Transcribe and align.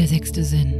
Der 0.00 0.08
sechste 0.08 0.42
Sinn. 0.42 0.72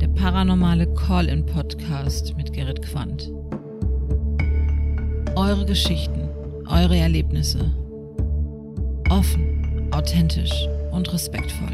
Der 0.00 0.08
paranormale 0.08 0.92
Call-in-Podcast 0.94 2.36
mit 2.36 2.52
Gerrit 2.52 2.82
Quandt. 2.82 3.30
Eure 5.36 5.64
Geschichten, 5.64 6.28
eure 6.68 6.96
Erlebnisse. 6.96 7.72
Offen, 9.10 9.92
authentisch 9.92 10.66
und 10.90 11.12
respektvoll. 11.12 11.70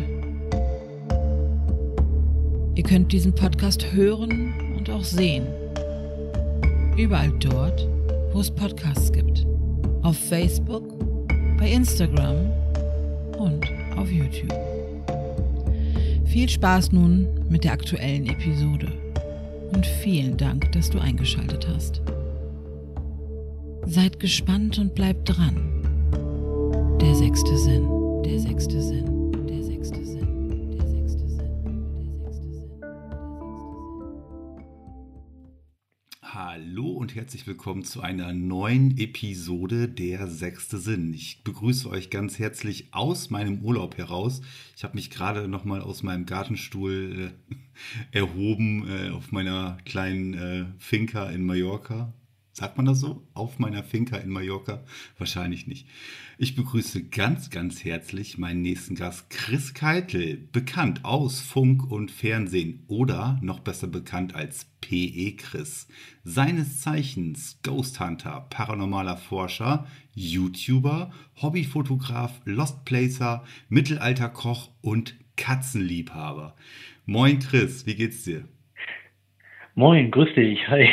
Ihr 2.74 2.84
könnt 2.84 3.10
diesen 3.10 3.34
Podcast 3.34 3.90
hören 3.94 4.76
und 4.76 4.90
auch 4.90 5.04
sehen. 5.04 5.46
Überall 6.98 7.32
dort, 7.40 7.88
wo 8.34 8.40
es 8.40 8.50
Podcasts 8.50 9.10
gibt. 9.10 9.46
Auf 10.02 10.18
Facebook, 10.18 10.84
bei 11.58 11.70
Instagram 11.70 12.52
und 13.38 13.64
auf 13.96 14.10
YouTube. 14.10 14.77
Viel 16.38 16.48
Spaß 16.48 16.92
nun 16.92 17.26
mit 17.48 17.64
der 17.64 17.72
aktuellen 17.72 18.28
Episode 18.28 18.92
und 19.72 19.84
vielen 19.84 20.36
Dank, 20.36 20.70
dass 20.70 20.88
du 20.88 21.00
eingeschaltet 21.00 21.66
hast. 21.66 22.00
Seid 23.86 24.20
gespannt 24.20 24.78
und 24.78 24.94
bleibt 24.94 25.28
dran. 25.28 25.56
Der 27.00 27.16
sechste 27.16 27.58
Sinn, 27.58 27.88
der 28.24 28.38
sechste 28.38 28.80
Sinn, 28.80 29.17
herzlich 37.18 37.48
willkommen 37.48 37.82
zu 37.82 38.00
einer 38.00 38.32
neuen 38.32 38.96
Episode 38.96 39.88
Der 39.88 40.28
sechste 40.28 40.78
Sinn. 40.78 41.12
Ich 41.12 41.42
begrüße 41.42 41.90
euch 41.90 42.10
ganz 42.10 42.38
herzlich 42.38 42.90
aus 42.92 43.28
meinem 43.28 43.60
Urlaub 43.64 43.98
heraus. 43.98 44.40
Ich 44.76 44.84
habe 44.84 44.94
mich 44.94 45.10
gerade 45.10 45.48
noch 45.48 45.64
mal 45.64 45.80
aus 45.80 46.04
meinem 46.04 46.26
Gartenstuhl 46.26 47.32
äh, 47.50 47.56
erhoben 48.16 48.88
äh, 48.88 49.10
auf 49.10 49.32
meiner 49.32 49.78
kleinen 49.84 50.34
äh, 50.34 50.66
Finca 50.78 51.28
in 51.28 51.44
Mallorca. 51.44 52.12
Sagt 52.58 52.76
man 52.76 52.86
das 52.86 52.98
so? 52.98 53.24
Auf 53.34 53.60
meiner 53.60 53.84
Finca 53.84 54.16
in 54.16 54.30
Mallorca? 54.30 54.82
Wahrscheinlich 55.16 55.68
nicht. 55.68 55.86
Ich 56.38 56.56
begrüße 56.56 57.04
ganz, 57.04 57.50
ganz 57.50 57.84
herzlich 57.84 58.36
meinen 58.36 58.62
nächsten 58.62 58.96
Gast, 58.96 59.30
Chris 59.30 59.74
Keitel, 59.74 60.48
bekannt 60.50 61.04
aus 61.04 61.38
Funk 61.38 61.88
und 61.88 62.10
Fernsehen 62.10 62.82
oder 62.88 63.38
noch 63.42 63.60
besser 63.60 63.86
bekannt 63.86 64.34
als 64.34 64.66
PE 64.80 65.36
Chris. 65.36 65.86
Seines 66.24 66.80
Zeichens 66.80 67.60
Ghost 67.62 68.00
Hunter, 68.00 68.48
paranormaler 68.50 69.18
Forscher, 69.18 69.86
YouTuber, 70.16 71.12
Hobbyfotograf, 71.40 72.40
Lost 72.44 72.84
Placer, 72.84 73.44
Mittelalterkoch 73.68 74.72
und 74.80 75.14
Katzenliebhaber. 75.36 76.56
Moin 77.06 77.38
Chris, 77.38 77.86
wie 77.86 77.94
geht's 77.94 78.24
dir? 78.24 78.48
Moin, 79.78 80.10
grüß 80.10 80.34
dich. 80.34 80.58
Hi. 80.66 80.88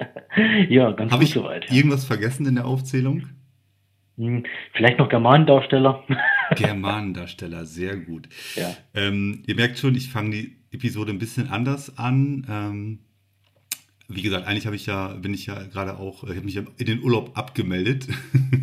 ja, 0.70 0.90
ganz 0.92 1.12
Habe 1.12 1.20
gut 1.22 1.28
ich 1.28 1.34
soweit. 1.34 1.68
Ja. 1.68 1.76
irgendwas 1.76 2.06
vergessen 2.06 2.46
in 2.46 2.54
der 2.54 2.64
Aufzählung? 2.64 3.28
Hm, 4.16 4.44
Vielleicht 4.72 4.98
noch 4.98 5.10
Germanendarsteller. 5.10 6.02
Germanendarsteller, 6.56 7.66
sehr 7.66 7.98
gut. 7.98 8.30
ja. 8.56 8.74
Ähm, 8.94 9.42
ihr 9.46 9.54
merkt 9.54 9.78
schon, 9.78 9.94
ich 9.94 10.08
fange 10.10 10.30
die 10.30 10.56
Episode 10.70 11.12
ein 11.12 11.18
bisschen 11.18 11.50
anders 11.50 11.98
an. 11.98 12.46
Ähm, 12.48 12.98
wie 14.08 14.22
gesagt, 14.22 14.46
eigentlich 14.46 14.64
habe 14.64 14.76
ich 14.76 14.86
ja, 14.86 15.08
bin 15.08 15.34
ich 15.34 15.44
ja 15.44 15.64
gerade 15.64 15.98
auch, 15.98 16.24
ich 16.24 16.30
habe 16.30 16.46
mich 16.46 16.54
ja 16.54 16.62
in 16.78 16.86
den 16.86 17.02
Urlaub 17.02 17.36
abgemeldet. 17.36 18.08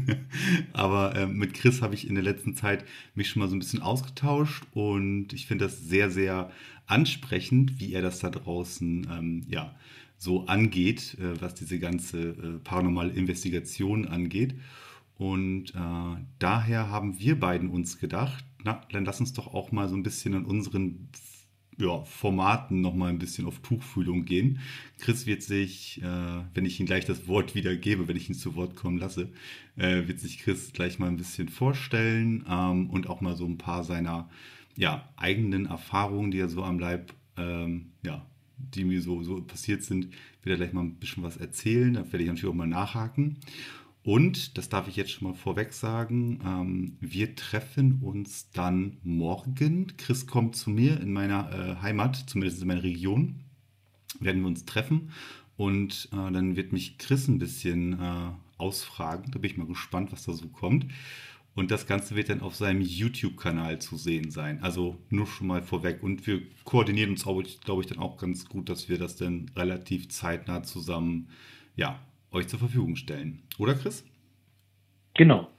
Aber 0.73 1.13
ähm, 1.15 1.37
mit 1.37 1.53
Chris 1.53 1.83
habe 1.83 1.93
ich 1.93 2.07
in 2.07 2.15
der 2.15 2.23
letzten 2.23 2.55
Zeit 2.55 2.85
mich 3.13 3.29
schon 3.29 3.39
mal 3.41 3.47
so 3.47 3.55
ein 3.55 3.59
bisschen 3.59 3.83
ausgetauscht 3.83 4.63
und 4.73 5.31
ich 5.33 5.45
finde 5.45 5.65
das 5.65 5.79
sehr, 5.79 6.09
sehr 6.09 6.49
ansprechend, 6.89 7.79
wie 7.79 7.93
er 7.93 8.01
das 8.01 8.19
da 8.19 8.29
draußen 8.29 9.07
ähm, 9.11 9.45
ja, 9.47 9.75
so 10.17 10.45
angeht, 10.47 11.17
äh, 11.19 11.41
was 11.41 11.55
diese 11.55 11.79
ganze 11.79 12.29
äh, 12.29 12.59
paranormale 12.63 13.13
Investigation 13.13 14.07
angeht. 14.07 14.55
Und 15.17 15.75
äh, 15.75 16.21
daher 16.39 16.89
haben 16.89 17.19
wir 17.19 17.39
beiden 17.39 17.69
uns 17.69 17.99
gedacht, 17.99 18.43
na, 18.63 18.81
dann 18.91 19.05
lass 19.05 19.19
uns 19.19 19.33
doch 19.33 19.53
auch 19.53 19.71
mal 19.71 19.87
so 19.87 19.95
ein 19.95 20.03
bisschen 20.03 20.33
in 20.33 20.45
unseren 20.45 21.09
ja, 21.77 22.03
Formaten 22.03 22.81
noch 22.81 22.93
mal 22.93 23.09
ein 23.09 23.19
bisschen 23.19 23.45
auf 23.45 23.59
Tuchfühlung 23.59 24.25
gehen. 24.25 24.59
Chris 24.99 25.25
wird 25.25 25.41
sich, 25.41 26.01
äh, 26.01 26.43
wenn 26.53 26.65
ich 26.65 26.79
ihm 26.79 26.85
gleich 26.85 27.05
das 27.05 27.27
Wort 27.27 27.55
wieder 27.55 27.75
gebe, 27.75 28.07
wenn 28.07 28.17
ich 28.17 28.29
ihn 28.29 28.35
zu 28.35 28.55
Wort 28.55 28.75
kommen 28.75 28.97
lasse, 28.97 29.29
äh, 29.77 30.07
wird 30.07 30.19
sich 30.19 30.39
Chris 30.39 30.73
gleich 30.73 30.99
mal 30.99 31.07
ein 31.07 31.17
bisschen 31.17 31.47
vorstellen 31.47 32.45
ähm, 32.49 32.89
und 32.89 33.07
auch 33.07 33.21
mal 33.21 33.37
so 33.37 33.45
ein 33.45 33.57
paar 33.57 33.85
seiner 33.85 34.29
ja, 34.79 35.09
eigenen 35.17 35.65
Erfahrungen, 35.65 36.31
die 36.31 36.39
er 36.39 36.47
so 36.47 36.63
am 36.63 36.79
Leib, 36.79 37.13
ähm, 37.35 37.91
ja, 38.01 38.25
die 38.57 38.85
mir 38.85 39.01
so, 39.01 39.21
so 39.23 39.41
passiert 39.41 39.83
sind, 39.83 40.05
wird 40.41 40.53
er 40.53 40.55
gleich 40.55 40.73
mal 40.73 40.83
ein 40.83 40.95
bisschen 40.95 41.21
was 41.21 41.35
erzählen. 41.35 41.93
Da 41.93 42.05
werde 42.05 42.23
ich 42.23 42.29
natürlich 42.29 42.49
auch 42.49 42.57
mal 42.57 42.65
nachhaken. 42.65 43.39
Und, 44.03 44.57
das 44.57 44.69
darf 44.69 44.87
ich 44.87 44.95
jetzt 44.95 45.11
schon 45.11 45.27
mal 45.27 45.33
vorweg 45.33 45.73
sagen, 45.73 46.39
ähm, 46.45 46.97
wir 47.01 47.35
treffen 47.35 47.99
uns 48.01 48.51
dann 48.51 48.97
morgen. 49.03 49.97
Chris 49.97 50.27
kommt 50.27 50.55
zu 50.55 50.69
mir 50.69 51.01
in 51.01 51.11
meiner 51.11 51.51
äh, 51.51 51.81
Heimat, 51.81 52.15
zumindest 52.15 52.61
in 52.61 52.69
meiner 52.69 52.83
Region. 52.83 53.41
Werden 54.21 54.41
wir 54.41 54.47
uns 54.47 54.63
treffen 54.63 55.11
und 55.57 56.07
äh, 56.13 56.31
dann 56.31 56.55
wird 56.55 56.71
mich 56.71 56.97
Chris 56.97 57.27
ein 57.27 57.37
bisschen 57.37 57.99
äh, 57.99 58.31
ausfragen. 58.57 59.29
Da 59.31 59.39
bin 59.39 59.51
ich 59.51 59.57
mal 59.57 59.67
gespannt, 59.67 60.13
was 60.13 60.23
da 60.23 60.31
so 60.31 60.47
kommt. 60.47 60.85
Und 61.59 61.71
das 61.71 61.85
Ganze 61.85 62.15
wird 62.15 62.29
dann 62.29 62.39
auf 62.39 62.55
seinem 62.55 62.79
YouTube-Kanal 62.79 63.79
zu 63.79 63.97
sehen 63.97 64.31
sein. 64.31 64.59
Also 64.61 64.95
nur 65.09 65.27
schon 65.27 65.47
mal 65.47 65.61
vorweg. 65.61 66.01
Und 66.01 66.25
wir 66.25 66.39
koordinieren 66.63 67.09
uns, 67.09 67.25
glaube 67.25 67.81
ich, 67.81 67.87
dann 67.87 67.99
auch 67.99 68.15
ganz 68.15 68.47
gut, 68.47 68.69
dass 68.69 68.87
wir 68.87 68.97
das 68.97 69.17
dann 69.17 69.51
relativ 69.57 70.07
zeitnah 70.07 70.63
zusammen, 70.63 71.27
ja, 71.75 71.99
euch 72.31 72.47
zur 72.47 72.59
Verfügung 72.59 72.95
stellen. 72.95 73.41
Oder 73.57 73.73
Chris? 73.73 74.05
Genau, 75.15 75.49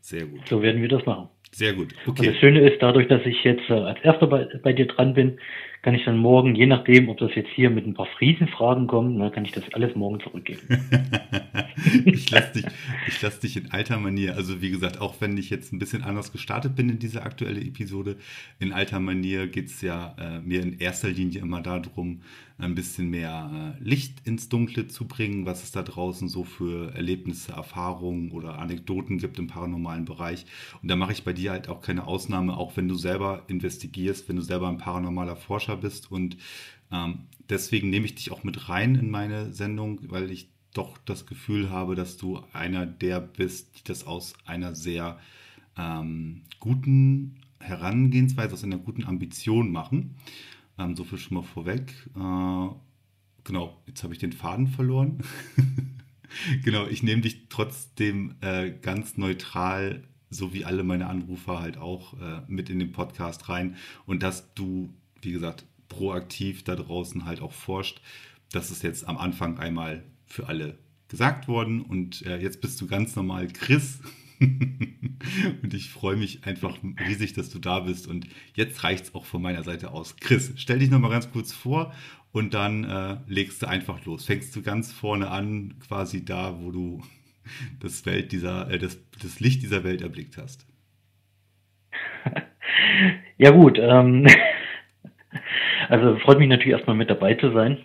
Sehr 0.00 0.24
gut. 0.24 0.48
so 0.48 0.62
werden 0.62 0.80
wir 0.80 0.88
das 0.88 1.04
machen. 1.04 1.28
Sehr 1.52 1.74
gut. 1.74 1.94
Und 2.06 2.18
das 2.18 2.26
Okay. 2.26 2.38
Schöne 2.40 2.66
ist, 2.66 2.80
dadurch, 2.80 3.08
dass 3.08 3.20
ich 3.26 3.44
jetzt 3.44 3.68
äh, 3.68 3.74
als 3.74 4.00
Erster 4.02 4.26
bei, 4.26 4.48
bei 4.62 4.72
dir 4.72 4.86
dran 4.86 5.12
bin, 5.12 5.38
kann 5.84 5.94
ich 5.94 6.04
dann 6.06 6.16
morgen, 6.16 6.54
je 6.54 6.66
nachdem, 6.66 7.10
ob 7.10 7.18
das 7.18 7.34
jetzt 7.34 7.50
hier 7.50 7.68
mit 7.68 7.86
ein 7.86 7.92
paar 7.92 8.08
Friesenfragen 8.16 8.86
kommt, 8.86 9.20
dann 9.20 9.30
kann 9.30 9.44
ich 9.44 9.52
das 9.52 9.62
alles 9.74 9.94
morgen 9.94 10.18
zurückgeben. 10.18 10.62
ich 12.06 12.30
lasse 12.30 12.54
dich, 12.54 12.64
ich 13.06 13.20
lass 13.20 13.38
dich 13.38 13.58
in 13.58 13.70
alter 13.70 13.98
Manier, 13.98 14.34
also 14.34 14.62
wie 14.62 14.70
gesagt, 14.70 15.00
auch 15.00 15.20
wenn 15.20 15.36
ich 15.36 15.50
jetzt 15.50 15.74
ein 15.74 15.78
bisschen 15.78 16.02
anders 16.02 16.32
gestartet 16.32 16.74
bin 16.74 16.88
in 16.88 16.98
diese 16.98 17.22
aktuelle 17.22 17.60
Episode, 17.60 18.16
in 18.58 18.72
alter 18.72 18.98
Manier 18.98 19.46
geht 19.46 19.66
es 19.66 19.82
ja 19.82 20.16
äh, 20.18 20.40
mir 20.40 20.62
in 20.62 20.78
erster 20.78 21.10
Linie 21.10 21.42
immer 21.42 21.60
darum, 21.60 22.22
ein 22.56 22.74
bisschen 22.74 23.10
mehr 23.10 23.76
äh, 23.80 23.82
Licht 23.82 24.26
ins 24.26 24.48
Dunkle 24.48 24.86
zu 24.86 25.06
bringen, 25.06 25.44
was 25.44 25.64
es 25.64 25.72
da 25.72 25.82
draußen 25.82 26.28
so 26.28 26.44
für 26.44 26.94
Erlebnisse, 26.94 27.52
Erfahrungen 27.52 28.30
oder 28.30 28.58
Anekdoten 28.60 29.18
gibt 29.18 29.38
im 29.40 29.48
paranormalen 29.48 30.04
Bereich. 30.04 30.46
Und 30.80 30.88
da 30.88 30.94
mache 30.94 31.12
ich 31.12 31.24
bei 31.24 31.32
dir 31.32 31.50
halt 31.50 31.68
auch 31.68 31.80
keine 31.80 32.06
Ausnahme, 32.06 32.56
auch 32.56 32.76
wenn 32.76 32.86
du 32.86 32.94
selber 32.94 33.42
investigierst, 33.48 34.28
wenn 34.28 34.36
du 34.36 34.42
selber 34.42 34.68
ein 34.68 34.78
paranormaler 34.78 35.34
Forscher 35.34 35.73
bist. 35.76 36.10
Und 36.10 36.36
ähm, 36.90 37.26
deswegen 37.48 37.90
nehme 37.90 38.06
ich 38.06 38.14
dich 38.14 38.30
auch 38.30 38.44
mit 38.44 38.68
rein 38.68 38.94
in 38.94 39.10
meine 39.10 39.52
Sendung, 39.52 40.00
weil 40.10 40.30
ich 40.30 40.50
doch 40.72 40.98
das 40.98 41.26
Gefühl 41.26 41.70
habe, 41.70 41.94
dass 41.94 42.16
du 42.16 42.42
einer 42.52 42.84
der 42.84 43.20
bist, 43.20 43.78
die 43.78 43.84
das 43.84 44.06
aus 44.06 44.34
einer 44.44 44.74
sehr 44.74 45.18
ähm, 45.76 46.42
guten 46.60 47.40
Herangehensweise, 47.60 48.54
aus 48.54 48.64
einer 48.64 48.78
guten 48.78 49.04
Ambition 49.04 49.70
machen. 49.70 50.16
Ähm, 50.78 50.96
so 50.96 51.04
viel 51.04 51.18
schon 51.18 51.36
mal 51.36 51.42
vorweg. 51.42 51.92
Äh, 52.14 52.74
genau, 53.44 53.82
jetzt 53.86 54.02
habe 54.02 54.12
ich 54.12 54.18
den 54.18 54.32
Faden 54.32 54.66
verloren. 54.66 55.18
genau, 56.64 56.86
ich 56.86 57.02
nehme 57.02 57.22
dich 57.22 57.48
trotzdem 57.48 58.34
äh, 58.40 58.70
ganz 58.70 59.16
neutral, 59.16 60.02
so 60.30 60.52
wie 60.52 60.64
alle 60.64 60.82
meine 60.82 61.06
Anrufer 61.06 61.60
halt 61.60 61.78
auch, 61.78 62.20
äh, 62.20 62.42
mit 62.48 62.70
in 62.70 62.78
den 62.78 62.92
Podcast 62.92 63.48
rein. 63.48 63.76
Und 64.06 64.22
dass 64.22 64.52
du, 64.54 64.92
wie 65.24 65.32
gesagt, 65.32 65.64
proaktiv 65.88 66.64
da 66.64 66.76
draußen 66.76 67.24
halt 67.24 67.40
auch 67.40 67.52
forscht. 67.52 68.00
Das 68.52 68.70
ist 68.70 68.82
jetzt 68.82 69.06
am 69.06 69.16
Anfang 69.16 69.58
einmal 69.58 70.04
für 70.26 70.48
alle 70.48 70.78
gesagt 71.08 71.48
worden. 71.48 71.82
Und 71.82 72.24
äh, 72.26 72.38
jetzt 72.38 72.60
bist 72.60 72.80
du 72.80 72.86
ganz 72.86 73.16
normal 73.16 73.48
Chris. 73.48 74.00
und 74.40 75.72
ich 75.72 75.90
freue 75.90 76.16
mich 76.16 76.44
einfach 76.44 76.76
riesig, 77.06 77.34
dass 77.34 77.50
du 77.50 77.58
da 77.58 77.80
bist. 77.80 78.06
Und 78.06 78.26
jetzt 78.54 78.82
reicht 78.84 79.04
es 79.04 79.14
auch 79.14 79.24
von 79.24 79.42
meiner 79.42 79.62
Seite 79.62 79.92
aus. 79.92 80.16
Chris, 80.16 80.52
stell 80.56 80.78
dich 80.78 80.90
nochmal 80.90 81.10
ganz 81.10 81.30
kurz 81.30 81.52
vor 81.52 81.92
und 82.32 82.52
dann 82.52 82.84
äh, 82.84 83.18
legst 83.28 83.62
du 83.62 83.68
einfach 83.68 84.04
los. 84.04 84.24
Fängst 84.26 84.54
du 84.56 84.62
ganz 84.62 84.92
vorne 84.92 85.30
an, 85.30 85.74
quasi 85.86 86.24
da, 86.24 86.60
wo 86.60 86.72
du 86.72 87.02
das 87.80 88.04
Welt 88.06 88.32
dieser, 88.32 88.70
äh, 88.70 88.78
das, 88.78 88.98
das 89.22 89.40
Licht 89.40 89.62
dieser 89.62 89.84
Welt 89.84 90.02
erblickt 90.02 90.36
hast. 90.36 90.66
Ja 93.36 93.50
gut, 93.50 93.78
ähm, 93.80 94.26
also 95.88 96.16
freut 96.18 96.38
mich 96.38 96.48
natürlich 96.48 96.76
erstmal 96.76 96.96
mit 96.96 97.10
dabei 97.10 97.34
zu 97.34 97.52
sein. 97.52 97.78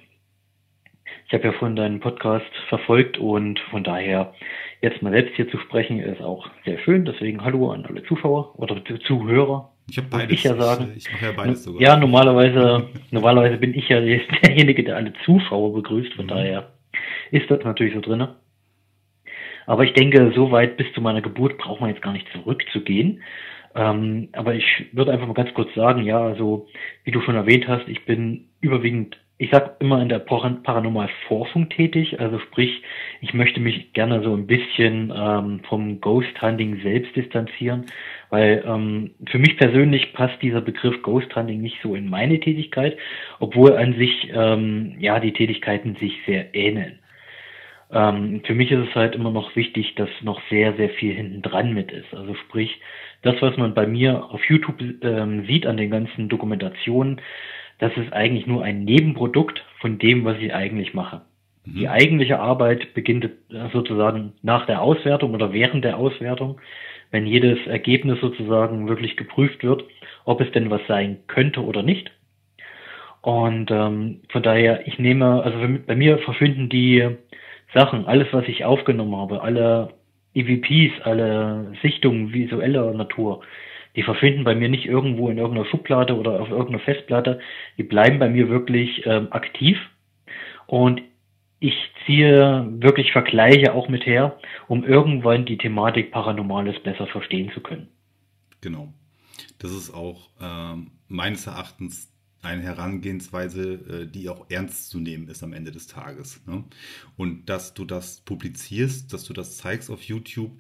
Ich 1.28 1.34
habe 1.34 1.44
ja 1.44 1.52
vorhin 1.54 1.76
deinen 1.76 2.00
Podcast 2.00 2.50
verfolgt 2.70 3.18
und 3.18 3.60
von 3.70 3.84
daher 3.84 4.34
jetzt 4.82 5.02
mal 5.02 5.12
selbst 5.12 5.36
hier 5.36 5.50
zu 5.50 5.60
sprechen 5.60 6.00
ist 6.00 6.22
auch 6.22 6.50
sehr 6.66 6.80
schön. 6.80 7.06
Deswegen 7.06 7.44
hallo 7.44 7.72
an 7.72 7.86
alle 7.86 8.04
Zuschauer 8.04 8.58
oder 8.60 8.84
Zu- 8.86 8.98
Zuhörer. 9.00 9.72
Ich 9.90 9.98
habe 9.98 10.08
beides. 10.10 10.34
Ich, 10.34 10.44
ja 10.44 10.56
sagen, 10.56 10.94
ich, 10.96 11.06
ich 11.06 11.14
mache 11.14 11.26
ja 11.26 11.32
beides 11.32 11.64
sogar. 11.64 11.82
Ja, 11.82 11.98
normalerweise, 11.98 12.90
normalerweise 13.12 13.58
bin 13.58 13.74
ich 13.74 13.90
ja 13.90 14.00
derjenige, 14.44 14.84
der 14.84 14.96
alle 14.96 15.14
Zuschauer 15.26 15.74
begrüßt, 15.74 16.14
von 16.14 16.26
mhm. 16.26 16.30
daher 16.30 16.70
ist 17.32 17.50
das 17.50 17.64
natürlich 17.64 17.94
so 17.94 18.02
drin. 18.02 18.28
Aber 19.68 19.84
ich 19.84 19.94
denke, 19.94 20.32
so 20.36 20.52
weit 20.52 20.78
bis 20.78 20.92
zu 20.94 21.02
meiner 21.02 21.22
Geburt 21.22 21.60
braucht 21.60 21.80
man 21.80 21.92
jetzt 21.92 22.02
gar 22.02 22.14
nicht 22.14 22.28
zurückzugehen. 22.32 23.22
Ähm, 23.76 24.30
aber 24.34 24.56
ich 24.56 24.88
würde 24.92 25.12
einfach 25.12 25.28
mal 25.28 25.34
ganz 25.34 25.54
kurz 25.54 25.74
sagen, 25.76 26.04
ja, 26.04 26.20
also 26.20 26.68
wie 27.04 27.12
du 27.12 27.22
schon 27.22 27.36
erwähnt 27.36 27.68
hast, 27.68 27.88
ich 27.88 28.06
bin 28.06 28.50
überwiegend 28.62 29.18
ich 29.42 29.50
sag 29.52 29.78
immer 29.80 30.02
in 30.02 30.10
der 30.10 30.20
Paranormalforschung 30.20 31.70
tätig, 31.70 32.20
also 32.20 32.40
sprich, 32.40 32.84
ich 33.22 33.34
möchte 33.34 33.62
mich 33.62 33.94
gerne 33.94 34.22
so 34.22 34.34
ein 34.34 34.48
bisschen 34.48 35.14
ähm, 35.16 35.62
vom 35.70 36.02
Ghost 36.02 36.42
Hunting 36.42 36.82
selbst 36.84 37.16
distanzieren, 37.16 37.86
weil 38.30 38.62
ähm, 38.68 39.12
für 39.30 39.40
mich 39.40 39.56
persönlich 39.56 40.12
passt 40.12 40.42
dieser 40.42 40.60
Begriff 40.60 41.02
Ghost 41.04 41.34
Hunting 41.38 41.62
nicht 41.62 41.78
so 41.82 41.96
in 41.96 42.10
meine 42.10 42.42
Tätigkeit, 42.42 42.98
obwohl 43.40 43.78
an 43.78 43.94
sich 43.94 44.30
ähm, 44.34 44.98
ja 45.00 45.22
die 45.22 45.32
Tätigkeiten 45.32 45.96
sich 45.96 46.14
sehr 46.26 46.54
ähneln. 46.54 47.00
Ähm, 47.92 48.42
für 48.46 48.54
mich 48.54 48.70
ist 48.72 48.90
es 48.90 48.96
halt 48.96 49.16
immer 49.16 49.32
noch 49.32 49.56
wichtig, 49.56 49.96
dass 49.96 50.10
noch 50.22 50.42
sehr, 50.50 50.74
sehr 50.74 50.90
viel 50.90 51.14
hinten 51.14 51.42
dran 51.42 51.74
mit 51.74 51.94
ist. 51.94 52.14
Also 52.14 52.36
sprich, 52.36 52.82
das, 53.22 53.36
was 53.42 53.58
man 53.58 53.74
bei 53.74 53.86
mir 53.86 54.26
auf 54.32 54.44
YouTube 54.46 54.82
ähm, 55.02 55.46
sieht 55.46 55.66
an 55.66 55.78
den 55.78 55.92
ganzen 55.92 56.30
Dokumentationen, 56.30 57.22
das 57.80 57.96
ist 57.98 58.14
eigentlich 58.14 58.46
nur 58.48 58.64
ein 58.64 58.84
Nebenprodukt 58.84 59.64
von 59.80 60.00
dem, 60.00 60.26
was 60.26 60.38
ich 60.38 60.54
eigentlich 60.54 60.94
mache. 60.94 61.22
Mhm. 61.66 61.76
Die 61.76 61.90
eigentliche 61.90 62.40
Arbeit 62.40 62.94
beginnt 62.94 63.30
sozusagen 63.74 64.34
nach 64.42 64.66
der 64.66 64.82
Auswertung 64.82 65.34
oder 65.34 65.54
während 65.54 65.84
der 65.84 65.98
Auswertung, 65.98 66.60
wenn 67.12 67.26
jedes 67.26 67.66
Ergebnis 67.68 68.20
sozusagen 68.22 68.88
wirklich 68.88 69.18
geprüft 69.18 69.64
wird, 69.64 69.84
ob 70.26 70.42
es 70.42 70.52
denn 70.52 70.70
was 70.70 70.82
sein 70.88 71.18
könnte 71.28 71.64
oder 71.64 71.84
nicht. 71.84 72.12
Und 73.22 73.70
ähm, 73.72 74.22
von 74.30 74.44
daher, 74.44 74.88
ich 74.88 75.00
nehme, 75.00 75.44
also 75.44 75.58
bei 75.86 75.96
mir 75.96 76.20
verschwinden 76.20 76.70
die 76.70 77.08
Sachen, 77.74 78.06
alles, 78.06 78.28
was 78.32 78.48
ich 78.48 78.64
aufgenommen 78.64 79.16
habe, 79.16 79.42
alle 79.42 79.94
EVPs, 80.34 81.02
alle 81.04 81.74
Sichtungen 81.82 82.34
visueller 82.34 82.94
Natur, 82.94 83.42
die 83.96 84.04
verschwinden 84.04 84.44
bei 84.44 84.56
mir 84.56 84.70
nicht 84.70 84.86
irgendwo 84.86 85.30
in 85.30 85.38
irgendeiner 85.38 85.68
Schublade 85.68 86.16
oder 86.16 86.40
auf 86.40 86.50
irgendeiner 86.50 86.80
Festplatte. 86.80 87.40
Die 87.78 87.84
bleiben 87.84 88.20
bei 88.20 88.30
mir 88.30 88.50
wirklich 88.50 89.06
ähm, 89.06 89.28
aktiv. 89.32 89.78
Und 90.68 91.02
ich 91.60 91.74
ziehe 92.06 92.68
wirklich 92.80 93.12
Vergleiche 93.12 93.74
auch 93.74 93.90
mit 93.90 94.06
her, 94.06 94.40
um 94.68 94.86
irgendwann 94.86 95.46
die 95.46 95.58
Thematik 95.58 96.12
Paranormales 96.12 96.82
besser 96.84 97.08
verstehen 97.08 97.52
zu 97.54 97.62
können. 97.62 97.90
Genau. 98.62 98.94
Das 99.58 99.72
ist 99.72 99.94
auch 99.94 100.30
ähm, 100.42 100.92
meines 101.08 101.48
Erachtens 101.48 102.14
eine 102.42 102.62
Herangehensweise, 102.62 103.74
äh, 103.74 104.08
die 104.08 104.30
auch 104.30 104.46
ernst 104.50 104.90
zu 104.90 105.00
nehmen 105.00 105.28
ist 105.28 105.44
am 105.44 105.54
Ende 105.54 105.72
des 105.72 105.88
Tages. 105.88 106.42
Ne? 106.46 106.64
Und 107.18 107.50
dass 107.50 107.74
du 107.74 107.86
das 107.86 108.22
publizierst, 108.22 109.12
dass 109.14 109.26
du 109.26 109.34
das 109.34 109.58
zeigst 109.58 109.90
auf 109.90 110.02
YouTube, 110.04 110.52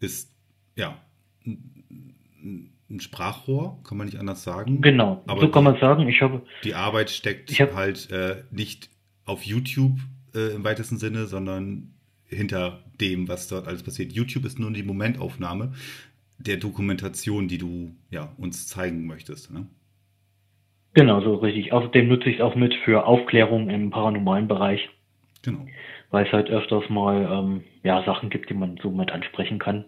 ist 0.00 0.30
ja 0.76 1.00
ein 1.44 3.00
Sprachrohr, 3.00 3.82
kann 3.84 3.98
man 3.98 4.06
nicht 4.06 4.18
anders 4.18 4.42
sagen. 4.42 4.80
Genau, 4.80 5.22
aber 5.26 5.40
so 5.40 5.50
kann 5.50 5.64
man 5.64 5.78
sagen. 5.78 6.08
Ich 6.08 6.22
habe 6.22 6.42
die 6.64 6.74
Arbeit 6.74 7.10
steckt 7.10 7.50
hab, 7.60 7.74
halt 7.74 8.10
äh, 8.10 8.44
nicht 8.50 8.90
auf 9.24 9.42
YouTube 9.42 9.98
äh, 10.34 10.54
im 10.54 10.64
weitesten 10.64 10.98
Sinne, 10.98 11.26
sondern 11.26 11.94
hinter 12.24 12.82
dem, 13.00 13.28
was 13.28 13.48
dort 13.48 13.66
alles 13.66 13.82
passiert. 13.82 14.12
YouTube 14.12 14.44
ist 14.44 14.58
nur 14.58 14.70
die 14.70 14.82
Momentaufnahme 14.82 15.72
der 16.38 16.56
Dokumentation, 16.56 17.48
die 17.48 17.58
du 17.58 17.94
ja 18.10 18.32
uns 18.36 18.66
zeigen 18.66 19.06
möchtest. 19.06 19.50
Ne? 19.50 19.66
Genau, 20.96 21.20
so 21.20 21.36
richtig. 21.36 21.72
Außerdem 21.72 22.08
nutze 22.08 22.28
ich 22.28 22.36
es 22.36 22.42
auch 22.42 22.56
mit 22.56 22.74
für 22.84 23.06
Aufklärung 23.06 23.70
im 23.70 23.90
paranormalen 23.90 24.48
Bereich. 24.48 24.88
Genau. 25.42 25.66
Weil 26.10 26.26
es 26.26 26.32
halt 26.32 26.50
öfters 26.50 26.88
mal 26.88 27.28
ähm, 27.30 27.64
ja, 27.84 28.02
Sachen 28.04 28.30
gibt, 28.30 28.50
die 28.50 28.54
man 28.54 28.78
so 28.82 28.90
mit 28.90 29.12
ansprechen 29.12 29.58
kann 29.58 29.84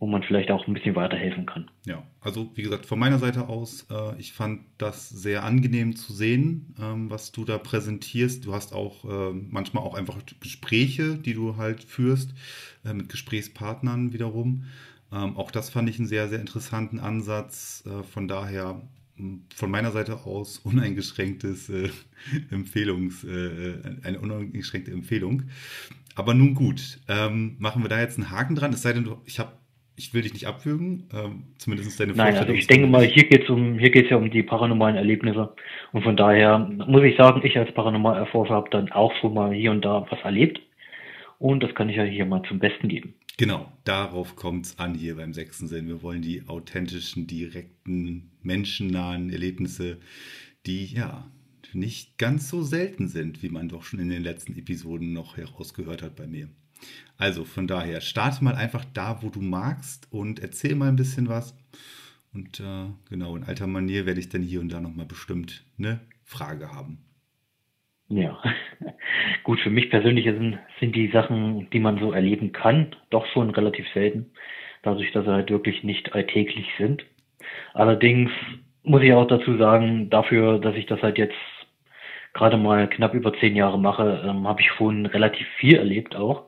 wo 0.00 0.06
man 0.06 0.22
vielleicht 0.22 0.50
auch 0.50 0.66
ein 0.66 0.72
bisschen 0.72 0.96
weiterhelfen 0.96 1.44
kann. 1.44 1.70
Ja, 1.84 2.02
also 2.22 2.50
wie 2.54 2.62
gesagt, 2.62 2.86
von 2.86 2.98
meiner 2.98 3.18
Seite 3.18 3.48
aus, 3.48 3.86
äh, 3.90 4.18
ich 4.18 4.32
fand 4.32 4.62
das 4.78 5.10
sehr 5.10 5.44
angenehm 5.44 5.94
zu 5.94 6.14
sehen, 6.14 6.74
ähm, 6.80 7.10
was 7.10 7.32
du 7.32 7.44
da 7.44 7.58
präsentierst. 7.58 8.46
Du 8.46 8.54
hast 8.54 8.72
auch 8.72 9.04
äh, 9.04 9.32
manchmal 9.32 9.84
auch 9.84 9.94
einfach 9.94 10.16
Gespräche, 10.40 11.18
die 11.18 11.34
du 11.34 11.58
halt 11.58 11.84
führst 11.84 12.34
äh, 12.84 12.94
mit 12.94 13.10
Gesprächspartnern 13.10 14.14
wiederum. 14.14 14.64
Ähm, 15.12 15.36
auch 15.36 15.50
das 15.50 15.68
fand 15.68 15.90
ich 15.90 15.98
einen 15.98 16.08
sehr, 16.08 16.28
sehr 16.28 16.40
interessanten 16.40 16.98
Ansatz. 16.98 17.84
Äh, 17.86 18.02
von 18.02 18.26
daher 18.26 18.80
von 19.54 19.70
meiner 19.70 19.90
Seite 19.90 20.24
aus 20.24 20.58
uneingeschränktes 20.64 21.68
äh, 21.70 21.90
Empfehlungs, 22.50 23.24
äh, 23.24 23.74
eine 24.02 24.20
uneingeschränkte 24.20 24.90
Empfehlung. 24.90 25.44
Aber 26.14 26.34
nun 26.34 26.54
gut, 26.54 27.00
ähm, 27.08 27.56
machen 27.58 27.82
wir 27.82 27.88
da 27.88 28.00
jetzt 28.00 28.18
einen 28.18 28.30
Haken 28.30 28.54
dran. 28.54 28.72
Es 28.72 28.82
sei 28.82 28.92
denn, 28.92 29.08
ich 29.24 29.38
habe 29.38 29.52
ich 30.00 30.14
will 30.14 30.22
dich 30.22 30.32
nicht 30.32 30.46
abwürgen, 30.46 31.08
ähm, 31.14 31.42
zumindest 31.58 32.00
deine 32.00 32.14
Nein, 32.14 32.34
also 32.34 32.52
ich 32.52 32.66
denke 32.66 32.86
mal, 32.86 33.04
hier 33.04 33.24
geht 33.24 33.44
es 33.44 33.50
um, 33.50 33.78
ja 33.78 34.16
um 34.16 34.30
die 34.30 34.42
paranormalen 34.42 34.96
Erlebnisse. 34.96 35.52
Und 35.92 36.02
von 36.02 36.16
daher 36.16 36.58
muss 36.58 37.02
ich 37.02 37.16
sagen, 37.16 37.42
ich 37.44 37.58
als 37.58 37.72
Paranormalerforscher 37.72 38.54
habe 38.54 38.70
dann 38.70 38.90
auch 38.92 39.12
schon 39.20 39.34
mal 39.34 39.52
hier 39.52 39.70
und 39.70 39.84
da 39.84 40.06
was 40.08 40.18
erlebt. 40.22 40.60
Und 41.38 41.62
das 41.62 41.74
kann 41.74 41.90
ich 41.90 41.96
ja 41.96 42.04
hier 42.04 42.24
mal 42.24 42.42
zum 42.48 42.58
Besten 42.58 42.88
geben. 42.88 43.14
Genau, 43.40 43.72
darauf 43.84 44.36
kommt 44.36 44.66
es 44.66 44.78
an 44.78 44.94
hier 44.94 45.16
beim 45.16 45.32
sechsten 45.32 45.66
Sinn. 45.66 45.86
Wir 45.86 46.02
wollen 46.02 46.20
die 46.20 46.46
authentischen, 46.46 47.26
direkten, 47.26 48.32
menschennahen 48.42 49.30
Erlebnisse, 49.30 49.96
die 50.66 50.84
ja 50.84 51.26
nicht 51.72 52.18
ganz 52.18 52.50
so 52.50 52.62
selten 52.62 53.08
sind, 53.08 53.42
wie 53.42 53.48
man 53.48 53.70
doch 53.70 53.82
schon 53.82 53.98
in 53.98 54.10
den 54.10 54.22
letzten 54.22 54.58
Episoden 54.58 55.14
noch 55.14 55.38
herausgehört 55.38 56.02
hat 56.02 56.16
bei 56.16 56.26
mir. 56.26 56.50
Also 57.16 57.46
von 57.46 57.66
daher, 57.66 58.02
starte 58.02 58.44
mal 58.44 58.56
einfach 58.56 58.84
da, 58.84 59.22
wo 59.22 59.30
du 59.30 59.40
magst 59.40 60.06
und 60.10 60.40
erzähl 60.40 60.74
mal 60.74 60.88
ein 60.88 60.96
bisschen 60.96 61.26
was. 61.26 61.54
Und 62.34 62.60
äh, 62.60 62.88
genau, 63.08 63.36
in 63.36 63.44
alter 63.44 63.66
Manier 63.66 64.04
werde 64.04 64.20
ich 64.20 64.28
dann 64.28 64.42
hier 64.42 64.60
und 64.60 64.68
da 64.68 64.82
nochmal 64.82 65.06
bestimmt 65.06 65.64
eine 65.78 66.00
Frage 66.24 66.72
haben. 66.72 66.98
Ja, 68.10 68.42
gut, 69.44 69.60
für 69.60 69.70
mich 69.70 69.88
persönlich 69.88 70.24
sind, 70.24 70.58
sind 70.80 70.96
die 70.96 71.08
Sachen, 71.08 71.70
die 71.70 71.78
man 71.78 72.00
so 72.00 72.12
erleben 72.12 72.50
kann, 72.50 72.96
doch 73.10 73.24
schon 73.26 73.50
relativ 73.50 73.86
selten, 73.94 74.32
dadurch, 74.82 75.12
dass 75.12 75.24
sie 75.24 75.32
halt 75.32 75.50
wirklich 75.50 75.84
nicht 75.84 76.12
alltäglich 76.12 76.66
sind. 76.76 77.04
Allerdings 77.72 78.32
muss 78.82 79.02
ich 79.02 79.12
auch 79.12 79.28
dazu 79.28 79.56
sagen, 79.56 80.10
dafür, 80.10 80.58
dass 80.58 80.74
ich 80.74 80.86
das 80.86 81.00
halt 81.02 81.18
jetzt 81.18 81.36
gerade 82.34 82.56
mal 82.56 82.88
knapp 82.88 83.14
über 83.14 83.32
zehn 83.34 83.54
Jahre 83.54 83.78
mache, 83.78 84.24
ähm, 84.26 84.46
habe 84.48 84.60
ich 84.60 84.68
schon 84.72 85.06
relativ 85.06 85.46
viel 85.58 85.76
erlebt 85.76 86.16
auch. 86.16 86.46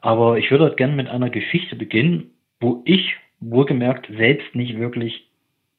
Aber 0.00 0.38
ich 0.38 0.50
würde 0.50 0.74
gerne 0.74 0.94
mit 0.94 1.08
einer 1.08 1.28
Geschichte 1.28 1.76
beginnen, 1.76 2.30
wo 2.60 2.82
ich 2.86 3.16
wohlgemerkt 3.40 4.08
selbst 4.16 4.54
nicht 4.54 4.78
wirklich 4.78 5.28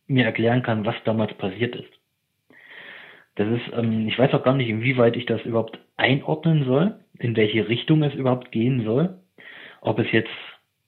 mir 0.06 0.26
erklären 0.26 0.62
kann, 0.62 0.86
was 0.86 0.96
damals 1.04 1.34
passiert 1.34 1.76
ist. 1.76 2.03
Das 3.36 3.48
ist, 3.48 3.74
ähm, 3.76 4.08
ich 4.08 4.18
weiß 4.18 4.34
auch 4.34 4.44
gar 4.44 4.56
nicht, 4.56 4.70
inwieweit 4.70 5.16
ich 5.16 5.26
das 5.26 5.42
überhaupt 5.42 5.80
einordnen 5.98 6.66
soll, 6.66 6.96
in 7.20 7.36
welche 7.36 7.68
Richtung 7.68 8.04
es 8.04 8.14
überhaupt 8.14 8.52
gehen 8.52 8.84
soll. 8.84 9.18
Ob 9.82 10.00
es 10.00 10.12
jetzt 10.12 10.30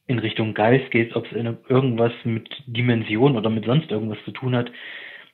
in 0.07 0.19
Richtung 0.19 0.53
Geist 0.53 0.91
geht, 0.91 1.15
ob 1.15 1.25
es 1.25 1.31
in 1.31 1.57
irgendwas 1.67 2.13
mit 2.23 2.47
Dimension 2.67 3.35
oder 3.35 3.49
mit 3.49 3.65
sonst 3.65 3.91
irgendwas 3.91 4.23
zu 4.23 4.31
tun 4.31 4.55
hat, 4.55 4.71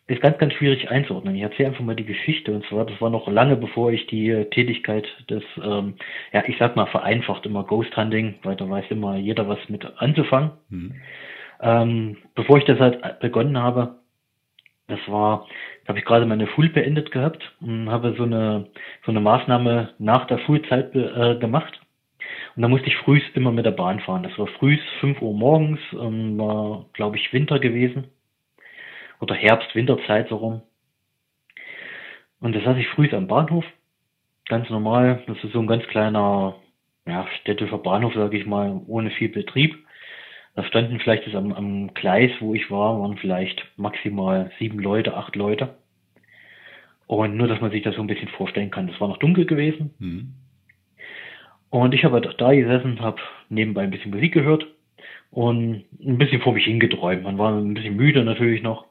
ist 0.07 0.21
ganz, 0.21 0.37
ganz 0.37 0.53
schwierig 0.53 0.89
einzuordnen. 0.89 1.35
Ich 1.35 1.41
erzähle 1.41 1.69
einfach 1.69 1.83
mal 1.83 1.95
die 1.95 2.05
Geschichte. 2.05 2.53
Und 2.53 2.65
zwar, 2.65 2.85
das 2.85 2.99
war 3.01 3.09
noch 3.09 3.27
lange 3.27 3.55
bevor 3.55 3.91
ich 3.91 4.07
die 4.07 4.45
Tätigkeit 4.51 5.07
des, 5.29 5.43
ähm, 5.63 5.95
ja, 6.33 6.43
ich 6.47 6.57
sag 6.57 6.75
mal 6.75 6.87
vereinfacht 6.87 7.45
immer 7.45 7.63
Ghost 7.63 7.95
Hunting, 7.95 8.35
weil 8.43 8.55
da 8.55 8.69
weiß 8.69 8.85
immer 8.89 9.15
jeder 9.17 9.47
was 9.47 9.59
mit 9.69 9.85
anzufangen. 9.97 10.51
Mhm. 10.69 10.93
Ähm, 11.61 12.17
bevor 12.35 12.57
ich 12.57 12.65
das 12.65 12.79
halt 12.79 13.19
begonnen 13.19 13.57
habe, 13.57 14.00
das 14.91 14.99
war, 15.07 15.47
habe 15.87 15.99
ich 15.99 16.05
gerade 16.05 16.25
meine 16.25 16.47
Schule 16.47 16.69
beendet 16.69 17.11
gehabt 17.11 17.53
und 17.61 17.89
habe 17.89 18.13
so 18.17 18.23
eine, 18.23 18.67
so 19.05 19.11
eine 19.11 19.21
Maßnahme 19.21 19.93
nach 19.99 20.27
der 20.27 20.39
Schulzeit 20.39 20.93
äh, 20.95 21.37
gemacht. 21.37 21.79
Und 22.55 22.61
da 22.61 22.67
musste 22.67 22.87
ich 22.87 22.97
frühs 22.97 23.23
immer 23.33 23.51
mit 23.51 23.65
der 23.65 23.71
Bahn 23.71 23.99
fahren. 24.01 24.23
Das 24.23 24.37
war 24.37 24.47
frühs 24.47 24.81
5 24.99 25.21
Uhr 25.21 25.33
morgens, 25.33 25.79
ähm, 25.93 26.37
war, 26.37 26.85
glaube 26.93 27.17
ich, 27.17 27.31
Winter 27.33 27.59
gewesen 27.59 28.09
oder 29.19 29.35
Herbst, 29.35 29.73
Winterzeit 29.73 30.29
so 30.29 30.35
rum. 30.35 30.61
Und 32.41 32.55
da 32.55 32.61
saß 32.61 32.77
ich 32.77 32.87
früh 32.89 33.09
am 33.11 33.27
Bahnhof, 33.27 33.65
ganz 34.47 34.69
normal. 34.69 35.23
Das 35.27 35.41
ist 35.43 35.53
so 35.53 35.59
ein 35.59 35.67
ganz 35.67 35.85
kleiner, 35.87 36.55
ja, 37.05 37.25
städtischer 37.41 37.77
Bahnhof, 37.77 38.13
sage 38.13 38.37
ich 38.37 38.45
mal, 38.45 38.81
ohne 38.87 39.11
viel 39.11 39.29
Betrieb. 39.29 39.75
Da 40.55 40.63
standen 40.65 40.99
vielleicht 40.99 41.27
das 41.27 41.35
am, 41.35 41.53
am 41.53 41.93
Gleis, 41.93 42.31
wo 42.39 42.53
ich 42.53 42.69
war, 42.69 42.99
waren 42.99 43.17
vielleicht 43.17 43.65
maximal 43.77 44.51
sieben 44.59 44.79
Leute, 44.79 45.15
acht 45.15 45.35
Leute. 45.35 45.75
Und 47.07 47.35
nur, 47.35 47.47
dass 47.47 47.61
man 47.61 47.71
sich 47.71 47.83
das 47.83 47.95
so 47.95 48.01
ein 48.01 48.07
bisschen 48.07 48.29
vorstellen 48.29 48.71
kann. 48.71 48.89
Es 48.89 48.99
war 48.99 49.07
noch 49.07 49.17
dunkel 49.17 49.45
gewesen. 49.45 49.93
Mhm. 49.99 50.33
Und 51.69 51.93
ich 51.93 52.03
habe 52.03 52.15
halt 52.15 52.35
da 52.37 52.53
gesessen, 52.53 52.99
habe 52.99 53.21
nebenbei 53.49 53.83
ein 53.83 53.91
bisschen 53.91 54.11
Musik 54.11 54.33
gehört 54.33 54.67
und 55.29 55.85
ein 55.99 56.17
bisschen 56.17 56.41
vor 56.41 56.53
mich 56.53 56.65
hingeträumt. 56.65 57.23
Man 57.23 57.37
war 57.37 57.53
ein 57.53 57.73
bisschen 57.73 57.95
müde 57.95 58.23
natürlich 58.25 58.61
noch. 58.61 58.85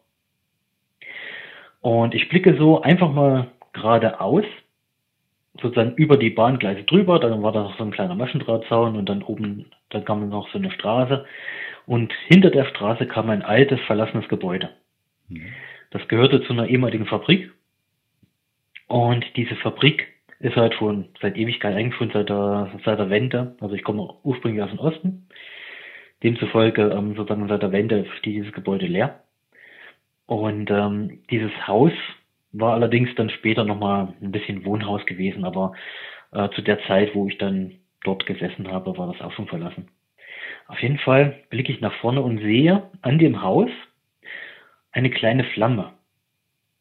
Und 1.80 2.14
ich 2.14 2.28
blicke 2.28 2.56
so 2.56 2.80
einfach 2.80 3.12
mal 3.12 3.48
geradeaus, 3.72 4.44
sozusagen 5.62 5.94
über 5.94 6.16
die 6.16 6.30
Bahngleise 6.30 6.84
drüber, 6.84 7.18
dann 7.18 7.42
war 7.42 7.52
da 7.52 7.62
noch 7.62 7.76
so 7.76 7.84
ein 7.84 7.90
kleiner 7.90 8.14
Maschendrahtzaun 8.14 8.96
und 8.96 9.08
dann 9.08 9.22
oben, 9.22 9.66
dann 9.90 10.04
kam 10.04 10.28
noch 10.28 10.48
so 10.50 10.58
eine 10.58 10.70
Straße. 10.70 11.24
Und 11.86 12.12
hinter 12.28 12.50
der 12.50 12.66
Straße 12.66 13.06
kam 13.06 13.30
ein 13.30 13.42
altes, 13.42 13.80
verlassenes 13.86 14.28
Gebäude. 14.28 14.70
Mhm. 15.28 15.52
Das 15.90 16.06
gehörte 16.08 16.42
zu 16.42 16.52
einer 16.52 16.68
ehemaligen 16.68 17.06
Fabrik. 17.06 17.52
Und 18.86 19.24
diese 19.36 19.56
Fabrik 19.56 20.08
ist 20.40 20.56
halt 20.56 20.74
schon 20.74 21.08
seit 21.20 21.36
Ewigkeit, 21.36 21.74
eigentlich 21.74 21.96
schon 21.96 22.10
seit 22.12 22.28
der, 22.28 22.70
seit 22.84 22.98
der 22.98 23.10
Wende. 23.10 23.56
Also 23.60 23.74
ich 23.74 23.82
komme 23.82 24.14
ursprünglich 24.22 24.62
aus 24.62 24.70
dem 24.70 24.78
Osten. 24.78 25.28
Demzufolge 26.22 26.90
ähm, 26.90 27.14
sozusagen 27.14 27.48
seit 27.48 27.62
der 27.62 27.72
Wende 27.72 28.06
steht 28.18 28.34
dieses 28.34 28.52
Gebäude 28.52 28.86
leer. 28.86 29.22
Und 30.26 30.70
ähm, 30.70 31.22
dieses 31.30 31.50
Haus 31.66 31.92
war 32.52 32.74
allerdings 32.74 33.14
dann 33.14 33.30
später 33.30 33.64
nochmal 33.64 34.14
ein 34.20 34.32
bisschen 34.32 34.64
Wohnhaus 34.64 35.04
gewesen, 35.06 35.44
aber 35.44 35.72
äh, 36.32 36.48
zu 36.50 36.62
der 36.62 36.82
Zeit, 36.84 37.14
wo 37.14 37.28
ich 37.28 37.38
dann 37.38 37.72
dort 38.04 38.26
gesessen 38.26 38.68
habe, 38.68 38.96
war 38.96 39.12
das 39.12 39.20
auch 39.20 39.32
schon 39.32 39.46
verlassen. 39.46 39.88
Auf 40.68 40.80
jeden 40.80 40.98
Fall 40.98 41.36
blicke 41.50 41.72
ich 41.72 41.80
nach 41.80 41.94
vorne 41.94 42.22
und 42.22 42.38
sehe 42.38 42.82
an 43.02 43.18
dem 43.18 43.42
Haus 43.42 43.70
eine 44.92 45.10
kleine 45.10 45.44
Flamme. 45.44 45.92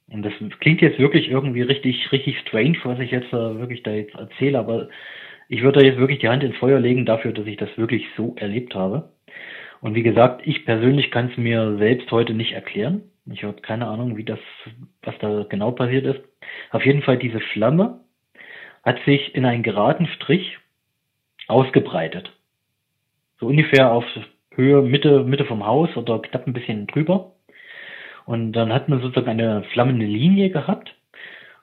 Und 0.08 0.24
das 0.24 0.34
klingt 0.60 0.82
jetzt 0.82 1.00
wirklich 1.00 1.30
irgendwie 1.30 1.62
richtig, 1.62 2.12
richtig 2.12 2.40
strange, 2.40 2.78
was 2.84 3.00
ich 3.00 3.12
jetzt 3.12 3.32
äh, 3.32 3.60
wirklich 3.60 3.84
da 3.84 3.92
jetzt 3.92 4.16
erzähle, 4.16 4.58
aber 4.58 4.90
ich 5.50 5.62
würde 5.62 5.80
da 5.80 5.86
jetzt 5.86 5.98
wirklich 5.98 6.20
die 6.20 6.30
Hand 6.30 6.44
ins 6.44 6.58
Feuer 6.58 6.80
legen 6.80 7.06
dafür, 7.06 7.32
dass 7.32 7.48
ich 7.48 7.58
das 7.58 7.76
wirklich 7.78 8.06
so 8.16 8.36
erlebt 8.38 8.76
habe. 8.76 9.12
Und 9.82 9.96
wie 9.96 10.04
gesagt, 10.04 10.42
ich 10.46 10.66
persönlich 10.66 11.10
kann 11.12 11.30
es 11.32 11.38
mir 11.38 11.78
selbst 11.78 12.12
heute 12.12 12.34
nicht 12.34 12.52
erklären. 12.52 13.04
Ich 13.26 13.44
habe 13.44 13.62
keine 13.62 13.88
Ahnung, 13.88 14.18
wie 14.18 14.24
das, 14.24 14.40
was 15.04 15.16
da 15.20 15.44
genau 15.44 15.72
passiert 15.72 16.06
ist. 16.06 16.22
Auf 16.72 16.86
jeden 16.86 17.02
Fall 17.02 17.18
diese 17.18 17.40
Flamme 17.40 18.02
hat 18.84 18.98
sich 19.06 19.36
in 19.36 19.46
einen 19.46 19.64
geraden 19.64 20.08
Strich 20.08 20.58
ausgebreitet. 21.48 22.32
So 23.40 23.48
ungefähr 23.48 23.92
auf 23.92 24.06
Höhe, 24.54 24.82
Mitte, 24.82 25.24
Mitte 25.24 25.46
vom 25.46 25.66
Haus 25.66 25.96
oder 25.96 26.20
knapp 26.20 26.48
ein 26.48 26.54
bisschen 26.54 26.88
drüber. 26.88 27.34
Und 28.26 28.54
dann 28.54 28.74
hat 28.74 28.90
man 28.90 29.02
sozusagen 29.02 29.30
eine 29.30 29.64
flammende 29.74 30.06
Linie 30.06 30.50
gehabt. 30.50 30.96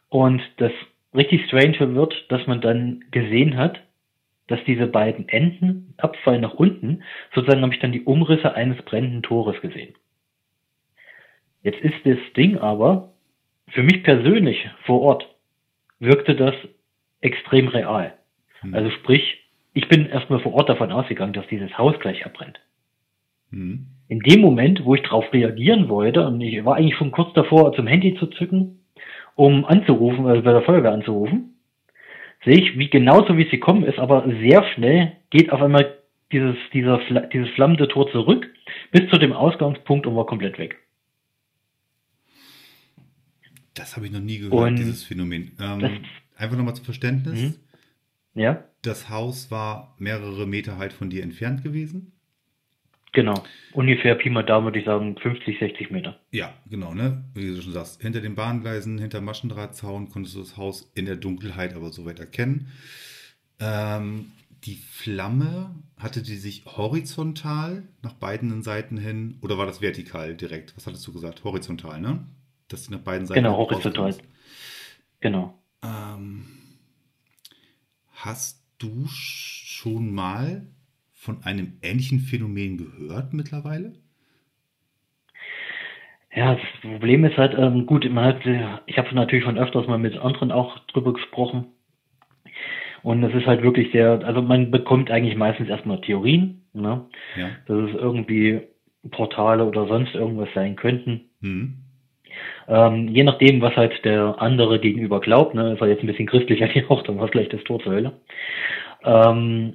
Und 0.08 0.42
das 0.56 0.72
richtig 1.14 1.44
strange 1.46 1.94
wird, 1.94 2.14
dass 2.30 2.46
man 2.46 2.60
dann 2.60 3.04
gesehen 3.10 3.56
hat, 3.56 3.80
dass 4.48 4.62
diese 4.64 4.86
beiden 4.86 5.28
Enden 5.28 5.94
abfallen 5.98 6.42
nach 6.42 6.54
unten. 6.54 7.02
Sozusagen 7.34 7.62
habe 7.62 7.74
ich 7.74 7.80
dann 7.80 7.92
die 7.92 8.04
Umrisse 8.04 8.54
eines 8.54 8.80
brennenden 8.82 9.22
Tores 9.22 9.60
gesehen. 9.60 9.94
Jetzt 11.66 11.80
ist 11.80 11.96
das 12.04 12.18
Ding 12.36 12.58
aber, 12.58 13.08
für 13.70 13.82
mich 13.82 14.04
persönlich 14.04 14.70
vor 14.84 15.00
Ort, 15.00 15.26
wirkte 15.98 16.36
das 16.36 16.54
extrem 17.20 17.66
real. 17.66 18.14
Hm. 18.60 18.72
Also 18.72 18.90
sprich, 18.90 19.48
ich 19.74 19.88
bin 19.88 20.06
erstmal 20.06 20.38
vor 20.38 20.54
Ort 20.54 20.68
davon 20.68 20.92
ausgegangen, 20.92 21.32
dass 21.32 21.48
dieses 21.48 21.76
Haus 21.76 21.98
gleich 21.98 22.24
abbrennt. 22.24 22.60
Hm. 23.50 23.84
In 24.06 24.20
dem 24.20 24.42
Moment, 24.42 24.84
wo 24.84 24.94
ich 24.94 25.02
darauf 25.02 25.32
reagieren 25.32 25.88
wollte, 25.88 26.24
und 26.24 26.40
ich 26.40 26.64
war 26.64 26.76
eigentlich 26.76 26.94
schon 26.94 27.10
kurz 27.10 27.32
davor, 27.32 27.72
zum 27.72 27.88
Handy 27.88 28.14
zu 28.14 28.28
zücken, 28.28 28.84
um 29.34 29.64
anzurufen, 29.64 30.24
also 30.24 30.42
bei 30.42 30.52
der 30.52 30.62
Feuerwehr 30.62 30.92
anzurufen, 30.92 31.56
sehe 32.44 32.60
ich, 32.60 32.78
wie 32.78 32.90
genauso 32.90 33.36
wie 33.36 33.42
es 33.42 33.50
gekommen 33.50 33.82
ist, 33.82 33.98
aber 33.98 34.24
sehr 34.40 34.62
schnell 34.74 35.16
geht 35.30 35.50
auf 35.50 35.60
einmal 35.60 35.96
dieses, 36.30 36.54
dieser, 36.72 37.00
dieses 37.32 37.48
flammende 37.56 37.88
Tor 37.88 38.08
zurück 38.12 38.48
bis 38.92 39.10
zu 39.10 39.18
dem 39.18 39.32
Ausgangspunkt 39.32 40.06
und 40.06 40.14
war 40.14 40.26
komplett 40.26 40.60
weg. 40.60 40.76
Das 43.76 43.94
habe 43.94 44.06
ich 44.06 44.12
noch 44.12 44.20
nie 44.20 44.38
gehört, 44.38 44.52
und 44.52 44.76
dieses 44.76 45.04
Phänomen. 45.04 45.52
Ähm, 45.60 46.04
einfach 46.36 46.56
nochmal 46.56 46.74
zum 46.74 46.84
Verständnis. 46.84 47.40
Mhm. 47.40 47.54
Ja. 48.34 48.64
Das 48.82 49.08
Haus 49.08 49.50
war 49.50 49.94
mehrere 49.98 50.46
Meter 50.46 50.78
halt 50.78 50.92
von 50.92 51.10
dir 51.10 51.22
entfernt 51.22 51.62
gewesen. 51.62 52.12
Genau. 53.12 53.44
Ungefähr 53.72 54.14
Pi 54.14 54.28
mal 54.28 54.42
Daumen 54.42 54.66
würde 54.66 54.78
ich 54.78 54.84
sagen 54.84 55.16
50, 55.16 55.58
60 55.58 55.90
Meter. 55.90 56.20
Ja, 56.32 56.52
genau, 56.68 56.92
ne? 56.92 57.24
Wie 57.34 57.46
du 57.46 57.62
schon 57.62 57.72
sagst, 57.72 58.02
hinter 58.02 58.20
den 58.20 58.34
Bahngleisen, 58.34 58.98
hinter 58.98 59.20
Maschendrahtzaun 59.20 60.10
konntest 60.10 60.34
du 60.34 60.40
das 60.40 60.56
Haus 60.56 60.90
in 60.94 61.06
der 61.06 61.16
Dunkelheit 61.16 61.74
aber 61.74 61.92
soweit 61.92 62.18
erkennen. 62.20 62.68
Ähm, 63.58 64.32
die 64.64 64.74
Flamme, 64.74 65.74
hatte 65.96 66.22
die 66.22 66.36
sich 66.36 66.64
horizontal 66.66 67.84
nach 68.02 68.12
beiden 68.12 68.62
Seiten 68.62 68.98
hin 68.98 69.38
oder 69.40 69.56
war 69.56 69.64
das 69.64 69.80
vertikal 69.80 70.34
direkt? 70.34 70.76
Was 70.76 70.86
hattest 70.86 71.06
du 71.06 71.12
gesagt? 71.12 71.42
Horizontal, 71.44 72.00
ne? 72.00 72.26
Dass 72.68 72.86
du 72.86 72.92
nach 72.92 73.00
beiden 73.00 73.26
Seiten. 73.26 73.42
Genau, 73.42 73.56
horizontal. 73.56 74.14
Genau. 75.20 75.58
Ähm, 75.82 76.46
hast 78.12 78.64
du 78.78 79.06
schon 79.08 80.12
mal 80.14 80.66
von 81.12 81.42
einem 81.44 81.78
ähnlichen 81.82 82.20
Phänomen 82.20 82.76
gehört 82.76 83.32
mittlerweile? 83.32 83.94
Ja, 86.34 86.54
das 86.54 86.64
Problem 86.82 87.24
ist 87.24 87.38
halt, 87.38 87.54
ähm, 87.58 87.86
gut, 87.86 88.04
hat, 88.04 88.40
ich 88.86 88.98
habe 88.98 89.14
natürlich 89.14 89.44
schon 89.44 89.58
öfters 89.58 89.86
mal 89.86 89.98
mit 89.98 90.18
anderen 90.18 90.52
auch 90.52 90.78
drüber 90.86 91.14
gesprochen. 91.14 91.68
Und 93.02 93.22
es 93.22 93.34
ist 93.34 93.46
halt 93.46 93.62
wirklich 93.62 93.90
sehr, 93.92 94.20
also 94.24 94.42
man 94.42 94.70
bekommt 94.70 95.10
eigentlich 95.10 95.36
meistens 95.36 95.68
erstmal 95.68 96.00
Theorien, 96.00 96.66
ne? 96.74 97.06
Ja. 97.36 97.48
dass 97.66 97.90
es 97.90 97.94
irgendwie 97.94 98.62
Portale 99.10 99.64
oder 99.64 99.86
sonst 99.86 100.14
irgendwas 100.14 100.48
sein 100.54 100.76
könnten. 100.76 101.30
Mhm. 101.40 101.85
Ähm, 102.68 103.08
je 103.08 103.22
nachdem, 103.22 103.60
was 103.60 103.76
halt 103.76 104.04
der 104.04 104.40
andere 104.40 104.80
gegenüber 104.80 105.20
glaubt, 105.20 105.54
ne, 105.54 105.74
ist 105.74 105.80
er 105.80 105.88
jetzt 105.88 106.02
ein 106.02 106.08
bisschen 106.08 106.26
christlicher 106.26 106.68
auch, 106.90 107.02
dann 107.02 107.18
war 107.18 107.26
es 107.26 107.30
gleich 107.30 107.48
das 107.48 107.62
Tor 107.64 107.80
zur 107.80 107.92
Hölle. 107.92 108.12
Ähm, 109.04 109.74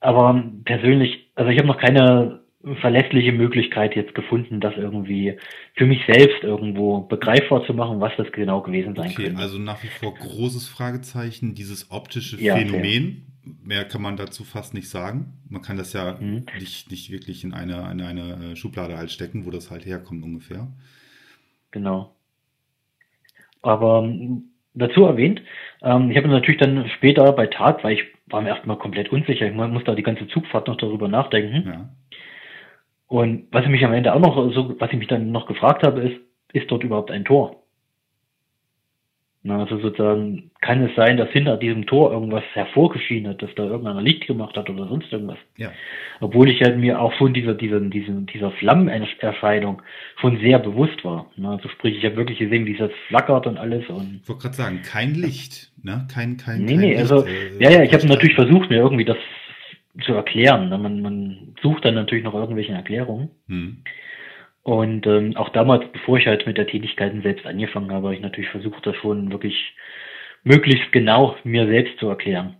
aber 0.00 0.42
persönlich, 0.64 1.30
also 1.34 1.50
ich 1.50 1.58
habe 1.58 1.68
noch 1.68 1.78
keine 1.78 2.40
verlässliche 2.80 3.32
Möglichkeit 3.32 3.96
jetzt 3.96 4.14
gefunden, 4.14 4.60
das 4.60 4.74
irgendwie 4.76 5.38
für 5.76 5.86
mich 5.86 6.00
selbst 6.06 6.42
irgendwo 6.42 7.00
begreifbar 7.00 7.64
zu 7.66 7.72
machen, 7.72 8.00
was 8.00 8.12
das 8.18 8.30
genau 8.32 8.60
gewesen 8.60 8.94
sein 8.94 9.10
okay, 9.10 9.24
könnte. 9.24 9.40
Also 9.40 9.58
nach 9.58 9.82
wie 9.82 9.88
vor 9.88 10.14
großes 10.14 10.68
Fragezeichen, 10.68 11.54
dieses 11.54 11.90
optische 11.90 12.42
ja, 12.42 12.56
Phänomen. 12.56 13.06
Okay. 13.06 13.26
Mehr 13.64 13.84
kann 13.86 14.02
man 14.02 14.18
dazu 14.18 14.44
fast 14.44 14.74
nicht 14.74 14.90
sagen. 14.90 15.32
Man 15.48 15.62
kann 15.62 15.78
das 15.78 15.94
ja 15.94 16.18
mhm. 16.20 16.44
nicht, 16.58 16.90
nicht 16.90 17.10
wirklich 17.10 17.42
in 17.42 17.54
eine, 17.54 17.90
in 17.90 18.02
eine 18.02 18.54
Schublade 18.54 18.98
halt 18.98 19.10
stecken, 19.10 19.46
wo 19.46 19.50
das 19.50 19.70
halt 19.70 19.86
herkommt 19.86 20.22
ungefähr. 20.22 20.68
Genau. 21.70 22.14
Aber 23.62 24.02
ähm, 24.04 24.50
dazu 24.74 25.04
erwähnt, 25.04 25.42
ähm, 25.82 26.10
ich 26.10 26.16
habe 26.16 26.28
natürlich 26.28 26.60
dann 26.60 26.88
später 26.90 27.32
bei 27.32 27.46
Tag, 27.46 27.84
weil 27.84 27.94
ich 27.94 28.04
war 28.26 28.40
mir 28.40 28.48
erstmal 28.50 28.78
komplett 28.78 29.10
unsicher, 29.10 29.46
ich 29.46 29.54
muss 29.54 29.84
da 29.84 29.94
die 29.94 30.02
ganze 30.02 30.28
Zugfahrt 30.28 30.68
noch 30.68 30.76
darüber 30.76 31.08
nachdenken. 31.08 31.66
Ja. 31.66 31.88
Und 33.06 33.48
was 33.50 33.64
ich 33.64 33.70
mich 33.70 33.84
am 33.84 33.92
Ende 33.92 34.14
auch 34.14 34.20
noch 34.20 34.52
so, 34.52 34.78
was 34.78 34.92
ich 34.92 34.98
mich 34.98 35.08
dann 35.08 35.32
noch 35.32 35.46
gefragt 35.46 35.82
habe, 35.82 36.00
ist, 36.00 36.20
ist 36.52 36.70
dort 36.70 36.84
überhaupt 36.84 37.10
ein 37.10 37.24
Tor? 37.24 37.59
Na, 39.42 39.60
also 39.60 39.78
sozusagen 39.78 40.50
kann 40.60 40.82
es 40.82 40.94
sein, 40.96 41.16
dass 41.16 41.30
hinter 41.30 41.56
diesem 41.56 41.86
Tor 41.86 42.12
irgendwas 42.12 42.44
hervorgeschienen 42.52 43.30
hat, 43.30 43.40
dass 43.40 43.48
da 43.54 43.64
irgendeiner 43.64 44.02
Licht 44.02 44.26
gemacht 44.26 44.54
hat 44.54 44.68
oder 44.68 44.86
sonst 44.86 45.10
irgendwas. 45.10 45.38
Ja. 45.56 45.72
Obwohl 46.20 46.50
ich 46.50 46.60
halt 46.60 46.76
mir 46.76 47.00
auch 47.00 47.14
von 47.14 47.32
dieser, 47.32 47.54
dieser, 47.54 47.80
dieser, 47.80 48.12
dieser 48.12 48.50
Flammenerscheinung 48.50 49.80
schon 50.20 50.38
sehr 50.40 50.58
bewusst 50.58 51.02
war. 51.04 51.30
Na, 51.36 51.52
also 51.52 51.70
sprich, 51.70 51.96
ich 51.96 52.04
habe 52.04 52.16
wirklich 52.16 52.38
gesehen, 52.38 52.66
wie 52.66 52.76
es 52.76 52.90
flackert 53.08 53.46
und 53.46 53.56
alles. 53.56 53.88
Und 53.88 54.20
ich 54.22 54.28
wollte 54.28 54.42
gerade 54.42 54.56
sagen, 54.56 54.82
kein 54.82 55.14
Licht, 55.14 55.72
ne? 55.82 56.06
Kein, 56.12 56.36
kein, 56.36 56.66
nee, 56.66 56.72
kein 56.72 56.80
nee, 56.80 56.90
Licht, 56.90 57.00
also, 57.00 57.24
äh, 57.24 57.56
ja, 57.58 57.70
ja, 57.70 57.82
ich 57.82 57.94
habe 57.94 58.06
natürlich 58.06 58.34
versucht, 58.34 58.68
mir 58.68 58.76
irgendwie 58.76 59.06
das 59.06 59.16
zu 60.04 60.12
erklären. 60.12 60.68
Man, 60.68 61.00
man 61.00 61.54
sucht 61.62 61.86
dann 61.86 61.94
natürlich 61.94 62.24
noch 62.24 62.34
irgendwelche 62.34 62.72
Erklärungen. 62.72 63.30
Hm. 63.48 63.78
Und 64.62 65.06
ähm, 65.06 65.36
auch 65.36 65.48
damals, 65.50 65.90
bevor 65.92 66.18
ich 66.18 66.26
halt 66.26 66.46
mit 66.46 66.58
der 66.58 66.66
Tätigkeiten 66.66 67.22
selbst 67.22 67.46
angefangen 67.46 67.90
habe, 67.92 68.08
habe 68.08 68.14
ich 68.14 68.20
natürlich 68.20 68.50
versucht, 68.50 68.86
das 68.86 68.96
schon 68.96 69.32
wirklich 69.32 69.74
möglichst 70.42 70.92
genau 70.92 71.36
mir 71.44 71.66
selbst 71.66 71.98
zu 71.98 72.08
erklären. 72.08 72.56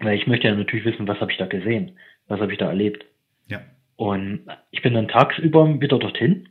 Weil 0.00 0.16
ich 0.16 0.26
möchte 0.26 0.48
ja 0.48 0.54
natürlich 0.54 0.84
wissen, 0.84 1.08
was 1.08 1.20
habe 1.20 1.32
ich 1.32 1.38
da 1.38 1.46
gesehen, 1.46 1.98
was 2.28 2.40
habe 2.40 2.52
ich 2.52 2.58
da 2.58 2.68
erlebt. 2.68 3.04
Ja. 3.48 3.60
Und 3.96 4.46
ich 4.70 4.80
bin 4.82 4.94
dann 4.94 5.08
tagsüber 5.08 5.80
wieder 5.80 5.98
dorthin, 5.98 6.48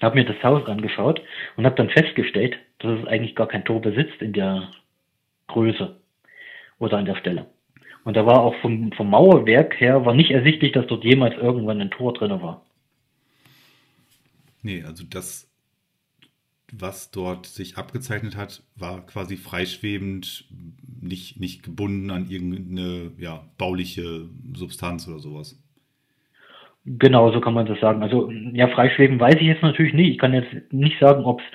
habe 0.00 0.16
mir 0.16 0.24
das 0.24 0.42
Haus 0.42 0.66
angeschaut 0.66 1.20
und 1.56 1.66
habe 1.66 1.76
dann 1.76 1.90
festgestellt, 1.90 2.56
dass 2.78 3.00
es 3.00 3.06
eigentlich 3.06 3.34
gar 3.34 3.48
kein 3.48 3.64
Tor 3.64 3.80
besitzt 3.80 4.20
in 4.20 4.32
der 4.32 4.70
Größe 5.48 5.96
oder 6.78 6.98
an 6.98 7.04
der 7.04 7.16
Stelle. 7.16 7.46
Und 8.04 8.16
da 8.16 8.26
war 8.26 8.40
auch 8.40 8.54
vom, 8.56 8.92
vom 8.92 9.10
Mauerwerk 9.10 9.80
her 9.80 10.04
war 10.04 10.14
nicht 10.14 10.30
ersichtlich, 10.30 10.72
dass 10.72 10.86
dort 10.86 11.04
jemals 11.04 11.36
irgendwann 11.36 11.80
ein 11.80 11.90
Tor 11.90 12.12
drin 12.12 12.42
war. 12.42 12.64
Nee, 14.64 14.82
also 14.82 15.04
das, 15.08 15.48
was 16.72 17.10
dort 17.10 17.46
sich 17.46 17.76
abgezeichnet 17.76 18.36
hat, 18.36 18.62
war 18.76 19.06
quasi 19.06 19.36
freischwebend, 19.36 20.46
nicht, 21.00 21.38
nicht 21.38 21.62
gebunden 21.62 22.10
an 22.10 22.28
irgendeine 22.30 23.12
ja, 23.18 23.44
bauliche 23.58 24.28
Substanz 24.54 25.06
oder 25.06 25.18
sowas. 25.18 25.60
Genau, 26.86 27.30
so 27.32 27.40
kann 27.40 27.54
man 27.54 27.66
das 27.66 27.78
sagen. 27.80 28.02
Also 28.02 28.30
ja, 28.30 28.68
freischweben 28.68 29.20
weiß 29.20 29.36
ich 29.36 29.46
jetzt 29.46 29.62
natürlich 29.62 29.92
nicht. 29.92 30.10
Ich 30.10 30.18
kann 30.18 30.32
jetzt 30.32 30.72
nicht 30.72 30.98
sagen, 30.98 31.24
ob 31.24 31.40
es 31.40 31.46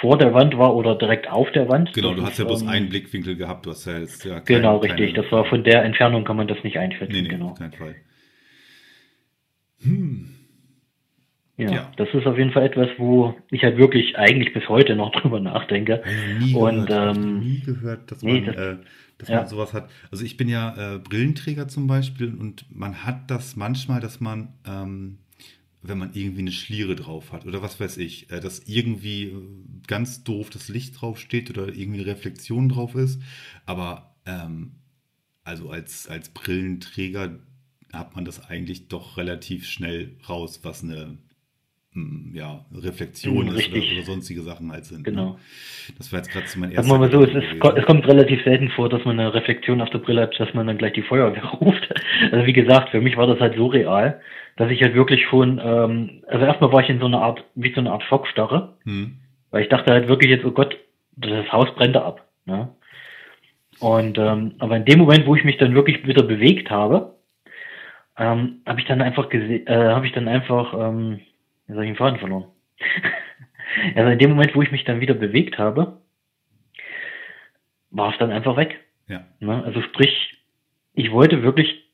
vor 0.00 0.18
der 0.18 0.34
Wand 0.34 0.58
war 0.58 0.74
oder 0.74 0.96
direkt 0.96 1.28
auf 1.30 1.50
der 1.52 1.68
Wand. 1.68 1.92
Genau, 1.92 2.10
das 2.10 2.16
du 2.16 2.26
hast 2.26 2.38
ja 2.38 2.44
bloß 2.44 2.62
ähm, 2.62 2.68
einen 2.68 2.88
Blickwinkel 2.88 3.36
gehabt. 3.36 3.66
Du 3.66 3.70
hast 3.70 3.86
ja 3.86 3.98
jetzt 3.98 4.24
ja 4.24 4.40
keine, 4.40 4.60
Genau, 4.60 4.76
richtig. 4.78 5.14
Keine, 5.14 5.22
Das 5.22 5.32
war 5.32 5.44
von 5.44 5.62
der 5.62 5.84
Entfernung 5.84 6.24
kann 6.24 6.36
man 6.36 6.48
das 6.48 6.62
nicht 6.64 6.78
einschätzen. 6.78 7.12
Nee, 7.12 7.22
nee, 7.22 7.28
genau. 7.28 7.50
auf 7.50 7.58
keinen 7.58 7.72
Fall. 7.72 7.94
Hm. 9.82 10.37
Ja, 11.58 11.70
Ja. 11.70 11.92
das 11.96 12.08
ist 12.14 12.26
auf 12.26 12.38
jeden 12.38 12.52
Fall 12.52 12.64
etwas, 12.66 12.88
wo 12.98 13.34
ich 13.50 13.62
halt 13.64 13.76
wirklich 13.76 14.16
eigentlich 14.16 14.54
bis 14.54 14.68
heute 14.68 14.94
noch 14.96 15.10
drüber 15.20 15.40
nachdenke. 15.40 16.02
Noch 16.06 16.46
nie 16.46 16.54
Und, 16.54 16.86
gehört, 16.86 17.16
ähm, 17.16 17.40
nie 17.40 17.60
gehört, 17.60 18.10
dass 18.10 18.22
nee, 18.22 18.40
man, 18.40 18.46
das- 18.46 18.56
äh, 18.56 18.76
dass 19.18 19.28
ja. 19.28 19.36
man 19.38 19.48
sowas 19.48 19.74
hat. 19.74 19.90
Also 20.12 20.24
ich 20.24 20.36
bin 20.36 20.48
ja 20.48 20.94
äh, 20.94 20.98
Brillenträger 21.00 21.66
zum 21.68 21.88
Beispiel 21.88 22.32
und 22.34 22.64
man 22.74 23.04
hat 23.04 23.30
das 23.30 23.56
manchmal, 23.56 24.00
dass 24.00 24.20
man, 24.20 24.54
ähm, 24.64 25.18
wenn 25.82 25.98
man 25.98 26.10
irgendwie 26.14 26.42
eine 26.42 26.52
Schliere 26.52 26.94
drauf 26.94 27.32
hat 27.32 27.44
oder 27.44 27.60
was 27.60 27.80
weiß 27.80 27.96
ich, 27.98 28.30
äh, 28.30 28.38
dass 28.40 28.60
irgendwie 28.68 29.24
äh, 29.24 29.32
ganz 29.88 30.22
doof 30.22 30.50
das 30.50 30.68
Licht 30.68 31.00
drauf 31.00 31.18
steht 31.18 31.50
oder 31.50 31.66
irgendwie 31.68 31.98
eine 32.00 32.06
Reflexion 32.06 32.68
drauf 32.68 32.94
ist. 32.94 33.20
Aber 33.66 34.14
ähm, 34.26 34.76
also 35.42 35.70
als, 35.70 36.06
als 36.06 36.28
Brillenträger 36.28 37.40
hat 37.92 38.14
man 38.14 38.24
das 38.24 38.48
eigentlich 38.48 38.86
doch 38.88 39.16
relativ 39.16 39.66
schnell 39.66 40.14
raus, 40.28 40.60
was 40.62 40.84
eine 40.84 41.18
ja, 41.94 42.64
Reflexion 42.72 43.46
ist 43.48 43.48
oder, 43.48 43.58
richtig. 43.58 43.92
oder 43.92 44.02
sonstige 44.02 44.42
Sachen 44.42 44.70
halt 44.70 44.84
sind. 44.84 45.04
Genau. 45.04 45.30
Ne? 45.30 45.36
Das 45.96 46.12
war 46.12 46.18
jetzt 46.18 46.30
gerade 46.30 46.46
zu 46.46 46.58
meinem 46.58 46.70
Sagen 46.72 46.88
ersten. 46.88 46.92
wir 46.92 46.98
mal 46.98 47.10
so, 47.10 47.22
es, 47.24 47.34
ist, 47.34 47.78
es 47.78 47.86
kommt 47.86 48.06
relativ 48.06 48.44
selten 48.44 48.68
vor, 48.70 48.88
dass 48.88 49.04
man 49.04 49.18
eine 49.18 49.32
Reflexion 49.32 49.80
auf 49.80 49.90
der 49.90 49.98
Brille 49.98 50.22
hat, 50.22 50.38
dass 50.38 50.52
man 50.54 50.66
dann 50.66 50.78
gleich 50.78 50.92
die 50.92 51.02
Feuerwehr 51.02 51.44
ruft. 51.60 51.88
Also 52.30 52.46
wie 52.46 52.52
gesagt, 52.52 52.90
für 52.90 53.00
mich 53.00 53.16
war 53.16 53.26
das 53.26 53.40
halt 53.40 53.56
so 53.56 53.66
real, 53.66 54.20
dass 54.56 54.70
ich 54.70 54.82
halt 54.82 54.94
wirklich 54.94 55.24
schon, 55.24 55.60
ähm, 55.62 56.22
also 56.28 56.44
erstmal 56.44 56.72
war 56.72 56.82
ich 56.82 56.90
in 56.90 57.00
so 57.00 57.06
einer 57.06 57.22
Art, 57.22 57.44
wie 57.54 57.72
so 57.72 57.80
eine 57.80 57.90
Art 57.90 58.02
Schockstarre, 58.04 58.76
Hm. 58.84 59.16
weil 59.50 59.62
ich 59.62 59.68
dachte 59.68 59.92
halt 59.92 60.08
wirklich 60.08 60.30
jetzt, 60.30 60.44
oh 60.44 60.52
Gott, 60.52 60.76
das 61.16 61.50
Haus 61.50 61.74
brennt 61.74 61.96
ab. 61.96 62.28
Ne? 62.44 62.68
Und 63.80 64.18
ähm, 64.18 64.54
aber 64.58 64.76
in 64.76 64.84
dem 64.84 64.98
Moment, 64.98 65.26
wo 65.26 65.34
ich 65.36 65.44
mich 65.44 65.56
dann 65.56 65.74
wirklich 65.74 66.06
wieder 66.06 66.22
bewegt 66.22 66.70
habe, 66.70 67.14
ähm, 68.16 68.60
habe 68.66 68.80
ich 68.80 68.86
dann 68.86 69.00
einfach 69.00 69.28
gesehen, 69.28 69.66
äh, 69.66 69.76
habe 69.76 70.06
ich 70.06 70.12
dann 70.12 70.26
einfach, 70.26 70.74
ähm, 70.74 71.20
jetzt 71.68 71.76
habe 71.76 71.84
ich 71.84 71.90
den 71.90 71.96
Faden 71.96 72.18
verloren. 72.18 72.46
also 73.94 74.10
in 74.10 74.18
dem 74.18 74.30
Moment, 74.30 74.54
wo 74.54 74.62
ich 74.62 74.72
mich 74.72 74.84
dann 74.84 75.00
wieder 75.00 75.14
bewegt 75.14 75.58
habe, 75.58 76.00
war 77.90 78.12
es 78.12 78.18
dann 78.18 78.30
einfach 78.30 78.56
weg. 78.56 78.80
Ja. 79.08 79.26
Ne? 79.40 79.62
Also 79.64 79.82
sprich, 79.82 80.38
ich 80.94 81.10
wollte 81.12 81.42
wirklich 81.42 81.84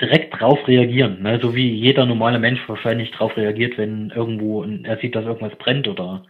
direkt 0.00 0.38
drauf 0.38 0.66
reagieren, 0.66 1.22
ne? 1.22 1.38
so 1.40 1.54
wie 1.54 1.70
jeder 1.70 2.04
normale 2.06 2.38
Mensch 2.38 2.60
wahrscheinlich 2.68 3.10
drauf 3.12 3.36
reagiert, 3.36 3.78
wenn 3.78 4.10
irgendwo 4.10 4.64
er 4.64 4.98
sieht, 4.98 5.14
dass 5.14 5.24
irgendwas 5.24 5.56
brennt 5.58 5.88
oder 5.88 6.24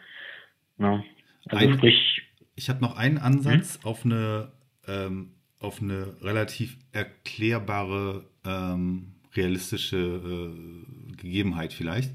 ne? 0.77 1.03
also 1.49 1.67
Ein- 1.67 1.75
sprich, 1.75 2.23
Ich 2.57 2.69
habe 2.69 2.81
noch 2.81 2.97
einen 2.97 3.19
Ansatz 3.19 3.81
auf 3.85 4.05
eine 4.05 4.53
ähm, 4.87 5.31
auf 5.61 5.81
eine 5.81 6.15
relativ 6.21 6.77
erklärbare 6.93 8.27
ähm, 8.47 9.15
realistische 9.35 9.97
äh, 9.97 11.17
Gegebenheit 11.17 11.73
vielleicht. 11.73 12.13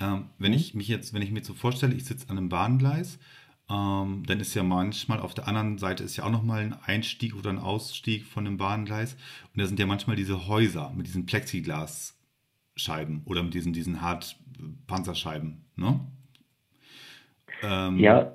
Ähm, 0.00 0.30
wenn 0.38 0.52
ich 0.52 0.74
mich 0.74 0.88
jetzt, 0.88 1.14
wenn 1.14 1.22
ich 1.22 1.30
mir 1.30 1.44
so 1.44 1.54
vorstelle, 1.54 1.94
ich 1.94 2.04
sitze 2.04 2.28
an 2.28 2.36
einem 2.38 2.48
Bahngleis, 2.48 3.18
ähm, 3.68 4.24
dann 4.26 4.40
ist 4.40 4.54
ja 4.54 4.62
manchmal 4.62 5.20
auf 5.20 5.34
der 5.34 5.48
anderen 5.48 5.78
Seite 5.78 6.04
ist 6.04 6.16
ja 6.16 6.24
auch 6.24 6.30
nochmal 6.30 6.60
ein 6.62 6.74
Einstieg 6.74 7.34
oder 7.34 7.50
ein 7.50 7.58
Ausstieg 7.58 8.24
von 8.26 8.46
einem 8.46 8.58
Bahngleis 8.58 9.14
und 9.52 9.60
da 9.60 9.66
sind 9.66 9.78
ja 9.80 9.86
manchmal 9.86 10.16
diese 10.16 10.46
Häuser 10.46 10.92
mit 10.94 11.06
diesen 11.06 11.26
Plexiglasscheiben 11.26 13.22
oder 13.24 13.42
mit 13.42 13.54
diesen 13.54 13.72
diesen 13.72 14.02
Hartpanzerscheiben, 14.02 15.64
ne? 15.76 16.00
Ähm, 17.62 17.98
ja, 17.98 18.32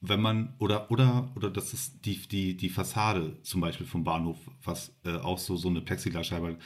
wenn 0.00 0.20
man 0.20 0.54
oder 0.58 0.90
oder 0.90 1.30
oder 1.36 1.50
das 1.50 1.74
ist 1.74 2.04
die 2.06 2.16
die 2.26 2.56
die 2.56 2.70
Fassade 2.70 3.36
zum 3.42 3.60
Beispiel 3.60 3.86
vom 3.86 4.04
Bahnhof, 4.04 4.38
was 4.64 4.94
äh, 5.04 5.16
auch 5.16 5.38
so 5.38 5.56
so 5.56 5.68
eine 5.68 5.82
Plexiglasscheibe. 5.82 6.56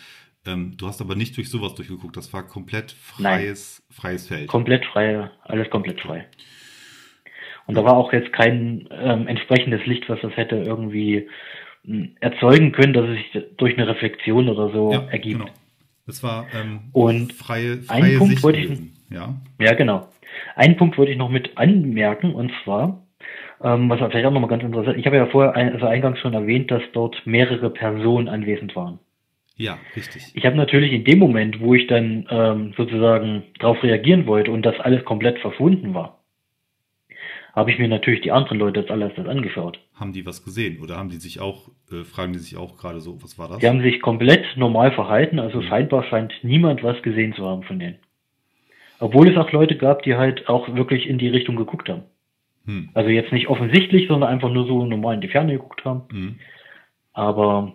Ähm, 0.46 0.76
du 0.76 0.87
hast 0.87 1.00
aber 1.00 1.14
nicht 1.14 1.37
durch 1.37 1.50
sowas 1.50 1.74
durchgeguckt. 1.74 2.16
Das 2.16 2.33
war 2.33 2.46
komplett 2.46 2.92
freies 2.92 3.83
freies 3.90 4.28
Feld. 4.28 4.48
komplett 4.48 4.85
frei, 4.87 5.30
alles 5.42 5.70
komplett 5.70 6.00
frei. 6.00 6.26
Und 7.66 7.76
da 7.76 7.85
war 7.85 7.96
auch 7.96 8.12
jetzt 8.12 8.33
kein 8.33 8.88
ähm, 8.90 9.26
entsprechendes 9.26 9.87
Licht, 9.87 10.09
was 10.09 10.20
das 10.20 10.37
hätte 10.37 10.57
irgendwie 10.57 11.28
mh, 11.85 12.09
erzeugen 12.20 12.72
können, 12.72 12.92
dass 12.92 13.09
es 13.09 13.16
sich 13.16 13.57
durch 13.57 13.78
eine 13.78 13.88
Reflexion 13.88 14.48
oder 14.48 14.70
so 14.70 14.92
ja, 14.92 15.04
ergibt. 15.11 15.40
genau. 15.40 15.50
Das 16.07 16.22
war 16.22 16.46
ähm, 16.54 16.90
Und 16.92 17.33
freie 17.33 17.72
einen 17.72 17.83
freie 17.85 18.18
Punkt 18.18 18.33
Sicht 18.33 18.42
wollte 18.44 18.59
ich-. 18.61 18.78
Ja. 19.11 19.35
Ja, 19.59 19.74
genau. 19.74 20.09
Einen 20.57 20.76
Punkt 20.76 20.98
wollte 20.98 21.12
ich 21.12 21.18
noch 21.18 21.30
mit 21.30 21.57
anmerken, 21.57 22.35
und 22.35 22.52
zwar, 22.64 23.07
ähm, 23.62 23.88
was 23.88 23.98
vielleicht 23.98 24.26
auch 24.26 24.33
nochmal 24.33 24.50
ganz 24.50 24.62
interessant 24.62 24.98
Ich 24.98 25.07
habe 25.07 25.16
ja 25.16 25.26
vorher 25.26 25.54
ein, 25.54 25.72
also 25.72 25.87
eingangs 25.87 26.18
schon 26.18 26.35
erwähnt, 26.35 26.70
dass 26.70 26.83
dort 26.92 27.26
mehrere 27.26 27.70
Personen 27.70 28.28
anwesend 28.28 28.76
waren. 28.76 28.98
Ja, 29.57 29.79
richtig. 29.95 30.33
Ich 30.35 30.45
habe 30.45 30.57
natürlich 30.57 30.93
in 30.93 31.05
dem 31.05 31.19
Moment, 31.19 31.61
wo 31.61 31.75
ich 31.75 31.87
dann 31.87 32.27
ähm, 32.29 32.75
sozusagen 32.77 33.45
darauf 33.61 33.83
reagieren 33.83 34.27
wollte 34.27 34.51
und 34.51 34.62
das 34.62 34.79
alles 34.81 35.05
komplett 35.05 35.38
verschwunden 35.38 35.95
war, 35.95 36.21
habe 37.55 37.71
ich 37.71 37.79
mir 37.79 37.87
natürlich 37.87 38.21
die 38.23 38.33
anderen 38.33 38.59
Leute 38.59 38.81
als 38.81 38.90
allererstes 38.90 39.29
angeschaut. 39.29 39.79
Haben 39.95 40.12
die 40.12 40.27
was 40.27 40.45
gesehen 40.45 40.81
oder 40.83 40.97
haben 40.97 41.09
die 41.09 41.19
sich 41.19 41.40
auch 41.40 41.69
äh, 41.93 42.03
fragen 42.03 42.33
die 42.33 42.40
sich 42.40 42.57
auch 42.57 42.77
gerade 42.77 43.01
so, 43.01 43.23
was 43.23 43.38
war 43.38 43.49
das? 43.49 43.59
Die 43.59 43.69
haben 43.69 43.81
sich 43.81 44.01
komplett 44.01 44.45
normal 44.57 44.90
verhalten, 44.90 45.38
also 45.38 45.62
scheinbar 45.62 46.03
scheint 46.05 46.33
niemand 46.43 46.83
was 46.83 47.01
gesehen 47.03 47.33
zu 47.35 47.47
haben 47.47 47.62
von 47.62 47.79
denen. 47.79 47.99
Obwohl 48.99 49.29
es 49.29 49.37
auch 49.37 49.53
Leute 49.53 49.77
gab, 49.77 50.03
die 50.03 50.17
halt 50.17 50.49
auch 50.49 50.75
wirklich 50.75 51.09
in 51.09 51.19
die 51.19 51.29
Richtung 51.29 51.55
geguckt 51.57 51.88
haben. 51.88 52.03
Hm. 52.67 52.88
Also 52.95 53.11
jetzt 53.11 53.33
nicht 53.33 53.49
offensichtlich, 53.49 54.09
sondern 54.09 54.31
einfach 54.31 54.51
nur 54.51 54.67
so 54.67 54.85
normal 54.85 55.17
in 55.17 55.21
die 55.21 55.29
Ferne 55.29 55.53
geguckt 55.53 55.85
haben. 55.85 56.03
Hm. 56.11 56.37
Aber 57.12 57.75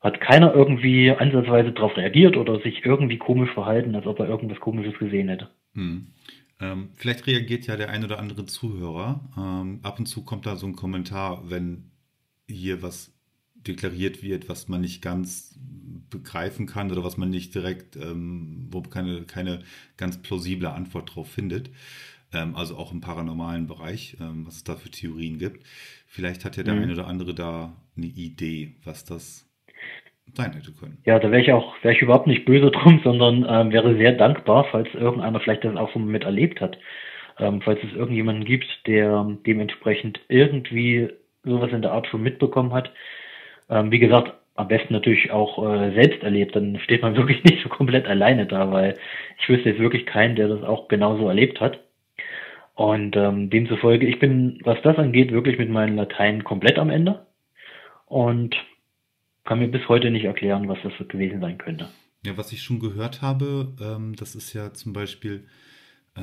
hat 0.00 0.20
keiner 0.20 0.54
irgendwie 0.54 1.10
ansatzweise 1.10 1.72
darauf 1.72 1.96
reagiert 1.96 2.36
oder 2.36 2.60
sich 2.60 2.84
irgendwie 2.84 3.18
komisch 3.18 3.50
verhalten, 3.52 3.94
als 3.94 4.06
ob 4.06 4.20
er 4.20 4.28
irgendwas 4.28 4.60
Komisches 4.60 4.98
gesehen 4.98 5.28
hätte. 5.28 5.50
Hm. 5.74 6.08
Ähm, 6.60 6.90
vielleicht 6.96 7.26
reagiert 7.26 7.66
ja 7.66 7.76
der 7.76 7.90
ein 7.90 8.04
oder 8.04 8.18
andere 8.18 8.46
Zuhörer. 8.46 9.20
Ähm, 9.36 9.80
ab 9.82 9.98
und 9.98 10.06
zu 10.06 10.24
kommt 10.24 10.46
da 10.46 10.56
so 10.56 10.66
ein 10.66 10.76
Kommentar, 10.76 11.50
wenn 11.50 11.90
hier 12.48 12.82
was 12.82 13.12
deklariert 13.54 14.22
wird, 14.22 14.48
was 14.48 14.68
man 14.68 14.80
nicht 14.80 15.02
ganz 15.02 15.58
begreifen 16.10 16.66
kann 16.66 16.90
oder 16.90 17.04
was 17.04 17.16
man 17.16 17.30
nicht 17.30 17.54
direkt, 17.54 17.96
ähm, 17.96 18.68
wo 18.70 18.82
keine, 18.82 19.22
keine 19.22 19.60
ganz 19.96 20.18
plausible 20.22 20.70
Antwort 20.70 21.14
drauf 21.14 21.30
findet. 21.30 21.70
Ähm, 22.32 22.56
also 22.56 22.76
auch 22.76 22.92
im 22.92 23.00
paranormalen 23.00 23.66
Bereich, 23.66 24.16
ähm, 24.20 24.46
was 24.46 24.56
es 24.56 24.64
da 24.64 24.76
für 24.76 24.90
Theorien 24.90 25.38
gibt. 25.38 25.64
Vielleicht 26.06 26.44
hat 26.44 26.56
ja 26.56 26.62
der 26.62 26.74
Mhm. 26.74 26.82
eine 26.82 26.92
oder 26.94 27.06
andere 27.06 27.34
da 27.34 27.76
eine 27.96 28.06
Idee, 28.06 28.76
was 28.84 29.04
das 29.04 29.47
sein 30.34 30.52
hätte 30.52 30.72
können. 30.72 30.98
Ja, 31.04 31.18
da 31.18 31.30
wäre 31.30 31.42
ich 31.42 31.52
auch, 31.52 31.74
wäre 31.82 31.94
ich 31.94 32.02
überhaupt 32.02 32.26
nicht 32.26 32.44
böse 32.44 32.70
drum, 32.70 33.00
sondern 33.02 33.46
ähm, 33.48 33.72
wäre 33.72 33.96
sehr 33.96 34.12
dankbar, 34.12 34.66
falls 34.70 34.92
irgendeiner 34.94 35.40
vielleicht 35.40 35.64
das 35.64 35.76
auch 35.76 35.90
schon 35.92 36.06
mit 36.06 36.24
erlebt 36.24 36.60
hat. 36.60 36.78
Ähm, 37.38 37.60
falls 37.62 37.78
es 37.84 37.92
irgendjemanden 37.96 38.44
gibt, 38.44 38.66
der 38.86 39.36
dementsprechend 39.46 40.20
irgendwie 40.28 41.08
sowas 41.44 41.70
in 41.72 41.82
der 41.82 41.92
Art 41.92 42.06
schon 42.08 42.22
mitbekommen 42.22 42.72
hat. 42.72 42.90
Ähm, 43.70 43.92
wie 43.92 44.00
gesagt, 44.00 44.32
am 44.56 44.66
besten 44.66 44.92
natürlich 44.92 45.30
auch 45.30 45.64
äh, 45.64 45.92
selbst 45.92 46.22
erlebt, 46.24 46.56
dann 46.56 46.80
steht 46.80 47.02
man 47.02 47.16
wirklich 47.16 47.44
nicht 47.44 47.62
so 47.62 47.68
komplett 47.68 48.06
alleine 48.06 48.46
da, 48.46 48.72
weil 48.72 48.96
ich 49.38 49.48
wüsste 49.48 49.70
jetzt 49.70 49.80
wirklich 49.80 50.04
keinen, 50.04 50.34
der 50.34 50.48
das 50.48 50.62
auch 50.64 50.88
genauso 50.88 51.28
erlebt 51.28 51.60
hat. 51.60 51.78
Und 52.74 53.16
ähm, 53.16 53.50
demzufolge, 53.50 54.06
ich 54.06 54.18
bin, 54.20 54.60
was 54.62 54.80
das 54.82 54.98
angeht, 54.98 55.32
wirklich 55.32 55.58
mit 55.58 55.68
meinem 55.68 55.96
Latein 55.96 56.44
komplett 56.44 56.78
am 56.78 56.90
Ende. 56.90 57.26
Und 58.06 58.56
kann 59.48 59.60
mir 59.60 59.68
bis 59.68 59.88
heute 59.88 60.10
nicht 60.10 60.24
erklären, 60.24 60.68
was 60.68 60.78
das 60.82 60.92
so 60.98 61.06
gewesen 61.06 61.40
sein 61.40 61.56
könnte. 61.56 61.88
Ja, 62.22 62.36
was 62.36 62.52
ich 62.52 62.62
schon 62.62 62.80
gehört 62.80 63.22
habe, 63.22 63.74
ähm, 63.80 64.14
das 64.14 64.34
ist 64.34 64.52
ja 64.52 64.74
zum 64.74 64.92
Beispiel 64.92 65.46
äh, 66.14 66.20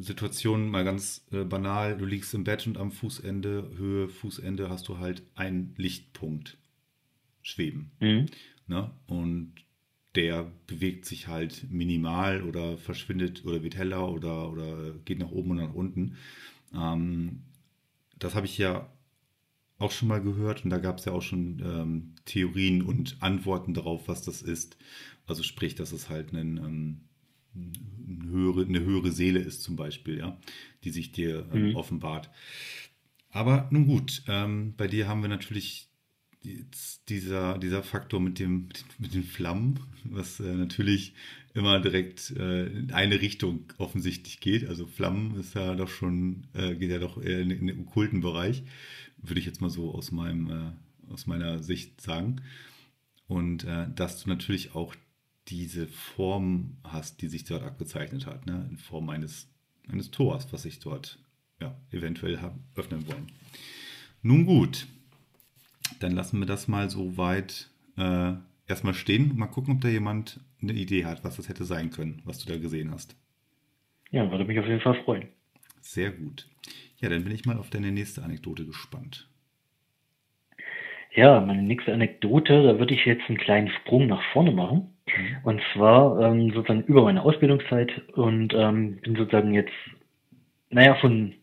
Situationen 0.00 0.70
mal 0.70 0.82
ganz 0.82 1.26
äh, 1.30 1.44
banal, 1.44 1.98
du 1.98 2.06
liegst 2.06 2.32
im 2.32 2.44
Bett 2.44 2.66
und 2.66 2.78
am 2.78 2.90
Fußende, 2.90 3.70
Höhe, 3.76 4.08
Fußende 4.08 4.70
hast 4.70 4.88
du 4.88 4.98
halt 4.98 5.22
einen 5.34 5.74
Lichtpunkt 5.76 6.56
schweben. 7.42 7.90
Mhm. 8.00 8.26
Ne? 8.66 8.90
Und 9.08 9.52
der 10.14 10.50
bewegt 10.66 11.04
sich 11.04 11.28
halt 11.28 11.66
minimal 11.70 12.42
oder 12.44 12.78
verschwindet 12.78 13.44
oder 13.44 13.62
wird 13.62 13.76
heller 13.76 14.10
oder, 14.10 14.50
oder 14.50 14.94
geht 15.04 15.18
nach 15.18 15.32
oben 15.32 15.50
und 15.50 15.56
nach 15.58 15.74
unten. 15.74 16.16
Ähm, 16.74 17.42
das 18.18 18.34
habe 18.34 18.46
ich 18.46 18.56
ja 18.56 18.88
auch 19.78 19.90
schon 19.90 20.08
mal 20.08 20.22
gehört 20.22 20.64
und 20.64 20.70
da 20.70 20.78
gab 20.78 20.98
es 20.98 21.04
ja 21.04 21.12
auch 21.12 21.22
schon 21.22 21.60
ähm, 21.64 22.14
Theorien 22.24 22.82
und 22.82 23.16
Antworten 23.20 23.74
darauf, 23.74 24.08
was 24.08 24.22
das 24.22 24.42
ist. 24.42 24.76
Also 25.26 25.42
sprich, 25.42 25.74
dass 25.74 25.92
es 25.92 26.08
halt 26.08 26.32
ein, 26.32 26.58
ähm, 26.58 27.00
eine, 27.54 28.28
höhere, 28.28 28.62
eine 28.64 28.80
höhere 28.80 29.12
Seele 29.12 29.40
ist 29.40 29.62
zum 29.62 29.76
Beispiel, 29.76 30.18
ja, 30.18 30.38
die 30.84 30.90
sich 30.90 31.12
dir 31.12 31.48
ähm, 31.52 31.70
Mhm. 31.70 31.76
offenbart. 31.76 32.30
Aber 33.30 33.68
nun 33.72 33.86
gut, 33.86 34.22
ähm, 34.28 34.74
bei 34.76 34.86
dir 34.86 35.08
haben 35.08 35.22
wir 35.22 35.28
natürlich 35.28 35.88
jetzt 36.42 37.08
dieser, 37.08 37.58
dieser 37.58 37.82
Faktor 37.82 38.20
mit, 38.20 38.38
dem, 38.38 38.68
mit 38.98 39.14
den 39.14 39.24
Flammen, 39.24 39.80
was 40.04 40.40
äh, 40.40 40.54
natürlich 40.54 41.14
immer 41.54 41.80
direkt 41.80 42.30
äh, 42.36 42.66
in 42.66 42.92
eine 42.92 43.20
Richtung 43.20 43.72
offensichtlich 43.78 44.40
geht. 44.40 44.68
Also 44.68 44.86
Flammen 44.86 45.38
ist 45.38 45.54
ja 45.54 45.74
doch 45.74 45.88
schon, 45.88 46.46
äh, 46.52 46.74
geht 46.74 46.90
ja 46.90 46.98
doch 46.98 47.20
eher 47.20 47.40
in, 47.40 47.50
in, 47.50 47.66
den 47.68 47.80
okkulten 47.80 48.20
Bereich, 48.20 48.62
würde 49.28 49.40
ich 49.40 49.46
jetzt 49.46 49.60
mal 49.60 49.70
so 49.70 49.94
aus 49.94 50.12
meinem, 50.12 50.50
äh, 50.50 51.12
aus 51.12 51.26
meiner 51.26 51.62
Sicht 51.62 52.00
sagen. 52.00 52.42
Und 53.26 53.64
äh, 53.64 53.86
dass 53.94 54.22
du 54.22 54.28
natürlich 54.28 54.74
auch 54.74 54.94
diese 55.48 55.86
Form 55.86 56.76
hast, 56.84 57.20
die 57.22 57.28
sich 57.28 57.44
dort 57.44 57.62
abgezeichnet 57.62 58.26
hat, 58.26 58.46
ne? 58.46 58.66
in 58.70 58.76
Form 58.76 59.08
eines, 59.10 59.48
eines 59.88 60.10
Tors, 60.10 60.52
was 60.52 60.62
sich 60.62 60.78
dort 60.78 61.18
ja, 61.60 61.76
eventuell 61.90 62.38
öffnen 62.74 63.06
wollen. 63.06 63.26
Nun 64.22 64.46
gut, 64.46 64.86
dann 66.00 66.12
lassen 66.12 66.38
wir 66.38 66.46
das 66.46 66.68
mal 66.68 66.88
so 66.88 67.16
weit 67.16 67.70
äh, 67.96 68.32
erstmal 68.66 68.94
stehen 68.94 69.30
und 69.30 69.38
mal 69.38 69.46
gucken, 69.46 69.74
ob 69.74 69.80
da 69.80 69.88
jemand 69.88 70.40
eine 70.62 70.72
Idee 70.72 71.04
hat, 71.04 71.24
was 71.24 71.36
das 71.36 71.48
hätte 71.48 71.64
sein 71.64 71.90
können, 71.90 72.22
was 72.24 72.38
du 72.38 72.50
da 72.50 72.58
gesehen 72.58 72.90
hast. 72.90 73.16
Ja, 74.10 74.30
würde 74.30 74.44
mich 74.44 74.58
auf 74.58 74.66
jeden 74.66 74.80
Fall 74.80 75.02
freuen. 75.04 75.28
Sehr 75.80 76.10
gut. 76.10 76.48
Ja, 77.04 77.10
dann 77.10 77.22
bin 77.22 77.34
ich 77.34 77.44
mal 77.44 77.58
auf 77.58 77.68
deine 77.68 77.92
nächste 77.92 78.22
Anekdote 78.22 78.64
gespannt. 78.64 79.28
Ja, 81.14 81.38
meine 81.38 81.62
nächste 81.62 81.92
Anekdote, 81.92 82.62
da 82.62 82.78
würde 82.78 82.94
ich 82.94 83.04
jetzt 83.04 83.28
einen 83.28 83.36
kleinen 83.36 83.68
Sprung 83.68 84.06
nach 84.06 84.22
vorne 84.32 84.52
machen. 84.52 84.96
Mhm. 85.06 85.36
Und 85.42 85.60
zwar 85.74 86.18
ähm, 86.22 86.50
sozusagen 86.54 86.84
über 86.84 87.02
meine 87.02 87.20
Ausbildungszeit 87.20 87.92
und 88.14 88.54
ähm, 88.54 89.02
bin 89.02 89.16
sozusagen 89.16 89.52
jetzt, 89.52 89.74
naja, 90.70 90.94
von 90.94 91.34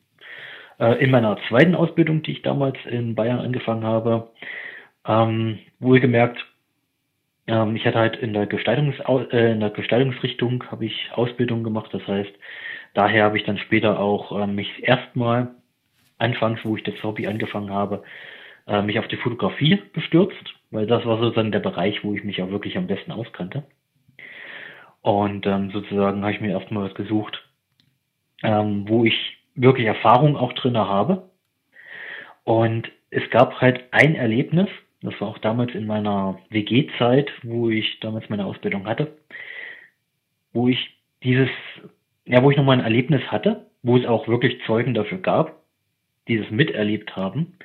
äh, 0.80 0.96
in 0.96 1.12
meiner 1.12 1.38
zweiten 1.48 1.76
Ausbildung, 1.76 2.24
die 2.24 2.32
ich 2.32 2.42
damals 2.42 2.78
in 2.90 3.14
Bayern 3.14 3.40
angefangen 3.40 3.84
habe, 3.84 4.32
ähm, 5.06 5.60
wohlgemerkt, 5.80 6.44
ähm, 7.46 7.76
ich 7.76 7.86
hatte 7.86 8.00
halt 8.00 8.16
in 8.16 8.34
der, 8.34 8.48
Gestaltungs 8.48 8.96
äh, 9.32 9.52
in 9.52 9.60
der 9.60 9.70
Gestaltungsrichtung 9.70 10.64
habe 10.72 10.88
ich 10.88 11.12
Ausbildung 11.14 11.64
gemacht. 11.64 11.94
Das 11.94 12.08
heißt, 12.08 12.34
daher 12.94 13.26
habe 13.26 13.38
ich 13.38 13.44
dann 13.44 13.58
später 13.58 14.00
auch 14.00 14.38
äh, 14.40 14.48
mich 14.48 14.88
erstmal 14.88 15.56
anfangs, 16.18 16.60
wo 16.64 16.78
ich 16.78 16.84
das 16.84 17.02
Hobby 17.04 17.28
angefangen 17.28 17.72
habe, 17.72 18.04
äh, 18.68 18.82
mich 18.82 19.00
auf 19.00 19.08
die 19.08 19.18
Fotografie 19.18 19.82
gestürzt, 19.94 20.54
weil 20.70 20.86
das 20.88 21.06
war 21.06 21.20
sozusagen 21.20 21.52
der 21.52 21.60
Bereich, 21.60 22.04
wo 22.04 22.14
ich 22.14 22.24
mich 22.24 22.42
auch 22.42 22.50
wirklich 22.50 22.78
am 22.78 22.88
besten 22.88 23.12
auskannte. 23.12 23.64
Und 25.02 25.48
ähm, 25.48 25.72
sozusagen 25.72 26.22
habe 26.22 26.34
ich 26.34 26.42
mir 26.42 26.52
erstmal 26.52 26.88
was 26.88 26.96
gesucht, 26.96 27.44
ähm, 28.44 28.88
wo 28.88 29.04
ich 29.04 29.38
wirklich 29.56 29.88
Erfahrung 29.88 30.38
auch 30.38 30.54
drin 30.54 30.78
habe. 30.78 31.30
Und 32.44 32.92
es 33.10 33.28
gab 33.32 33.60
halt 33.60 33.84
ein 33.92 34.16
Erlebnis, 34.16 34.70
das 35.02 35.20
war 35.20 35.30
auch 35.30 35.40
damals 35.40 35.74
in 35.74 35.88
meiner 35.88 36.40
WG-Zeit, 36.50 37.32
wo 37.44 37.70
ich 37.70 38.00
damals 38.02 38.30
meine 38.30 38.46
Ausbildung 38.46 38.86
hatte, 38.86 39.18
wo 40.54 40.68
ich 40.68 40.98
dieses, 41.24 41.50
ja, 42.32 42.42
wo 42.42 42.50
ich 42.50 42.56
nochmal 42.56 42.78
ein 42.78 42.84
Erlebnis 42.86 43.22
hatte, 43.28 43.66
wo 43.84 43.98
es 43.98 44.06
auch 44.06 44.30
wirklich 44.30 44.62
Zeugen 44.66 44.94
dafür 44.94 45.18
gab, 45.18 45.64
dieses 46.30 46.50
miterlebt 46.50 47.18
haben. 47.18 47.58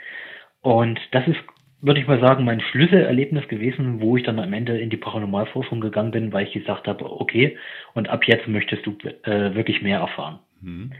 Und 0.60 0.98
das 1.12 1.24
ist, 1.28 1.38
würde 1.80 2.00
ich 2.00 2.08
mal 2.08 2.18
sagen, 2.20 2.44
mein 2.44 2.60
Schlüsselerlebnis 2.60 3.46
gewesen, 3.46 4.00
wo 4.00 4.16
ich 4.16 4.24
dann 4.24 4.40
am 4.40 4.52
Ende 4.52 4.76
in 4.76 4.90
die 4.90 4.96
Paranormalforschung 4.96 5.80
gegangen 5.80 6.10
bin, 6.10 6.32
weil 6.32 6.48
ich 6.48 6.52
gesagt 6.52 6.88
habe, 6.88 7.08
okay, 7.08 7.56
und 7.94 8.08
ab 8.08 8.24
jetzt 8.26 8.48
möchtest 8.48 8.84
du 8.84 8.96
äh, 9.22 9.54
wirklich 9.54 9.82
mehr 9.82 10.00
erfahren. 10.00 10.40
Mhm. 10.60 10.92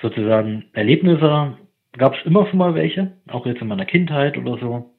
Sozusagen 0.00 0.66
Erlebnisse 0.72 1.58
gab 1.98 2.14
es 2.14 2.24
immer 2.24 2.46
schon 2.46 2.60
mal 2.60 2.76
welche, 2.76 3.10
auch 3.26 3.44
jetzt 3.44 3.60
in 3.60 3.66
meiner 3.66 3.86
Kindheit 3.86 4.38
oder 4.38 4.56
so. 4.58 4.94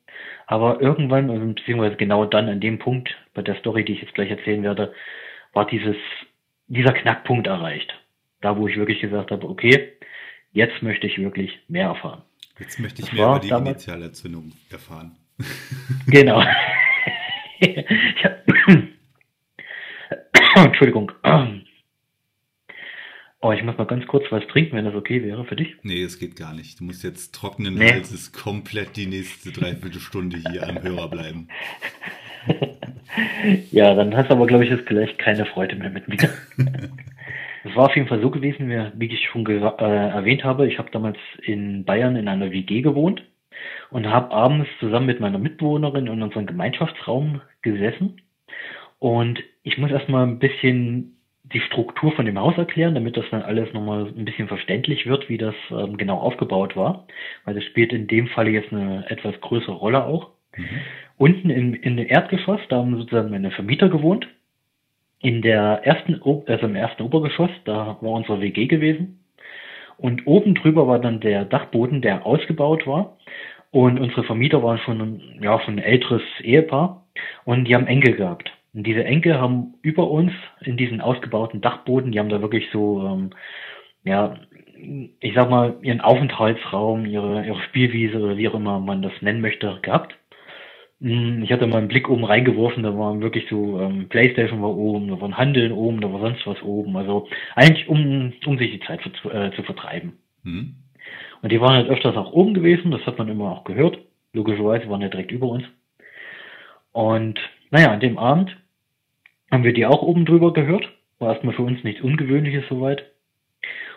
Aber 0.47 0.81
irgendwann, 0.81 1.55
beziehungsweise 1.55 1.95
genau 1.95 2.25
dann 2.25 2.49
an 2.49 2.59
dem 2.59 2.77
Punkt 2.77 3.15
bei 3.33 3.41
der 3.41 3.55
Story, 3.55 3.85
die 3.85 3.93
ich 3.93 4.01
jetzt 4.01 4.15
gleich 4.15 4.29
erzählen 4.29 4.63
werde, 4.63 4.93
war 5.53 5.65
dieses, 5.65 5.95
dieser 6.67 6.91
Knackpunkt 6.91 7.47
erreicht. 7.47 8.00
Da, 8.41 8.57
wo 8.57 8.67
ich 8.67 8.75
wirklich 8.75 8.99
gesagt 8.99 9.31
habe, 9.31 9.47
okay, 9.47 9.93
jetzt 10.51 10.81
möchte 10.81 11.07
ich 11.07 11.17
wirklich 11.17 11.59
mehr 11.67 11.87
erfahren. 11.87 12.23
Jetzt 12.59 12.79
möchte 12.79 13.01
ich 13.01 13.09
das 13.09 13.17
mehr 13.17 13.27
über 13.27 13.39
die 13.39 13.49
damals, 13.49 13.85
Initialerzündung 13.85 14.51
erfahren. 14.69 15.15
Genau. 16.07 16.43
Entschuldigung. 20.55 21.11
Oh, 23.43 23.51
ich 23.51 23.63
muss 23.63 23.75
mal 23.77 23.85
ganz 23.85 24.05
kurz 24.05 24.25
was 24.29 24.45
trinken, 24.47 24.75
wenn 24.75 24.85
das 24.85 24.93
okay 24.93 25.23
wäre 25.23 25.43
für 25.45 25.55
dich. 25.55 25.75
Nee, 25.81 26.03
es 26.03 26.19
geht 26.19 26.35
gar 26.35 26.53
nicht. 26.53 26.79
Du 26.79 26.83
musst 26.83 27.03
jetzt 27.03 27.33
trockenen 27.33 27.73
nee. 27.75 27.91
Halses 27.91 28.31
komplett 28.31 28.95
die 28.97 29.07
nächste 29.07 29.51
Dreiviertelstunde 29.51 30.37
hier 30.37 30.67
am 30.67 30.81
Hörer 30.83 31.09
bleiben. 31.09 31.47
ja, 33.71 33.95
dann 33.95 34.15
hast 34.15 34.29
du 34.29 34.33
aber, 34.35 34.45
glaube 34.45 34.65
ich, 34.65 34.69
jetzt 34.69 34.85
gleich 34.85 35.17
keine 35.17 35.47
Freude 35.47 35.75
mehr 35.75 35.89
mit 35.89 36.07
mir. 36.07 36.17
Es 37.63 37.75
war 37.75 37.85
auf 37.85 37.95
jeden 37.95 38.07
Fall 38.07 38.21
so 38.21 38.29
gewesen, 38.29 38.69
wie 38.95 39.05
ich 39.05 39.25
schon 39.25 39.45
äh, 39.45 39.59
erwähnt 39.59 40.43
habe, 40.43 40.67
ich 40.67 40.79
habe 40.79 40.89
damals 40.91 41.17
in 41.43 41.85
Bayern 41.85 42.15
in 42.15 42.27
einer 42.27 42.51
WG 42.51 42.81
gewohnt 42.81 43.23
und 43.91 44.07
habe 44.07 44.31
abends 44.31 44.69
zusammen 44.79 45.05
mit 45.05 45.19
meiner 45.19 45.37
Mitbewohnerin 45.37 46.07
in 46.07 46.23
unserem 46.23 46.45
Gemeinschaftsraum 46.45 47.41
gesessen. 47.61 48.21
Und 48.99 49.43
ich 49.63 49.77
muss 49.77 49.91
erstmal 49.91 50.25
ein 50.25 50.39
bisschen 50.39 51.17
die 51.43 51.59
Struktur 51.59 52.11
von 52.13 52.25
dem 52.25 52.39
Haus 52.39 52.57
erklären, 52.57 52.95
damit 52.95 53.17
das 53.17 53.25
dann 53.29 53.41
alles 53.41 53.73
nochmal 53.73 54.07
ein 54.07 54.25
bisschen 54.25 54.47
verständlich 54.47 55.05
wird, 55.05 55.27
wie 55.29 55.37
das 55.37 55.55
ähm, 55.69 55.97
genau 55.97 56.17
aufgebaut 56.17 56.75
war. 56.75 57.07
Weil 57.45 57.55
das 57.55 57.63
spielt 57.65 57.93
in 57.93 58.07
dem 58.07 58.27
Falle 58.27 58.51
jetzt 58.51 58.71
eine 58.71 59.09
etwas 59.09 59.39
größere 59.41 59.73
Rolle 59.73 60.05
auch. 60.05 60.29
Mhm. 60.55 60.65
Unten 61.17 61.49
in, 61.49 61.73
in 61.73 61.97
dem 61.97 62.07
Erdgeschoss, 62.07 62.61
da 62.69 62.77
haben 62.77 62.97
sozusagen 62.97 63.29
meine 63.29 63.51
Vermieter 63.51 63.89
gewohnt. 63.89 64.27
In 65.21 65.41
der 65.41 65.81
ersten, 65.83 66.19
also 66.47 66.65
im 66.65 66.75
ersten 66.75 67.03
Obergeschoss, 67.03 67.51
da 67.65 67.97
war 68.01 68.11
unsere 68.11 68.41
WG 68.41 68.67
gewesen. 68.67 69.19
Und 69.97 70.25
oben 70.25 70.55
drüber 70.55 70.87
war 70.87 70.99
dann 70.99 71.19
der 71.19 71.45
Dachboden, 71.45 72.01
der 72.01 72.25
ausgebaut 72.25 72.87
war. 72.87 73.17
Und 73.69 73.99
unsere 73.99 74.23
Vermieter 74.23 74.63
waren 74.63 74.79
schon, 74.79 75.21
ja, 75.41 75.59
schon 75.61 75.75
ein 75.75 75.83
älteres 75.83 76.23
Ehepaar. 76.41 77.05
Und 77.45 77.65
die 77.65 77.75
haben 77.75 77.87
Enkel 77.87 78.15
gehabt. 78.15 78.51
Und 78.73 78.87
diese 78.87 79.03
Enkel 79.03 79.39
haben 79.39 79.75
über 79.81 80.09
uns 80.09 80.31
in 80.61 80.77
diesen 80.77 81.01
ausgebauten 81.01 81.61
Dachboden, 81.61 82.11
die 82.11 82.19
haben 82.19 82.29
da 82.29 82.41
wirklich 82.41 82.69
so, 82.71 83.05
ähm, 83.05 83.29
ja, 84.03 84.37
ich 85.19 85.35
sag 85.35 85.49
mal, 85.49 85.75
ihren 85.81 86.01
Aufenthaltsraum, 86.01 87.05
ihre, 87.05 87.45
ihre 87.45 87.61
Spielwiese 87.63 88.17
oder 88.17 88.37
wie 88.37 88.47
auch 88.47 88.55
immer 88.55 88.79
man 88.79 89.01
das 89.01 89.13
nennen 89.21 89.41
möchte, 89.41 89.77
gehabt. 89.81 90.15
Hm, 91.01 91.41
ich 91.43 91.51
hatte 91.51 91.65
mal 91.65 91.79
einen 91.79 91.87
Blick 91.87 92.09
oben 92.09 92.23
reingeworfen, 92.23 92.83
da 92.83 92.95
war 92.95 93.19
wirklich 93.21 93.47
so, 93.49 93.79
ähm, 93.79 94.07
Playstation 94.07 94.61
war 94.61 94.75
oben, 94.75 95.07
da 95.07 95.19
war 95.19 95.27
ein 95.29 95.37
Handeln 95.37 95.71
oben, 95.71 95.99
da 95.99 96.13
war 96.13 96.19
sonst 96.19 96.45
was 96.45 96.61
oben. 96.61 96.95
Also 96.95 97.27
eigentlich 97.55 97.89
um, 97.89 98.33
um 98.45 98.57
sich 98.57 98.71
die 98.71 98.79
Zeit 98.81 99.01
zu, 99.21 99.29
äh, 99.31 99.51
zu 99.55 99.63
vertreiben. 99.63 100.13
Mhm. 100.43 100.75
Und 101.41 101.51
die 101.51 101.59
waren 101.59 101.73
halt 101.73 101.89
öfters 101.89 102.15
auch 102.15 102.31
oben 102.33 102.53
gewesen, 102.53 102.91
das 102.91 103.05
hat 103.07 103.17
man 103.17 103.29
immer 103.29 103.51
auch 103.51 103.63
gehört. 103.63 103.97
Logischerweise 104.33 104.87
waren 104.89 105.01
ja 105.01 105.09
direkt 105.09 105.31
über 105.31 105.47
uns. 105.47 105.65
Und 106.91 107.39
naja, 107.71 107.91
an 107.91 107.99
dem 107.99 108.17
Abend 108.19 108.55
haben 109.49 109.63
wir 109.63 109.73
die 109.73 109.85
auch 109.85 110.03
oben 110.03 110.25
drüber 110.25 110.53
gehört. 110.53 110.87
War 111.17 111.33
erstmal 111.33 111.55
für 111.55 111.63
uns 111.63 111.83
nichts 111.83 112.01
Ungewöhnliches 112.01 112.65
soweit. 112.69 113.05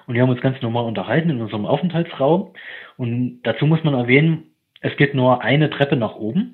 Und 0.07 0.15
wir 0.15 0.23
haben 0.23 0.31
uns 0.31 0.41
ganz 0.41 0.61
normal 0.63 0.85
unterhalten 0.85 1.31
in 1.31 1.41
unserem 1.41 1.67
Aufenthaltsraum. 1.67 2.53
Und 2.97 3.43
dazu 3.43 3.67
muss 3.67 3.85
man 3.85 3.95
erwähnen, 3.95 4.45
es 4.81 4.97
gibt 4.97 5.15
nur 5.15 5.43
eine 5.43 5.71
Treppe 5.71 5.97
nach 5.97 6.15
oben. 6.17 6.54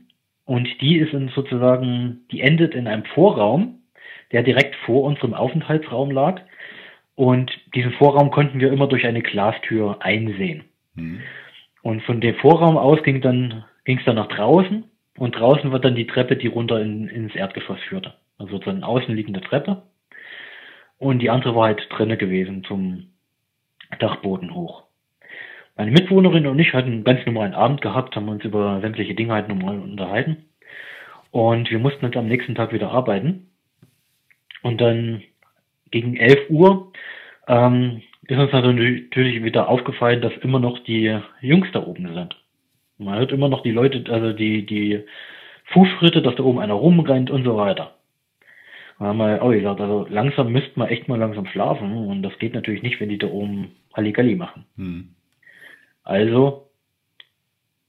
Und 0.50 0.80
die 0.80 0.96
ist 0.96 1.12
in 1.12 1.28
sozusagen, 1.28 2.26
die 2.32 2.40
endet 2.40 2.74
in 2.74 2.88
einem 2.88 3.04
Vorraum, 3.04 3.82
der 4.32 4.42
direkt 4.42 4.74
vor 4.84 5.04
unserem 5.04 5.32
Aufenthaltsraum 5.32 6.10
lag. 6.10 6.40
Und 7.14 7.52
diesen 7.76 7.92
Vorraum 7.92 8.32
konnten 8.32 8.58
wir 8.58 8.72
immer 8.72 8.88
durch 8.88 9.06
eine 9.06 9.22
Glastür 9.22 9.98
einsehen. 10.00 10.64
Mhm. 10.96 11.20
Und 11.82 12.02
von 12.02 12.20
dem 12.20 12.34
Vorraum 12.34 12.76
aus 12.76 13.00
ging 13.04 13.20
dann, 13.20 13.62
ging 13.84 13.98
es 13.98 14.04
dann 14.04 14.16
nach 14.16 14.26
draußen. 14.26 14.82
Und 15.16 15.36
draußen 15.38 15.70
war 15.70 15.78
dann 15.78 15.94
die 15.94 16.08
Treppe, 16.08 16.34
die 16.34 16.48
runter 16.48 16.82
in, 16.82 17.06
ins 17.06 17.36
Erdgeschoss 17.36 17.78
führte. 17.88 18.14
Also 18.36 18.58
so 18.58 18.70
eine 18.70 18.84
außenliegende 18.84 19.42
Treppe. 19.42 19.82
Und 20.98 21.20
die 21.20 21.30
andere 21.30 21.54
war 21.54 21.66
halt 21.66 21.86
drinnen 21.90 22.18
gewesen 22.18 22.64
zum 22.64 23.12
Dachboden 24.00 24.52
hoch. 24.52 24.82
Meine 25.76 25.90
Mitwohnerin 25.92 26.46
und 26.46 26.58
ich 26.58 26.72
hatten 26.72 26.92
einen 26.92 27.04
ganz 27.04 27.24
normalen 27.26 27.54
Abend 27.54 27.80
gehabt, 27.80 28.14
haben 28.16 28.28
uns 28.28 28.44
über 28.44 28.80
sämtliche 28.80 29.14
Dinge 29.14 29.32
halt 29.32 29.48
normal 29.48 29.78
unterhalten. 29.78 30.44
Und 31.30 31.70
wir 31.70 31.78
mussten 31.78 32.04
jetzt 32.04 32.16
am 32.16 32.28
nächsten 32.28 32.54
Tag 32.54 32.72
wieder 32.72 32.90
arbeiten. 32.90 33.50
Und 34.62 34.80
dann 34.80 35.22
gegen 35.90 36.16
11 36.16 36.50
Uhr 36.50 36.92
ähm, 37.48 38.02
ist 38.26 38.38
uns 38.38 38.52
natürlich 38.52 39.42
wieder 39.42 39.68
aufgefallen, 39.68 40.20
dass 40.20 40.32
immer 40.42 40.60
noch 40.60 40.78
die 40.80 41.18
Jungs 41.40 41.68
da 41.72 41.84
oben 41.84 42.12
sind. 42.14 42.36
Man 42.98 43.18
hört 43.18 43.32
immer 43.32 43.48
noch 43.48 43.62
die 43.62 43.70
Leute, 43.70 44.04
also 44.12 44.32
die, 44.32 44.66
die 44.66 45.02
Fußschritte, 45.72 46.20
dass 46.20 46.36
da 46.36 46.42
oben 46.42 46.58
einer 46.58 46.74
rumrennt 46.74 47.30
und 47.30 47.44
so 47.44 47.56
weiter. 47.56 47.94
Da 48.98 49.06
haben 49.06 49.18
wir 49.18 49.42
auch 49.42 49.50
gesagt, 49.50 49.80
also 49.80 50.06
langsam 50.10 50.52
müsste 50.52 50.78
man 50.78 50.88
echt 50.88 51.08
mal 51.08 51.18
langsam 51.18 51.46
schlafen 51.46 52.06
und 52.06 52.22
das 52.22 52.38
geht 52.38 52.52
natürlich 52.52 52.82
nicht, 52.82 53.00
wenn 53.00 53.08
die 53.08 53.18
da 53.18 53.28
oben 53.28 53.70
Halligalli 53.94 54.36
machen. 54.36 54.66
Hm. 54.76 55.08
Also, 56.10 56.66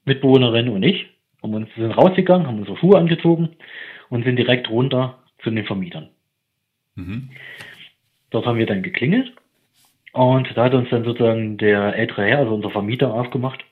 Mitbewohnerin 0.06 0.70
und 0.70 0.84
ich 0.84 1.10
haben 1.42 1.56
uns, 1.56 1.70
sind 1.76 1.90
rausgegangen, 1.90 2.46
haben 2.46 2.60
unsere 2.60 2.78
Schuhe 2.78 3.00
angezogen 3.00 3.50
und 4.10 4.24
sind 4.24 4.36
direkt 4.36 4.70
runter 4.70 5.18
zu 5.42 5.50
den 5.50 5.66
Vermietern. 5.66 6.10
Mhm. 6.94 7.32
Dort 8.30 8.46
haben 8.46 8.60
wir 8.60 8.68
dann 8.68 8.84
geklingelt 8.84 9.34
und 10.14 10.56
da 10.56 10.66
hat 10.66 10.76
uns 10.76 10.92
dann 10.92 11.04
sozusagen 11.04 11.58
der 11.58 11.96
ältere 11.96 12.26
Herr, 12.26 12.38
also 12.38 12.54
unser 12.54 12.70
Vermieter, 12.70 13.12
aufgemacht. 13.12 13.66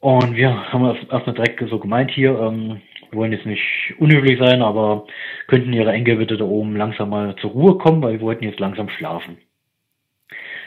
Und 0.00 0.34
wir 0.34 0.72
haben 0.72 0.84
erstmal 0.84 1.36
direkt 1.36 1.62
so 1.70 1.78
gemeint 1.78 2.10
hier, 2.10 2.36
ähm, 2.40 2.80
wir 3.10 3.20
wollen 3.20 3.30
jetzt 3.30 3.46
nicht 3.46 3.94
unhöflich 3.98 4.40
sein, 4.40 4.62
aber 4.62 5.06
könnten 5.46 5.72
Ihre 5.72 5.92
Enkel 5.92 6.16
bitte 6.16 6.38
da 6.38 6.44
oben 6.44 6.74
langsam 6.74 7.10
mal 7.10 7.36
zur 7.36 7.52
Ruhe 7.52 7.78
kommen, 7.78 8.02
weil 8.02 8.14
wir 8.14 8.20
wollten 8.22 8.42
jetzt 8.42 8.58
langsam 8.58 8.88
schlafen. 8.88 9.36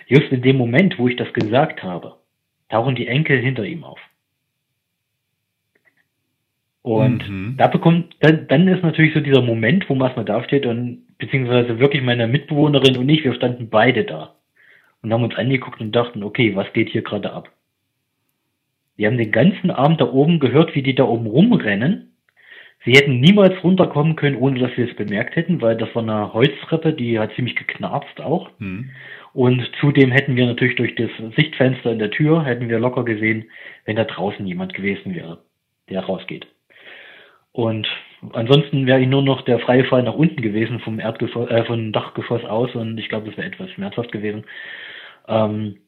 Just 0.08 0.32
in 0.32 0.42
dem 0.42 0.56
Moment, 0.56 0.98
wo 0.98 1.10
ich 1.10 1.18
das 1.18 1.34
gesagt 1.34 1.84
habe, 1.84 2.16
tauchen 2.70 2.96
die 2.96 3.08
Enkel 3.08 3.40
hinter 3.40 3.64
ihm 3.64 3.84
auf. 3.84 4.00
Und 6.82 7.28
mhm. 7.28 7.56
da 7.58 7.68
bekommt, 7.68 8.16
dann, 8.20 8.48
dann 8.48 8.68
ist 8.68 8.84
natürlich 8.84 9.16
so 9.16 9.20
dieser 9.20 9.42
Moment, 9.42 9.90
wo 9.90 9.96
man 9.96 10.08
erstmal 10.08 10.26
dasteht 10.26 10.68
und 10.68 11.04
beziehungsweise 11.18 11.80
wirklich 11.80 12.04
meine 12.04 12.28
Mitbewohnerin 12.28 12.98
und 12.98 13.10
ich, 13.10 13.24
wir 13.24 13.34
standen 13.34 13.70
beide 13.70 14.04
da 14.04 14.36
und 15.02 15.12
haben 15.12 15.24
uns 15.24 15.36
angeguckt 15.36 15.82
und 15.82 15.96
dachten, 15.96 16.22
okay, 16.22 16.56
was 16.56 16.72
geht 16.74 16.90
hier 16.90 17.02
gerade 17.02 17.34
ab? 17.34 17.50
Wir 18.98 19.08
haben 19.08 19.18
den 19.18 19.32
ganzen 19.32 19.72
Abend 19.72 20.00
da 20.00 20.06
oben 20.06 20.40
gehört, 20.40 20.76
wie 20.76 20.84
die 20.84 20.96
da 20.96 21.06
oben 21.06 21.26
rumrennen. 21.26 22.14
Sie 22.86 22.92
hätten 22.92 23.20
niemals 23.20 23.64
runterkommen 23.64 24.16
können, 24.16 24.38
ohne 24.38 24.60
dass 24.60 24.78
wir 24.78 24.88
es 24.88 24.96
bemerkt 24.96 25.36
hätten, 25.36 25.62
weil 25.62 25.76
das 25.76 25.94
war 25.96 26.04
eine 26.04 26.34
Holztreppe, 26.34 26.94
die 26.94 27.18
hat 27.18 27.34
ziemlich 27.34 27.56
geknarzt 27.56 28.22
auch. 28.22 28.52
Mhm. 28.60 28.92
Und 29.36 29.70
zudem 29.82 30.14
hätten 30.14 30.38
wir 30.38 30.46
natürlich 30.46 30.76
durch 30.76 30.96
das 30.96 31.10
Sichtfenster 31.36 31.92
in 31.92 32.00
der 32.00 32.10
Tür, 32.10 32.46
hätten 32.46 32.70
wir 32.70 32.80
locker 32.80 33.04
gesehen, 33.04 33.50
wenn 33.84 33.98
da 33.98 34.06
draußen 34.06 34.48
jemand 34.48 34.74
gewesen 34.74 35.14
wäre, 35.14 35.40
der 35.90 36.06
rausgeht. 36.06 36.48
Und 37.52 37.86
ansonsten 38.32 38.88
wäre 38.88 39.02
ich 39.02 39.10
nur 39.10 39.24
noch 39.24 39.42
der 39.42 39.60
freie 39.60 39.84
Fall 39.84 40.04
nach 40.04 40.14
unten 40.14 40.42
gewesen 40.42 40.80
vom 40.80 41.02
Erdgeschoss, 41.02 41.50
äh, 41.50 41.66
vom 41.66 41.92
Dachgeschoss 41.92 42.46
aus 42.46 42.74
und 42.76 42.98
ich 42.98 43.10
glaube, 43.10 43.28
das 43.28 43.36
wäre 43.36 43.48
etwas 43.48 43.70
schmerzhaft 43.72 44.14
gewesen. 44.14 44.46
Ähm, 45.28 45.80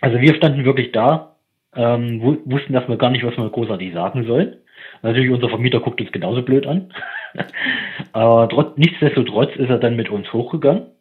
also 0.00 0.20
wir 0.20 0.36
standen 0.36 0.64
wirklich 0.64 0.92
da, 0.92 1.34
ähm, 1.74 2.22
wussten 2.44 2.74
erstmal 2.74 2.98
gar 2.98 3.10
nicht, 3.10 3.24
was 3.24 3.36
wir 3.36 3.50
großartig 3.50 3.92
sagen 3.92 4.24
sollen. 4.24 4.58
Natürlich, 5.02 5.32
unser 5.32 5.48
Vermieter 5.48 5.80
guckt 5.80 6.00
uns 6.00 6.12
genauso 6.12 6.42
blöd 6.42 6.64
an. 6.64 6.92
Aber 8.12 8.48
trotz, 8.48 8.76
nichtsdestotrotz 8.76 9.56
ist 9.56 9.68
er 9.68 9.78
dann 9.78 9.96
mit 9.96 10.10
uns 10.10 10.32
hochgegangen. 10.32 10.93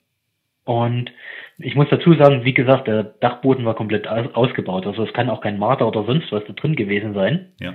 Und 0.66 1.12
ich 1.58 1.76
muss 1.76 1.88
dazu 1.90 2.14
sagen, 2.14 2.46
wie 2.46 2.54
gesagt, 2.54 2.88
der 2.88 3.04
Dachboden 3.04 3.66
war 3.66 3.76
komplett 3.76 4.08
ausgebaut. 4.08 4.88
Also 4.88 5.04
es 5.04 5.14
kann 5.14 5.30
auch 5.30 5.42
kein 5.42 5.60
Marder 5.60 5.88
oder 5.88 6.06
sonst 6.06 6.32
was 6.32 6.44
da 6.48 6.54
drin 6.54 6.76
gewesen 6.76 7.14
sein. 7.14 7.52
Ja. 7.60 7.74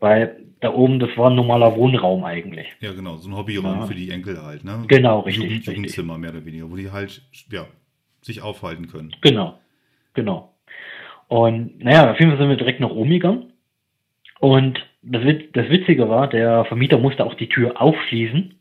Weil 0.00 0.44
da 0.60 0.72
oben, 0.72 0.98
das 0.98 1.10
war 1.16 1.30
ein 1.30 1.36
normaler 1.36 1.76
Wohnraum 1.76 2.24
eigentlich. 2.24 2.66
Ja, 2.80 2.92
genau, 2.92 3.16
so 3.16 3.30
ein 3.30 3.36
Hobbyraum 3.36 3.80
ja. 3.80 3.86
für 3.86 3.94
die 3.94 4.10
Enkel 4.10 4.42
halt, 4.42 4.64
ne? 4.64 4.84
Genau, 4.88 5.20
richtig. 5.20 5.44
Jugend, 5.44 5.66
Jugendzimmer 5.66 6.18
mehr 6.18 6.30
oder 6.30 6.44
weniger, 6.44 6.70
wo 6.70 6.76
die 6.76 6.90
halt, 6.90 7.22
ja, 7.50 7.66
sich 8.20 8.42
aufhalten 8.42 8.88
können. 8.88 9.14
Genau, 9.20 9.58
genau. 10.14 10.54
Und 11.28 11.78
naja, 11.82 12.10
auf 12.10 12.18
jeden 12.18 12.32
Fall 12.32 12.38
sind 12.38 12.48
wir 12.48 12.56
direkt 12.56 12.80
nach 12.80 12.90
oben 12.90 13.10
gegangen. 13.10 13.52
Und 14.40 14.78
das, 15.02 15.22
das 15.52 15.68
Witzige 15.68 16.08
war, 16.08 16.28
der 16.28 16.64
Vermieter 16.66 16.98
musste 16.98 17.24
auch 17.24 17.34
die 17.34 17.48
Tür 17.48 17.80
aufschließen 17.80 18.54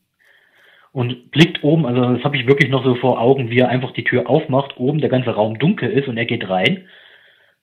und 0.95 1.29
blickt 1.29 1.61
oben, 1.61 1.85
also 1.85 2.13
das 2.13 2.23
habe 2.23 2.37
ich 2.37 2.47
wirklich 2.47 2.71
noch 2.71 2.85
so 2.85 2.95
vor 2.95 3.19
Augen, 3.19 3.49
wie 3.49 3.59
er 3.59 3.67
einfach 3.67 3.91
die 3.91 4.05
Tür 4.05 4.29
aufmacht, 4.29 4.77
oben 4.77 5.01
der 5.01 5.09
ganze 5.09 5.31
Raum 5.31 5.59
dunkel 5.59 5.89
ist 5.89 6.07
und 6.07 6.15
er 6.15 6.23
geht 6.23 6.47
rein. 6.47 6.87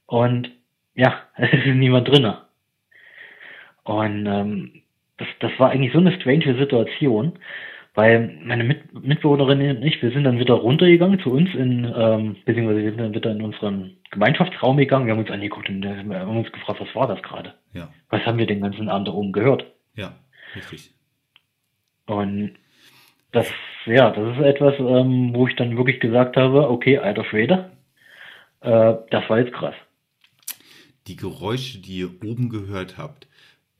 Und 0.05 0.51
ja, 0.95 1.15
es 1.37 1.51
ist 1.51 1.75
niemand 1.75 2.09
drinnen. 2.09 2.35
Und 3.85 4.27
ähm, 4.27 4.83
das, 5.17 5.29
das 5.41 5.51
war 5.57 5.71
eigentlich 5.71 5.95
so 5.95 5.99
eine 5.99 6.13
strange 6.21 6.59
Situation, 6.59 7.39
weil 7.95 8.39
meine 8.45 8.65
Mit 8.65 8.93
Mitbewohnerin 9.03 9.79
und 9.79 9.83
ich, 9.83 10.03
wir 10.03 10.11
sind 10.11 10.25
dann 10.25 10.39
wieder 10.39 10.55
runtergegangen 10.55 11.19
zu 11.21 11.33
uns 11.33 11.55
in, 11.55 11.91
ähm, 11.97 12.37
beziehungsweise 12.45 12.83
wir 12.83 12.91
sind 12.91 13.01
dann 13.01 13.15
wieder 13.15 13.31
in 13.31 13.41
unseren 13.41 13.97
Gemeinschaftsraum 14.11 14.77
gegangen, 14.77 15.07
wir 15.07 15.15
haben 15.15 15.21
uns 15.21 15.31
angeguckt 15.31 15.71
und 15.71 15.83
wir 15.83 15.97
haben 15.97 16.37
uns 16.37 16.53
gefragt, 16.53 16.83
was 16.83 16.95
war 16.95 17.07
das 17.07 17.23
gerade? 17.23 17.55
Ja. 17.73 17.89
Was 18.11 18.27
haben 18.27 18.37
wir 18.37 18.47
den 18.47 18.61
ganzen 18.61 18.91
Abend 18.91 19.09
da 19.09 19.13
oben 19.13 19.33
gehört? 19.33 19.65
Ja, 19.97 20.17
richtig. 20.55 20.91
Und 22.05 22.57
das, 23.33 23.47
ja, 23.87 24.11
das 24.11 24.37
ist 24.37 24.45
etwas, 24.45 24.75
ähm, 24.79 25.35
wo 25.35 25.49
ich 25.49 25.57
dann 25.57 25.77
wirklich 25.77 26.01
gesagt 26.01 26.37
habe, 26.37 26.69
okay, 26.71 26.99
alter 26.99 27.25
Schwede, 27.25 27.71
äh, 28.61 28.95
das 29.11 29.29
war 29.29 29.39
jetzt 29.39 29.53
krass. 29.53 29.75
Die 31.07 31.17
Geräusche, 31.17 31.81
die 31.81 31.99
ihr 31.99 32.11
oben 32.23 32.49
gehört 32.49 32.97
habt, 32.97 33.27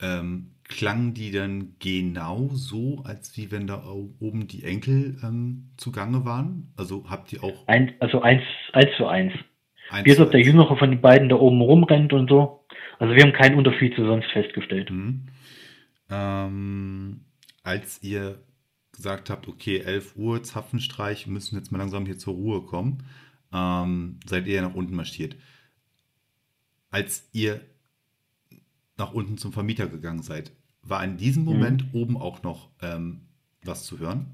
ähm, 0.01 0.53
klangen 0.65 1.15
die 1.15 1.31
dann 1.31 1.77
genau 1.79 2.49
so, 2.53 3.03
als 3.05 3.37
wie 3.37 3.53
wenn 3.53 3.67
da 3.67 3.85
oben 4.21 4.49
die 4.49 4.65
Enkel 4.65 5.19
ähm, 5.23 5.71
zugange 5.77 6.25
waren? 6.25 6.73
Also 6.77 7.05
habt 7.09 7.33
ihr 7.33 7.45
auch. 7.45 7.69
Ein, 7.69 7.95
also 8.01 8.23
eins, 8.23 8.43
eins 8.73 8.91
zu 8.97 9.07
eins. 9.07 9.33
eins 9.91 10.07
Wie 10.07 10.21
ob 10.21 10.31
der 10.31 10.41
Jüngere 10.41 10.77
von 10.77 10.91
den 10.91 11.01
beiden 11.01 11.29
da 11.29 11.37
oben 11.37 11.61
rumrennt 11.61 12.13
und 12.13 12.29
so. 12.29 12.65
Also 12.99 13.15
wir 13.15 13.23
haben 13.23 13.33
keinen 13.33 13.57
Unterschied 13.57 13.95
zu 13.95 14.05
sonst 14.05 14.31
festgestellt. 14.33 14.91
Mhm. 14.91 15.27
Ähm, 16.11 17.21
als 17.63 18.03
ihr 18.03 18.39
gesagt 18.93 19.31
habt, 19.31 19.49
okay, 19.49 19.79
11 19.79 20.17
Uhr, 20.17 20.43
Zapfenstreich, 20.43 21.27
müssen 21.27 21.57
jetzt 21.57 21.73
mal 21.73 21.79
langsam 21.79 22.07
hier 22.07 22.19
zur 22.19 22.35
Ruhe 22.35 22.63
kommen, 22.63 23.05
ähm, 23.53 24.21
seid 24.27 24.47
ihr 24.47 24.63
nach 24.63 24.75
unten 24.75 24.95
marschiert. 24.95 25.37
Als 26.91 27.29
ihr 27.33 27.61
nach 28.99 29.13
unten 29.13 29.39
zum 29.39 29.53
Vermieter 29.53 29.87
gegangen 29.87 30.23
seid, 30.23 30.53
war 30.83 31.03
in 31.03 31.17
diesem 31.17 31.45
Moment 31.45 31.93
mhm. 31.93 32.01
oben 32.01 32.17
auch 32.17 32.43
noch 32.43 32.69
ähm, 32.83 33.23
was 33.65 33.85
zu 33.85 33.99
hören? 33.99 34.27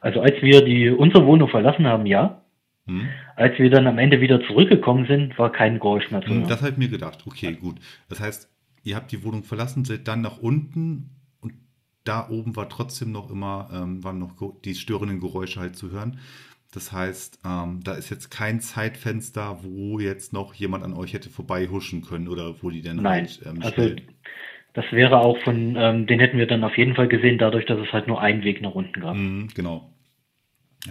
Also 0.00 0.20
als 0.20 0.42
wir 0.42 0.64
die 0.64 0.90
unsere 0.90 1.24
Wohnung 1.26 1.48
verlassen 1.48 1.86
haben, 1.86 2.06
ja. 2.06 2.42
Mhm. 2.86 3.08
Als 3.36 3.56
wir 3.58 3.70
dann 3.70 3.86
am 3.86 3.98
Ende 3.98 4.20
wieder 4.20 4.44
zurückgekommen 4.46 5.06
sind, 5.06 5.38
war 5.38 5.52
kein 5.52 5.78
Geräusch 5.78 6.10
mehr 6.10 6.22
zu 6.22 6.28
hören. 6.28 6.48
Das 6.48 6.60
habe 6.60 6.72
ich 6.72 6.76
mir 6.76 6.88
gedacht. 6.88 7.24
Okay, 7.24 7.54
gut. 7.54 7.76
Das 8.08 8.18
heißt, 8.18 8.50
ihr 8.82 8.96
habt 8.96 9.12
die 9.12 9.22
Wohnung 9.22 9.44
verlassen, 9.44 9.84
seid 9.84 10.08
dann 10.08 10.20
nach 10.20 10.38
unten 10.38 11.10
da 12.04 12.28
oben 12.28 12.56
war 12.56 12.68
trotzdem 12.68 13.12
noch 13.12 13.30
immer, 13.30 13.70
ähm, 13.72 14.02
waren 14.02 14.18
noch 14.18 14.34
die 14.64 14.74
störenden 14.74 15.20
Geräusche 15.20 15.60
halt 15.60 15.76
zu 15.76 15.90
hören. 15.90 16.18
Das 16.72 16.90
heißt, 16.90 17.40
ähm, 17.44 17.80
da 17.84 17.94
ist 17.94 18.10
jetzt 18.10 18.30
kein 18.30 18.60
Zeitfenster, 18.60 19.62
wo 19.62 19.98
jetzt 19.98 20.32
noch 20.32 20.54
jemand 20.54 20.84
an 20.84 20.94
euch 20.94 21.12
hätte 21.12 21.28
vorbeihuschen 21.28 22.02
können 22.02 22.28
oder 22.28 22.62
wo 22.62 22.70
die 22.70 22.80
denn 22.80 22.96
Nein, 22.96 23.26
halt 23.26 23.40
ähm, 23.44 23.62
also 23.62 23.94
das 24.74 24.90
wäre 24.90 25.20
auch 25.20 25.36
von, 25.42 25.76
ähm, 25.76 26.06
den 26.06 26.18
hätten 26.18 26.38
wir 26.38 26.46
dann 26.46 26.64
auf 26.64 26.78
jeden 26.78 26.94
Fall 26.94 27.06
gesehen, 27.06 27.36
dadurch, 27.36 27.66
dass 27.66 27.78
es 27.78 27.92
halt 27.92 28.08
nur 28.08 28.22
einen 28.22 28.42
Weg 28.42 28.62
nach 28.62 28.74
unten 28.74 29.00
gab. 29.00 29.14
Mhm, 29.14 29.48
genau. 29.54 29.92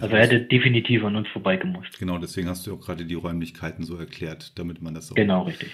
Also 0.00 0.14
er 0.14 0.22
hätte 0.22 0.40
definitiv 0.40 1.04
an 1.04 1.16
uns 1.16 1.28
vorbeigemusst. 1.28 1.98
Genau, 1.98 2.18
deswegen 2.18 2.48
hast 2.48 2.66
du 2.66 2.74
auch 2.74 2.80
gerade 2.80 3.04
die 3.04 3.14
Räumlichkeiten 3.14 3.84
so 3.84 3.96
erklärt, 3.96 4.58
damit 4.58 4.80
man 4.80 4.94
das 4.94 5.10
auch 5.10 5.16
genau, 5.16 5.42
richtig. 5.42 5.72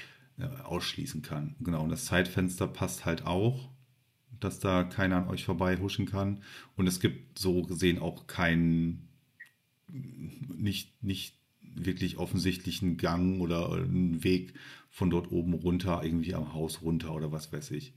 ausschließen 0.64 1.22
kann. 1.22 1.54
Genau, 1.60 1.82
und 1.82 1.90
das 1.90 2.06
Zeitfenster 2.06 2.66
passt 2.66 3.04
halt 3.04 3.26
auch, 3.26 3.68
dass 4.40 4.60
da 4.60 4.84
keiner 4.84 5.16
an 5.16 5.28
euch 5.28 5.44
vorbei 5.44 5.76
huschen 5.76 6.06
kann. 6.06 6.42
Und 6.76 6.86
es 6.86 7.00
gibt 7.00 7.38
so 7.38 7.62
gesehen 7.62 7.98
auch 7.98 8.26
keinen 8.26 9.08
nicht, 9.88 11.02
nicht 11.02 11.34
wirklich 11.62 12.18
offensichtlichen 12.18 12.96
Gang 12.96 13.40
oder 13.40 13.72
einen 13.72 14.22
Weg 14.24 14.54
von 14.90 15.10
dort 15.10 15.30
oben 15.30 15.54
runter, 15.54 16.02
irgendwie 16.02 16.34
am 16.34 16.52
Haus 16.52 16.82
runter 16.82 17.14
oder 17.14 17.32
was 17.32 17.52
weiß 17.52 17.70
ich. 17.72 17.94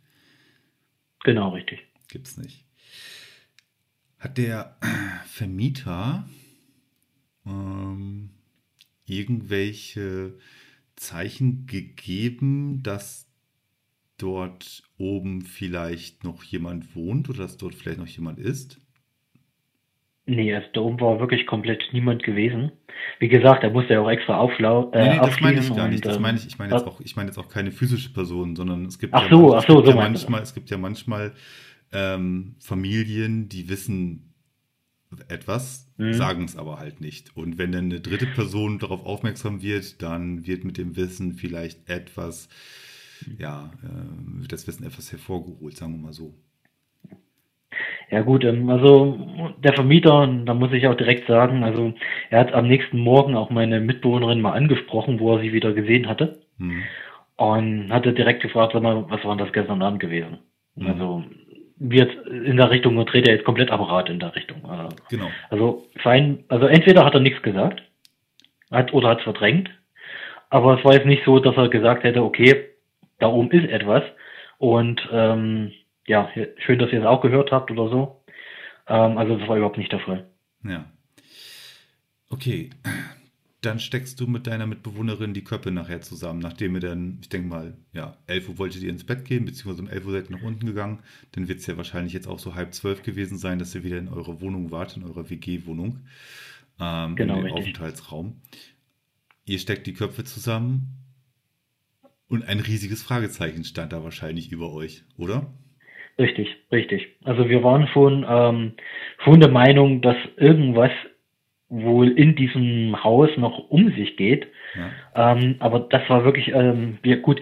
Genau, 1.23 1.49
richtig. 1.49 1.85
Gibt's 2.07 2.37
nicht. 2.37 2.65
Hat 4.19 4.37
der 4.37 4.77
Vermieter 5.25 6.27
ähm, 7.45 8.31
irgendwelche 9.05 10.37
Zeichen 10.95 11.65
gegeben, 11.65 12.83
dass 12.83 13.30
dort 14.21 14.83
oben 14.97 15.41
vielleicht 15.41 16.23
noch 16.23 16.43
jemand 16.43 16.95
wohnt 16.95 17.29
oder 17.29 17.39
dass 17.39 17.57
dort 17.57 17.75
vielleicht 17.75 17.99
noch 17.99 18.07
jemand 18.07 18.39
ist? 18.39 18.79
Nee, 20.25 20.53
also 20.53 20.67
da 20.73 20.81
oben 20.81 20.99
war 21.01 21.19
wirklich 21.19 21.47
komplett 21.47 21.83
niemand 21.93 22.23
gewesen. 22.23 22.71
Wie 23.19 23.27
gesagt, 23.27 23.63
er 23.63 23.71
musste 23.71 23.93
ja 23.93 24.01
auch 24.01 24.09
extra 24.09 24.37
auflau 24.37 24.91
äh, 24.91 25.03
nee, 25.03 25.13
nee, 25.15 25.19
das 25.19 25.41
meine 25.41 25.59
ich 25.59 25.75
gar 25.75 25.87
nicht. 25.87 26.05
Das 26.05 26.17
ähm, 26.17 26.21
meine 26.21 26.37
ich, 26.37 26.45
ich 26.45 26.59
meine 26.59 26.73
jetzt 26.73 26.85
auch, 26.85 27.01
ich 27.01 27.15
meine 27.15 27.29
jetzt 27.29 27.37
auch 27.37 27.49
keine 27.49 27.71
physische 27.71 28.13
Person, 28.13 28.55
sondern 28.55 28.85
es 28.85 28.99
gibt 28.99 29.13
ach 29.13 29.29
so, 29.29 29.51
ja, 29.51 29.57
ach 29.57 29.65
so, 29.67 29.83
so 29.83 29.89
ja 29.91 29.95
manchmal, 29.95 30.41
es 30.41 30.53
gibt 30.53 30.69
ja 30.69 30.77
manchmal 30.77 31.33
ähm, 31.91 32.55
Familien, 32.59 33.49
die 33.49 33.67
wissen 33.69 34.31
etwas, 35.27 35.91
mhm. 35.97 36.13
sagen 36.13 36.43
es 36.45 36.55
aber 36.55 36.77
halt 36.77 37.01
nicht. 37.01 37.35
Und 37.35 37.57
wenn 37.57 37.71
dann 37.71 37.85
eine 37.85 37.99
dritte 37.99 38.27
Person 38.27 38.79
darauf 38.79 39.05
aufmerksam 39.05 39.61
wird, 39.61 40.01
dann 40.01 40.45
wird 40.45 40.63
mit 40.63 40.77
dem 40.77 40.95
Wissen 40.95 41.33
vielleicht 41.33 41.89
etwas, 41.89 42.47
ja, 43.37 43.71
äh, 43.83 44.47
das 44.47 44.67
Wissen 44.67 44.85
etwas 44.85 45.11
hervorgeholt, 45.11 45.75
sagen 45.77 45.93
wir 45.93 46.03
mal 46.07 46.13
so. 46.13 46.33
Ja 48.09 48.21
gut, 48.21 48.43
ähm, 48.43 48.69
also 48.69 49.53
der 49.63 49.73
Vermieter, 49.73 50.27
da 50.45 50.53
muss 50.53 50.73
ich 50.73 50.85
auch 50.87 50.95
direkt 50.95 51.27
sagen, 51.27 51.63
also 51.63 51.93
er 52.29 52.39
hat 52.41 52.53
am 52.53 52.67
nächsten 52.67 52.99
Morgen 52.99 53.35
auch 53.35 53.49
meine 53.49 53.79
Mitbewohnerin 53.79 54.41
mal 54.41 54.51
angesprochen, 54.53 55.19
wo 55.19 55.35
er 55.35 55.41
sie 55.41 55.53
wieder 55.53 55.73
gesehen 55.73 56.07
hatte. 56.07 56.41
Mhm. 56.57 56.83
und 57.37 57.91
hatte 57.91 58.13
direkt 58.13 58.43
gefragt, 58.43 58.73
sag 58.73 58.83
mal, 58.83 59.05
was 59.09 59.23
war 59.23 59.35
denn 59.35 59.45
das 59.45 59.53
gestern 59.53 59.81
Abend 59.81 59.99
gewesen? 59.99 60.37
Mhm. 60.75 60.87
Also 60.87 61.23
wird 61.77 62.11
in 62.27 62.57
der 62.57 62.69
Richtung 62.69 62.97
und 62.97 63.11
dreht 63.11 63.27
er 63.27 63.33
jetzt 63.33 63.45
komplett 63.45 63.71
am 63.71 63.81
Rad 63.81 64.09
in 64.09 64.19
der 64.19 64.35
Richtung. 64.35 64.59
Äh, 64.65 64.89
Genau. 65.09 65.31
Also 65.49 65.87
fein, 66.03 66.43
also 66.49 66.67
entweder 66.67 67.03
hat 67.03 67.15
er 67.15 67.19
nichts 67.21 67.41
gesagt, 67.41 67.81
hat 68.69 68.93
oder 68.93 69.09
hat 69.09 69.17
es 69.19 69.23
verdrängt, 69.23 69.71
aber 70.51 70.77
es 70.77 70.85
war 70.85 70.93
jetzt 70.93 71.07
nicht 71.07 71.23
so, 71.25 71.39
dass 71.39 71.57
er 71.57 71.69
gesagt 71.69 72.03
hätte, 72.03 72.21
okay, 72.23 72.65
da 73.21 73.27
oben 73.27 73.51
ist 73.51 73.69
etwas 73.69 74.03
und 74.57 75.01
ähm, 75.11 75.71
ja, 76.07 76.29
schön, 76.57 76.79
dass 76.79 76.91
ihr 76.91 76.99
es 76.99 77.05
auch 77.05 77.21
gehört 77.21 77.51
habt 77.51 77.71
oder 77.71 77.89
so. 77.89 78.23
Ähm, 78.87 79.17
also 79.17 79.37
das 79.37 79.47
war 79.47 79.57
überhaupt 79.57 79.77
nicht 79.77 79.91
der 79.91 79.99
Fall. 79.99 80.27
Ja. 80.63 80.85
Okay. 82.29 82.69
Dann 83.61 83.79
steckst 83.79 84.19
du 84.19 84.25
mit 84.25 84.47
deiner 84.47 84.65
Mitbewohnerin 84.65 85.35
die 85.35 85.43
Köpfe 85.43 85.69
nachher 85.69 86.01
zusammen, 86.01 86.39
nachdem 86.39 86.73
ihr 86.73 86.81
dann, 86.81 87.19
ich 87.21 87.29
denke 87.29 87.47
mal, 87.47 87.77
ja, 87.93 88.17
11 88.25 88.49
Uhr 88.49 88.57
wolltet 88.57 88.81
ihr 88.81 88.89
ins 88.89 89.03
Bett 89.03 89.23
gehen, 89.23 89.45
beziehungsweise 89.45 89.83
um 89.83 89.87
11 89.87 90.05
Uhr 90.05 90.11
seid 90.13 90.29
ihr 90.31 90.37
nach 90.37 90.43
unten 90.43 90.65
gegangen. 90.65 90.99
Dann 91.33 91.47
wird 91.47 91.59
es 91.59 91.67
ja 91.67 91.77
wahrscheinlich 91.77 92.13
jetzt 92.13 92.27
auch 92.27 92.39
so 92.39 92.55
halb 92.55 92.73
zwölf 92.73 93.03
gewesen 93.03 93.37
sein, 93.37 93.59
dass 93.59 93.75
ihr 93.75 93.83
wieder 93.83 93.99
in 93.99 94.09
eurer 94.09 94.41
Wohnung 94.41 94.71
wart, 94.71 94.97
in 94.97 95.03
eurer 95.03 95.29
WG-Wohnung, 95.29 95.99
ähm, 96.79 97.15
Genau, 97.15 97.35
in 97.35 97.39
dem 97.39 97.45
richtig. 97.45 97.61
Aufenthaltsraum. 97.61 98.41
Ihr 99.45 99.59
steckt 99.59 99.85
die 99.85 99.93
Köpfe 99.93 100.23
zusammen 100.23 101.00
und 102.31 102.47
ein 102.47 102.61
riesiges 102.61 103.03
Fragezeichen 103.03 103.65
stand 103.65 103.91
da 103.91 104.05
wahrscheinlich 104.05 104.53
über 104.53 104.73
euch, 104.73 105.03
oder? 105.17 105.47
Richtig, 106.17 106.47
richtig. 106.71 107.07
Also 107.25 107.49
wir 107.49 107.61
waren 107.61 107.87
schon, 107.89 108.25
ähm, 108.27 108.73
schon 109.23 109.41
der 109.41 109.51
Meinung, 109.51 110.01
dass 110.01 110.15
irgendwas 110.37 110.91
wohl 111.67 112.09
in 112.09 112.35
diesem 112.35 113.03
Haus 113.03 113.29
noch 113.35 113.69
um 113.69 113.91
sich 113.95 114.15
geht. 114.15 114.47
Ja. 114.75 115.33
Ähm, 115.33 115.55
aber 115.59 115.81
das 115.81 116.09
war 116.09 116.23
wirklich, 116.23 116.47
ähm, 116.53 116.99
wir, 117.01 117.17
gut, 117.17 117.41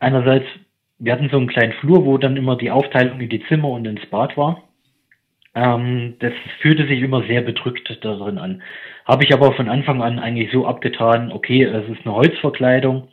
einerseits, 0.00 0.46
wir 0.98 1.12
hatten 1.12 1.30
so 1.30 1.36
einen 1.36 1.46
kleinen 1.46 1.74
Flur, 1.74 2.04
wo 2.04 2.18
dann 2.18 2.36
immer 2.36 2.56
die 2.56 2.72
Aufteilung 2.72 3.20
in 3.20 3.28
die 3.28 3.44
Zimmer 3.46 3.68
und 3.68 3.86
ins 3.86 4.06
Bad 4.06 4.36
war. 4.36 4.64
Ähm, 5.54 6.14
das 6.18 6.32
fühlte 6.60 6.88
sich 6.88 7.00
immer 7.00 7.22
sehr 7.28 7.42
bedrückt 7.42 7.96
darin 8.02 8.38
an. 8.38 8.62
Habe 9.04 9.22
ich 9.22 9.32
aber 9.32 9.52
von 9.52 9.68
Anfang 9.68 10.02
an 10.02 10.18
eigentlich 10.18 10.50
so 10.50 10.66
abgetan, 10.66 11.30
okay, 11.30 11.62
es 11.62 11.88
ist 11.88 12.04
eine 12.04 12.14
Holzverkleidung 12.14 13.08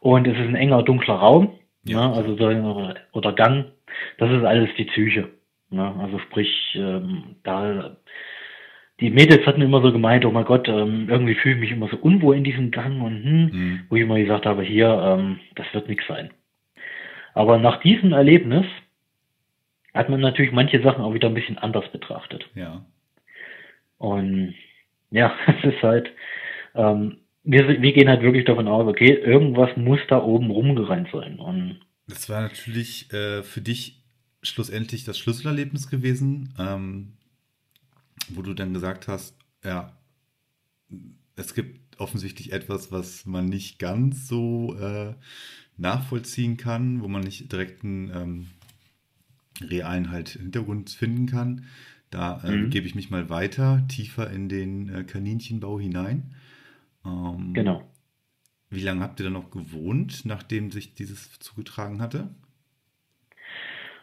und 0.00 0.26
es 0.26 0.34
ist 0.34 0.48
ein 0.48 0.54
enger, 0.56 0.82
dunkler 0.82 1.14
Raum, 1.14 1.58
Ja. 1.84 2.08
ne, 2.08 2.14
also 2.14 2.36
so, 2.36 2.92
oder 3.12 3.32
Gang. 3.32 3.66
Das 4.18 4.30
ist 4.30 4.44
alles 4.44 4.68
die 4.76 4.84
Psyche. 4.84 5.28
Ne? 5.70 5.94
Also 5.98 6.18
sprich, 6.18 6.50
ähm, 6.74 7.36
da 7.42 7.96
die 9.00 9.10
Mädels 9.10 9.46
hatten 9.46 9.60
immer 9.60 9.82
so 9.82 9.92
gemeint, 9.92 10.24
oh 10.24 10.30
mein 10.30 10.44
Gott, 10.46 10.68
ähm, 10.68 11.08
irgendwie 11.10 11.34
fühle 11.34 11.54
ich 11.56 11.60
mich 11.60 11.70
immer 11.72 11.88
so 11.88 11.96
unwohl 11.98 12.36
in 12.36 12.44
diesem 12.44 12.70
Gang 12.70 13.02
und 13.02 13.22
hm, 13.22 13.44
Mhm. 13.52 13.80
wo 13.90 13.96
ich 13.96 14.02
immer 14.02 14.18
gesagt 14.18 14.46
habe, 14.46 14.62
hier, 14.62 14.88
ähm, 14.88 15.38
das 15.54 15.66
wird 15.74 15.88
nichts 15.88 16.06
sein. 16.06 16.30
Aber 17.34 17.58
nach 17.58 17.80
diesem 17.80 18.12
Erlebnis 18.14 18.64
hat 19.92 20.08
man 20.08 20.20
natürlich 20.20 20.52
manche 20.52 20.80
Sachen 20.82 21.04
auch 21.04 21.12
wieder 21.14 21.28
ein 21.28 21.34
bisschen 21.34 21.58
anders 21.58 21.86
betrachtet. 21.92 22.48
Ja. 22.54 22.84
Und 23.98 24.54
ja, 25.10 25.32
es 25.46 25.74
ist 25.74 25.82
halt, 25.82 26.10
ähm, 26.74 27.18
wir, 27.46 27.80
wir 27.82 27.92
gehen 27.94 28.08
halt 28.08 28.22
wirklich 28.22 28.44
davon 28.44 28.68
aus, 28.68 28.86
okay, 28.86 29.12
irgendwas 29.14 29.76
muss 29.76 30.00
da 30.08 30.22
oben 30.22 30.50
rumgerannt 30.50 31.08
sein. 31.12 31.38
Und 31.38 31.80
Das 32.08 32.28
war 32.28 32.40
natürlich 32.40 33.12
äh, 33.12 33.42
für 33.42 33.60
dich 33.60 34.02
schlussendlich 34.42 35.04
das 35.04 35.18
Schlüsselerlebnis 35.18 35.88
gewesen, 35.88 36.52
ähm, 36.58 37.12
wo 38.28 38.42
du 38.42 38.54
dann 38.54 38.72
gesagt 38.74 39.08
hast, 39.08 39.36
ja, 39.64 39.92
es 41.36 41.54
gibt 41.54 42.00
offensichtlich 42.00 42.52
etwas, 42.52 42.92
was 42.92 43.26
man 43.26 43.46
nicht 43.46 43.78
ganz 43.78 44.28
so 44.28 44.76
äh, 44.78 45.14
nachvollziehen 45.76 46.56
kann, 46.56 47.02
wo 47.02 47.08
man 47.08 47.22
nicht 47.22 47.50
direkt 47.52 47.84
einen 47.84 48.10
ähm, 48.14 48.46
realen 49.60 50.10
halt 50.10 50.30
Hintergrund 50.30 50.90
finden 50.90 51.26
kann. 51.26 51.64
Da 52.10 52.42
äh, 52.44 52.56
Mhm. 52.56 52.70
gebe 52.70 52.86
ich 52.86 52.94
mich 52.94 53.10
mal 53.10 53.28
weiter, 53.30 53.84
tiefer 53.88 54.30
in 54.30 54.48
den 54.48 54.88
äh, 54.88 55.04
Kaninchenbau 55.04 55.80
hinein. 55.80 56.34
Ähm, 57.06 57.54
genau. 57.54 57.82
Wie 58.68 58.80
lange 58.80 59.02
habt 59.02 59.20
ihr 59.20 59.24
da 59.24 59.30
noch 59.30 59.50
gewohnt, 59.50 60.22
nachdem 60.24 60.70
sich 60.70 60.94
dieses 60.94 61.38
zugetragen 61.38 62.02
hatte? 62.02 62.28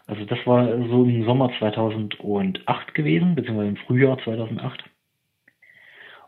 Also 0.07 0.25
das 0.25 0.39
war 0.45 0.65
so 0.87 1.05
im 1.05 1.25
Sommer 1.25 1.51
2008 1.59 2.93
gewesen, 2.93 3.35
beziehungsweise 3.35 3.69
im 3.69 3.77
Frühjahr 3.77 4.17
2008. 4.23 4.83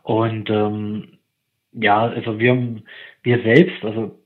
Und 0.02 0.48
ähm, 0.50 1.18
ja, 1.72 2.02
also 2.06 2.38
wir 2.38 2.82
wir 3.22 3.42
selbst, 3.42 3.84
also 3.84 4.18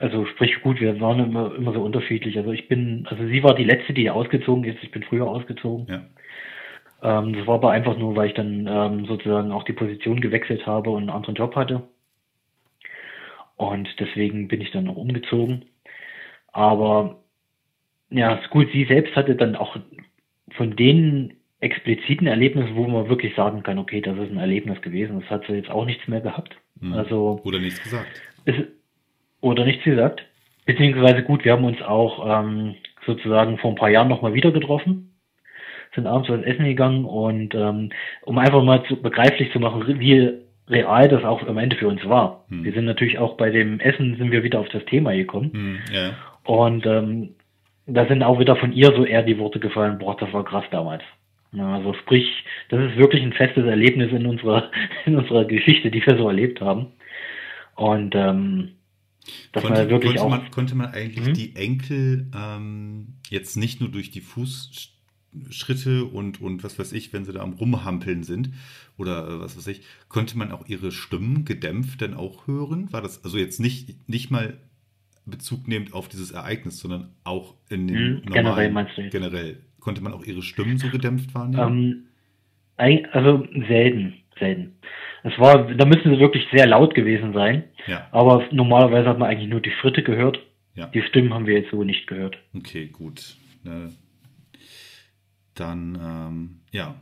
also 0.00 0.24
sprich 0.26 0.62
gut, 0.62 0.80
wir 0.80 0.98
waren 1.00 1.20
immer, 1.20 1.54
immer 1.54 1.74
so 1.74 1.82
unterschiedlich. 1.82 2.38
Also 2.38 2.52
ich 2.52 2.68
bin, 2.68 3.06
also 3.10 3.26
sie 3.26 3.42
war 3.42 3.54
die 3.54 3.64
letzte, 3.64 3.92
die 3.92 4.08
ausgezogen 4.08 4.64
ist. 4.64 4.82
Ich 4.82 4.90
bin 4.90 5.02
früher 5.02 5.28
ausgezogen. 5.28 5.86
Ja. 5.88 6.02
Ähm, 7.02 7.34
das 7.34 7.46
war 7.46 7.54
aber 7.54 7.70
einfach 7.70 7.96
nur, 7.96 8.16
weil 8.16 8.28
ich 8.28 8.34
dann 8.34 8.66
ähm, 8.66 9.06
sozusagen 9.06 9.52
auch 9.52 9.64
die 9.64 9.72
Position 9.72 10.20
gewechselt 10.20 10.66
habe 10.66 10.90
und 10.90 11.02
einen 11.02 11.10
anderen 11.10 11.34
Job 11.34 11.56
hatte. 11.56 11.82
Und 13.56 13.88
deswegen 13.98 14.48
bin 14.48 14.60
ich 14.60 14.70
dann 14.70 14.84
noch 14.84 14.96
umgezogen. 14.96 15.66
Aber 16.52 17.20
ja, 18.10 18.34
ist 18.34 18.50
gut, 18.50 18.68
sie 18.72 18.84
selbst 18.86 19.14
hatte 19.16 19.36
dann 19.36 19.56
auch 19.56 19.76
von 20.56 20.76
den 20.76 21.34
expliziten 21.60 22.26
Erlebnissen, 22.26 22.74
wo 22.74 22.86
man 22.86 23.08
wirklich 23.08 23.34
sagen 23.34 23.62
kann, 23.62 23.78
okay, 23.78 24.00
das 24.00 24.16
ist 24.16 24.30
ein 24.30 24.38
Erlebnis 24.38 24.80
gewesen, 24.80 25.20
das 25.20 25.30
hat 25.30 25.46
sie 25.46 25.54
jetzt 25.54 25.70
auch 25.70 25.84
nichts 25.84 26.08
mehr 26.08 26.20
gehabt. 26.20 26.56
Mhm. 26.80 26.94
Also 26.94 27.40
Oder 27.44 27.58
nichts 27.58 27.82
gesagt. 27.82 28.08
es, 28.46 28.54
oder 29.40 29.64
nichts 29.64 29.84
gesagt. 29.84 30.26
Beziehungsweise 30.64 31.22
gut, 31.22 31.44
wir 31.44 31.52
haben 31.52 31.64
uns 31.64 31.80
auch 31.82 32.42
ähm, 32.42 32.76
sozusagen 33.06 33.58
vor 33.58 33.72
ein 33.72 33.76
paar 33.76 33.90
Jahren 33.90 34.08
nochmal 34.08 34.34
wieder 34.34 34.52
getroffen, 34.52 35.14
sind 35.94 36.06
abends 36.06 36.28
was 36.28 36.42
essen 36.42 36.64
gegangen 36.64 37.04
und 37.04 37.54
ähm, 37.54 37.90
um 38.22 38.38
einfach 38.38 38.62
mal 38.62 38.84
zu, 38.84 38.96
begreiflich 38.96 39.52
zu 39.52 39.58
machen, 39.60 39.98
wie 39.98 40.32
real 40.68 41.08
das 41.08 41.24
auch 41.24 41.46
am 41.46 41.58
Ende 41.58 41.76
für 41.76 41.88
uns 41.88 42.04
war. 42.08 42.44
Hm. 42.48 42.64
Wir 42.64 42.72
sind 42.72 42.84
natürlich 42.84 43.18
auch 43.18 43.36
bei 43.36 43.50
dem 43.50 43.80
Essen 43.80 44.16
sind 44.16 44.30
wir 44.30 44.42
wieder 44.44 44.60
auf 44.60 44.68
das 44.68 44.84
Thema 44.84 45.12
gekommen 45.12 45.52
Hm, 45.52 45.78
ja. 45.92 46.10
und 46.44 46.86
ähm, 46.86 47.34
da 47.86 48.06
sind 48.06 48.22
auch 48.22 48.38
wieder 48.38 48.56
von 48.56 48.72
ihr 48.72 48.92
so 48.94 49.04
eher 49.04 49.22
die 49.22 49.38
Worte 49.38 49.58
gefallen, 49.58 49.98
boah, 49.98 50.16
das 50.16 50.32
war 50.32 50.44
krass 50.44 50.64
damals. 50.70 51.02
Ja, 51.52 51.74
also 51.74 51.94
sprich, 51.94 52.44
das 52.68 52.80
ist 52.90 52.96
wirklich 52.96 53.22
ein 53.22 53.32
festes 53.32 53.64
Erlebnis 53.66 54.12
in 54.12 54.26
unserer 54.26 54.70
in 55.06 55.16
unserer 55.16 55.44
Geschichte, 55.44 55.90
die 55.90 56.04
wir 56.06 56.16
so 56.16 56.28
erlebt 56.28 56.60
haben. 56.60 56.86
Und 57.74 58.14
ähm, 58.14 58.76
dass 59.52 59.64
konnte, 59.64 59.80
man 59.80 59.90
wirklich 59.90 60.16
konnte, 60.16 60.24
auch 60.24 60.30
man, 60.30 60.50
konnte 60.50 60.74
man 60.76 60.92
eigentlich 60.92 61.28
Mhm. 61.28 61.34
die 61.34 61.56
Enkel 61.56 62.30
ähm, 62.36 63.14
jetzt 63.28 63.56
nicht 63.56 63.80
nur 63.80 63.90
durch 63.90 64.10
die 64.10 64.20
Fußschritte 65.46 66.04
und, 66.04 66.40
und 66.40 66.64
was 66.64 66.78
weiß 66.78 66.92
ich, 66.92 67.12
wenn 67.12 67.24
sie 67.24 67.32
da 67.32 67.40
am 67.40 67.52
Rumhampeln 67.52 68.22
sind 68.24 68.50
oder 68.98 69.28
äh, 69.28 69.40
was 69.40 69.56
weiß 69.56 69.66
ich, 69.68 69.82
konnte 70.08 70.36
man 70.36 70.52
auch 70.52 70.66
ihre 70.66 70.90
Stimmen 70.92 71.44
gedämpft 71.44 72.02
dann 72.02 72.14
auch 72.14 72.46
hören? 72.46 72.92
War 72.92 73.02
das 73.02 73.24
also 73.24 73.38
jetzt 73.38 73.60
nicht, 73.60 74.08
nicht 74.08 74.30
mal 74.30 74.58
Bezug 75.26 75.68
nehmend 75.68 75.92
auf 75.92 76.08
dieses 76.08 76.32
Ereignis, 76.32 76.78
sondern 76.80 77.10
auch 77.24 77.54
in 77.68 77.86
den 77.86 77.96
Mhm, 77.96 78.22
normalen, 78.26 78.32
generell 78.32 78.70
meinst 78.72 78.96
du 78.96 79.02
jetzt? 79.02 79.12
generell. 79.12 79.60
Konnte 79.78 80.02
man 80.02 80.12
auch 80.12 80.24
ihre 80.24 80.42
Stimmen 80.42 80.78
so 80.78 80.88
gedämpft 80.90 81.34
wahrnehmen? 81.34 82.06
ähm, 82.76 83.06
also 83.12 83.46
selten, 83.68 84.14
selten. 84.38 84.74
Es 85.22 85.38
war, 85.38 85.72
da 85.74 85.84
müssen 85.84 86.10
sie 86.14 86.18
wirklich 86.18 86.46
sehr 86.52 86.66
laut 86.66 86.94
gewesen 86.94 87.32
sein, 87.34 87.64
ja, 87.86 88.08
aber 88.10 88.44
normalerweise 88.52 89.08
hat 89.08 89.18
man 89.18 89.28
eigentlich 89.28 89.50
nur 89.50 89.60
die 89.60 89.70
Schritte 89.80 90.02
gehört. 90.02 90.38
ja. 90.74 90.86
Die 90.88 91.02
Stimmen 91.02 91.32
haben 91.34 91.46
wir 91.46 91.58
jetzt 91.58 91.70
so 91.70 91.84
nicht 91.84 92.06
gehört. 92.06 92.38
Okay, 92.56 92.86
gut. 92.88 93.36
Äh, 93.64 93.90
dann, 95.60 95.98
ähm, 96.00 96.60
ja. 96.72 97.00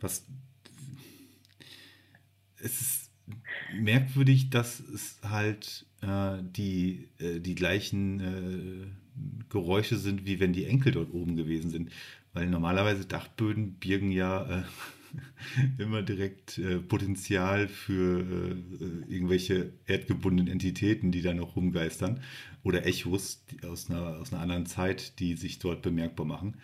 Was. 0.00 0.24
Es 2.60 2.80
ist 2.80 3.10
merkwürdig, 3.78 4.50
dass 4.50 4.80
es 4.80 5.18
halt 5.22 5.86
äh, 6.00 6.38
die, 6.42 7.08
äh, 7.18 7.40
die 7.40 7.54
gleichen 7.54 8.20
äh, 8.20 8.86
Geräusche 9.50 9.96
sind, 9.96 10.26
wie 10.26 10.40
wenn 10.40 10.52
die 10.52 10.64
Enkel 10.64 10.92
dort 10.92 11.12
oben 11.12 11.36
gewesen 11.36 11.70
sind. 11.70 11.90
Weil 12.32 12.48
normalerweise 12.48 13.04
Dachböden 13.04 13.74
birgen 13.74 14.10
ja 14.10 14.60
äh, 14.60 14.62
immer 15.82 16.02
direkt 16.02 16.58
äh, 16.58 16.78
Potenzial 16.78 17.68
für 17.68 18.20
äh, 18.20 19.12
irgendwelche 19.12 19.72
erdgebundenen 19.86 20.52
Entitäten, 20.52 21.12
die 21.12 21.22
da 21.22 21.34
noch 21.34 21.56
rumgeistern. 21.56 22.20
Oder 22.62 22.86
Echos 22.86 23.44
aus, 23.66 23.90
einer, 23.90 24.18
aus 24.18 24.32
einer 24.32 24.42
anderen 24.42 24.66
Zeit, 24.66 25.18
die 25.18 25.34
sich 25.34 25.58
dort 25.58 25.82
bemerkbar 25.82 26.26
machen. 26.26 26.56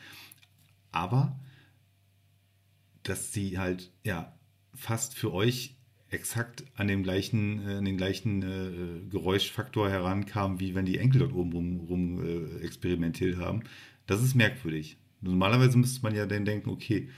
Aber 0.95 1.39
dass 3.03 3.33
sie 3.33 3.59
halt 3.59 3.91
ja 4.05 4.35
fast 4.75 5.15
für 5.15 5.33
euch 5.33 5.77
exakt 6.09 6.65
an 6.77 6.89
dem 6.89 7.03
gleichen, 7.03 7.67
äh, 7.69 7.75
an 7.75 7.85
den 7.85 7.97
gleichen 7.97 8.43
äh, 8.43 9.09
Geräuschfaktor 9.11 9.91
herankam, 9.91 10.61
wie 10.61 10.75
wenn 10.75 10.87
die 10.87 10.99
Enkel 10.99 11.21
dort 11.21 11.33
oben 11.33 11.53
rum, 11.53 11.81
rum 11.81 12.25
äh, 12.25 12.65
experimentiert 12.65 13.37
haben. 13.39 13.65
Das 14.07 14.23
ist 14.23 14.35
merkwürdig. 14.35 14.97
Normalerweise 15.21 15.77
müsste 15.79 16.03
man 16.03 16.15
ja 16.15 16.27
dann 16.27 16.45
denken, 16.45 16.71
okay, 16.71 17.09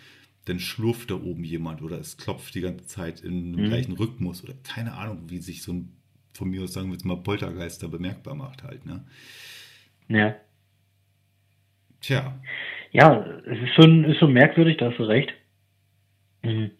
dann 0.47 0.61
schlurft 0.61 1.11
da 1.11 1.17
oben 1.17 1.45
jemand 1.45 1.83
oder 1.83 1.99
es 1.99 2.17
klopft 2.17 2.55
die 2.55 2.61
ganze 2.61 2.87
Zeit 2.87 3.21
in 3.21 3.53
einem 3.55 3.65
Mhm. 3.65 3.65
gleichen 3.65 3.93
Rhythmus 3.95 4.45
oder 4.45 4.55
keine 4.63 4.95
Ahnung, 4.95 5.25
wie 5.29 5.39
sich 5.39 5.63
so 5.63 5.73
ein 5.73 5.93
von 6.35 6.51
mir 6.51 6.63
aus 6.65 6.75
sagen 6.75 6.89
wir 6.89 6.93
jetzt 6.95 7.05
mal 7.07 7.17
Poltergeister 7.17 7.89
bemerkbar 7.89 8.35
macht 8.35 8.63
halt, 8.63 8.85
ne? 8.87 9.05
Ja. 10.09 10.37
Tja. 12.01 12.39
Ja, 12.97 13.27
es 13.45 13.59
ist 13.61 13.75
schon, 13.75 14.05
ist 14.05 14.19
schon 14.19 14.33
merkwürdig, 14.33 14.79
da 14.79 14.89
hast 14.91 14.99
du 14.99 15.03
recht. 15.05 15.35
Mhm. 16.43 16.71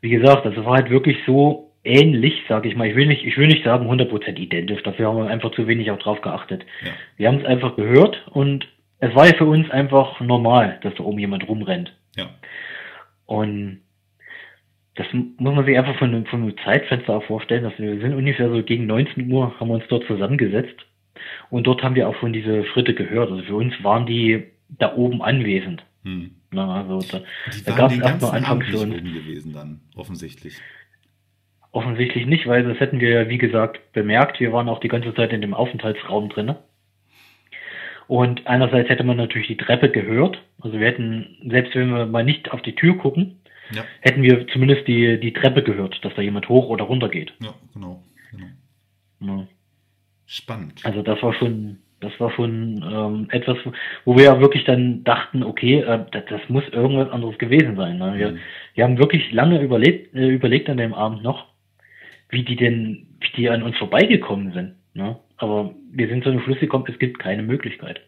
Wie 0.00 0.10
gesagt, 0.10 0.44
das 0.44 0.56
war 0.56 0.74
halt 0.74 0.90
wirklich 0.90 1.16
so 1.26 1.70
ähnlich, 1.84 2.42
sage 2.48 2.68
ich 2.68 2.74
mal. 2.74 2.88
Ich 2.88 2.96
will 2.96 3.06
nicht, 3.06 3.24
ich 3.24 3.36
will 3.36 3.46
nicht 3.46 3.62
sagen 3.64 3.88
100% 3.88 4.36
identisch. 4.36 4.82
Dafür 4.82 5.06
haben 5.08 5.18
wir 5.18 5.28
einfach 5.28 5.52
zu 5.52 5.68
wenig 5.68 5.90
auch 5.92 5.98
drauf 5.98 6.20
geachtet. 6.22 6.66
Ja. 6.84 6.90
Wir 7.18 7.28
haben 7.28 7.38
es 7.38 7.44
einfach 7.46 7.76
gehört 7.76 8.26
und 8.32 8.66
es 8.98 9.14
war 9.14 9.26
ja 9.26 9.34
für 9.34 9.44
uns 9.44 9.70
einfach 9.70 10.20
normal, 10.20 10.78
dass 10.82 10.94
da 10.94 11.04
oben 11.04 11.20
jemand 11.20 11.46
rumrennt. 11.48 11.94
Ja. 12.16 12.30
Und 13.26 13.82
das 14.96 15.06
muss 15.12 15.54
man 15.54 15.64
sich 15.64 15.78
einfach 15.78 15.96
von, 15.98 16.08
einem- 16.14 16.26
von 16.26 16.42
einem 16.42 16.56
Zeitfenster 16.64 17.14
auch 17.16 17.24
vorstellen, 17.24 17.62
dass 17.64 17.78
wir 17.78 18.00
sind 18.00 18.14
ungefähr 18.14 18.50
so 18.50 18.60
gegen 18.62 18.86
19 18.86 19.30
Uhr 19.30 19.54
haben 19.60 19.68
wir 19.68 19.74
uns 19.74 19.84
dort 19.88 20.04
zusammengesetzt 20.06 20.76
und 21.50 21.66
dort 21.66 21.82
haben 21.82 21.94
wir 21.94 22.08
auch 22.08 22.16
von 22.16 22.32
diese 22.32 22.64
Schritte 22.66 22.94
gehört. 22.94 23.30
Also 23.30 23.42
für 23.44 23.54
uns 23.56 23.74
waren 23.84 24.06
die 24.06 24.44
da 24.68 24.94
oben 24.94 25.22
anwesend. 25.22 25.84
Hm. 26.04 26.32
Na, 26.50 26.82
also 26.82 27.00
da, 27.10 27.22
Die 27.52 27.64
da 27.64 27.76
gab 27.76 27.90
es 27.90 27.98
erstmal 27.98 28.42
für 28.62 28.78
uns 28.78 28.92
oben 28.94 29.12
gewesen 29.14 29.52
dann, 29.52 29.80
offensichtlich. 29.96 30.54
offensichtlich 31.72 32.26
nicht, 32.26 32.46
weil 32.46 32.62
das 32.64 32.78
hätten 32.78 33.00
wir 33.00 33.08
ja 33.10 33.28
wie 33.28 33.38
gesagt 33.38 33.92
bemerkt. 33.92 34.38
Wir 34.40 34.52
waren 34.52 34.68
auch 34.68 34.80
die 34.80 34.88
ganze 34.88 35.14
Zeit 35.14 35.32
in 35.32 35.40
dem 35.40 35.54
Aufenthaltsraum 35.54 36.28
drinne. 36.28 36.62
Und 38.06 38.46
einerseits 38.46 38.88
hätte 38.90 39.02
man 39.04 39.16
natürlich 39.16 39.48
die 39.48 39.56
Treppe 39.56 39.90
gehört. 39.90 40.42
Also 40.60 40.78
wir 40.78 40.86
hätten, 40.86 41.38
selbst 41.48 41.74
wenn 41.74 41.88
wir 41.90 42.06
mal 42.06 42.22
nicht 42.24 42.50
auf 42.52 42.60
die 42.62 42.74
Tür 42.74 42.98
gucken, 42.98 43.40
Ja, 43.72 43.82
hätten 44.00 44.22
wir 44.22 44.46
zumindest 44.48 44.86
die, 44.86 45.18
die 45.18 45.32
Treppe 45.32 45.62
gehört, 45.62 46.04
dass 46.04 46.14
da 46.14 46.20
jemand 46.22 46.48
hoch 46.50 46.68
oder 46.68 46.84
runter 46.84 47.08
geht. 47.08 47.32
ja, 47.40 47.54
genau. 47.72 48.02
genau. 48.30 48.46
Ja. 49.20 49.46
Spannend. 50.26 50.84
Also 50.84 51.02
das 51.02 51.22
war 51.22 51.32
schon, 51.34 51.78
das 52.04 52.18
war 52.20 52.30
schon 52.32 52.82
ähm, 52.88 53.26
etwas, 53.30 53.56
wo 54.04 54.16
wir 54.16 54.24
ja 54.24 54.40
wirklich 54.40 54.64
dann 54.64 55.02
dachten, 55.04 55.42
okay, 55.42 55.80
äh, 55.80 56.04
das, 56.12 56.24
das 56.28 56.40
muss 56.48 56.64
irgendwas 56.70 57.10
anderes 57.10 57.38
gewesen 57.38 57.76
sein. 57.76 57.98
Ne? 57.98 58.14
Wir, 58.16 58.30
Mhm. 58.32 58.38
wir 58.74 58.84
haben 58.84 58.98
wirklich 58.98 59.32
lange 59.32 59.60
überlebt, 59.62 60.14
äh, 60.14 60.28
überlegt 60.28 60.68
an 60.68 60.76
dem 60.76 60.94
Abend 60.94 61.22
noch, 61.22 61.46
wie 62.30 62.44
die 62.44 62.56
denn, 62.56 63.06
wie 63.20 63.36
die 63.36 63.48
an 63.50 63.62
uns 63.62 63.76
vorbeigekommen 63.78 64.52
sind. 64.52 64.74
Ne? 64.94 65.18
Aber 65.36 65.74
wir 65.90 66.08
sind 66.08 66.22
zu 66.24 66.30
dem 66.30 66.40
Schluss 66.40 66.60
gekommen, 66.60 66.84
es 66.88 66.98
gibt 66.98 67.18
keine 67.18 67.42
Möglichkeit. 67.42 68.00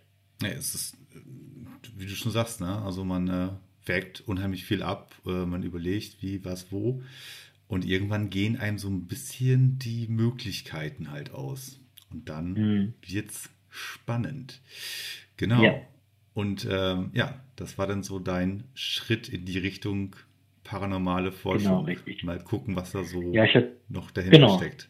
Ja, 0.43 0.49
es 0.51 0.75
ist, 0.75 0.95
äh, 1.15 1.19
wie 1.99 2.05
du 2.07 2.13
schon 2.13 2.33
sagst, 2.33 2.61
ne? 2.61 2.83
Also 2.85 3.05
man 3.05 3.29
äh, 3.29 3.49
wägt 3.87 4.21
unheimlich 4.27 4.65
viel 4.65 4.83
ab, 4.83 5.15
äh, 5.27 5.45
man 5.47 5.63
überlegt, 5.63 6.23
wie, 6.23 6.45
was, 6.45 6.71
wo. 6.71 7.03
Und 7.69 7.85
irgendwann 7.85 8.31
gehen 8.31 8.57
einem 8.61 8.79
so 8.79 8.89
ein 8.89 9.07
bisschen 9.07 9.79
die 9.81 10.07
Möglichkeiten 10.09 11.11
halt 11.11 11.33
aus. 11.33 11.81
Und 12.13 12.29
dann 12.29 12.53
Mhm. 12.53 12.95
wird's 13.07 13.51
spannend. 13.77 14.61
Genau. 15.37 15.63
Ja. 15.63 15.75
Und 16.35 16.67
ähm, 16.71 17.11
ja, 17.15 17.35
das 17.57 17.79
war 17.79 17.87
dann 17.87 18.03
so 18.03 18.19
dein 18.19 18.65
Schritt 18.75 19.29
in 19.29 19.45
die 19.45 19.59
Richtung 19.59 20.17
paranormale 20.65 21.33
Forschung. 21.33 21.71
Genau, 21.71 21.81
richtig. 21.83 22.25
Mal 22.25 22.39
gucken, 22.41 22.77
was 22.77 22.93
da 22.93 23.05
so 23.05 23.23
Ja, 23.33 23.45
ich 23.45 23.55
hatte, 23.55 23.73
noch 23.89 24.11
dahinter 24.11 24.39
genau. 24.39 24.59
steckt. 24.59 24.89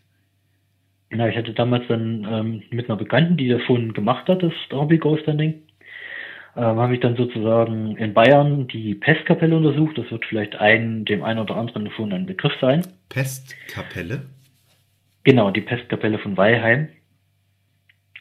na, 1.10 1.28
ich 1.28 1.36
hatte 1.36 1.52
damals 1.52 1.86
dann 1.88 2.26
ähm, 2.28 2.62
mit 2.70 2.88
einer 2.88 2.96
Bekannten, 2.96 3.36
die 3.36 3.48
das 3.48 3.62
schon 3.62 3.92
gemacht 3.92 4.28
hat, 4.28 4.42
das 4.42 4.52
Hobby 4.72 4.98
Ghosting, 4.98 5.62
ähm, 6.56 6.78
habe 6.78 6.94
ich 6.94 7.00
dann 7.00 7.16
sozusagen 7.16 7.96
in 7.96 8.14
Bayern 8.14 8.66
die 8.68 8.94
Pestkapelle 8.94 9.56
untersucht. 9.56 9.98
Das 9.98 10.10
wird 10.10 10.24
vielleicht 10.24 10.56
ein, 10.56 11.04
dem 11.04 11.22
einen 11.22 11.40
oder 11.40 11.56
anderen 11.56 11.90
schon 11.90 12.12
ein 12.12 12.26
Begriff 12.26 12.54
sein. 12.60 12.82
Pestkapelle. 13.10 14.22
Genau, 15.24 15.50
die 15.50 15.60
Pestkapelle 15.60 16.18
von 16.18 16.36
Weilheim. 16.36 16.88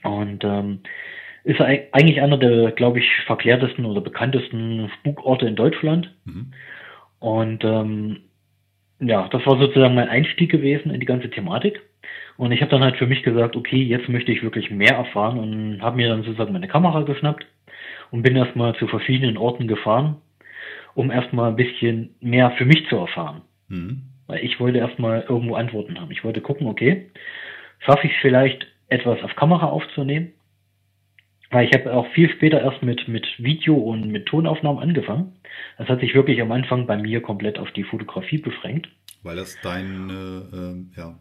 Und 0.05 0.43
ähm, 0.43 0.79
ist 1.43 1.61
ei- 1.61 1.87
eigentlich 1.91 2.21
einer 2.21 2.37
der, 2.37 2.71
glaube 2.71 2.99
ich, 2.99 3.09
verklärtesten 3.25 3.85
oder 3.85 4.01
bekanntesten 4.01 4.89
Spukorte 4.99 5.47
in 5.47 5.55
Deutschland. 5.55 6.13
Mhm. 6.25 6.51
Und 7.19 7.63
ähm, 7.63 8.17
ja, 8.99 9.27
das 9.29 9.45
war 9.45 9.57
sozusagen 9.59 9.95
mein 9.95 10.09
Einstieg 10.09 10.51
gewesen 10.51 10.91
in 10.91 10.99
die 10.99 11.05
ganze 11.05 11.29
Thematik. 11.29 11.81
Und 12.37 12.51
ich 12.51 12.61
habe 12.61 12.71
dann 12.71 12.83
halt 12.83 12.97
für 12.97 13.07
mich 13.07 13.23
gesagt, 13.23 13.55
okay, 13.55 13.81
jetzt 13.81 14.09
möchte 14.09 14.31
ich 14.31 14.43
wirklich 14.43 14.69
mehr 14.69 14.95
erfahren 14.95 15.39
und 15.39 15.81
habe 15.81 15.97
mir 15.97 16.09
dann 16.09 16.23
sozusagen 16.23 16.53
meine 16.53 16.67
Kamera 16.67 17.01
geschnappt 17.03 17.45
und 18.11 18.23
bin 18.23 18.35
erstmal 18.35 18.75
zu 18.75 18.87
verschiedenen 18.87 19.37
Orten 19.37 19.67
gefahren, 19.67 20.17
um 20.95 21.11
erstmal 21.11 21.49
ein 21.49 21.55
bisschen 21.55 22.15
mehr 22.19 22.51
für 22.51 22.65
mich 22.65 22.87
zu 22.89 22.97
erfahren. 22.97 23.41
Mhm. 23.69 24.03
Weil 24.27 24.43
ich 24.43 24.59
wollte 24.59 24.79
erstmal 24.79 25.25
irgendwo 25.29 25.55
Antworten 25.55 25.99
haben. 25.99 26.11
Ich 26.11 26.23
wollte 26.23 26.41
gucken, 26.41 26.67
okay, 26.67 27.11
schaffe 27.79 28.07
ich 28.07 28.13
es 28.13 28.19
vielleicht 28.21 28.67
etwas 28.89 29.21
auf 29.23 29.35
Kamera 29.35 29.67
aufzunehmen? 29.67 30.33
Weil 31.51 31.67
ich 31.67 31.73
habe 31.73 31.93
auch 31.93 32.07
viel 32.13 32.29
später 32.31 32.61
erst 32.61 32.81
mit, 32.81 33.07
mit 33.07 33.25
Video 33.37 33.75
und 33.75 34.07
mit 34.07 34.25
Tonaufnahmen 34.25 34.81
angefangen. 34.81 35.33
Das 35.77 35.87
hat 35.87 35.99
sich 35.99 36.13
wirklich 36.13 36.41
am 36.41 36.51
Anfang 36.51 36.87
bei 36.87 36.97
mir 36.97 37.21
komplett 37.21 37.59
auf 37.59 37.71
die 37.71 37.83
Fotografie 37.83 38.39
beschränkt. 38.39 38.89
Weil 39.23 39.35
das 39.37 39.59
deine, 39.61 40.49
ähm, 40.53 40.91
ja, 40.97 41.17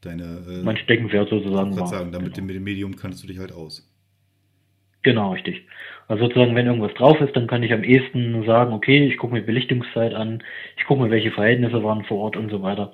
deine, 0.00 0.22
äh, 0.48 0.62
Mein 0.62 0.76
Steckenpferd 0.76 1.28
sozusagen 1.30 1.78
war. 1.78 1.86
sagen, 1.86 2.12
damit 2.12 2.34
genau. 2.34 2.46
mit 2.46 2.56
dem 2.56 2.64
Medium 2.64 2.96
kannst 2.96 3.22
du 3.22 3.28
dich 3.28 3.38
halt 3.38 3.52
aus. 3.52 3.86
genau, 5.02 5.32
richtig. 5.32 5.66
Also 6.08 6.24
sozusagen, 6.24 6.56
wenn 6.56 6.66
irgendwas 6.66 6.92
drauf 6.94 7.20
ist, 7.20 7.36
dann 7.36 7.46
kann 7.46 7.62
ich 7.62 7.72
am 7.72 7.84
ehesten 7.84 8.44
sagen, 8.44 8.72
okay, 8.72 9.06
ich 9.06 9.16
gucke 9.16 9.32
mir 9.32 9.42
Belichtungszeit 9.42 10.12
an, 10.12 10.42
ich 10.76 10.84
gucke 10.84 11.00
mir, 11.02 11.10
welche 11.10 11.30
Verhältnisse 11.30 11.82
waren 11.84 12.04
vor 12.04 12.18
Ort 12.18 12.36
und 12.36 12.50
so 12.50 12.62
weiter. 12.62 12.92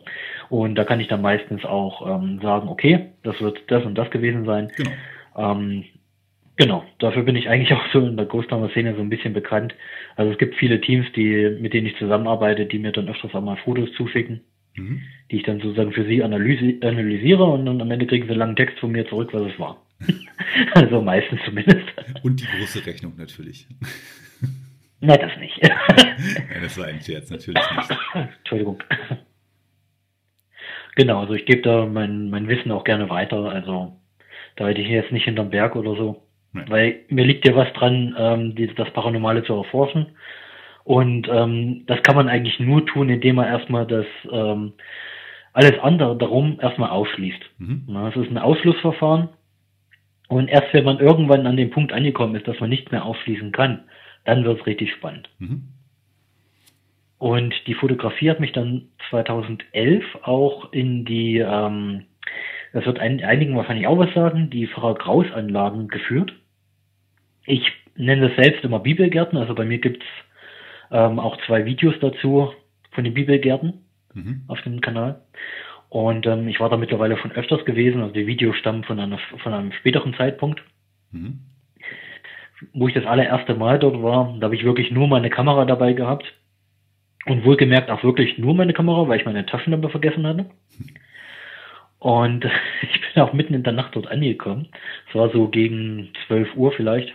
Und 0.49 0.75
da 0.77 0.85
kann 0.85 1.01
ich 1.01 1.09
dann 1.09 1.23
meistens 1.23 1.65
auch 1.65 2.07
ähm, 2.07 2.41
sagen, 2.41 2.69
okay, 2.69 3.11
das 3.23 3.41
wird 3.41 3.61
das 3.69 3.85
und 3.85 3.97
das 3.97 4.11
gewesen 4.11 4.45
sein. 4.45 4.71
Genau. 4.77 4.91
Ähm, 5.37 5.85
genau, 6.57 6.85
dafür 6.99 7.23
bin 7.23 7.37
ich 7.37 7.49
eigentlich 7.49 7.73
auch 7.79 7.85
so 7.93 8.01
in 8.01 8.17
der 8.17 8.27
Großtowner-Szene 8.27 8.95
so 8.95 9.01
ein 9.03 9.11
bisschen 9.11 9.33
bekannt. 9.33 9.75
Also 10.17 10.33
es 10.33 10.39
gibt 10.39 10.57
viele 10.57 10.81
Teams, 10.81 11.07
die, 11.15 11.57
mit 11.61 11.73
denen 11.73 11.87
ich 11.87 11.97
zusammenarbeite, 11.99 12.67
die 12.67 12.79
mir 12.79 12.93
dann 12.93 13.09
öfters 13.09 13.35
auch 13.35 13.43
mal 13.43 13.57
Fotos 13.57 13.93
zuschicken, 13.97 14.43
Mhm. 14.77 15.03
die 15.31 15.37
ich 15.37 15.43
dann 15.45 15.61
sozusagen 15.61 15.93
für 15.93 16.05
sie 16.05 16.23
analysi 16.23 16.79
analysiere 16.83 17.45
und 17.45 17.67
dann 17.67 17.81
am 17.81 17.91
Ende 17.91 18.07
kriegen 18.07 18.25
sie 18.27 18.33
einen 18.33 18.41
langen 18.41 18.57
Text 18.57 18.79
von 18.79 18.93
mir 18.93 19.09
zurück, 19.09 19.31
was 19.33 19.51
es 19.51 19.59
war. 19.59 19.83
also 20.75 21.01
meistens 21.01 21.41
zumindest. 21.45 21.87
Und 22.23 22.41
die 22.41 22.47
große 22.47 22.85
Rechnung 22.85 23.15
natürlich. 23.17 23.67
Nein, 25.01 25.19
das 25.21 25.37
nicht. 25.39 25.59
ja, 25.63 26.61
das 26.61 26.79
war 26.79 26.87
ein 26.87 27.01
Scherz, 27.01 27.31
natürlich 27.31 27.63
nicht. 27.77 27.99
Entschuldigung. 28.39 28.83
Genau, 30.97 31.21
also 31.21 31.35
ich 31.35 31.45
gebe 31.45 31.63
da 31.63 31.87
mein, 31.87 32.31
mein 32.31 32.49
Wissen 32.49 32.73
auch 32.73 32.83
gerne 32.83 33.09
weiter. 33.09 33.51
Also 33.51 33.93
da 34.57 34.67
hätte 34.67 34.81
ich 34.81 34.89
jetzt 34.89 35.13
nicht 35.13 35.25
hinterm 35.25 35.51
Berg 35.51 35.77
oder 35.77 35.95
so. 35.95 36.23
Nein. 36.53 36.65
Weil 36.69 37.01
mir 37.09 37.25
liegt 37.25 37.47
ja 37.47 37.55
was 37.55 37.73
dran, 37.75 38.17
ähm, 38.19 38.55
die, 38.55 38.67
das 38.75 38.91
Paranormale 38.93 39.45
zu 39.45 39.55
erforschen. 39.55 40.07
Und 40.85 41.29
ähm, 41.31 41.85
das 41.87 42.03
kann 42.03 42.17
man 42.17 42.29
eigentlich 42.29 42.59
nur 42.59 42.85
tun, 42.87 43.11
indem 43.11 43.37
man 43.37 43.47
erstmal 43.47 43.87
das 43.87 44.07
ähm, 44.31 44.73
alles 45.53 45.79
andere 45.81 46.17
darum 46.17 46.59
erstmal 46.61 46.91
ausschließt. 46.91 47.43
Mhm. 47.59 47.85
Na, 47.89 48.09
Es 48.09 48.17
ist 48.17 48.31
ein 48.31 48.39
Ausschlussverfahren. 48.39 49.29
Und 50.29 50.49
erst 50.49 50.73
wenn 50.73 50.85
man 50.85 50.99
irgendwann 50.99 51.47
an 51.47 51.57
dem 51.57 51.71
Punkt 51.71 51.93
angekommen 51.93 52.35
ist, 52.37 52.49
dass 52.49 52.59
man 52.59 52.71
nicht 52.71 52.91
mehr 52.91 53.05
ausschließen 53.05 53.53
kann, 53.53 53.85
dann 54.25 54.45
wird 54.45 54.61
es 54.61 54.67
richtig 54.67 54.93
spannend. 54.93 55.29
Mhm. 55.39 55.69
Und 57.19 57.55
die 57.67 57.75
Fotografie 57.75 58.31
hat 58.31 58.41
mich 58.41 58.53
dann 58.53 58.89
2011 59.11 60.05
auch 60.23 60.73
in 60.73 61.05
die, 61.05 61.39
ähm, 61.39 62.05
das 62.73 62.85
wird 62.85 62.99
ein, 62.99 63.23
einigen 63.25 63.57
wahrscheinlich 63.57 63.87
auch 63.87 63.99
was 63.99 64.13
sagen, 64.13 64.51
die 64.51 64.67
Frau 64.67 64.95
Kraus 64.95 65.27
Anlagen 65.33 65.89
geführt. 65.89 66.35
Ich 67.47 67.73
nenne 67.95 68.29
das 68.29 68.37
selbst 68.37 68.65
immer 68.65 68.81
Bibelgärten, 68.81 69.39
also 69.39 69.55
bei 69.55 69.65
mir 69.65 69.79
gibt's 69.79 70.05
ähm, 70.91 71.19
auch 71.19 71.37
zwei 71.47 71.65
Videos 71.65 71.95
dazu 72.01 72.53
von 72.93 73.05
den 73.05 73.15
Bibelgärten 73.15 73.83
Mhm. 74.15 74.45
auf 74.49 74.61
dem 74.63 74.81
Kanal. 74.81 75.21
Und 75.91 76.27
ähm, 76.27 76.49
ich 76.49 76.59
war 76.59 76.71
da 76.71 76.77
mittlerweile 76.79 77.19
schon 77.19 77.33
öfters 77.33 77.65
gewesen, 77.67 78.01
also 78.01 78.15
die 78.15 78.27
Videos 78.27 78.57
stammen 78.57 78.83
von, 78.85 78.99
einer, 78.99 79.19
von 79.43 79.53
einem 79.53 79.73
späteren 79.73 80.15
Zeitpunkt 80.15 80.63
Mhm. 81.13 81.39
wo 82.73 82.89
ich 82.89 82.95
das 82.95 83.05
allererste 83.07 83.55
Mal 83.55 83.79
dort 83.79 84.03
war, 84.03 84.35
da 84.41 84.47
habe 84.47 84.55
ich 84.55 84.65
wirklich 84.65 84.91
nur 84.91 85.07
meine 85.07 85.31
Kamera 85.31 85.65
dabei 85.67 85.93
gehabt. 85.93 86.25
Und 87.27 87.45
wohlgemerkt 87.45 87.91
auch 87.91 88.05
wirklich 88.05 88.39
nur 88.39 88.55
meine 88.55 88.73
Kamera, 88.73 89.09
weil 89.09 89.19
ich 89.19 89.27
meine 89.27 89.45
Taschenlampe 89.45 89.89
vergessen 89.89 90.27
hatte. 90.27 90.47
Und 91.99 92.45
ich 92.83 93.01
bin 93.01 93.23
auch 93.23 93.33
mitten 93.33 93.55
in 93.55 93.63
der 93.63 93.73
Nacht 93.73 93.97
dort 93.97 94.09
angekommen. 94.09 94.69
Es 95.09 95.15
war 95.15 95.31
so 95.31 95.49
gegen 95.49 96.11
12 96.27 96.55
Uhr 96.55 96.73
vielleicht. 96.73 97.13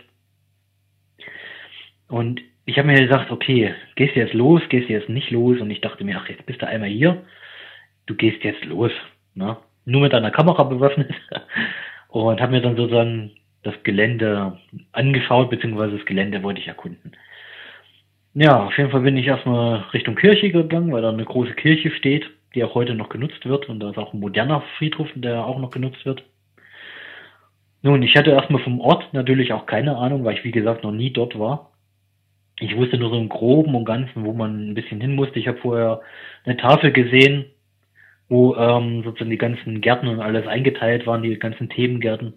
Und 2.08 2.42
ich 2.66 2.78
habe 2.78 2.88
mir 2.88 3.00
gesagt, 3.00 3.30
okay, 3.30 3.74
gehst 3.96 4.14
du 4.14 4.20
jetzt 4.20 4.34
los, 4.34 4.60
gehst 4.68 4.88
du 4.88 4.92
jetzt 4.92 5.08
nicht 5.08 5.30
los? 5.30 5.60
Und 5.60 5.70
ich 5.70 5.80
dachte 5.80 6.04
mir, 6.04 6.18
ach, 6.18 6.28
jetzt 6.28 6.44
bist 6.46 6.60
du 6.60 6.66
einmal 6.66 6.90
hier, 6.90 7.22
du 8.06 8.14
gehst 8.14 8.44
jetzt 8.44 8.64
los. 8.66 8.92
Ne? 9.34 9.56
Nur 9.86 10.02
mit 10.02 10.12
deiner 10.12 10.30
Kamera 10.30 10.62
bewaffnet. 10.64 11.10
Und 12.08 12.40
habe 12.40 12.52
mir 12.52 12.60
dann 12.60 12.76
sozusagen 12.76 13.32
das 13.62 13.74
Gelände 13.84 14.58
angeschaut, 14.92 15.48
beziehungsweise 15.48 15.96
das 15.96 16.06
Gelände 16.06 16.42
wollte 16.42 16.60
ich 16.60 16.68
erkunden. 16.68 17.12
Ja, 18.34 18.64
auf 18.64 18.76
jeden 18.78 18.90
Fall 18.90 19.02
bin 19.02 19.16
ich 19.16 19.26
erstmal 19.26 19.80
Richtung 19.92 20.14
Kirche 20.16 20.50
gegangen, 20.50 20.92
weil 20.92 21.02
da 21.02 21.10
eine 21.10 21.24
große 21.24 21.54
Kirche 21.54 21.90
steht. 21.92 22.30
die 22.54 22.62
auch 22.64 22.74
heute 22.74 22.94
noch 22.94 23.08
genutzt 23.08 23.46
wird. 23.46 23.68
Und 23.68 23.80
da 23.80 23.90
ist 23.90 23.98
auch 23.98 24.12
ein 24.12 24.20
moderner 24.20 24.62
Friedhof, 24.76 25.08
der 25.14 25.44
auch 25.46 25.58
noch 25.58 25.70
genutzt 25.70 26.04
wird. 26.04 26.22
Nun, 27.82 28.02
ich 28.02 28.16
hatte 28.16 28.30
erstmal 28.30 28.62
vom 28.62 28.80
Ort 28.80 29.12
natürlich 29.12 29.52
auch 29.52 29.66
keine 29.66 29.96
Ahnung, 29.96 30.24
weil 30.24 30.34
ich, 30.36 30.44
wie 30.44 30.50
gesagt, 30.52 30.84
noch 30.84 30.92
nie 30.92 31.10
dort 31.12 31.38
war. 31.38 31.72
Ich 32.60 32.76
wusste 32.76 32.98
nur 32.98 33.10
so 33.10 33.18
im 33.18 33.28
Groben 33.28 33.74
und 33.74 33.84
Ganzen, 33.84 34.24
wo 34.24 34.32
man 34.32 34.70
ein 34.70 34.74
bisschen 34.74 35.00
hin 35.00 35.14
musste. 35.16 35.38
Ich 35.38 35.48
habe 35.48 35.58
vorher 35.58 36.00
eine 36.44 36.56
Tafel 36.56 36.92
gesehen, 36.92 37.46
wo 38.28 38.54
ähm, 38.56 39.02
sozusagen 39.04 39.30
die 39.30 39.38
ganzen 39.38 39.80
Gärten 39.80 40.08
und 40.08 40.20
alles 40.20 40.46
eingeteilt 40.46 41.06
waren, 41.06 41.22
die 41.22 41.38
ganzen 41.38 41.68
Themengärten. 41.70 42.34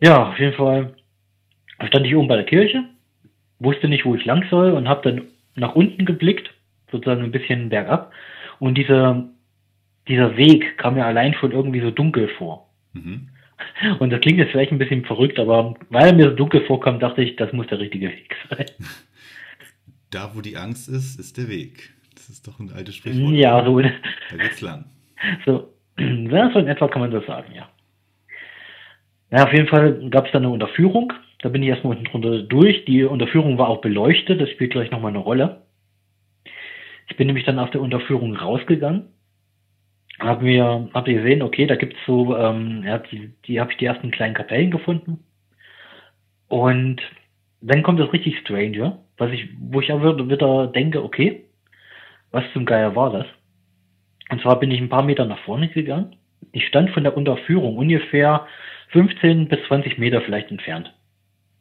Ja, 0.00 0.28
auf 0.30 0.38
jeden 0.38 0.54
Fall 0.54 0.94
stand 1.86 2.06
ich 2.06 2.14
oben 2.16 2.28
bei 2.28 2.36
der 2.36 2.44
Kirche, 2.44 2.84
wusste 3.58 3.88
nicht, 3.88 4.04
wo 4.04 4.14
ich 4.14 4.24
lang 4.24 4.44
soll 4.50 4.72
und 4.72 4.88
habe 4.88 5.10
dann 5.10 5.26
nach 5.56 5.74
unten 5.74 6.04
geblickt, 6.04 6.52
sozusagen 6.90 7.22
ein 7.22 7.32
bisschen 7.32 7.68
bergab. 7.68 8.12
Und 8.58 8.76
dieser, 8.76 9.28
dieser 10.08 10.36
Weg 10.36 10.78
kam 10.78 10.94
mir 10.94 11.06
allein 11.06 11.34
schon 11.34 11.52
irgendwie 11.52 11.80
so 11.80 11.90
dunkel 11.90 12.28
vor. 12.28 12.68
Mhm. 12.92 13.28
Und 13.98 14.10
das 14.10 14.20
klingt 14.20 14.38
jetzt 14.38 14.50
vielleicht 14.50 14.72
ein 14.72 14.78
bisschen 14.78 15.04
verrückt, 15.04 15.38
aber 15.38 15.74
weil 15.88 16.08
er 16.08 16.14
mir 16.14 16.30
so 16.30 16.36
dunkel 16.36 16.64
vorkam, 16.66 16.98
dachte 16.98 17.22
ich, 17.22 17.36
das 17.36 17.52
muss 17.52 17.66
der 17.68 17.78
richtige 17.78 18.08
Weg 18.08 18.34
sein. 18.50 18.66
Da, 20.10 20.30
wo 20.34 20.40
die 20.40 20.56
Angst 20.56 20.88
ist, 20.88 21.18
ist 21.18 21.38
der 21.38 21.48
Weg. 21.48 21.92
Das 22.14 22.28
ist 22.28 22.46
doch 22.46 22.58
ein 22.58 22.70
altes 22.72 22.96
Sprichwort. 22.96 23.32
Ja, 23.32 23.64
so. 23.64 23.80
Da 23.80 23.90
geht's 24.36 24.60
lang. 24.60 24.86
So, 25.44 25.72
ja, 25.98 26.50
so 26.52 26.58
in 26.58 26.68
etwa 26.68 26.88
kann 26.88 27.00
man 27.02 27.10
das 27.10 27.26
sagen, 27.26 27.52
ja. 27.54 27.68
Ja, 29.30 29.44
auf 29.44 29.52
jeden 29.52 29.68
Fall 29.68 30.08
gab 30.10 30.26
es 30.26 30.32
da 30.32 30.38
eine 30.38 30.48
Unterführung. 30.48 31.12
Da 31.44 31.50
bin 31.50 31.62
ich 31.62 31.68
erstmal 31.68 31.92
unten 31.92 32.10
drunter 32.10 32.42
durch. 32.42 32.86
Die 32.86 33.04
Unterführung 33.04 33.58
war 33.58 33.68
auch 33.68 33.82
beleuchtet. 33.82 34.40
Das 34.40 34.48
spielt 34.48 34.72
gleich 34.72 34.90
nochmal 34.90 35.10
eine 35.10 35.18
Rolle. 35.18 35.62
Ich 37.08 37.16
bin 37.16 37.26
nämlich 37.26 37.44
dann 37.44 37.58
aus 37.58 37.70
der 37.70 37.82
Unterführung 37.82 38.34
rausgegangen 38.34 39.10
haben 40.20 40.46
wir 40.46 40.88
hab 40.94 41.04
gesehen, 41.06 41.42
okay, 41.42 41.66
da 41.66 41.76
gibt's 41.76 41.98
so, 42.06 42.36
ähm, 42.36 42.84
die, 43.10 43.32
die 43.46 43.60
habe 43.60 43.72
ich 43.72 43.78
die 43.78 43.86
ersten 43.86 44.10
kleinen 44.10 44.34
Kapellen 44.34 44.70
gefunden. 44.70 45.24
Und 46.48 47.02
dann 47.60 47.82
kommt 47.82 47.98
das 47.98 48.12
richtig 48.12 48.38
Stranger, 48.38 49.00
was 49.16 49.32
ich, 49.32 49.48
wo 49.58 49.80
ich 49.80 49.90
auch 49.92 50.02
wieder 50.02 50.68
denke, 50.68 51.02
okay, 51.02 51.44
was 52.30 52.44
zum 52.52 52.64
Geier 52.64 52.94
war 52.94 53.10
das? 53.10 53.26
Und 54.30 54.40
zwar 54.40 54.60
bin 54.60 54.70
ich 54.70 54.80
ein 54.80 54.88
paar 54.88 55.02
Meter 55.02 55.24
nach 55.24 55.40
vorne 55.40 55.68
gegangen. 55.68 56.16
Ich 56.52 56.66
stand 56.66 56.90
von 56.90 57.02
der 57.02 57.16
Unterführung 57.16 57.76
ungefähr 57.76 58.46
15 58.90 59.48
bis 59.48 59.58
20 59.66 59.98
Meter 59.98 60.20
vielleicht 60.20 60.50
entfernt. 60.50 60.94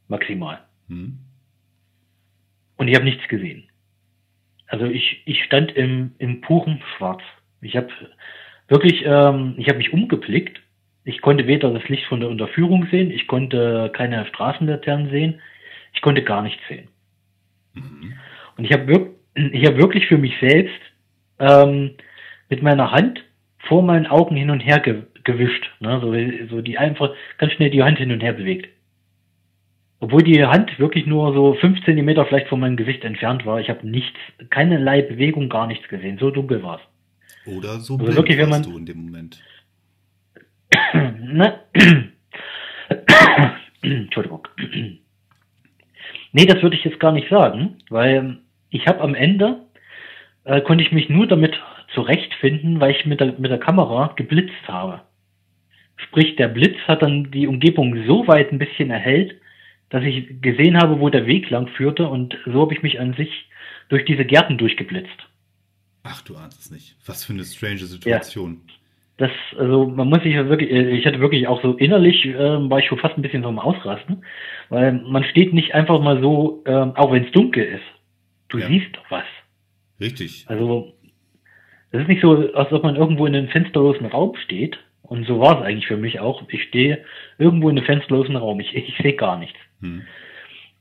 Maximal. 0.08 0.60
Hm. 0.88 1.20
Und 2.78 2.88
ich 2.88 2.96
habe 2.96 3.06
nichts 3.06 3.28
gesehen. 3.28 3.70
Also 4.68 4.86
ich, 4.86 5.22
ich 5.26 5.44
stand 5.44 5.72
im, 5.74 6.16
im 6.18 6.42
puren 6.42 6.82
Schwarz. 6.98 7.22
Ich 7.62 7.78
habe 7.78 7.90
wirklich, 8.68 9.04
ähm, 9.06 9.56
ich 9.58 9.68
habe 9.68 9.78
mich 9.78 9.94
umgeblickt. 9.94 10.60
Ich 11.06 11.22
konnte 11.22 11.48
weder 11.48 11.72
das 11.72 11.88
Licht 11.90 12.06
von 12.06 12.22
der 12.22 12.30
Unterführung 12.30 12.88
sehen, 12.90 13.12
ich 13.12 13.28
konnte 13.28 13.92
keine 13.94 14.26
Straßenlaternen 14.26 15.10
sehen, 15.10 15.42
ich 15.94 16.02
konnte 16.02 16.24
gar 16.24 16.42
nichts 16.42 16.62
sehen. 16.70 16.88
Mhm. 17.74 18.14
Und 18.58 18.64
ich 18.64 18.72
habe 18.72 19.12
ich 19.36 19.66
hab 19.66 19.78
wirklich 19.78 20.08
für 20.08 20.18
mich 20.18 20.34
selbst 20.40 20.80
ähm, 21.40 21.92
mit 22.50 22.62
meiner 22.64 22.92
Hand 22.92 23.24
vor 23.60 23.84
meinen 23.84 24.08
Augen 24.08 24.36
hin 24.36 24.50
und 24.50 24.62
her 24.62 24.80
ge 24.80 25.04
gewischt. 25.24 25.70
Ne? 25.80 26.00
So, 26.02 26.56
so 26.56 26.62
die 26.62 26.78
einfach 26.78 27.14
ganz 27.38 27.54
schnell 27.54 27.70
die 27.70 27.82
Hand 27.82 27.98
hin 27.98 28.12
und 28.12 28.22
her 28.22 28.34
bewegt. 28.34 28.68
Obwohl 30.04 30.22
die 30.22 30.44
Hand 30.44 30.78
wirklich 30.80 31.06
nur 31.06 31.34
so 31.34 31.54
fünf 31.54 31.82
Zentimeter 31.86 32.26
vielleicht 32.26 32.50
von 32.50 32.60
meinem 32.60 32.76
Gesicht 32.76 33.06
entfernt 33.06 33.46
war. 33.46 33.62
Ich 33.62 33.70
habe 33.70 33.88
nichts, 33.88 34.20
keinerlei 34.50 35.02
Bewegung, 35.02 35.48
gar 35.48 35.66
nichts 35.66 35.88
gesehen. 35.88 36.18
So 36.18 36.30
dunkel 36.30 36.62
war 36.62 36.82
es. 36.82 37.56
Oder 37.56 37.80
so 37.80 37.96
also 37.98 38.14
wirklich, 38.14 38.38
wenn 38.38 38.50
man 38.50 38.64
du 38.64 38.78
in 38.78 38.86
dem 38.86 39.06
Moment. 39.06 39.42
ne? 40.94 41.58
Entschuldigung. 43.82 44.46
nee, 46.34 46.46
das 46.48 46.62
würde 46.62 46.76
ich 46.76 46.84
jetzt 46.84 47.00
gar 47.00 47.14
nicht 47.14 47.30
sagen, 47.30 47.78
weil 47.90 48.40
ich 48.72 48.86
habe 48.88 49.00
am 49.00 49.16
Ende 49.16 49.62
äh, 50.44 50.60
konnte 50.60 50.84
ich 50.84 50.92
mich 50.92 51.08
nur 51.08 51.28
damit 51.28 51.58
zurechtfinden, 51.94 52.82
weil 52.82 52.92
ich 52.92 53.06
mit 53.06 53.22
der, 53.22 53.40
mit 53.40 53.52
der 53.52 53.60
Kamera 53.60 54.12
geblitzt 54.18 54.68
habe. 54.68 55.00
Sprich, 55.96 56.36
der 56.36 56.50
Blitz 56.50 56.76
hat 56.90 57.04
dann 57.04 57.32
die 57.32 57.48
Umgebung 57.48 58.06
so 58.06 58.28
weit 58.28 58.52
ein 58.52 58.60
bisschen 58.60 58.92
erhellt, 58.92 59.40
dass 59.94 60.04
ich 60.04 60.42
gesehen 60.42 60.76
habe, 60.76 61.00
wo 61.00 61.10
der 61.10 61.28
Weg 61.28 61.52
lang 61.52 61.68
führte 61.68 62.08
und 62.08 62.36
so 62.48 62.62
habe 62.62 62.74
ich 62.74 62.82
mich 62.82 63.00
an 63.00 63.14
sich 63.14 63.30
durch 63.90 64.04
diese 64.06 64.26
Gärten 64.26 64.58
durchgeblitzt. 64.58 65.30
Ach, 66.02 66.20
du 66.24 66.36
ahnst 66.36 66.60
es 66.62 66.72
nicht. 66.72 66.96
Was 67.06 67.24
für 67.24 67.34
eine 67.34 67.44
strange 67.44 67.86
Situation. 67.86 68.62
Ja. 68.66 68.74
Das, 69.18 69.32
also 69.56 69.86
man 69.86 70.10
muss 70.10 70.24
sich 70.24 70.34
ja 70.34 70.50
wirklich, 70.50 70.72
äh, 70.72 70.98
ich 70.98 71.06
hatte 71.06 71.20
wirklich 71.20 71.48
auch 71.48 71.62
so 71.62 71.74
innerlich, 71.74 72.26
äh, 72.26 72.36
war 72.36 72.80
ich 72.80 72.88
schon 72.88 72.98
fast 72.98 73.16
ein 73.16 73.22
bisschen 73.22 73.44
so 73.44 73.50
am 73.50 73.60
Ausrasten, 73.60 74.26
weil 74.70 74.94
man 74.94 75.24
steht 75.26 75.54
nicht 75.54 75.76
einfach 75.76 76.02
mal 76.02 76.20
so, 76.20 76.64
äh, 76.66 76.72
auch 76.72 77.12
wenn 77.12 77.26
es 77.26 77.32
dunkel 77.32 77.64
ist. 77.64 77.86
Du 78.50 78.58
ja. 78.58 78.68
siehst 78.68 78.96
doch 78.96 79.12
was. 79.12 79.26
Richtig. 80.00 80.46
Also, 80.48 80.92
das 81.92 82.02
ist 82.02 82.08
nicht 82.08 82.24
so, 82.24 82.52
als 82.56 82.72
ob 82.72 82.82
man 82.82 82.96
irgendwo 82.96 83.28
in 83.28 83.36
einem 83.36 83.50
fensterlosen 83.50 84.08
Raum 84.08 84.36
steht. 84.44 84.80
Und 85.04 85.28
so 85.28 85.40
war 85.40 85.60
es 85.60 85.64
eigentlich 85.64 85.86
für 85.86 85.98
mich 85.98 86.20
auch. 86.20 86.42
Ich 86.48 86.64
stehe 86.64 87.06
irgendwo 87.38 87.70
in 87.70 87.78
einem 87.78 87.86
fensterlosen 87.86 88.36
Raum. 88.36 88.60
Ich, 88.60 88.74
ich 88.74 88.98
sehe 88.98 89.14
gar 89.14 89.38
nichts. 89.38 89.60
Hm. 89.84 90.02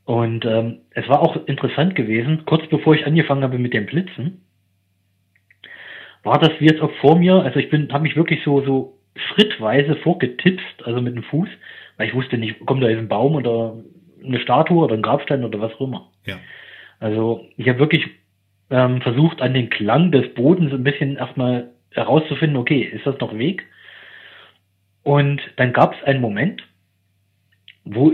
Und 0.05 0.45
ähm, 0.45 0.79
es 0.91 1.07
war 1.07 1.21
auch 1.21 1.45
interessant 1.47 1.95
gewesen, 1.95 2.43
kurz 2.45 2.67
bevor 2.67 2.95
ich 2.95 3.05
angefangen 3.05 3.43
habe 3.43 3.57
mit 3.57 3.73
dem 3.73 3.85
Blitzen, 3.85 4.41
war 6.23 6.39
das 6.39 6.51
wie 6.59 6.65
jetzt 6.65 6.81
auch 6.81 6.91
vor 7.01 7.17
mir, 7.17 7.35
also 7.35 7.59
ich 7.59 7.69
bin, 7.69 7.91
habe 7.91 8.03
mich 8.03 8.15
wirklich 8.15 8.43
so, 8.43 8.61
so 8.61 8.97
schrittweise 9.15 9.95
vorgetipst, 9.97 10.83
also 10.83 11.01
mit 11.01 11.15
dem 11.15 11.23
Fuß, 11.23 11.49
weil 11.97 12.07
ich 12.07 12.15
wusste 12.15 12.37
nicht, 12.37 12.65
kommt 12.65 12.81
da 12.81 12.89
jetzt 12.89 12.99
ein 12.99 13.07
Baum 13.07 13.35
oder 13.35 13.77
eine 14.23 14.39
Statue 14.39 14.83
oder 14.83 14.95
ein 14.95 15.01
Grabstein 15.01 15.43
oder 15.43 15.59
was 15.59 15.73
auch 15.73 15.81
immer. 15.81 16.09
Ja. 16.25 16.39
Also 16.99 17.45
ich 17.57 17.67
habe 17.67 17.79
wirklich 17.79 18.07
ähm, 18.69 19.01
versucht, 19.01 19.41
an 19.41 19.53
den 19.53 19.69
Klang 19.69 20.11
des 20.11 20.33
Bodens 20.33 20.73
ein 20.73 20.83
bisschen 20.83 21.17
erstmal 21.17 21.71
herauszufinden, 21.91 22.57
okay, 22.57 22.81
ist 22.81 23.05
das 23.05 23.19
noch 23.19 23.37
Weg? 23.37 23.65
Und 25.03 25.41
dann 25.57 25.73
gab 25.73 25.93
es 25.93 26.03
einen 26.03 26.21
Moment, 26.21 26.63
wo 27.83 28.13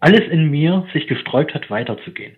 alles 0.00 0.28
in 0.30 0.50
mir 0.50 0.86
sich 0.92 1.06
gesträubt 1.06 1.54
hat, 1.54 1.70
weiterzugehen. 1.70 2.36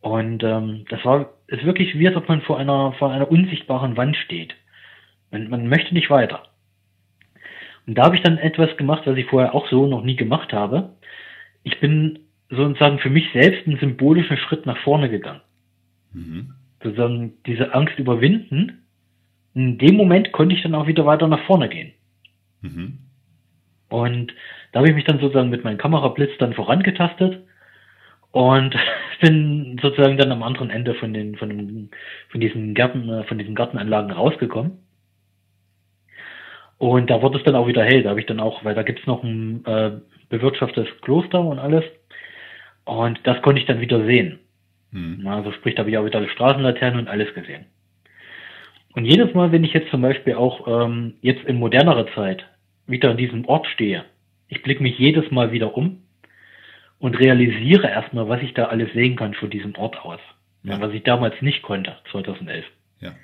Und 0.00 0.42
ähm, 0.42 0.84
das 0.90 1.04
war 1.04 1.34
ist 1.46 1.64
wirklich 1.64 1.98
wie, 1.98 2.08
als 2.08 2.16
ob 2.16 2.28
man 2.28 2.42
vor 2.42 2.58
einer, 2.58 2.92
vor 2.94 3.10
einer 3.10 3.30
unsichtbaren 3.30 3.96
Wand 3.96 4.16
steht. 4.16 4.54
Man, 5.30 5.48
man 5.48 5.68
möchte 5.68 5.94
nicht 5.94 6.10
weiter. 6.10 6.44
Und 7.86 7.96
da 7.96 8.04
habe 8.04 8.16
ich 8.16 8.22
dann 8.22 8.38
etwas 8.38 8.76
gemacht, 8.76 9.02
was 9.06 9.16
ich 9.16 9.26
vorher 9.26 9.54
auch 9.54 9.68
so 9.68 9.86
noch 9.86 10.02
nie 10.02 10.16
gemacht 10.16 10.52
habe. 10.52 10.94
Ich 11.62 11.80
bin 11.80 12.20
sozusagen 12.48 12.98
für 12.98 13.10
mich 13.10 13.26
selbst 13.32 13.66
einen 13.66 13.78
symbolischen 13.78 14.36
Schritt 14.36 14.64
nach 14.66 14.78
vorne 14.78 15.10
gegangen. 15.10 15.42
Mhm. 16.12 16.54
Sozusagen 16.82 17.34
diese 17.46 17.74
Angst 17.74 17.98
überwinden. 17.98 18.86
In 19.54 19.78
dem 19.78 19.96
Moment 19.96 20.32
konnte 20.32 20.54
ich 20.54 20.62
dann 20.62 20.74
auch 20.74 20.86
wieder 20.86 21.04
weiter 21.06 21.28
nach 21.28 21.44
vorne 21.46 21.68
gehen. 21.68 21.92
Mhm. 22.62 22.98
Und 23.88 24.32
da 24.74 24.80
habe 24.80 24.88
ich 24.88 24.96
mich 24.96 25.04
dann 25.04 25.20
sozusagen 25.20 25.50
mit 25.50 25.62
meinem 25.62 25.78
Kamerablitz 25.78 26.36
dann 26.38 26.52
vorangetastet 26.52 27.46
und 28.32 28.74
bin 29.20 29.78
sozusagen 29.80 30.18
dann 30.18 30.32
am 30.32 30.42
anderen 30.42 30.70
Ende 30.70 30.94
von 30.94 31.14
den, 31.14 31.36
von, 31.36 31.48
den, 31.48 31.90
von 32.28 32.40
diesen 32.40 32.74
Gärten, 32.74 33.08
äh, 33.08 33.22
von 33.22 33.38
diesen 33.38 33.54
Gartenanlagen 33.54 34.10
rausgekommen. 34.10 34.78
Und 36.78 37.08
da 37.08 37.22
wurde 37.22 37.38
es 37.38 37.44
dann 37.44 37.54
auch 37.54 37.68
wieder 37.68 37.84
hell. 37.84 38.02
Da 38.02 38.10
habe 38.10 38.18
ich 38.18 38.26
dann 38.26 38.40
auch, 38.40 38.64
weil 38.64 38.74
da 38.74 38.82
gibt's 38.82 39.06
noch 39.06 39.22
ein 39.22 39.64
äh, 39.64 39.92
bewirtschaftetes 40.28 40.88
Kloster 41.02 41.40
und 41.40 41.60
alles. 41.60 41.84
Und 42.84 43.20
das 43.22 43.40
konnte 43.42 43.60
ich 43.60 43.68
dann 43.68 43.80
wieder 43.80 44.04
sehen. 44.04 44.40
Hm. 44.90 45.24
Also 45.24 45.52
sprich, 45.52 45.76
da 45.76 45.82
habe 45.82 45.90
ich 45.90 45.98
auch 45.98 46.04
wieder 46.04 46.20
die 46.20 46.28
Straßenlaternen 46.30 46.98
und 46.98 47.08
alles 47.08 47.32
gesehen. 47.32 47.66
Und 48.92 49.04
jedes 49.04 49.32
Mal, 49.34 49.52
wenn 49.52 49.62
ich 49.62 49.72
jetzt 49.72 49.90
zum 49.90 50.02
Beispiel 50.02 50.34
auch 50.34 50.66
ähm, 50.66 51.14
jetzt 51.20 51.44
in 51.44 51.60
modernerer 51.60 52.08
Zeit 52.16 52.44
wieder 52.88 53.10
an 53.12 53.16
diesem 53.16 53.44
Ort 53.44 53.68
stehe, 53.68 54.04
ich 54.48 54.62
blicke 54.62 54.82
mich 54.82 54.98
jedes 54.98 55.30
Mal 55.30 55.52
wieder 55.52 55.76
um 55.76 56.02
und 56.98 57.18
realisiere 57.18 57.88
erstmal, 57.88 58.28
was 58.28 58.42
ich 58.42 58.54
da 58.54 58.66
alles 58.66 58.92
sehen 58.92 59.16
kann 59.16 59.34
von 59.34 59.50
diesem 59.50 59.74
Ort 59.76 60.04
aus. 60.04 60.20
Ja. 60.62 60.80
Was 60.80 60.92
ich 60.92 61.02
damals 61.02 61.40
nicht 61.42 61.62
konnte, 61.62 61.96
2011. 62.10 62.64
Ja. 63.00 63.14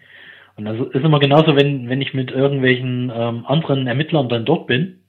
Und 0.56 0.66
das 0.66 0.78
ist 0.78 1.04
immer 1.04 1.20
genauso, 1.20 1.56
wenn, 1.56 1.88
wenn 1.88 2.02
ich 2.02 2.12
mit 2.12 2.30
irgendwelchen 2.30 3.10
ähm, 3.14 3.46
anderen 3.46 3.86
Ermittlern 3.86 4.28
dann 4.28 4.44
dort 4.44 4.66
bin. 4.66 5.00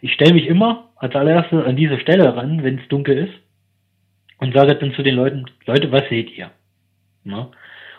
Ich 0.00 0.14
stelle 0.14 0.34
mich 0.34 0.46
immer 0.46 0.90
als 0.96 1.14
allererstes 1.14 1.64
an 1.64 1.76
diese 1.76 2.00
Stelle 2.00 2.34
ran, 2.34 2.62
wenn 2.62 2.78
es 2.78 2.88
dunkel 2.88 3.18
ist, 3.18 3.34
und 4.38 4.54
sage 4.54 4.74
dann 4.74 4.94
zu 4.94 5.02
den 5.02 5.14
Leuten, 5.14 5.44
Leute, 5.66 5.92
was 5.92 6.08
seht 6.08 6.36
ihr? 6.36 6.50
Ja? 7.24 7.50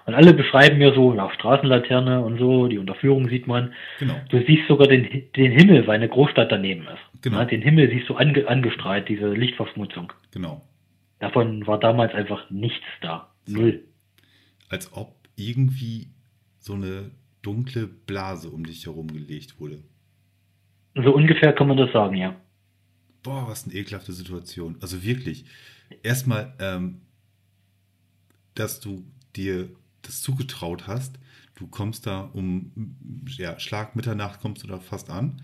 Und 0.05 0.13
alle 0.13 0.34
beschreiben 0.34 0.78
mir 0.78 0.93
so, 0.93 1.16
ja, 1.16 1.32
Straßenlaterne 1.32 2.22
und 2.22 2.38
so, 2.38 2.68
die 2.68 2.78
Unterführung 2.78 3.28
sieht 3.28 3.47
man. 3.47 3.74
Genau. 3.99 4.13
Du 4.30 4.39
siehst 4.45 4.68
sogar 4.68 4.88
den, 4.88 5.07
den 5.36 5.51
Himmel, 5.51 5.88
weil 5.88 5.95
eine 5.95 6.09
Großstadt 6.09 6.51
daneben 6.51 6.84
ist. 6.84 7.14
Genau. 7.26 7.39
Ja, 7.39 7.45
den 7.45 7.63
Himmel 7.63 7.89
siehst 7.89 8.07
du 8.07 8.13
ange, 8.13 8.47
angestrahlt, 8.47 9.09
diese 9.09 9.34
Lichtverschmutzung. 9.34 10.13
Genau. 10.30 10.63
Davon 11.17 11.65
war 11.65 11.80
damals 11.80 12.13
einfach 12.13 12.51
nichts 12.51 12.86
da. 13.01 13.34
Null. 13.47 13.84
Als 14.69 14.93
ob 14.93 15.15
irgendwie 15.36 16.09
so 16.59 16.73
eine 16.76 17.09
dunkle 17.41 17.88
Blase 17.88 18.51
um 18.51 18.63
dich 18.63 18.86
herum 18.86 19.07
gelegt 19.07 19.59
wurde. 19.59 19.82
So 20.93 21.15
ungefähr 21.15 21.51
kann 21.53 21.67
man 21.67 21.78
das 21.78 21.91
sagen, 21.91 22.15
ja. 22.15 22.36
Boah, 23.23 23.47
was 23.47 23.65
eine 23.65 23.73
ekelhafte 23.73 24.13
Situation. 24.13 24.78
Also 24.80 25.03
wirklich. 25.03 25.45
Erstmal, 26.03 26.53
ähm, 26.59 27.01
dass 28.53 28.82
du 28.82 29.03
dir 29.36 29.69
das 30.03 30.21
zugetraut 30.21 30.86
hast. 30.86 31.17
Du 31.55 31.65
kommst 31.65 32.05
da 32.05 32.30
um 32.34 32.71
ja, 33.30 33.59
Schlag 33.59 33.95
Mitternacht 33.95 34.41
kommst 34.41 34.61
du 34.61 34.67
da 34.67 34.78
fast 34.78 35.09
an. 35.09 35.41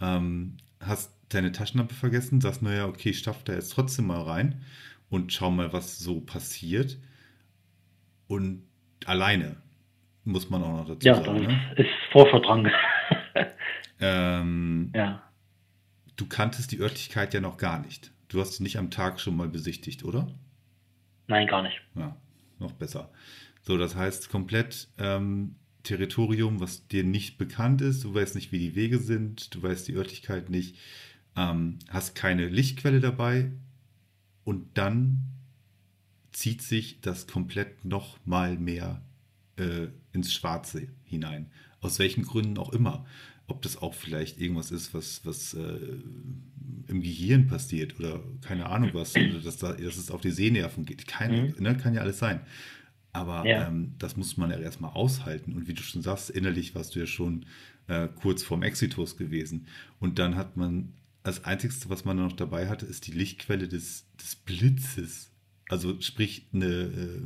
Ähm, 0.00 0.56
hast 0.80 1.12
deine 1.28 1.52
Taschenlampe 1.52 1.94
vergessen, 1.94 2.40
sagst, 2.40 2.62
naja, 2.62 2.86
okay, 2.86 3.10
ich 3.10 3.18
stapf 3.18 3.42
da 3.44 3.52
jetzt 3.52 3.72
trotzdem 3.72 4.06
mal 4.06 4.22
rein 4.22 4.62
und 5.10 5.32
schau 5.32 5.50
mal, 5.50 5.72
was 5.72 5.98
so 5.98 6.20
passiert. 6.20 6.98
Und 8.26 8.62
alleine 9.04 9.56
muss 10.24 10.50
man 10.50 10.62
auch 10.62 10.72
noch 10.72 10.86
dazu 10.86 11.06
ja, 11.06 11.14
sagen. 11.14 11.42
Ja, 11.42 11.48
ne? 11.48 11.74
ist 11.76 11.90
Vorverdrang. 12.12 12.70
ähm, 14.00 14.92
ja. 14.94 15.22
Du 16.16 16.26
kanntest 16.26 16.72
die 16.72 16.80
Örtlichkeit 16.80 17.32
ja 17.34 17.40
noch 17.40 17.56
gar 17.56 17.80
nicht. 17.80 18.12
Du 18.28 18.40
hast 18.40 18.54
sie 18.54 18.62
nicht 18.62 18.78
am 18.78 18.90
Tag 18.90 19.20
schon 19.20 19.36
mal 19.36 19.48
besichtigt, 19.48 20.04
oder? 20.04 20.28
Nein, 21.28 21.46
gar 21.46 21.62
nicht. 21.62 21.80
Ja, 21.94 22.16
noch 22.58 22.72
besser. 22.72 23.10
So, 23.62 23.76
das 23.78 23.96
heißt 23.96 24.30
komplett 24.30 24.88
ähm, 24.98 25.56
Territorium, 25.82 26.60
was 26.60 26.86
dir 26.88 27.04
nicht 27.04 27.38
bekannt 27.38 27.80
ist. 27.80 28.04
Du 28.04 28.14
weißt 28.14 28.34
nicht, 28.34 28.52
wie 28.52 28.58
die 28.58 28.74
Wege 28.74 28.98
sind. 28.98 29.54
Du 29.54 29.62
weißt 29.62 29.88
die 29.88 29.94
Örtlichkeit 29.94 30.50
nicht. 30.50 30.76
Ähm, 31.36 31.78
hast 31.88 32.14
keine 32.14 32.48
Lichtquelle 32.48 33.00
dabei. 33.00 33.52
Und 34.44 34.76
dann 34.78 35.20
zieht 36.32 36.62
sich 36.62 37.00
das 37.00 37.26
komplett 37.26 37.84
noch 37.84 38.18
mal 38.24 38.56
mehr 38.58 39.02
äh, 39.56 39.88
ins 40.12 40.32
Schwarze 40.32 40.88
hinein. 41.04 41.50
Aus 41.80 41.98
welchen 41.98 42.24
Gründen 42.24 42.58
auch 42.58 42.72
immer. 42.72 43.06
Ob 43.46 43.62
das 43.62 43.80
auch 43.80 43.94
vielleicht 43.94 44.40
irgendwas 44.40 44.70
ist, 44.70 44.94
was, 44.94 45.24
was 45.24 45.54
äh, 45.54 45.78
im 46.86 47.02
Gehirn 47.02 47.46
passiert 47.46 47.98
oder 47.98 48.22
keine 48.42 48.66
Ahnung 48.66 48.90
was, 48.92 49.12
dass, 49.44 49.56
da, 49.56 49.72
dass 49.72 49.96
es 49.96 50.10
auf 50.10 50.20
die 50.20 50.30
Sehnerven 50.30 50.84
geht. 50.84 51.06
Keine, 51.06 51.48
mhm. 51.48 51.62
ne, 51.62 51.76
kann 51.76 51.94
ja 51.94 52.02
alles 52.02 52.18
sein. 52.18 52.40
Aber 53.12 53.46
ja. 53.46 53.68
ähm, 53.68 53.94
das 53.98 54.16
muss 54.16 54.36
man 54.36 54.50
ja 54.50 54.58
erstmal 54.58 54.92
aushalten. 54.92 55.54
Und 55.54 55.68
wie 55.68 55.74
du 55.74 55.82
schon 55.82 56.02
sagst, 56.02 56.30
innerlich 56.30 56.74
warst 56.74 56.94
du 56.94 57.00
ja 57.00 57.06
schon 57.06 57.46
äh, 57.88 58.08
kurz 58.20 58.42
vorm 58.42 58.62
Exitus 58.62 59.16
gewesen. 59.16 59.66
Und 59.98 60.18
dann 60.18 60.36
hat 60.36 60.56
man, 60.56 60.92
das 61.22 61.44
Einzige, 61.44 61.74
was 61.88 62.04
man 62.04 62.16
noch 62.16 62.32
dabei 62.32 62.68
hatte, 62.68 62.86
ist 62.86 63.06
die 63.06 63.12
Lichtquelle 63.12 63.68
des, 63.68 64.06
des 64.16 64.36
Blitzes. 64.36 65.32
Also 65.68 66.00
sprich, 66.00 66.46
eine, 66.52 66.66
äh, 66.66 67.22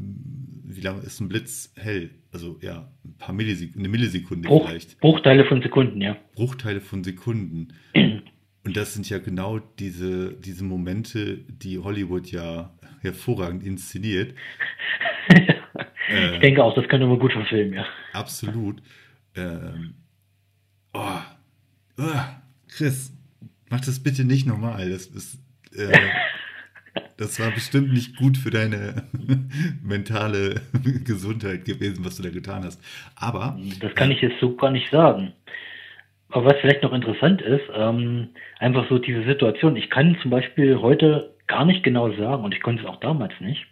wie 0.65 0.81
lange 0.81 1.03
ist 1.03 1.21
ein 1.21 1.29
Blitz 1.29 1.73
hell? 1.77 2.11
Also 2.33 2.59
ja, 2.61 2.91
ein 3.05 3.15
paar 3.19 3.35
Millisekunden, 3.35 3.83
eine 3.83 3.89
Millisekunde 3.89 4.49
Bruch, 4.49 4.69
vielleicht. 4.69 4.99
Bruchteile 5.01 5.45
von 5.45 5.63
Sekunden, 5.63 6.01
ja. 6.01 6.17
Bruchteile 6.35 6.81
von 6.81 7.05
Sekunden. 7.05 7.69
Und 8.65 8.77
das 8.77 8.95
sind 8.95 9.09
ja 9.09 9.19
genau 9.19 9.59
diese, 9.59 10.33
diese 10.35 10.63
Momente, 10.65 11.39
die 11.39 11.79
Hollywood 11.79 12.31
ja 12.31 12.73
hervorragend 13.01 13.65
inszeniert. 13.65 14.35
Ich 16.13 16.41
denke 16.41 16.63
auch, 16.63 16.75
das 16.75 16.89
könnte 16.89 17.07
man 17.07 17.19
gut 17.19 17.33
verfilmen, 17.33 17.75
ja. 17.75 17.87
Absolut. 18.13 18.83
Ähm, 19.37 19.95
oh, 20.93 21.21
oh, 21.99 22.03
Chris, 22.69 23.13
mach 23.71 23.81
das 23.81 24.03
bitte 24.03 24.25
nicht 24.25 24.47
nochmal. 24.47 24.91
Das 24.91 25.07
ist, 25.07 25.39
äh, 25.77 25.93
das 27.17 27.41
war 27.41 27.51
bestimmt 27.51 27.93
nicht 27.93 28.17
gut 28.17 28.37
für 28.37 28.51
deine 28.51 29.09
mentale 29.83 30.61
Gesundheit 31.05 31.65
gewesen, 31.65 32.05
was 32.05 32.17
du 32.17 32.23
da 32.23 32.31
getan 32.31 32.65
hast. 32.65 32.81
Aber. 33.17 33.59
Das 33.81 33.95
kann 33.95 34.11
äh, 34.11 34.15
ich 34.15 34.21
jetzt 34.21 34.41
so 34.41 34.55
gar 34.57 34.71
nicht 34.71 34.91
sagen. 34.91 35.33
Aber 36.29 36.47
was 36.47 36.61
vielleicht 36.61 36.83
noch 36.83 36.95
interessant 36.95 37.43
ist, 37.43 37.65
ähm, 37.75 38.31
einfach 38.59 38.89
so 38.89 38.99
diese 38.99 39.25
Situation. 39.25 39.77
Ich 39.77 39.91
kann 39.91 40.17
zum 40.23 40.31
Beispiel 40.31 40.81
heute 40.81 41.35
gar 41.47 41.67
nicht 41.67 41.83
genau 41.83 42.11
sagen, 42.13 42.45
und 42.45 42.55
ich 42.55 42.63
konnte 42.63 42.83
es 42.83 42.89
auch 42.89 43.01
damals 43.01 43.35
nicht, 43.41 43.67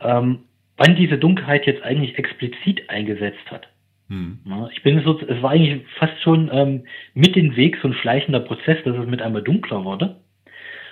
ähm, 0.00 0.40
wann 0.76 0.96
diese 0.96 1.18
Dunkelheit 1.18 1.66
jetzt 1.66 1.82
eigentlich 1.82 2.18
explizit 2.18 2.88
eingesetzt 2.88 3.50
hat. 3.50 3.68
Hm. 4.08 4.38
Ich 4.72 4.82
bin 4.82 5.02
so, 5.02 5.18
es 5.20 5.42
war 5.42 5.52
eigentlich 5.52 5.82
fast 5.98 6.20
schon 6.22 6.50
ähm, 6.52 6.84
mit 7.14 7.36
dem 7.36 7.56
Weg 7.56 7.78
so 7.80 7.88
ein 7.88 7.94
schleichender 7.94 8.40
Prozess, 8.40 8.78
dass 8.84 8.96
es 8.96 9.06
mit 9.06 9.22
einmal 9.22 9.42
dunkler 9.42 9.84
wurde. 9.84 10.16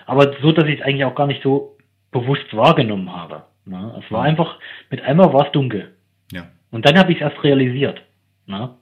Aber 0.06 0.34
so, 0.40 0.52
dass 0.52 0.66
ich 0.66 0.80
es 0.80 0.84
eigentlich 0.84 1.04
auch 1.04 1.14
gar 1.14 1.26
nicht 1.26 1.42
so 1.42 1.76
bewusst 2.10 2.54
wahrgenommen 2.56 3.14
habe. 3.14 3.44
Ja, 3.66 3.96
es 3.98 4.10
war 4.10 4.22
hm. 4.24 4.30
einfach, 4.30 4.58
mit 4.90 5.02
einmal 5.02 5.32
war 5.32 5.46
es 5.46 5.52
dunkel. 5.52 5.94
Ja. 6.32 6.48
Und 6.70 6.86
dann 6.86 6.98
habe 6.98 7.12
ich 7.12 7.18
es 7.18 7.22
erst 7.22 7.44
realisiert. 7.44 8.02
Ja. 8.46 8.76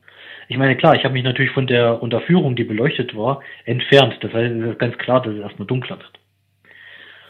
Ich 0.48 0.56
meine, 0.56 0.76
klar, 0.76 0.96
ich 0.96 1.04
habe 1.04 1.14
mich 1.14 1.24
natürlich 1.24 1.52
von 1.52 1.66
der 1.66 2.02
Unterführung, 2.02 2.56
die 2.56 2.64
beleuchtet 2.64 3.16
war, 3.16 3.40
entfernt. 3.66 4.16
Das 4.20 4.32
heißt, 4.32 4.52
es 4.52 4.70
ist 4.70 4.78
ganz 4.78 4.96
klar, 4.98 5.22
dass 5.22 5.34
es 5.34 5.40
erstmal 5.40 5.66
dunkler 5.66 5.98
wird. 5.98 6.19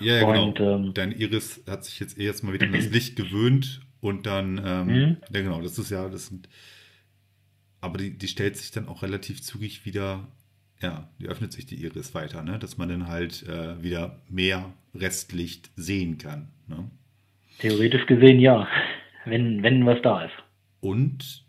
Ja, 0.00 0.16
ja 0.16 0.24
genau. 0.24 0.48
Und, 0.48 0.60
ähm, 0.60 0.94
Dein 0.94 1.12
Iris 1.12 1.62
hat 1.66 1.84
sich 1.84 2.00
jetzt 2.00 2.18
eh 2.18 2.24
jetzt 2.24 2.42
mal 2.42 2.52
wieder 2.52 2.66
an 2.66 2.72
das 2.72 2.90
Licht 2.92 3.16
gewöhnt 3.16 3.80
und 4.00 4.26
dann, 4.26 4.60
ähm, 4.64 4.86
mhm. 4.86 5.16
ja 5.32 5.42
genau, 5.42 5.60
das 5.60 5.78
ist 5.78 5.90
ja, 5.90 6.08
das 6.08 6.26
sind, 6.26 6.48
aber 7.80 7.98
die, 7.98 8.16
die 8.16 8.28
stellt 8.28 8.56
sich 8.56 8.70
dann 8.70 8.88
auch 8.88 9.02
relativ 9.02 9.42
zügig 9.42 9.84
wieder, 9.84 10.26
ja, 10.80 11.08
die 11.20 11.28
öffnet 11.28 11.52
sich 11.52 11.66
die 11.66 11.82
Iris 11.82 12.14
weiter, 12.14 12.42
ne? 12.42 12.58
dass 12.58 12.78
man 12.78 12.88
dann 12.88 13.08
halt 13.08 13.46
äh, 13.46 13.82
wieder 13.82 14.20
mehr 14.28 14.72
Restlicht 14.94 15.70
sehen 15.76 16.18
kann. 16.18 16.48
Ne? 16.66 16.90
Theoretisch 17.58 18.06
gesehen 18.06 18.40
ja, 18.40 18.66
wenn, 19.26 19.62
wenn 19.62 19.84
was 19.84 20.00
da 20.02 20.24
ist. 20.24 20.34
Und 20.80 21.44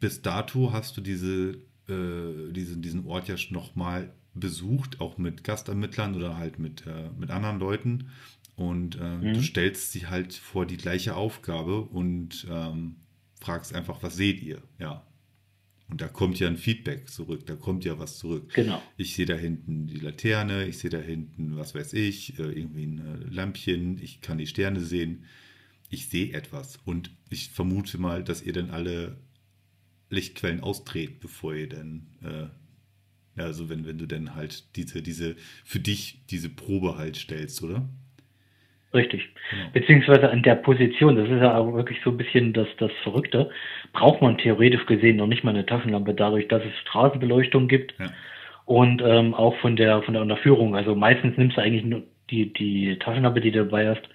bis 0.00 0.20
dato 0.20 0.72
hast 0.72 0.96
du 0.96 1.00
diese, 1.00 1.56
äh, 1.88 2.52
diesen, 2.52 2.82
diesen 2.82 3.06
Ort 3.06 3.28
ja 3.28 3.36
noch 3.50 3.74
mal 3.74 4.12
besucht, 4.34 5.00
auch 5.00 5.18
mit 5.18 5.44
Gastermittlern 5.44 6.14
oder 6.14 6.36
halt 6.36 6.58
mit, 6.58 6.86
äh, 6.86 7.10
mit 7.18 7.30
anderen 7.30 7.58
Leuten. 7.58 8.10
Und 8.56 8.98
äh, 9.00 9.16
mhm. 9.16 9.34
du 9.34 9.42
stellst 9.42 9.92
sie 9.92 10.06
halt 10.06 10.34
vor 10.34 10.66
die 10.66 10.76
gleiche 10.76 11.16
Aufgabe 11.16 11.80
und 11.80 12.46
ähm, 12.50 12.96
fragst 13.40 13.74
einfach, 13.74 14.02
was 14.02 14.16
seht 14.16 14.42
ihr? 14.42 14.62
Ja. 14.78 15.06
Und 15.88 16.00
da 16.00 16.08
kommt 16.08 16.38
ja 16.38 16.48
ein 16.48 16.56
Feedback 16.56 17.08
zurück, 17.10 17.46
da 17.46 17.56
kommt 17.56 17.84
ja 17.84 17.98
was 17.98 18.18
zurück. 18.18 18.52
Genau. 18.54 18.82
Ich 18.96 19.14
sehe 19.14 19.26
da 19.26 19.34
hinten 19.34 19.86
die 19.86 19.98
Laterne, 19.98 20.66
ich 20.66 20.78
sehe 20.78 20.90
da 20.90 20.98
hinten, 20.98 21.56
was 21.56 21.74
weiß 21.74 21.92
ich, 21.92 22.38
äh, 22.38 22.42
irgendwie 22.42 22.86
ein 22.86 22.98
äh, 22.98 23.34
Lampchen, 23.34 23.98
ich 24.02 24.20
kann 24.20 24.38
die 24.38 24.46
Sterne 24.46 24.80
sehen. 24.80 25.24
Ich 25.90 26.08
sehe 26.08 26.32
etwas. 26.32 26.78
Und 26.84 27.10
ich 27.28 27.50
vermute 27.50 27.98
mal, 27.98 28.24
dass 28.24 28.42
ihr 28.42 28.52
dann 28.52 28.70
alle 28.70 29.18
Lichtquellen 30.10 30.60
austretet, 30.60 31.20
bevor 31.20 31.54
ihr 31.54 31.68
dann 31.68 32.06
äh, 32.22 32.46
ja, 33.36 33.44
also 33.44 33.68
wenn, 33.68 33.86
wenn 33.86 33.98
du 33.98 34.06
denn 34.06 34.34
halt 34.34 34.76
diese, 34.76 35.02
diese, 35.02 35.36
für 35.64 35.80
dich 35.80 36.20
diese 36.30 36.48
Probe 36.48 36.96
halt 36.96 37.16
stellst, 37.16 37.62
oder? 37.62 37.84
Richtig. 38.94 39.28
Genau. 39.50 39.64
Beziehungsweise 39.72 40.30
an 40.30 40.44
der 40.44 40.54
Position, 40.54 41.16
das 41.16 41.28
ist 41.28 41.40
ja 41.40 41.56
auch 41.58 41.74
wirklich 41.74 41.98
so 42.04 42.10
ein 42.10 42.16
bisschen 42.16 42.52
das, 42.52 42.68
das 42.78 42.92
Verrückte, 43.02 43.50
braucht 43.92 44.22
man 44.22 44.38
theoretisch 44.38 44.86
gesehen 44.86 45.16
noch 45.16 45.26
nicht 45.26 45.42
mal 45.42 45.50
eine 45.50 45.66
Taschenlampe, 45.66 46.14
dadurch, 46.14 46.46
dass 46.46 46.62
es 46.62 46.78
Straßenbeleuchtung 46.82 47.66
gibt 47.66 47.94
ja. 47.98 48.06
und 48.66 49.02
ähm, 49.04 49.34
auch 49.34 49.56
von 49.56 49.74
der 49.74 50.02
von 50.02 50.14
der 50.14 50.22
Unterführung. 50.22 50.76
Also 50.76 50.94
meistens 50.94 51.36
nimmst 51.36 51.56
du 51.56 51.60
eigentlich 51.60 51.84
nur 51.84 52.04
die, 52.30 52.52
die 52.52 52.96
Taschenlampe, 53.00 53.40
die 53.40 53.50
du 53.50 53.64
dabei 53.64 53.88
hast, 53.88 54.08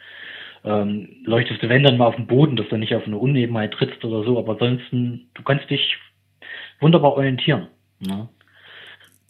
ähm, 0.64 1.10
leuchtest 1.26 1.62
du 1.62 1.68
wenn 1.68 1.84
dann 1.84 1.98
mal 1.98 2.08
auf 2.08 2.16
den 2.16 2.28
Boden, 2.28 2.56
dass 2.56 2.70
du 2.70 2.78
nicht 2.78 2.96
auf 2.96 3.06
eine 3.06 3.18
Unebenheit 3.18 3.74
trittst 3.74 4.04
oder 4.06 4.24
so, 4.24 4.40
aber 4.40 4.54
ansonsten, 4.54 5.30
du 5.34 5.44
kannst 5.44 5.70
dich 5.70 5.98
wunderbar 6.80 7.14
orientieren. 7.14 7.68
Ne? 8.00 8.30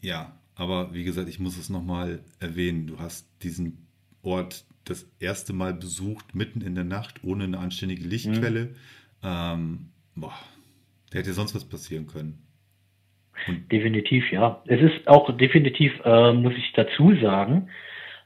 Ja, 0.01 0.37
aber 0.55 0.93
wie 0.93 1.03
gesagt, 1.03 1.29
ich 1.29 1.39
muss 1.39 1.57
es 1.57 1.69
nochmal 1.69 2.19
erwähnen. 2.39 2.87
Du 2.87 2.99
hast 2.99 3.27
diesen 3.43 3.87
Ort 4.21 4.65
das 4.85 5.09
erste 5.19 5.53
Mal 5.53 5.73
besucht, 5.73 6.35
mitten 6.35 6.61
in 6.61 6.75
der 6.75 6.83
Nacht, 6.83 7.23
ohne 7.23 7.45
eine 7.45 7.59
anständige 7.59 8.03
Lichtquelle. 8.03 8.65
Mhm. 8.65 8.75
Ähm, 9.23 9.79
boah, 10.15 10.33
da 11.11 11.19
hätte 11.19 11.33
sonst 11.33 11.55
was 11.55 11.65
passieren 11.65 12.07
können. 12.07 12.41
Und 13.47 13.71
definitiv, 13.71 14.31
ja. 14.31 14.61
Es 14.67 14.81
ist 14.81 15.07
auch 15.07 15.35
definitiv, 15.37 15.93
äh, 16.03 16.33
muss 16.33 16.53
ich 16.57 16.73
dazu 16.73 17.15
sagen, 17.21 17.69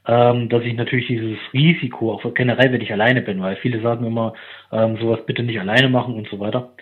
ähm, 0.08 0.50
dass 0.50 0.64
ich 0.64 0.74
natürlich 0.74 1.08
dieses 1.08 1.38
Risiko, 1.54 2.14
auch 2.14 2.34
generell, 2.34 2.72
wenn 2.72 2.82
ich 2.82 2.92
alleine 2.92 3.22
bin, 3.22 3.42
weil 3.42 3.56
viele 3.58 3.82
sagen 3.82 4.06
immer, 4.06 4.34
ähm, 4.72 4.98
sowas 4.98 5.26
bitte 5.26 5.44
nicht 5.44 5.60
alleine 5.60 5.90
machen 5.90 6.16
und 6.16 6.28
so 6.30 6.40
weiter. 6.40 6.74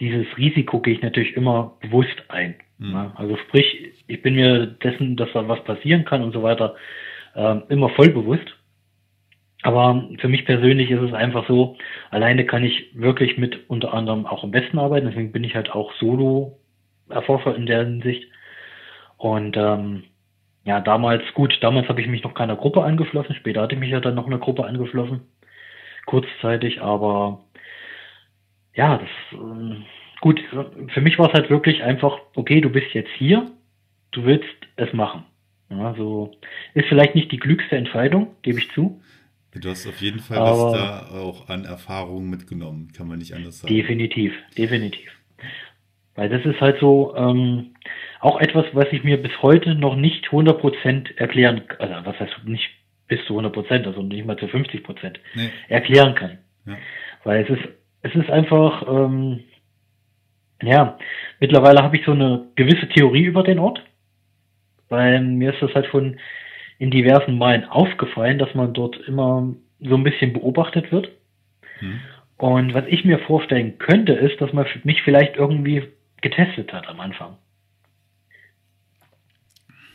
Dieses 0.00 0.26
Risiko 0.36 0.80
gehe 0.80 0.94
ich 0.94 1.02
natürlich 1.02 1.36
immer 1.36 1.76
bewusst 1.80 2.22
ein. 2.28 2.54
Mhm. 2.82 2.92
Ja, 2.92 3.12
also 3.14 3.36
sprich, 3.36 3.92
ich 4.06 4.22
bin 4.22 4.34
mir 4.34 4.66
dessen, 4.66 5.16
dass 5.16 5.32
da 5.32 5.46
was 5.48 5.62
passieren 5.64 6.04
kann 6.04 6.22
und 6.22 6.32
so 6.32 6.42
weiter, 6.42 6.74
äh, 7.34 7.56
immer 7.68 7.88
voll 7.90 8.10
bewusst. 8.10 8.56
Aber 9.62 10.08
für 10.18 10.28
mich 10.28 10.44
persönlich 10.44 10.90
ist 10.90 11.02
es 11.02 11.12
einfach 11.12 11.46
so, 11.46 11.76
alleine 12.10 12.44
kann 12.44 12.64
ich 12.64 12.90
wirklich 12.94 13.38
mit 13.38 13.70
unter 13.70 13.94
anderem 13.94 14.26
auch 14.26 14.42
am 14.42 14.50
besten 14.50 14.78
arbeiten. 14.78 15.06
Deswegen 15.06 15.30
bin 15.30 15.44
ich 15.44 15.54
halt 15.54 15.70
auch 15.70 15.92
Solo-Erforscher 15.94 17.54
in 17.54 17.66
der 17.66 17.84
Hinsicht. 17.84 18.26
Und 19.18 19.56
ähm, 19.56 20.02
ja, 20.64 20.80
damals, 20.80 21.22
gut, 21.34 21.56
damals 21.60 21.88
habe 21.88 22.00
ich 22.00 22.08
mich 22.08 22.24
noch 22.24 22.34
keiner 22.34 22.56
Gruppe 22.56 22.82
angeschlossen. 22.82 23.36
Später 23.36 23.62
hatte 23.62 23.74
ich 23.74 23.80
mich 23.80 23.90
ja 23.90 24.00
dann 24.00 24.16
noch 24.16 24.26
eine 24.26 24.40
Gruppe 24.40 24.64
angeschlossen. 24.64 25.20
Kurzzeitig, 26.06 26.82
aber 26.82 27.44
ja, 28.74 28.98
das, 28.98 29.40
ähm, 29.40 29.84
gut, 30.22 30.40
für 30.94 31.00
mich 31.02 31.18
war 31.18 31.28
es 31.28 31.34
halt 31.34 31.50
wirklich 31.50 31.82
einfach, 31.82 32.16
okay, 32.34 32.62
du 32.62 32.70
bist 32.70 32.94
jetzt 32.94 33.10
hier, 33.18 33.50
du 34.12 34.24
willst 34.24 34.46
es 34.76 34.90
machen. 34.94 35.24
Ja, 35.68 35.94
so 35.94 36.32
ist 36.74 36.86
vielleicht 36.88 37.14
nicht 37.14 37.30
die 37.32 37.38
klügste 37.38 37.76
Entscheidung, 37.76 38.34
gebe 38.42 38.58
ich 38.58 38.70
zu. 38.72 39.02
Du 39.54 39.68
hast 39.68 39.86
auf 39.86 40.00
jeden 40.00 40.20
Fall 40.20 40.38
was 40.38 40.72
da 40.72 41.08
auch 41.20 41.48
an 41.48 41.64
Erfahrungen 41.64 42.30
mitgenommen, 42.30 42.88
kann 42.96 43.08
man 43.08 43.18
nicht 43.18 43.34
anders 43.34 43.60
sagen. 43.60 43.74
Definitiv, 43.74 44.32
definitiv. 44.56 45.10
Weil 46.14 46.28
das 46.28 46.44
ist 46.44 46.60
halt 46.60 46.78
so 46.78 47.14
ähm, 47.16 47.74
auch 48.20 48.40
etwas, 48.40 48.66
was 48.72 48.86
ich 48.92 49.02
mir 49.02 49.20
bis 49.20 49.32
heute 49.42 49.74
noch 49.74 49.96
nicht 49.96 50.26
100% 50.28 51.16
erklären, 51.16 51.62
also 51.78 51.94
was 52.04 52.20
heißt 52.20 52.44
nicht 52.44 52.70
bis 53.08 53.24
zu 53.26 53.38
100%, 53.38 53.86
also 53.86 54.02
nicht 54.02 54.24
mal 54.24 54.38
zu 54.38 54.46
50% 54.46 55.16
nee. 55.34 55.50
erklären 55.68 56.14
kann. 56.14 56.38
Ja. 56.66 56.78
Weil 57.24 57.42
es 57.42 57.50
ist, 57.50 57.68
es 58.02 58.14
ist 58.14 58.30
einfach, 58.30 58.86
ähm, 58.88 59.40
ja, 60.62 60.98
mittlerweile 61.40 61.82
habe 61.82 61.96
ich 61.96 62.04
so 62.04 62.12
eine 62.12 62.46
gewisse 62.54 62.88
Theorie 62.88 63.24
über 63.24 63.42
den 63.42 63.58
Ort, 63.58 63.82
weil 64.88 65.20
mir 65.20 65.52
ist 65.52 65.62
das 65.62 65.74
halt 65.74 65.86
schon 65.86 66.18
in 66.78 66.90
diversen 66.90 67.38
Malen 67.38 67.64
aufgefallen, 67.64 68.38
dass 68.38 68.54
man 68.54 68.72
dort 68.72 68.96
immer 69.06 69.54
so 69.80 69.94
ein 69.94 70.04
bisschen 70.04 70.32
beobachtet 70.32 70.90
wird. 70.90 71.10
Hm. 71.78 72.00
Und 72.38 72.74
was 72.74 72.84
ich 72.88 73.04
mir 73.04 73.18
vorstellen 73.20 73.78
könnte, 73.78 74.12
ist, 74.12 74.40
dass 74.40 74.52
man 74.52 74.66
mich 74.84 75.02
vielleicht 75.02 75.36
irgendwie 75.36 75.84
getestet 76.20 76.72
hat 76.72 76.88
am 76.88 77.00
Anfang. 77.00 77.36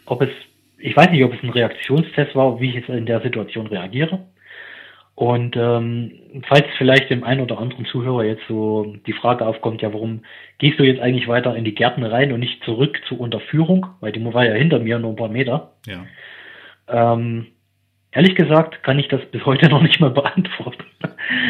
Ob 0.06 0.22
es, 0.22 0.30
ich 0.78 0.96
weiß 0.96 1.10
nicht, 1.12 1.24
ob 1.24 1.34
es 1.34 1.44
ein 1.44 1.50
Reaktionstest 1.50 2.36
war, 2.36 2.60
wie 2.60 2.70
ich 2.70 2.76
jetzt 2.76 2.90
in 2.90 3.06
der 3.06 3.22
Situation 3.22 3.68
reagiere. 3.68 4.26
Und 5.18 5.58
ähm, 5.58 6.12
falls 6.48 6.68
vielleicht 6.78 7.10
dem 7.10 7.24
einen 7.24 7.42
oder 7.42 7.58
anderen 7.58 7.88
Zuhörer 7.88 8.24
jetzt 8.24 8.44
so 8.48 8.96
die 9.08 9.14
Frage 9.14 9.48
aufkommt, 9.48 9.82
ja, 9.82 9.92
warum 9.92 10.22
gehst 10.60 10.78
du 10.78 10.84
jetzt 10.84 11.02
eigentlich 11.02 11.28
weiter 11.28 11.56
in 11.56 11.66
die 11.66 11.74
Gärten 11.74 12.04
rein 12.04 12.32
und 12.32 12.40
nicht 12.40 12.64
zurück 12.64 13.02
zur 13.08 13.20
Unterführung, 13.20 13.88
weil 14.00 14.12
die 14.12 14.24
war 14.32 14.46
ja 14.46 14.54
hinter 14.54 14.78
mir 14.78 15.00
nur 15.00 15.14
ein 15.14 15.16
paar 15.16 15.30
Meter. 15.30 15.72
Ja. 15.88 16.06
Ähm, 16.88 17.48
ehrlich 18.12 18.36
gesagt 18.36 18.84
kann 18.84 19.00
ich 19.00 19.08
das 19.08 19.26
bis 19.32 19.44
heute 19.44 19.70
noch 19.72 19.82
nicht 19.82 20.00
mal 20.00 20.12
beantworten. 20.12 20.86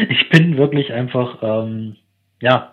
Ich 0.08 0.30
bin 0.30 0.56
wirklich 0.56 0.90
einfach, 0.94 1.42
ähm, 1.42 1.96
ja, 2.40 2.72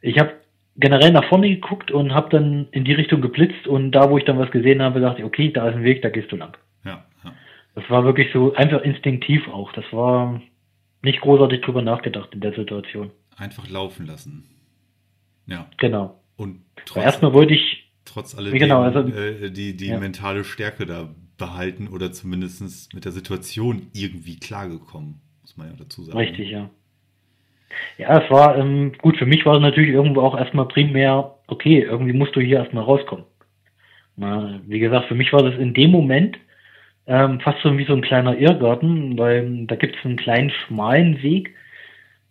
ich 0.00 0.18
habe 0.18 0.32
generell 0.76 1.12
nach 1.12 1.28
vorne 1.28 1.50
geguckt 1.50 1.90
und 1.90 2.14
habe 2.14 2.30
dann 2.30 2.68
in 2.70 2.86
die 2.86 2.94
Richtung 2.94 3.20
geblitzt 3.20 3.66
und 3.66 3.92
da, 3.92 4.08
wo 4.08 4.16
ich 4.16 4.24
dann 4.24 4.38
was 4.38 4.50
gesehen 4.50 4.80
habe, 4.80 5.00
dachte 5.00 5.20
ich, 5.20 5.26
okay, 5.26 5.50
da 5.52 5.68
ist 5.68 5.76
ein 5.76 5.84
Weg, 5.84 6.00
da 6.00 6.08
gehst 6.08 6.32
du 6.32 6.36
lang. 6.36 6.56
Das 7.74 7.88
war 7.90 8.04
wirklich 8.04 8.32
so 8.32 8.54
einfach 8.54 8.82
instinktiv 8.82 9.48
auch. 9.48 9.72
Das 9.72 9.84
war 9.92 10.40
nicht 11.02 11.20
großartig 11.20 11.60
drüber 11.62 11.82
nachgedacht 11.82 12.30
in 12.32 12.40
der 12.40 12.54
Situation. 12.54 13.10
Einfach 13.36 13.68
laufen 13.68 14.06
lassen. 14.06 14.44
Ja. 15.46 15.68
Genau. 15.78 16.20
Und 16.36 16.60
trotz, 16.86 17.04
erstmal 17.04 17.32
wollte 17.32 17.54
ich 17.54 17.92
trotz 18.04 18.34
alledem 18.36 18.58
genau, 18.58 18.82
also, 18.82 19.00
äh, 19.00 19.50
die, 19.50 19.76
die 19.76 19.88
ja. 19.88 19.98
mentale 19.98 20.44
Stärke 20.44 20.86
da 20.86 21.14
behalten 21.36 21.88
oder 21.88 22.12
zumindest 22.12 22.94
mit 22.94 23.04
der 23.04 23.12
Situation 23.12 23.88
irgendwie 23.92 24.38
klargekommen, 24.38 25.20
muss 25.42 25.56
man 25.56 25.68
ja 25.68 25.74
dazu 25.76 26.02
sagen. 26.02 26.18
Richtig, 26.18 26.50
ja. 26.50 26.70
Ja, 27.98 28.22
es 28.22 28.30
war, 28.30 28.56
ähm, 28.56 28.92
gut, 28.98 29.16
für 29.16 29.26
mich 29.26 29.44
war 29.44 29.56
es 29.56 29.60
natürlich 29.60 29.90
irgendwo 29.90 30.20
auch 30.20 30.36
erstmal 30.36 30.68
primär, 30.68 31.34
okay, 31.48 31.80
irgendwie 31.80 32.12
musst 32.12 32.36
du 32.36 32.40
hier 32.40 32.58
erstmal 32.58 32.84
rauskommen. 32.84 33.24
Na, 34.16 34.60
wie 34.66 34.78
gesagt, 34.78 35.08
für 35.08 35.16
mich 35.16 35.32
war 35.32 35.42
das 35.42 35.58
in 35.58 35.74
dem 35.74 35.90
Moment 35.90 36.38
ähm, 37.06 37.40
fast 37.40 37.60
so 37.62 37.76
wie 37.76 37.84
so 37.84 37.92
ein 37.92 38.02
kleiner 38.02 38.36
Irrgarten, 38.36 39.18
weil 39.18 39.66
da 39.66 39.76
gibt 39.76 39.96
es 39.96 40.04
einen 40.04 40.16
kleinen 40.16 40.50
schmalen 40.50 41.22
Weg, 41.22 41.54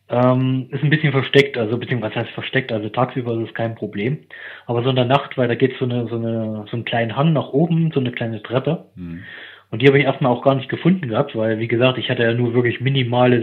ähm, 0.10 0.68
ist 0.72 0.84
ein 0.84 0.90
bisschen 0.90 1.12
versteckt, 1.12 1.58
also 1.58 1.78
beziehungsweise 1.78 2.16
heißt 2.16 2.32
versteckt, 2.32 2.72
also 2.72 2.90
tagsüber 2.90 3.34
ist 3.40 3.50
es 3.50 3.54
kein 3.54 3.76
Problem. 3.76 4.20
Aber 4.66 4.84
so 4.84 4.90
in 4.90 4.96
der 4.96 5.06
Nacht, 5.06 5.38
weil 5.38 5.48
da 5.48 5.56
geht 5.56 5.78
so 5.80 5.86
eine, 5.86 6.08
so 6.08 6.16
eine, 6.16 6.66
so 6.70 6.76
einen 6.76 6.86
kleinen 6.86 7.16
Hang 7.16 7.34
nach 7.34 7.50
oben, 7.50 7.92
so 7.92 8.00
eine 8.00 8.12
kleine 8.12 8.42
Treppe. 8.44 8.86
Mhm. 8.96 9.24
Und 9.72 9.82
die 9.82 9.88
habe 9.88 9.98
ich 9.98 10.06
erstmal 10.06 10.32
auch 10.32 10.44
gar 10.44 10.54
nicht 10.54 10.70
gefunden 10.70 11.08
gehabt, 11.08 11.36
weil, 11.36 11.58
wie 11.58 11.68
gesagt, 11.68 11.98
ich 11.98 12.10
hatte 12.10 12.22
ja 12.22 12.34
nur 12.34 12.54
wirklich 12.54 12.80
minimale, 12.80 13.42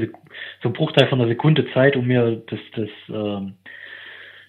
so 0.63 0.69
einen 0.69 0.75
Bruchteil 0.75 1.09
von 1.09 1.21
einer 1.21 1.29
Sekunde 1.29 1.67
Zeit, 1.73 1.97
um 1.97 2.07
mir 2.07 2.43
das, 2.47 2.61
das, 2.77 2.89
ähm, 3.09 3.55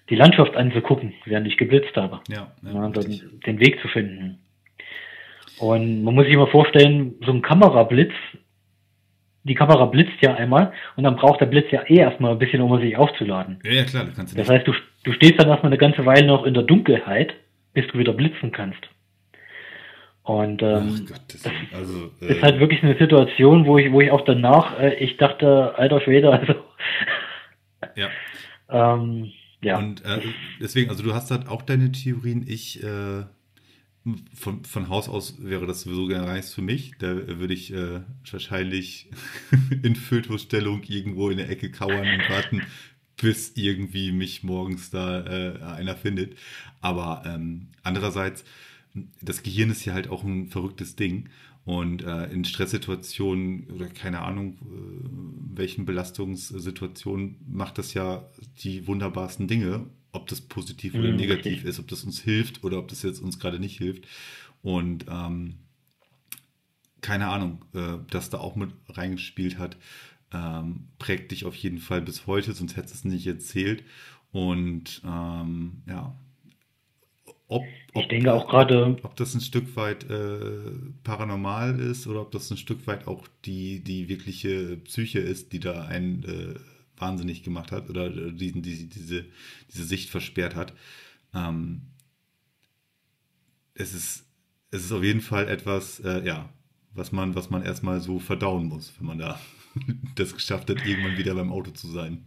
die 0.08 0.14
Landschaft 0.14 0.54
anzugucken, 0.56 1.14
während 1.24 1.48
ich 1.48 1.56
geblitzt 1.56 1.96
habe. 1.96 2.20
Ja, 2.28 2.52
ja, 2.62 2.72
ja 2.72 2.88
dann 2.88 3.20
den 3.46 3.58
Weg 3.58 3.80
zu 3.80 3.88
finden. 3.88 4.38
Und 5.58 6.02
man 6.02 6.14
muss 6.14 6.26
sich 6.26 6.36
mal 6.36 6.50
vorstellen, 6.50 7.14
so 7.24 7.32
ein 7.32 7.42
Kamerablitz 7.42 8.12
die 9.44 9.54
Kamera 9.54 9.86
blitzt 9.86 10.20
ja 10.20 10.34
einmal 10.34 10.72
und 10.96 11.04
dann 11.04 11.16
braucht 11.16 11.40
der 11.40 11.46
Blitz 11.46 11.70
ja 11.70 11.82
eh 11.86 11.96
erstmal 11.96 12.32
ein 12.32 12.38
bisschen, 12.38 12.60
um 12.60 12.80
sich 12.80 12.96
aufzuladen. 12.96 13.58
Ja, 13.64 13.72
ja 13.72 13.84
klar, 13.84 14.04
du 14.04 14.12
kannst 14.12 14.38
Das 14.38 14.48
heißt, 14.48 14.66
du, 14.66 14.72
du 15.04 15.12
stehst 15.12 15.38
dann 15.38 15.48
erstmal 15.48 15.70
eine 15.72 15.78
ganze 15.78 16.06
Weile 16.06 16.26
noch 16.26 16.44
in 16.44 16.54
der 16.54 16.62
Dunkelheit, 16.62 17.34
bis 17.72 17.86
du 17.88 17.98
wieder 17.98 18.12
blitzen 18.12 18.52
kannst. 18.52 18.80
Und 20.22 20.62
ähm, 20.62 21.06
Gott, 21.08 21.20
das, 21.26 21.50
also, 21.76 22.12
äh, 22.20 22.34
ist 22.34 22.42
halt 22.42 22.60
wirklich 22.60 22.82
eine 22.84 22.96
Situation, 22.96 23.66
wo 23.66 23.78
ich, 23.78 23.90
wo 23.90 24.00
ich 24.00 24.12
auch 24.12 24.24
danach, 24.24 24.78
äh, 24.78 24.94
ich 24.94 25.16
dachte, 25.16 25.74
alter 25.76 26.00
Schwede, 26.00 26.30
also 26.30 26.54
ja. 27.96 28.08
ähm, 28.68 29.32
ja. 29.60 29.78
Und 29.78 30.04
äh, 30.04 30.20
deswegen, 30.60 30.90
also 30.90 31.02
du 31.02 31.12
hast 31.12 31.32
halt 31.32 31.48
auch 31.48 31.62
deine 31.62 31.90
Theorien, 31.90 32.44
ich 32.46 32.84
äh, 32.84 33.24
von, 34.34 34.64
von 34.64 34.88
Haus 34.88 35.08
aus 35.08 35.36
wäre 35.38 35.66
das 35.66 35.82
sowieso 35.82 36.08
gar 36.08 36.32
nichts 36.32 36.52
für 36.52 36.62
mich. 36.62 36.92
Da 36.98 37.38
würde 37.38 37.54
ich 37.54 37.72
äh, 37.72 38.00
wahrscheinlich 38.30 39.10
in 39.82 39.94
Fötusstellung 39.94 40.82
irgendwo 40.84 41.30
in 41.30 41.38
der 41.38 41.48
Ecke 41.48 41.70
kauern 41.70 42.08
und 42.08 42.28
warten, 42.28 42.62
bis 43.16 43.52
irgendwie 43.54 44.10
mich 44.12 44.42
morgens 44.42 44.90
da 44.90 45.24
äh, 45.24 45.62
einer 45.62 45.96
findet. 45.96 46.36
Aber 46.80 47.22
ähm, 47.26 47.68
andererseits, 47.82 48.44
das 49.20 49.42
Gehirn 49.42 49.70
ist 49.70 49.84
ja 49.84 49.94
halt 49.94 50.08
auch 50.08 50.24
ein 50.24 50.48
verrücktes 50.48 50.96
Ding. 50.96 51.28
Und 51.64 52.02
äh, 52.02 52.24
in 52.32 52.44
Stresssituationen 52.44 53.70
oder 53.70 53.86
keine 53.86 54.22
Ahnung, 54.22 54.54
äh, 54.54 55.56
welchen 55.56 55.84
Belastungssituationen 55.84 57.36
macht 57.48 57.78
das 57.78 57.94
ja 57.94 58.28
die 58.64 58.88
wunderbarsten 58.88 59.46
Dinge 59.46 59.86
ob 60.12 60.26
das 60.26 60.40
positiv 60.42 60.94
oder 60.94 61.10
mhm, 61.10 61.16
negativ 61.16 61.60
okay. 61.60 61.68
ist, 61.68 61.80
ob 61.80 61.88
das 61.88 62.04
uns 62.04 62.20
hilft 62.20 62.62
oder 62.64 62.78
ob 62.78 62.88
das 62.88 63.02
jetzt 63.02 63.20
uns 63.20 63.38
gerade 63.38 63.58
nicht 63.58 63.78
hilft. 63.78 64.06
Und 64.62 65.06
ähm, 65.08 65.54
keine 67.00 67.28
Ahnung, 67.28 67.64
äh, 67.74 67.98
dass 68.10 68.30
da 68.30 68.38
auch 68.38 68.54
mit 68.54 68.70
reingespielt 68.88 69.58
hat, 69.58 69.76
ähm, 70.32 70.88
prägt 70.98 71.32
dich 71.32 71.44
auf 71.44 71.54
jeden 71.56 71.78
Fall 71.78 72.02
bis 72.02 72.26
heute, 72.26 72.52
sonst 72.52 72.76
hättest 72.76 73.04
du 73.04 73.08
es 73.08 73.14
nicht 73.14 73.26
erzählt. 73.26 73.84
Und 74.30 75.02
ähm, 75.04 75.82
ja, 75.86 76.14
ob, 77.48 77.64
ob, 77.92 78.02
ich 78.02 78.08
denke 78.08 78.32
auch 78.32 78.48
gerade, 78.48 78.96
ob 79.02 79.14
das 79.16 79.34
ein 79.34 79.42
Stück 79.42 79.76
weit 79.76 80.08
äh, 80.08 80.72
paranormal 81.04 81.78
ist 81.80 82.06
oder 82.06 82.22
ob 82.22 82.30
das 82.30 82.50
ein 82.50 82.56
Stück 82.56 82.86
weit 82.86 83.06
auch 83.06 83.28
die, 83.44 83.84
die 83.84 84.08
wirkliche 84.08 84.78
Psyche 84.78 85.18
ist, 85.18 85.52
die 85.52 85.60
da 85.60 85.84
einen 85.84 86.24
äh, 86.24 86.54
wahnsinnig 87.02 87.42
gemacht 87.42 87.72
hat 87.72 87.90
oder 87.90 88.08
diesen, 88.10 88.62
diese, 88.62 88.86
diese, 88.86 89.26
diese 89.68 89.84
Sicht 89.84 90.08
versperrt 90.08 90.54
hat. 90.56 90.72
Ähm, 91.34 91.82
es, 93.74 93.92
ist, 93.94 94.26
es 94.70 94.84
ist 94.84 94.92
auf 94.92 95.02
jeden 95.02 95.20
Fall 95.20 95.48
etwas, 95.48 96.00
äh, 96.00 96.24
ja, 96.24 96.48
was 96.94 97.12
man, 97.12 97.34
was 97.34 97.50
man 97.50 97.62
erstmal 97.62 98.00
so 98.00 98.18
verdauen 98.18 98.66
muss, 98.66 98.94
wenn 98.98 99.08
man 99.08 99.18
da 99.18 99.40
das 100.14 100.34
geschafft 100.34 100.70
hat, 100.70 100.86
irgendwann 100.86 101.18
wieder 101.18 101.34
beim 101.34 101.52
Auto 101.52 101.72
zu 101.72 101.88
sein. 101.88 102.24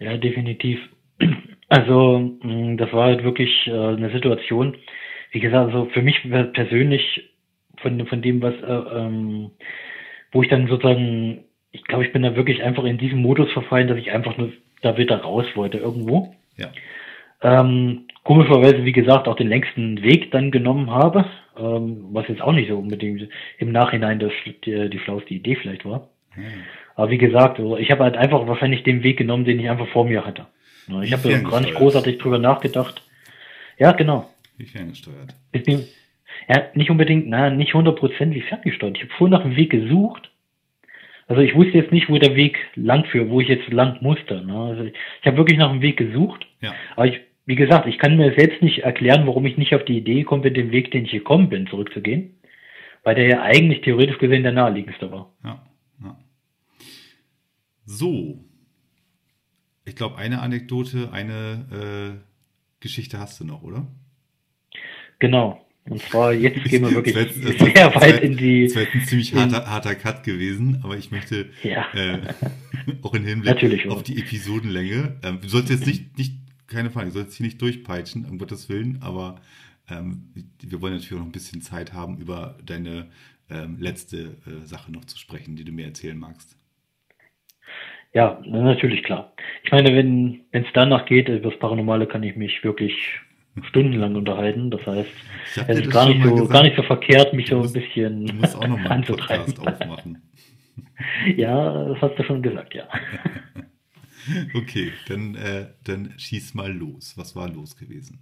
Ja, 0.00 0.16
definitiv. 0.16 0.78
Also, 1.70 2.18
mm, 2.42 2.76
das 2.76 2.92
war 2.92 3.06
halt 3.06 3.24
wirklich 3.24 3.50
äh, 3.66 3.70
eine 3.70 4.12
Situation, 4.12 4.76
wie 5.32 5.40
gesagt, 5.40 5.72
also 5.72 5.86
für 5.94 6.02
mich 6.02 6.16
persönlich 6.52 7.02
von, 7.78 8.06
von 8.06 8.20
dem, 8.20 8.42
was, 8.42 8.54
äh, 8.54 8.98
ähm, 9.00 9.50
wo 10.30 10.42
ich 10.42 10.50
dann 10.50 10.68
sozusagen 10.68 11.44
ich 11.74 11.82
glaube, 11.84 12.06
ich 12.06 12.12
bin 12.12 12.22
da 12.22 12.36
wirklich 12.36 12.62
einfach 12.62 12.84
in 12.84 12.98
diesem 12.98 13.20
Modus 13.20 13.50
verfallen, 13.52 13.88
dass 13.88 13.98
ich 13.98 14.12
einfach 14.12 14.38
nur 14.38 14.52
da 14.80 14.96
wieder 14.96 15.16
raus 15.16 15.44
wollte 15.56 15.78
irgendwo. 15.78 16.32
Ja. 16.56 16.70
Ähm, 17.42 18.06
komischerweise, 18.22 18.84
wie 18.84 18.92
gesagt, 18.92 19.26
auch 19.26 19.34
den 19.34 19.48
längsten 19.48 20.00
Weg 20.02 20.30
dann 20.30 20.52
genommen 20.52 20.92
habe, 20.92 21.26
ähm, 21.58 22.06
was 22.12 22.28
jetzt 22.28 22.42
auch 22.42 22.52
nicht 22.52 22.68
so 22.68 22.78
unbedingt 22.78 23.28
im 23.58 23.72
Nachhinein 23.72 24.20
das, 24.20 24.30
die, 24.46 24.88
die 24.88 24.98
schlauste 25.00 25.34
Idee 25.34 25.56
vielleicht 25.56 25.84
war. 25.84 26.08
Hm. 26.30 26.44
Aber 26.94 27.10
wie 27.10 27.18
gesagt, 27.18 27.58
also 27.58 27.76
ich 27.76 27.90
habe 27.90 28.04
halt 28.04 28.16
einfach 28.16 28.46
wahrscheinlich 28.46 28.84
den 28.84 29.02
Weg 29.02 29.16
genommen, 29.16 29.44
den 29.44 29.58
ich 29.58 29.68
einfach 29.68 29.88
vor 29.88 30.04
mir 30.04 30.24
hatte. 30.24 30.46
Ich 31.02 31.12
habe 31.12 31.28
da 31.28 31.38
gar 31.40 31.60
nicht 31.60 31.74
großartig 31.74 32.18
drüber 32.18 32.38
nachgedacht. 32.38 33.02
Ja, 33.78 33.92
genau. 33.92 34.30
Wie 34.58 34.66
ferngesteuert? 34.66 35.34
Ja, 36.48 36.62
nicht 36.74 36.90
unbedingt, 36.90 37.26
na, 37.26 37.50
nicht 37.50 37.72
100% 37.72 38.32
wie 38.32 38.42
ferngesteuert. 38.42 38.96
Ich 38.96 39.02
habe 39.02 39.14
vorhin 39.14 39.32
nach 39.32 39.44
einem 39.44 39.56
Weg 39.56 39.70
gesucht 39.70 40.30
also 41.26 41.40
ich 41.40 41.54
wusste 41.54 41.78
jetzt 41.78 41.92
nicht, 41.92 42.08
wo 42.08 42.18
der 42.18 42.36
Weg 42.36 42.58
lang 42.74 43.04
führt, 43.06 43.30
wo 43.30 43.40
ich 43.40 43.48
jetzt 43.48 43.72
lang 43.72 43.98
musste. 44.02 44.44
Ne? 44.44 44.56
Also 44.56 44.84
ich, 44.84 44.94
habe 45.24 45.36
wirklich 45.36 45.58
nach 45.58 45.70
einem 45.70 45.80
Weg 45.80 45.96
gesucht. 45.96 46.46
Ja. 46.60 46.74
Aber 46.96 47.06
ich, 47.06 47.20
wie 47.46 47.56
gesagt, 47.56 47.86
ich 47.86 47.98
kann 47.98 48.16
mir 48.16 48.34
selbst 48.34 48.62
nicht 48.62 48.80
erklären, 48.80 49.26
warum 49.26 49.46
ich 49.46 49.56
nicht 49.56 49.74
auf 49.74 49.84
die 49.84 49.98
Idee 49.98 50.20
gekommen 50.20 50.42
bin, 50.42 50.54
den 50.54 50.70
Weg, 50.70 50.90
den 50.90 51.06
ich 51.06 51.12
gekommen 51.12 51.48
bin, 51.48 51.66
zurückzugehen. 51.66 52.34
Weil 53.02 53.14
der 53.14 53.26
ja 53.26 53.42
eigentlich 53.42 53.82
theoretisch 53.82 54.18
gesehen 54.18 54.42
der 54.42 54.52
naheliegendste 54.52 55.10
war. 55.10 55.32
Ja. 55.42 55.66
ja. 56.02 56.18
So. 57.84 58.44
ich 59.84 59.96
glaube, 59.96 60.16
eine 60.16 60.40
Anekdote, 60.40 61.10
eine 61.12 62.18
äh, 62.18 62.80
Geschichte 62.80 63.18
hast 63.18 63.40
du 63.40 63.44
noch, 63.44 63.62
oder? 63.62 63.86
Genau. 65.18 65.63
Und 65.88 66.00
zwar, 66.00 66.32
jetzt 66.32 66.64
gehen 66.64 66.82
wir 66.82 66.90
wirklich 66.94 67.14
Das 67.14 67.42
wär- 67.42 67.52
sehr 67.52 67.90
das 67.90 67.94
wär- 67.94 68.00
weit 68.00 68.22
in 68.22 68.36
die. 68.36 68.64
Das 68.64 68.74
wäre 68.74 68.84
jetzt 68.86 68.94
ein 68.94 69.04
ziemlich 69.04 69.34
harter, 69.34 69.66
harter 69.68 69.94
Cut 69.94 70.24
gewesen, 70.24 70.80
aber 70.82 70.96
ich 70.96 71.10
möchte 71.10 71.50
Ja. 71.62 71.86
äh, 71.94 72.20
auch 73.02 73.14
in 73.14 73.24
Hinblick 73.24 73.54
Natürlich, 73.54 73.88
auf 73.88 74.02
die 74.02 74.18
Episodenlänge. 74.18 75.16
Ähm, 75.22 75.40
du 75.42 75.48
sollst 75.48 75.70
jetzt 75.70 75.86
nicht, 75.86 76.16
nicht, 76.16 76.34
keine 76.66 76.90
Frage, 76.90 77.08
du 77.08 77.12
sollst 77.12 77.36
hier 77.36 77.44
nicht 77.46 77.60
durchpeitschen, 77.60 78.24
um 78.24 78.38
Gottes 78.38 78.68
Willen, 78.70 78.98
aber 79.02 79.36
ähm, 79.90 80.30
wir 80.62 80.80
wollen 80.80 80.94
natürlich 80.94 81.12
auch 81.14 81.18
noch 81.18 81.26
ein 81.26 81.32
bisschen 81.32 81.60
Zeit 81.60 81.92
haben, 81.92 82.16
über 82.16 82.56
deine 82.64 83.08
ähm, 83.50 83.76
letzte 83.78 84.38
äh, 84.46 84.64
Sache 84.66 84.90
noch 84.90 85.04
zu 85.04 85.18
sprechen, 85.18 85.54
die 85.54 85.64
du 85.64 85.72
mir 85.72 85.84
erzählen 85.84 86.16
magst. 86.18 86.56
Ja, 88.14 88.40
na, 88.46 88.62
natürlich 88.62 89.02
klar. 89.02 89.34
Ich 89.64 89.72
meine, 89.72 89.94
wenn 89.94 90.40
es 90.52 90.64
danach 90.72 91.04
geht, 91.04 91.28
über 91.28 91.50
das 91.50 91.58
Paranormale 91.58 92.06
kann 92.06 92.22
ich 92.22 92.36
mich 92.36 92.62
wirklich 92.64 92.94
stundenlang 93.62 94.16
unterhalten. 94.16 94.70
Das 94.70 94.84
heißt, 94.86 95.10
es 95.68 95.78
ist 95.80 95.90
gar 95.90 96.08
nicht, 96.08 96.22
so, 96.24 96.30
gesagt. 96.34 96.50
gar 96.52 96.62
nicht 96.64 96.76
so 96.76 96.82
verkehrt, 96.82 97.32
mich 97.34 97.48
so 97.48 97.56
musst- 97.58 97.76
ein 97.76 97.82
bisschen 97.82 98.26
Du 98.26 98.34
musst 98.34 98.56
auch 98.56 98.62
noch 98.66 98.76
mal 98.78 98.84
einen 98.90 99.02
anzutreiben. 99.02 99.54
Podcast 99.54 99.80
aufmachen. 99.82 100.22
Ja, 101.36 101.84
das 101.88 102.00
hast 102.00 102.18
du 102.18 102.24
schon 102.24 102.42
gesagt, 102.42 102.74
ja. 102.74 102.88
Okay, 104.54 104.90
dann, 105.08 105.34
äh, 105.34 105.66
dann 105.84 106.14
schieß 106.16 106.54
mal 106.54 106.72
los. 106.72 107.14
Was 107.16 107.36
war 107.36 107.48
los 107.48 107.76
gewesen? 107.76 108.20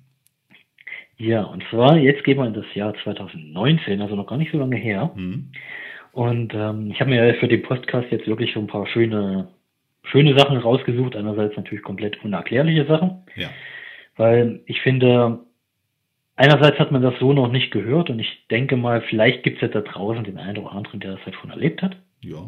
Ja, 1.16 1.42
und 1.44 1.62
zwar, 1.70 1.96
jetzt 1.96 2.24
gehen 2.24 2.38
wir 2.38 2.46
in 2.46 2.54
das 2.54 2.64
Jahr 2.74 2.94
2019, 3.04 4.00
also 4.02 4.16
noch 4.16 4.26
gar 4.26 4.36
nicht 4.38 4.50
so 4.50 4.58
lange 4.58 4.76
her. 4.76 5.12
Hm? 5.14 5.52
Und 6.12 6.52
ähm, 6.54 6.90
ich 6.90 7.00
habe 7.00 7.10
mir 7.10 7.34
für 7.36 7.46
den 7.48 7.62
Podcast 7.62 8.08
jetzt 8.10 8.26
wirklich 8.26 8.52
so 8.52 8.60
ein 8.60 8.66
paar 8.66 8.86
schöne, 8.88 9.48
schöne 10.04 10.36
Sachen 10.36 10.56
rausgesucht. 10.58 11.14
Einerseits 11.14 11.56
natürlich 11.56 11.84
komplett 11.84 12.22
unerklärliche 12.24 12.84
Sachen, 12.86 13.22
Ja. 13.36 13.48
Weil 14.16 14.60
ich 14.66 14.80
finde, 14.82 15.40
einerseits 16.36 16.78
hat 16.78 16.92
man 16.92 17.02
das 17.02 17.18
so 17.18 17.32
noch 17.32 17.48
nicht 17.48 17.70
gehört 17.70 18.10
und 18.10 18.18
ich 18.18 18.46
denke 18.50 18.76
mal, 18.76 19.02
vielleicht 19.02 19.42
gibt 19.42 19.56
es 19.56 19.62
ja 19.62 19.68
da 19.68 19.80
draußen 19.80 20.24
den 20.24 20.38
einen 20.38 20.58
oder 20.58 20.72
anderen, 20.72 21.00
der 21.00 21.12
das 21.12 21.24
halt 21.24 21.36
schon 21.36 21.50
erlebt 21.50 21.82
hat. 21.82 21.96
Ja. 22.20 22.46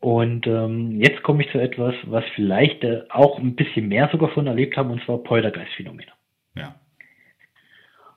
Und 0.00 0.46
ähm, 0.46 1.00
jetzt 1.00 1.22
komme 1.22 1.44
ich 1.44 1.50
zu 1.50 1.58
etwas, 1.58 1.94
was 2.04 2.24
vielleicht 2.34 2.82
äh, 2.84 3.02
auch 3.10 3.38
ein 3.38 3.54
bisschen 3.54 3.88
mehr 3.88 4.08
sogar 4.10 4.30
von 4.30 4.46
erlebt 4.46 4.76
haben, 4.76 4.90
und 4.90 5.04
zwar 5.04 5.18
Poltergeist-Phänomene. 5.18 6.12
Ja. 6.56 6.74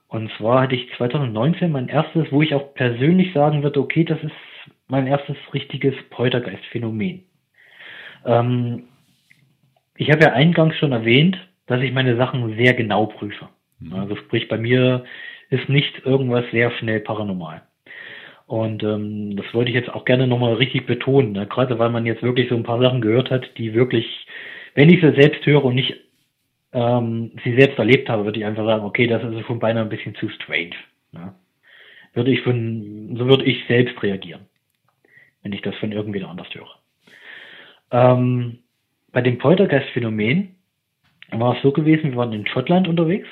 Und 0.08 0.30
zwar 0.38 0.62
hatte 0.62 0.76
ich 0.76 0.90
2019 0.96 1.70
mein 1.70 1.88
erstes, 1.88 2.30
wo 2.30 2.40
ich 2.40 2.54
auch 2.54 2.72
persönlich 2.74 3.34
sagen 3.34 3.62
würde, 3.62 3.80
okay, 3.80 4.04
das 4.04 4.22
ist 4.22 4.32
mein 4.88 5.06
erstes 5.06 5.36
richtiges 5.52 5.94
Poltergeist-Phänomen. 6.10 7.24
Ähm, 8.24 8.84
ich 9.96 10.10
habe 10.10 10.24
ja 10.24 10.32
eingangs 10.32 10.76
schon 10.76 10.92
erwähnt, 10.92 11.36
dass 11.66 11.80
ich 11.80 11.92
meine 11.92 12.16
Sachen 12.16 12.56
sehr 12.56 12.74
genau 12.74 13.06
prüfe. 13.06 13.48
Mhm. 13.80 13.94
Also 13.94 14.16
sprich, 14.16 14.48
bei 14.48 14.58
mir 14.58 15.04
ist 15.50 15.68
nicht 15.68 16.04
irgendwas 16.04 16.44
sehr 16.50 16.70
schnell 16.72 17.00
paranormal. 17.00 17.62
Und 18.46 18.82
ähm, 18.82 19.36
das 19.36 19.46
wollte 19.54 19.70
ich 19.70 19.74
jetzt 19.74 19.88
auch 19.88 20.04
gerne 20.04 20.26
nochmal 20.26 20.54
richtig 20.54 20.86
betonen, 20.86 21.32
ne? 21.32 21.46
gerade 21.46 21.78
weil 21.78 21.90
man 21.90 22.04
jetzt 22.04 22.22
wirklich 22.22 22.48
so 22.48 22.54
ein 22.54 22.62
paar 22.62 22.80
Sachen 22.80 23.00
gehört 23.00 23.30
hat, 23.30 23.56
die 23.56 23.72
wirklich, 23.72 24.26
wenn 24.74 24.90
ich 24.90 25.00
sie 25.00 25.14
selbst 25.14 25.46
höre 25.46 25.64
und 25.64 25.76
nicht 25.76 25.94
ähm, 26.72 27.32
sie 27.42 27.54
selbst 27.54 27.78
erlebt 27.78 28.08
habe, 28.08 28.24
würde 28.24 28.38
ich 28.38 28.44
einfach 28.44 28.66
sagen, 28.66 28.84
okay, 28.84 29.06
das 29.06 29.22
ist 29.22 29.46
schon 29.46 29.60
beinahe 29.60 29.84
ein 29.84 29.88
bisschen 29.88 30.14
zu 30.16 30.28
strange. 30.28 30.74
Ne? 31.12 31.34
Würde 32.12 32.32
ich 32.32 32.42
von, 32.42 33.16
so 33.16 33.26
würde 33.26 33.44
ich 33.44 33.64
selbst 33.66 34.02
reagieren, 34.02 34.42
wenn 35.42 35.52
ich 35.52 35.62
das 35.62 35.74
von 35.76 35.92
irgendwen 35.92 36.24
anders 36.24 36.48
höre. 36.52 36.78
Ähm, 37.92 38.58
bei 39.12 39.22
dem 39.22 39.38
Poltergeist-Phänomen 39.38 40.53
war 41.30 41.56
es 41.56 41.62
so 41.62 41.72
gewesen, 41.72 42.10
wir 42.10 42.16
waren 42.16 42.32
in 42.32 42.46
Schottland 42.46 42.88
unterwegs 42.88 43.28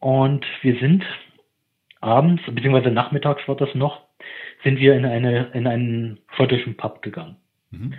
und 0.00 0.44
wir 0.62 0.78
sind 0.78 1.04
abends, 2.00 2.42
beziehungsweise 2.46 2.90
nachmittags 2.90 3.46
war 3.46 3.56
das 3.56 3.74
noch, 3.74 4.02
sind 4.64 4.78
wir 4.78 4.94
in 4.94 5.04
eine, 5.04 5.50
in 5.54 5.66
einen 5.66 6.18
schottischen 6.36 6.76
Pub 6.76 7.02
gegangen. 7.02 7.36
Mhm. 7.70 7.94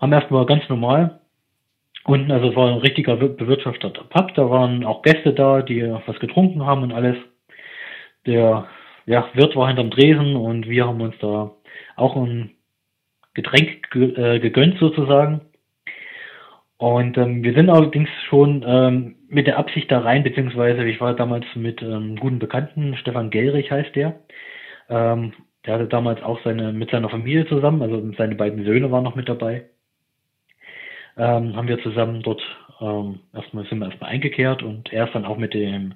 Haben 0.00 0.12
erstmal 0.12 0.46
ganz 0.46 0.68
normal 0.68 1.20
unten, 2.04 2.30
also 2.30 2.50
es 2.50 2.56
war 2.56 2.70
ein 2.70 2.78
richtiger 2.78 3.16
be- 3.16 3.30
bewirtschafteter 3.30 4.04
Pub, 4.04 4.34
da 4.34 4.50
waren 4.50 4.84
auch 4.84 5.02
Gäste 5.02 5.32
da, 5.32 5.62
die 5.62 5.82
was 6.06 6.18
getrunken 6.20 6.64
haben 6.64 6.82
und 6.82 6.92
alles. 6.92 7.16
Der 8.26 8.66
ja, 9.06 9.28
Wirt 9.34 9.54
war 9.56 9.68
hinterm 9.68 9.90
Dresen 9.90 10.36
und 10.36 10.68
wir 10.68 10.86
haben 10.86 11.00
uns 11.00 11.14
da 11.18 11.52
auch 11.96 12.16
ein 12.16 12.52
Getränk 13.34 13.90
ge 13.90 14.14
äh, 14.14 14.38
gegönnt 14.38 14.78
sozusagen. 14.78 15.42
Und 16.76 17.16
ähm, 17.18 17.42
wir 17.42 17.54
sind 17.54 17.70
allerdings 17.70 18.08
schon 18.28 18.64
ähm, 18.66 19.16
mit 19.28 19.46
der 19.46 19.58
Absicht 19.58 19.90
da 19.90 20.00
rein, 20.00 20.24
beziehungsweise 20.24 20.84
ich 20.84 21.00
war 21.00 21.14
damals 21.14 21.46
mit 21.54 21.80
ähm, 21.82 22.16
guten 22.16 22.38
Bekannten, 22.38 22.96
Stefan 22.96 23.30
Gellrich 23.30 23.70
heißt 23.70 23.94
der. 23.94 24.20
Ähm, 24.88 25.32
der 25.64 25.74
hatte 25.74 25.86
damals 25.86 26.22
auch 26.22 26.40
seine 26.44 26.72
mit 26.72 26.90
seiner 26.90 27.08
Familie 27.08 27.46
zusammen, 27.46 27.80
also 27.80 28.02
seine 28.18 28.34
beiden 28.34 28.64
Söhne 28.64 28.90
waren 28.90 29.04
noch 29.04 29.14
mit 29.14 29.28
dabei. 29.28 29.64
Ähm, 31.16 31.56
haben 31.56 31.68
wir 31.68 31.82
zusammen 31.82 32.22
dort 32.22 32.42
ähm, 32.80 33.20
erstmal 33.32 33.66
sind 33.66 33.78
wir 33.78 33.86
erstmal 33.86 34.10
eingekehrt 34.10 34.62
und 34.62 34.92
er 34.92 35.06
ist 35.06 35.14
dann 35.14 35.24
auch 35.24 35.38
mit 35.38 35.54
dem 35.54 35.94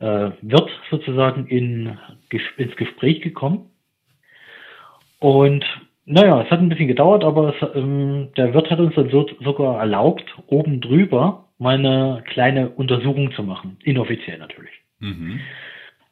äh, 0.00 0.30
Wirt 0.42 0.70
sozusagen 0.90 1.46
in, 1.46 1.98
ins 2.56 2.76
Gespräch 2.76 3.22
gekommen. 3.22 3.70
Und 5.18 5.64
naja, 6.06 6.42
es 6.42 6.50
hat 6.50 6.60
ein 6.60 6.68
bisschen 6.68 6.88
gedauert, 6.88 7.24
aber 7.24 7.54
es, 7.54 7.68
ähm, 7.74 8.28
der 8.36 8.52
Wirt 8.52 8.70
hat 8.70 8.78
uns 8.78 8.94
dann 8.94 9.10
so, 9.10 9.26
sogar 9.40 9.78
erlaubt, 9.78 10.24
oben 10.46 10.80
drüber 10.80 11.48
mal 11.58 11.76
eine 11.76 12.22
kleine 12.26 12.68
Untersuchung 12.70 13.32
zu 13.32 13.42
machen. 13.42 13.78
Inoffiziell 13.84 14.38
natürlich. 14.38 14.72
Mhm. 15.00 15.40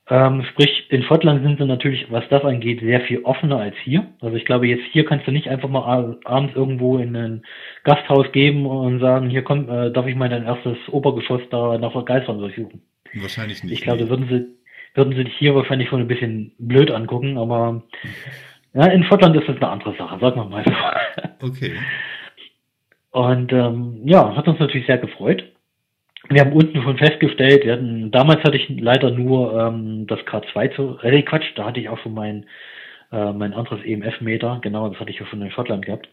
Ähm, 0.09 0.45
sprich, 0.51 0.87
in 0.91 1.03
Schottland 1.05 1.43
sind 1.43 1.59
sie 1.59 1.65
natürlich, 1.65 2.11
was 2.11 2.29
das 2.29 2.45
angeht, 2.45 2.81
sehr 2.81 3.03
viel 3.03 3.23
offener 3.23 3.59
als 3.59 3.77
hier. 3.85 4.09
Also 4.21 4.37
ich 4.37 4.45
glaube, 4.45 4.67
jetzt 4.67 4.85
hier 4.91 5.05
kannst 5.05 5.27
du 5.27 5.31
nicht 5.31 5.49
einfach 5.49 5.69
mal 5.69 6.19
abends 6.25 6.55
irgendwo 6.57 6.99
in 6.99 7.15
ein 7.15 7.43
Gasthaus 7.85 8.31
geben 8.33 8.67
und 8.67 8.99
sagen, 9.01 9.31
hier 9.31 9.43
komm, 9.43 9.69
äh, 9.69 9.91
darf 9.91 10.07
ich 10.07 10.17
mal 10.17 10.29
dein 10.29 10.45
erstes 10.45 10.77
Obergeschoss 10.89 11.43
da 11.51 11.79
nach 11.79 12.05
Geistern 12.05 12.39
durchsuchen. 12.39 12.83
Wahrscheinlich 13.15 13.63
nicht. 13.63 13.73
Ich 13.73 13.83
glaube, 13.83 14.01
da 14.01 14.09
würden 14.09 14.29
sie, 14.29 14.47
würden 14.95 15.15
sie 15.15 15.25
dich 15.25 15.37
hier 15.37 15.55
wahrscheinlich 15.55 15.89
schon 15.89 16.01
ein 16.01 16.09
bisschen 16.09 16.53
blöd 16.59 16.91
angucken, 16.91 17.39
aber 17.39 17.85
ja, 18.75 18.87
in 18.87 19.05
Schottland 19.05 19.37
ist 19.37 19.49
das 19.49 19.57
eine 19.57 19.69
andere 19.69 19.95
Sache, 19.97 20.19
sagen 20.19 20.37
wir 20.37 20.45
mal 20.45 20.65
so. 20.65 20.73
Okay. 21.49 21.73
Und 23.11 23.53
ähm, 23.53 24.01
ja, 24.05 24.35
hat 24.35 24.49
uns 24.49 24.59
natürlich 24.59 24.87
sehr 24.87 24.99
gefreut. 24.99 25.45
Wir 26.29 26.41
haben 26.41 26.53
unten 26.53 26.81
schon 26.83 26.97
festgestellt, 26.97 27.65
wir 27.65 27.73
hatten, 27.73 28.11
damals 28.11 28.43
hatte 28.45 28.57
ich 28.57 28.69
leider 28.81 29.11
nur 29.11 29.61
ähm, 29.61 30.07
das 30.07 30.21
K2 30.21 30.75
zu, 30.75 30.99
äh, 31.03 31.23
Quatsch, 31.23 31.51
da 31.57 31.65
hatte 31.67 31.81
ich 31.81 31.89
auch 31.89 31.99
schon 31.99 32.15
mein, 32.15 32.47
äh, 33.11 33.33
mein 33.33 33.53
anderes 33.53 33.85
EMF-Meter, 33.85 34.61
genau, 34.63 34.89
das 34.89 35.01
hatte 35.01 35.11
ich 35.11 35.19
ja 35.19 35.27
schon 35.27 35.43
in 35.43 35.51
Schottland 35.51 35.85
gehabt. 35.85 36.09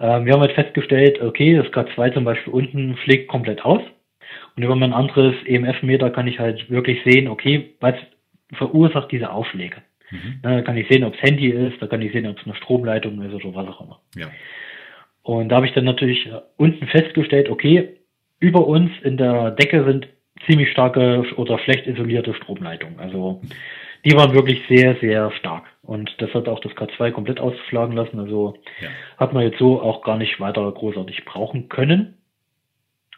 Ähm, 0.00 0.26
wir 0.26 0.32
haben 0.32 0.40
halt 0.40 0.52
festgestellt, 0.52 1.22
okay, 1.22 1.56
das 1.56 1.66
K2 1.68 2.12
zum 2.12 2.24
Beispiel 2.24 2.52
unten 2.52 2.96
schlägt 3.04 3.28
komplett 3.28 3.64
aus. 3.64 3.82
Und 4.56 4.62
über 4.62 4.74
mein 4.76 4.92
anderes 4.92 5.34
EMF-Meter 5.46 6.10
kann 6.10 6.26
ich 6.26 6.38
halt 6.38 6.68
wirklich 6.68 6.98
sehen, 7.04 7.28
okay, 7.28 7.74
was 7.80 7.94
verursacht 8.52 9.10
diese 9.12 9.30
Aufschläge. 9.30 9.76
Mhm. 10.12 10.40
Na, 10.42 10.56
Da 10.56 10.62
kann 10.62 10.76
ich 10.76 10.86
sehen, 10.88 11.04
ob 11.04 11.14
es 11.14 11.22
Handy 11.22 11.48
ist, 11.48 11.80
da 11.82 11.86
kann 11.88 12.02
ich 12.02 12.12
sehen, 12.12 12.26
ob 12.26 12.38
es 12.38 12.44
eine 12.44 12.54
Stromleitung 12.54 13.20
ist 13.22 13.34
oder 13.34 13.54
was 13.54 13.68
auch 13.68 13.80
immer. 13.80 14.00
Ja. 14.16 14.28
Und 15.22 15.48
da 15.48 15.56
habe 15.56 15.66
ich 15.66 15.72
dann 15.72 15.84
natürlich 15.84 16.26
äh, 16.26 16.40
unten 16.56 16.86
festgestellt, 16.86 17.48
okay, 17.48 17.96
über 18.40 18.66
uns 18.66 18.90
in 19.02 19.16
der 19.16 19.52
Decke 19.52 19.84
sind 19.84 20.08
ziemlich 20.46 20.70
starke 20.70 21.24
oder 21.36 21.58
schlecht 21.60 21.86
isolierte 21.86 22.34
Stromleitungen. 22.34 22.98
Also 22.98 23.40
die 24.04 24.12
waren 24.16 24.34
wirklich 24.34 24.60
sehr, 24.68 24.96
sehr 24.96 25.30
stark. 25.32 25.64
Und 25.82 26.12
das 26.18 26.34
hat 26.34 26.48
auch 26.48 26.58
das 26.60 26.72
K2 26.72 27.12
komplett 27.12 27.38
ausschlagen 27.40 27.94
lassen. 27.94 28.18
Also 28.18 28.54
Ja. 28.80 28.88
hat 29.16 29.32
man 29.32 29.44
jetzt 29.44 29.58
so 29.58 29.80
auch 29.80 30.02
gar 30.02 30.16
nicht 30.18 30.40
weiter 30.40 30.70
großartig 30.72 31.24
brauchen 31.24 31.68
können. 31.68 32.18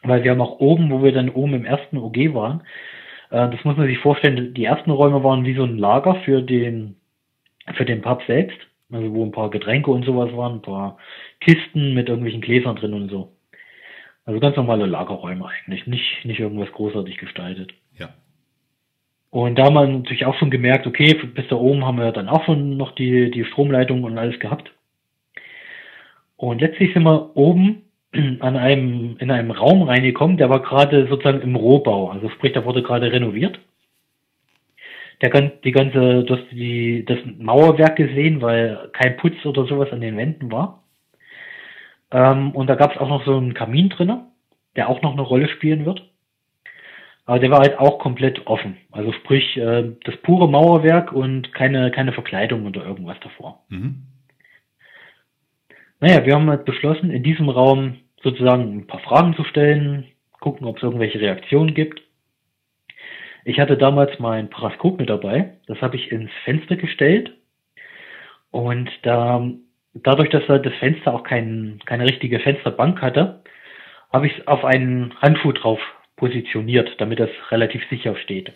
Weil 0.02 0.22
wir 0.22 0.32
haben 0.32 0.42
auch 0.42 0.60
oben, 0.60 0.90
wo 0.90 1.02
wir 1.02 1.12
dann 1.12 1.30
oben 1.30 1.54
im 1.54 1.64
ersten 1.64 1.96
OG 1.96 2.34
waren, 2.34 2.62
äh, 3.34 3.50
das 3.50 3.64
muss 3.64 3.76
man 3.76 3.86
sich 3.86 3.98
vorstellen, 3.98 4.54
die 4.54 4.64
ersten 4.64 4.90
Räume 4.90 5.24
waren 5.24 5.44
wie 5.44 5.54
so 5.54 5.64
ein 5.64 5.76
Lager 5.76 6.14
für 6.24 6.40
den, 6.40 6.96
für 7.74 7.84
den 7.84 8.00
Pub 8.00 8.22
selbst. 8.26 8.58
Also 8.92 9.12
wo 9.12 9.24
ein 9.24 9.32
paar 9.32 9.50
Getränke 9.50 9.90
und 9.90 10.04
sowas 10.04 10.32
waren, 10.36 10.56
ein 10.56 10.62
paar 10.62 10.98
Kisten 11.40 11.94
mit 11.94 12.08
irgendwelchen 12.08 12.42
Gläsern 12.42 12.76
drin 12.76 12.94
und 12.94 13.08
so. 13.10 13.32
Also 14.24 14.38
ganz 14.40 14.56
normale 14.56 14.86
Lagerräume 14.86 15.46
eigentlich, 15.46 15.86
nicht, 15.86 16.24
nicht 16.24 16.38
irgendwas 16.38 16.70
großartig 16.70 17.16
gestaltet. 17.18 17.72
Ja. 17.98 18.10
Und 19.30 19.58
da 19.58 19.64
haben 19.64 19.74
wir 19.74 19.86
natürlich 19.86 20.26
auch 20.26 20.38
schon 20.38 20.50
gemerkt, 20.50 20.86
okay, 20.86 21.14
bis 21.14 21.48
da 21.48 21.56
oben 21.56 21.84
haben 21.84 21.98
wir 21.98 22.12
dann 22.12 22.28
auch 22.28 22.44
schon 22.44 22.76
noch 22.76 22.94
die, 22.94 23.30
die 23.30 23.44
Stromleitung 23.44 24.04
und 24.04 24.16
alles 24.16 24.38
gehabt. 24.38 24.70
Und 26.36 26.60
letztlich 26.60 26.92
sind 26.92 27.02
wir 27.02 27.36
oben 27.36 27.83
an 28.40 28.56
einem, 28.56 29.16
in 29.18 29.30
einem 29.30 29.50
Raum 29.50 29.82
reingekommen, 29.82 30.36
der 30.36 30.50
war 30.50 30.60
gerade 30.60 31.06
sozusagen 31.08 31.40
im 31.42 31.56
Rohbau. 31.56 32.10
Also 32.10 32.28
sprich, 32.30 32.52
da 32.52 32.64
wurde 32.64 32.82
gerade 32.82 33.10
renoviert. 33.12 33.58
Der 35.20 35.30
gan- 35.30 35.52
die 35.62 35.72
ganze, 35.72 36.24
das, 36.24 36.40
die, 36.50 37.04
das 37.04 37.18
Mauerwerk 37.38 37.96
gesehen, 37.96 38.40
weil 38.42 38.90
kein 38.92 39.16
Putz 39.16 39.44
oder 39.44 39.64
sowas 39.66 39.92
an 39.92 40.00
den 40.00 40.16
Wänden 40.16 40.50
war. 40.50 40.82
Ähm, 42.10 42.50
und 42.52 42.68
da 42.68 42.74
gab 42.74 42.92
es 42.92 42.98
auch 42.98 43.08
noch 43.08 43.24
so 43.24 43.36
einen 43.36 43.54
Kamin 43.54 43.88
drinnen, 43.88 44.22
der 44.76 44.88
auch 44.88 45.02
noch 45.02 45.12
eine 45.12 45.22
Rolle 45.22 45.48
spielen 45.48 45.84
wird. 45.86 46.08
Aber 47.26 47.38
der 47.38 47.50
war 47.50 47.60
halt 47.60 47.78
auch 47.78 47.98
komplett 48.00 48.46
offen. 48.46 48.76
Also 48.92 49.12
sprich, 49.12 49.56
äh, 49.56 49.92
das 50.04 50.16
pure 50.18 50.48
Mauerwerk 50.48 51.12
und 51.12 51.54
keine, 51.54 51.90
keine 51.90 52.12
Verkleidung 52.12 52.66
oder 52.66 52.84
irgendwas 52.84 53.18
davor. 53.20 53.64
Mhm. 53.70 54.02
Naja, 56.00 56.26
wir 56.26 56.34
haben 56.34 56.50
halt 56.50 56.66
beschlossen, 56.66 57.10
in 57.10 57.22
diesem 57.22 57.48
Raum 57.48 57.96
sozusagen 58.24 58.78
ein 58.78 58.86
paar 58.86 59.00
Fragen 59.00 59.36
zu 59.36 59.44
stellen, 59.44 60.06
gucken, 60.40 60.66
ob 60.66 60.78
es 60.78 60.82
irgendwelche 60.82 61.20
Reaktionen 61.20 61.74
gibt. 61.74 62.02
Ich 63.44 63.60
hatte 63.60 63.76
damals 63.76 64.18
mein 64.18 64.50
Paraskop 64.50 64.98
mit 64.98 65.10
dabei. 65.10 65.58
Das 65.66 65.80
habe 65.80 65.96
ich 65.96 66.10
ins 66.10 66.30
Fenster 66.44 66.76
gestellt. 66.76 67.30
Und 68.50 68.90
da, 69.02 69.46
dadurch, 69.92 70.30
dass 70.30 70.46
das 70.46 70.72
Fenster 70.80 71.12
auch 71.12 71.22
kein, 71.22 71.78
keine 71.84 72.04
richtige 72.04 72.40
Fensterbank 72.40 73.00
hatte, 73.02 73.42
habe 74.12 74.26
ich 74.26 74.38
es 74.38 74.46
auf 74.46 74.64
einen 74.64 75.14
Handschuh 75.20 75.52
drauf 75.52 75.80
positioniert, 76.16 76.88
damit 76.98 77.20
das 77.20 77.30
relativ 77.50 77.82
sicher 77.90 78.16
steht. 78.16 78.52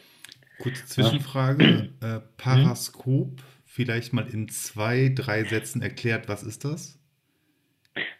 Kurze 0.58 0.86
Zwischenfrage. 0.86 1.90
Ja. 2.02 2.16
Äh, 2.16 2.20
Paraskop, 2.36 3.40
vielleicht 3.66 4.12
mal 4.12 4.26
in 4.26 4.48
zwei, 4.48 5.12
drei 5.14 5.44
Sätzen 5.44 5.82
erklärt, 5.82 6.28
was 6.28 6.42
ist 6.42 6.64
das? 6.64 6.97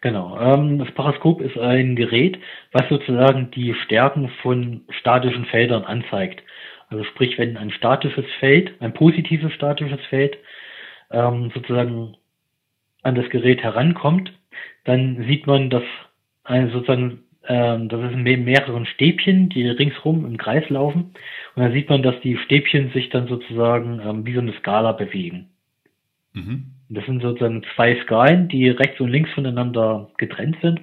Genau. 0.01 0.39
Ähm, 0.41 0.79
das 0.79 0.91
Paraskop 0.93 1.41
ist 1.41 1.59
ein 1.59 1.97
Gerät, 1.97 2.39
was 2.73 2.89
sozusagen 2.89 3.51
die 3.51 3.75
Stärken 3.85 4.29
von 4.43 4.83
statischen 4.91 5.45
Feldern 5.47 5.85
anzeigt. 5.85 6.43
Also 6.89 7.05
sprich, 7.05 7.39
wenn 7.39 7.57
ein 7.57 7.71
statisches 7.71 8.25
Feld, 8.41 8.73
ein 8.81 8.95
positives 8.95 9.53
statisches 9.53 10.01
Feld, 10.09 10.39
ähm, 11.11 11.51
sozusagen 11.55 12.17
an 13.03 13.15
das 13.15 13.29
Gerät 13.31 13.63
herankommt, 13.63 14.33
dann 14.85 15.25
sieht 15.29 15.47
man, 15.47 15.71
dass 15.71 15.85
eine 16.45 16.71
sozusagen 16.71 17.25
ähm, 17.49 17.89
das 17.89 18.01
ist 18.01 18.13
in 18.13 18.45
mehreren 18.45 18.87
Stäbchen, 18.87 19.49
die 19.49 19.67
ringsrum 19.69 20.27
im 20.27 20.37
Kreis 20.37 20.69
laufen. 20.69 21.15
Und 21.55 21.63
dann 21.63 21.73
sieht 21.73 21.89
man, 21.89 22.03
dass 22.03 22.21
die 22.21 22.37
Stäbchen 22.37 22.91
sich 22.93 23.09
dann 23.09 23.27
sozusagen 23.27 24.01
ähm, 24.05 24.27
wie 24.27 24.35
so 24.35 24.41
eine 24.41 24.53
Skala 24.55 24.93
bewegen. 24.93 25.49
Mhm. 26.35 26.73
Das 26.89 27.05
sind 27.05 27.23
sozusagen 27.23 27.63
zwei 27.75 28.01
Skalen, 28.03 28.49
die 28.49 28.69
rechts 28.69 29.01
und 29.01 29.11
links 29.11 29.31
voneinander 29.33 30.11
getrennt 30.17 30.57
sind. 30.63 30.81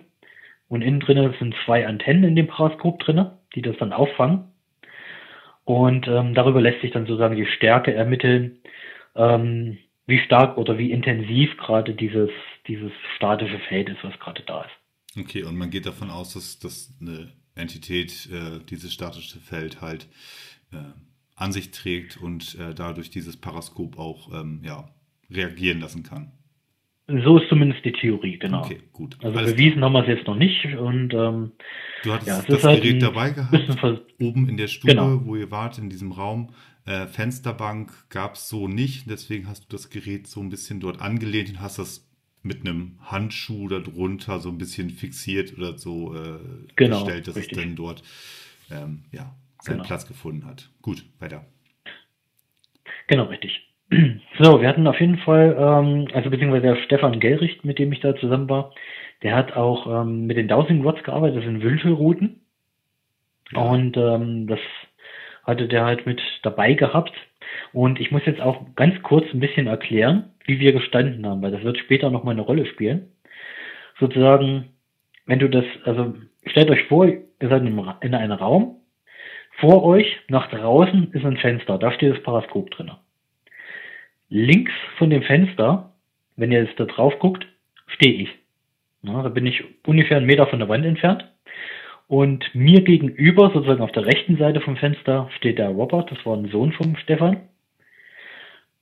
Und 0.67 0.81
innen 0.81 0.99
drinnen 0.99 1.33
sind 1.39 1.55
zwei 1.65 1.87
Antennen 1.87 2.23
in 2.23 2.35
dem 2.35 2.47
Paraskop 2.47 2.99
drinnen, 2.99 3.31
die 3.55 3.61
das 3.61 3.77
dann 3.77 3.93
auffangen. 3.93 4.45
Und 5.63 6.07
ähm, 6.07 6.35
darüber 6.35 6.61
lässt 6.61 6.81
sich 6.81 6.91
dann 6.91 7.05
sozusagen 7.05 7.35
die 7.35 7.47
Stärke 7.47 7.93
ermitteln, 7.93 8.59
ähm, 9.15 9.77
wie 10.05 10.19
stark 10.19 10.57
oder 10.57 10.77
wie 10.77 10.91
intensiv 10.91 11.57
gerade 11.57 11.95
dieses, 11.95 12.29
dieses 12.67 12.91
statische 13.15 13.59
Feld 13.67 13.89
ist, 13.89 14.03
was 14.03 14.17
gerade 14.19 14.43
da 14.45 14.61
ist. 14.61 15.19
Okay, 15.19 15.43
und 15.43 15.57
man 15.57 15.71
geht 15.71 15.87
davon 15.87 16.11
aus, 16.11 16.33
dass, 16.33 16.59
dass 16.59 16.95
eine 17.01 17.31
Entität 17.55 18.29
äh, 18.31 18.59
dieses 18.69 18.93
statische 18.93 19.39
Feld 19.39 19.81
halt 19.81 20.07
äh, 20.71 20.77
an 21.35 21.51
sich 21.51 21.71
trägt 21.71 22.17
und 22.17 22.55
äh, 22.59 22.75
dadurch 22.75 23.09
dieses 23.09 23.37
Paraskop 23.37 23.97
auch 23.97 24.31
ähm, 24.33 24.61
ja, 24.63 24.89
reagieren 25.30 25.80
lassen 25.80 26.03
kann. 26.03 26.32
So 27.07 27.38
ist 27.38 27.49
zumindest 27.49 27.86
die 27.86 27.91
Theorie, 27.91 28.39
genau. 28.39 28.63
Okay, 28.63 28.80
gut. 28.91 29.15
Also 29.21 29.38
Alles 29.38 29.53
bewiesen 29.53 29.78
klar. 29.78 29.86
haben 29.86 29.93
wir 29.93 30.01
es 30.01 30.07
jetzt 30.07 30.28
noch 30.28 30.36
nicht. 30.36 30.65
Und, 30.65 31.13
ähm, 31.13 31.51
du 32.03 32.13
hattest 32.13 32.28
ja, 32.28 32.41
das 32.47 32.63
halt 32.63 32.82
Gerät 32.82 33.01
dabei 33.01 33.30
gehabt, 33.30 34.03
oben 34.19 34.49
in 34.49 34.57
der 34.57 34.67
Stube, 34.67 34.93
genau. 34.93 35.23
wo 35.23 35.36
ihr 35.36 35.51
wart, 35.51 35.78
in 35.78 35.89
diesem 35.89 36.11
Raum. 36.11 36.49
Äh, 36.86 37.05
Fensterbank 37.05 38.09
gab 38.09 38.36
es 38.36 38.49
so 38.49 38.67
nicht, 38.67 39.09
deswegen 39.09 39.47
hast 39.47 39.65
du 39.65 39.67
das 39.69 39.91
Gerät 39.91 40.26
so 40.28 40.39
ein 40.39 40.49
bisschen 40.49 40.80
dort 40.80 40.99
angelehnt 40.99 41.49
und 41.49 41.61
hast 41.61 41.78
das 41.78 42.09
mit 42.41 42.61
einem 42.61 42.99
Handschuh 43.01 43.67
darunter 43.67 44.39
so 44.39 44.49
ein 44.49 44.57
bisschen 44.57 44.89
fixiert 44.89 45.57
oder 45.57 45.78
so 45.78 46.15
äh, 46.15 46.39
genau, 46.76 47.03
gestellt, 47.03 47.28
dass 47.28 47.36
richtig. 47.36 47.57
es 47.57 47.63
dann 47.63 47.76
dort 47.76 48.03
ähm, 48.71 49.03
ja, 49.11 49.36
seinen 49.61 49.78
genau. 49.78 49.88
Platz 49.88 50.07
gefunden 50.07 50.45
hat. 50.45 50.69
Gut, 50.82 51.05
weiter. 51.19 51.45
Genau, 53.07 53.26
richtig. 53.26 53.67
So, 54.39 54.61
wir 54.61 54.67
hatten 54.67 54.88
auf 54.88 54.99
jeden 54.99 55.17
Fall, 55.19 55.55
ähm, 55.57 56.07
also 56.13 56.29
beziehungsweise 56.29 56.63
der 56.63 56.75
Stefan 56.83 57.19
Gellricht, 57.19 57.63
mit 57.63 57.79
dem 57.79 57.91
ich 57.91 58.01
da 58.01 58.15
zusammen 58.15 58.49
war, 58.49 58.73
der 59.23 59.36
hat 59.36 59.55
auch 59.55 59.88
ähm, 59.88 60.27
mit 60.27 60.38
den 60.38 60.47
Dowsing 60.47 60.81
Rods 60.83 61.03
gearbeitet, 61.03 61.38
das 61.38 61.45
sind 61.45 61.63
Wünfelrouten. 61.63 62.41
Ja. 63.51 63.61
Und 63.61 63.95
ähm, 63.95 64.47
das 64.47 64.59
hatte 65.43 65.67
der 65.67 65.86
halt 65.86 66.05
mit 66.05 66.21
dabei 66.43 66.73
gehabt. 66.73 67.13
Und 67.71 67.99
ich 67.99 68.11
muss 68.11 68.25
jetzt 68.25 68.41
auch 68.41 68.65
ganz 68.75 69.01
kurz 69.03 69.25
ein 69.33 69.39
bisschen 69.39 69.67
erklären, 69.67 70.31
wie 70.45 70.59
wir 70.59 70.73
gestanden 70.73 71.25
haben, 71.25 71.41
weil 71.41 71.51
das 71.51 71.63
wird 71.63 71.77
später 71.77 72.09
nochmal 72.09 72.33
eine 72.33 72.41
Rolle 72.41 72.65
spielen. 72.65 73.11
Sozusagen, 73.99 74.73
wenn 75.25 75.39
du 75.39 75.49
das, 75.49 75.65
also 75.86 76.15
stellt 76.45 76.69
euch 76.69 76.83
vor, 76.86 77.07
ihr 77.07 77.21
seid 77.39 77.61
in 77.61 78.15
einem 78.15 78.31
Raum, 78.31 78.81
vor 79.59 79.83
euch 79.83 80.19
nach 80.27 80.49
draußen 80.49 81.13
ist 81.13 81.23
ein 81.23 81.38
Fenster, 81.38 81.77
da 81.77 81.91
steht 81.93 82.13
das 82.13 82.23
Paraskop 82.23 82.71
drin. 82.71 82.91
Links 84.30 84.71
von 84.97 85.09
dem 85.09 85.23
Fenster, 85.23 85.93
wenn 86.36 86.51
ihr 86.51 86.63
jetzt 86.63 86.80
da 86.80 86.86
drauf 86.86 87.17
guckt, 87.19 87.45
stehe 87.88 88.23
ich. 88.23 88.30
Ja, 89.03 89.21
da 89.21 89.30
bin 89.30 89.45
ich 89.45 89.63
ungefähr 89.86 90.17
einen 90.17 90.26
Meter 90.26 90.47
von 90.47 90.59
der 90.59 90.69
Wand 90.69 90.86
entfernt. 90.86 91.26
Und 92.07 92.53
mir 92.53 92.82
gegenüber, 92.82 93.51
sozusagen 93.51 93.82
auf 93.82 93.91
der 93.91 94.05
rechten 94.05 94.38
Seite 94.38 94.61
vom 94.61 94.78
Fenster, 94.78 95.30
steht 95.38 95.57
der 95.57 95.69
Robert, 95.69 96.11
das 96.11 96.23
war 96.26 96.38
ein 96.38 96.49
Sohn 96.49 96.71
vom 96.71 96.95
Stefan. 96.97 97.49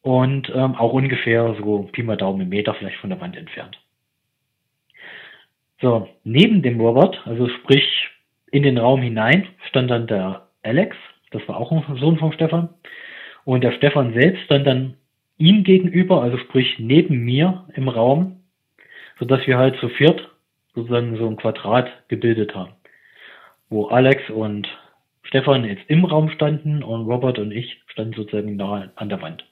Und 0.02 0.52
ähm, 0.54 0.76
auch 0.76 0.91
ungefähr 0.91 1.56
so 1.58 1.89
Pi 1.91 2.04
mal 2.04 2.18
Daumen 2.18 2.41
einen 2.41 2.50
Meter 2.50 2.74
vielleicht 2.74 2.98
von 2.98 3.10
der 3.10 3.22
Wand 3.22 3.38
entfernt. 3.38 3.80
So, 5.82 6.10
neben 6.24 6.62
dem 6.62 6.80
Robert, 6.80 7.22
also 7.26 7.48
sprich 7.50 8.10
in 8.52 8.64
den 8.64 8.78
Raum 8.78 9.02
hinein, 9.02 9.48
stand 9.70 9.89
dann 9.89 10.08
der 10.08 10.48
Alex, 10.62 10.96
das 11.32 11.46
war 11.48 11.58
auch 11.58 11.72
ein 11.72 11.98
Sohn 11.98 12.18
vom 12.18 12.32
Stefan. 12.34 12.70
Und 13.46 13.64
der 13.64 13.74
Stefan 13.74 14.14
selbst 14.14 14.44
stand 14.44 14.68
dann 14.68 14.96
ihm 15.38 15.64
gegenüber, 15.64 16.22
also 16.22 16.38
sprich 16.38 16.80
neben 16.80 17.24
mir 17.24 17.68
im 17.76 17.90
Raum, 17.90 18.44
sodass 19.20 19.46
wir 19.48 19.58
halt 19.58 19.80
zu 19.80 19.90
viert 19.90 20.30
sozusagen 20.76 21.18
so 21.18 21.28
ein 21.28 21.38
Quadrat 21.38 22.08
gebildet 22.08 22.56
haben, 22.56 22.74
wo 23.70 23.88
Alex 23.88 24.30
und 24.30 24.68
Stefan 25.24 25.66
jetzt 25.66 25.84
im 25.88 26.06
Raum 26.06 26.30
standen 26.30 26.84
und 26.84 27.06
Robert 27.06 27.40
und 27.40 27.52
ich 27.52 27.82
standen 27.88 28.14
sozusagen 28.14 28.58
da 28.58 28.92
an 28.96 29.10
der 29.10 29.22
Wand. 29.22 29.46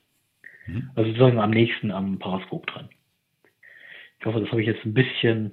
Mhm. 0.68 0.92
Also 0.96 1.10
sozusagen 1.12 1.40
am 1.40 1.52
nächsten 1.52 1.92
am 1.92 2.20
Paraskop 2.20 2.68
dran. 2.68 2.90
Ich 4.20 4.26
hoffe, 4.26 4.40
das 4.40 4.50
habe 4.50 4.62
ich 4.62 4.68
jetzt 4.68 4.86
ein 4.86 4.94
bisschen 4.94 5.52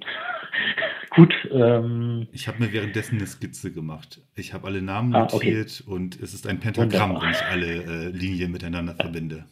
gut. 1.09 1.33
Ähm, 1.51 2.27
ich 2.31 2.47
habe 2.47 2.63
mir 2.63 2.71
währenddessen 2.71 3.17
eine 3.17 3.25
Skizze 3.25 3.71
gemacht. 3.71 4.21
Ich 4.35 4.53
habe 4.53 4.67
alle 4.67 4.81
Namen 4.81 5.11
notiert 5.11 5.81
ah, 5.81 5.83
okay. 5.87 5.95
und 5.95 6.19
es 6.19 6.33
ist 6.33 6.45
ein 6.45 6.59
Pentagramm, 6.59 7.15
Wunderbar. 7.15 7.23
wenn 7.23 7.31
ich 7.31 7.43
alle 7.43 7.83
äh, 7.83 8.09
Linien 8.09 8.51
miteinander 8.51 8.95
verbinde. 8.95 9.45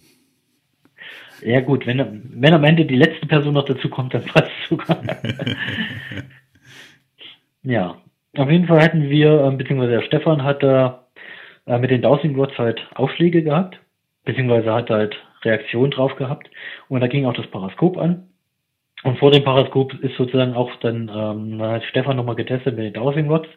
Ja 1.42 1.62
gut, 1.62 1.86
wenn, 1.86 2.24
wenn 2.34 2.54
am 2.54 2.64
Ende 2.64 2.86
die 2.86 2.96
letzte 2.96 3.28
Person 3.28 3.54
noch 3.54 3.66
dazu 3.66 3.90
kommt, 3.90 4.14
dann 4.14 4.26
passt 4.26 4.52
es 4.64 4.70
sogar. 4.70 5.02
ja, 7.64 7.98
auf 8.36 8.50
jeden 8.50 8.68
Fall 8.68 8.82
hatten 8.82 9.10
wir, 9.10 9.44
äh, 9.44 9.52
beziehungsweise 9.56 9.94
der 9.94 10.02
Stefan 10.04 10.44
hatte 10.44 11.00
äh, 11.66 11.78
mit 11.78 11.92
den 11.92 12.02
Dowsing 12.02 12.36
Rods 12.36 12.58
halt 12.58 12.86
Aufschläge 12.96 13.44
gehabt, 13.44 13.80
beziehungsweise 14.26 14.74
hat 14.74 14.90
halt 14.90 15.16
Reaktion 15.44 15.92
drauf 15.92 16.16
gehabt 16.16 16.50
und 16.88 17.02
da 17.02 17.08
ging 17.08 17.26
auch 17.26 17.34
das 17.34 17.48
Paraskop 17.48 17.98
an. 17.98 18.28
Und 19.04 19.20
vor 19.20 19.32
dem 19.32 19.44
Paraskop 19.44 19.94
ist 20.04 20.16
sozusagen 20.18 20.56
auch 20.56 20.76
dann, 20.78 21.12
ähm, 21.14 21.62
hat 21.62 21.84
Stefan 21.84 22.18
nochmal 22.18 22.36
getestet 22.36 22.76
mit 22.76 22.86
den 22.86 22.94
Dowsing 22.94 23.30
Rods, 23.30 23.48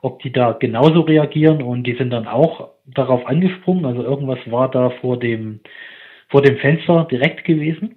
ob 0.00 0.22
die 0.22 0.32
da 0.32 0.52
genauso 0.52 1.00
reagieren 1.00 1.62
und 1.62 1.84
die 1.84 1.94
sind 1.94 2.10
dann 2.10 2.28
auch 2.28 2.70
darauf 2.86 3.26
angesprungen. 3.26 3.84
Also 3.84 4.04
irgendwas 4.04 4.38
war 4.46 4.70
da 4.70 4.90
vor 4.90 5.18
dem 5.18 5.60
vor 6.34 6.42
dem 6.42 6.56
Fenster 6.56 7.06
direkt 7.08 7.44
gewesen. 7.44 7.94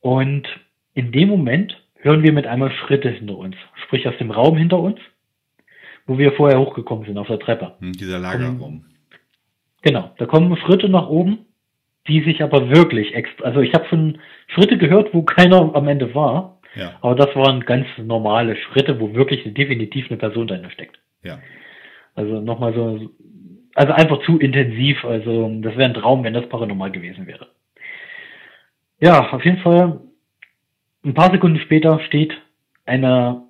Und 0.00 0.46
in 0.92 1.10
dem 1.10 1.30
Moment 1.30 1.82
hören 1.94 2.22
wir 2.22 2.34
mit 2.34 2.46
einmal 2.46 2.70
Schritte 2.70 3.08
hinter 3.08 3.38
uns, 3.38 3.56
sprich 3.82 4.06
aus 4.06 4.18
dem 4.18 4.30
Raum 4.30 4.58
hinter 4.58 4.78
uns, 4.78 4.98
wo 6.06 6.18
wir 6.18 6.32
vorher 6.32 6.60
hochgekommen 6.60 7.06
sind 7.06 7.16
auf 7.16 7.28
der 7.28 7.38
Treppe. 7.38 7.76
Hm, 7.78 7.94
dieser 7.94 8.18
Lagerraum. 8.18 8.84
Genau, 9.80 10.10
da 10.18 10.26
kommen 10.26 10.54
Schritte 10.58 10.90
nach 10.90 11.08
oben, 11.08 11.46
die 12.06 12.20
sich 12.24 12.42
aber 12.42 12.68
wirklich 12.68 13.14
extra, 13.14 13.42
also 13.42 13.60
ich 13.60 13.72
habe 13.72 13.86
schon 13.88 14.18
Schritte 14.48 14.76
gehört, 14.76 15.14
wo 15.14 15.22
keiner 15.22 15.74
am 15.74 15.88
Ende 15.88 16.14
war, 16.14 16.60
ja. 16.74 16.98
aber 17.00 17.14
das 17.14 17.34
waren 17.36 17.60
ganz 17.60 17.86
normale 17.96 18.54
Schritte, 18.56 19.00
wo 19.00 19.14
wirklich 19.14 19.50
definitiv 19.54 20.10
eine 20.10 20.18
Person 20.18 20.46
dahinter 20.46 20.70
steckt. 20.72 20.98
Ja. 21.22 21.38
Also 22.14 22.42
nochmal 22.42 22.74
so 22.74 23.08
also 23.80 23.94
einfach 23.94 24.20
zu 24.26 24.38
intensiv. 24.38 25.02
Also 25.06 25.48
das 25.62 25.74
wäre 25.74 25.88
ein 25.88 25.94
Traum, 25.94 26.22
wenn 26.22 26.34
das 26.34 26.46
paranormal 26.50 26.90
gewesen 26.90 27.26
wäre. 27.26 27.46
Ja, 29.00 29.30
auf 29.30 29.42
jeden 29.42 29.62
Fall. 29.62 30.00
Ein 31.02 31.14
paar 31.14 31.30
Sekunden 31.30 31.58
später 31.60 31.98
steht 32.00 32.34
eine, 32.84 33.42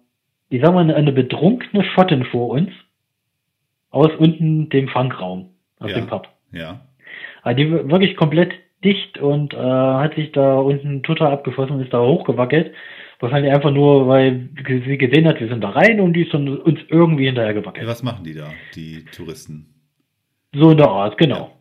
ich 0.48 0.62
sag 0.62 0.72
mal, 0.72 0.88
eine 0.88 1.10
betrunkene 1.10 1.82
Schottin 1.82 2.24
vor 2.26 2.50
uns 2.50 2.70
aus 3.90 4.10
unten 4.18 4.68
dem 4.68 4.86
Fangraum, 4.86 5.50
aus 5.80 5.90
ja, 5.90 5.96
dem 5.96 6.06
Pub. 6.06 6.28
Ja. 6.52 6.82
Also 7.42 7.56
die 7.56 7.72
wirklich 7.72 8.14
komplett 8.16 8.52
dicht 8.84 9.18
und 9.18 9.52
äh, 9.52 9.56
hat 9.56 10.14
sich 10.14 10.30
da 10.30 10.60
unten 10.60 11.02
total 11.02 11.32
abgefossen 11.32 11.72
und 11.72 11.82
ist 11.82 11.92
da 11.92 12.00
hochgewackelt 12.00 12.72
Wahrscheinlich 13.18 13.52
einfach 13.52 13.70
nur, 13.70 14.08
weil 14.08 14.48
sie 14.66 14.96
gesehen 14.96 15.26
hat, 15.26 15.40
wir 15.40 15.48
sind 15.48 15.60
da 15.62 15.70
rein 15.70 16.00
und 16.00 16.14
die 16.14 16.22
ist 16.22 16.32
uns 16.32 16.80
irgendwie 16.88 17.26
hinterher 17.26 17.52
gewackelt. 17.52 17.86
Was 17.86 18.02
machen 18.02 18.24
die 18.24 18.32
da, 18.32 18.50
die 18.74 19.04
Touristen? 19.04 19.79
So 20.54 20.70
in 20.72 20.78
der 20.78 20.88
Art, 20.88 21.16
genau. 21.18 21.56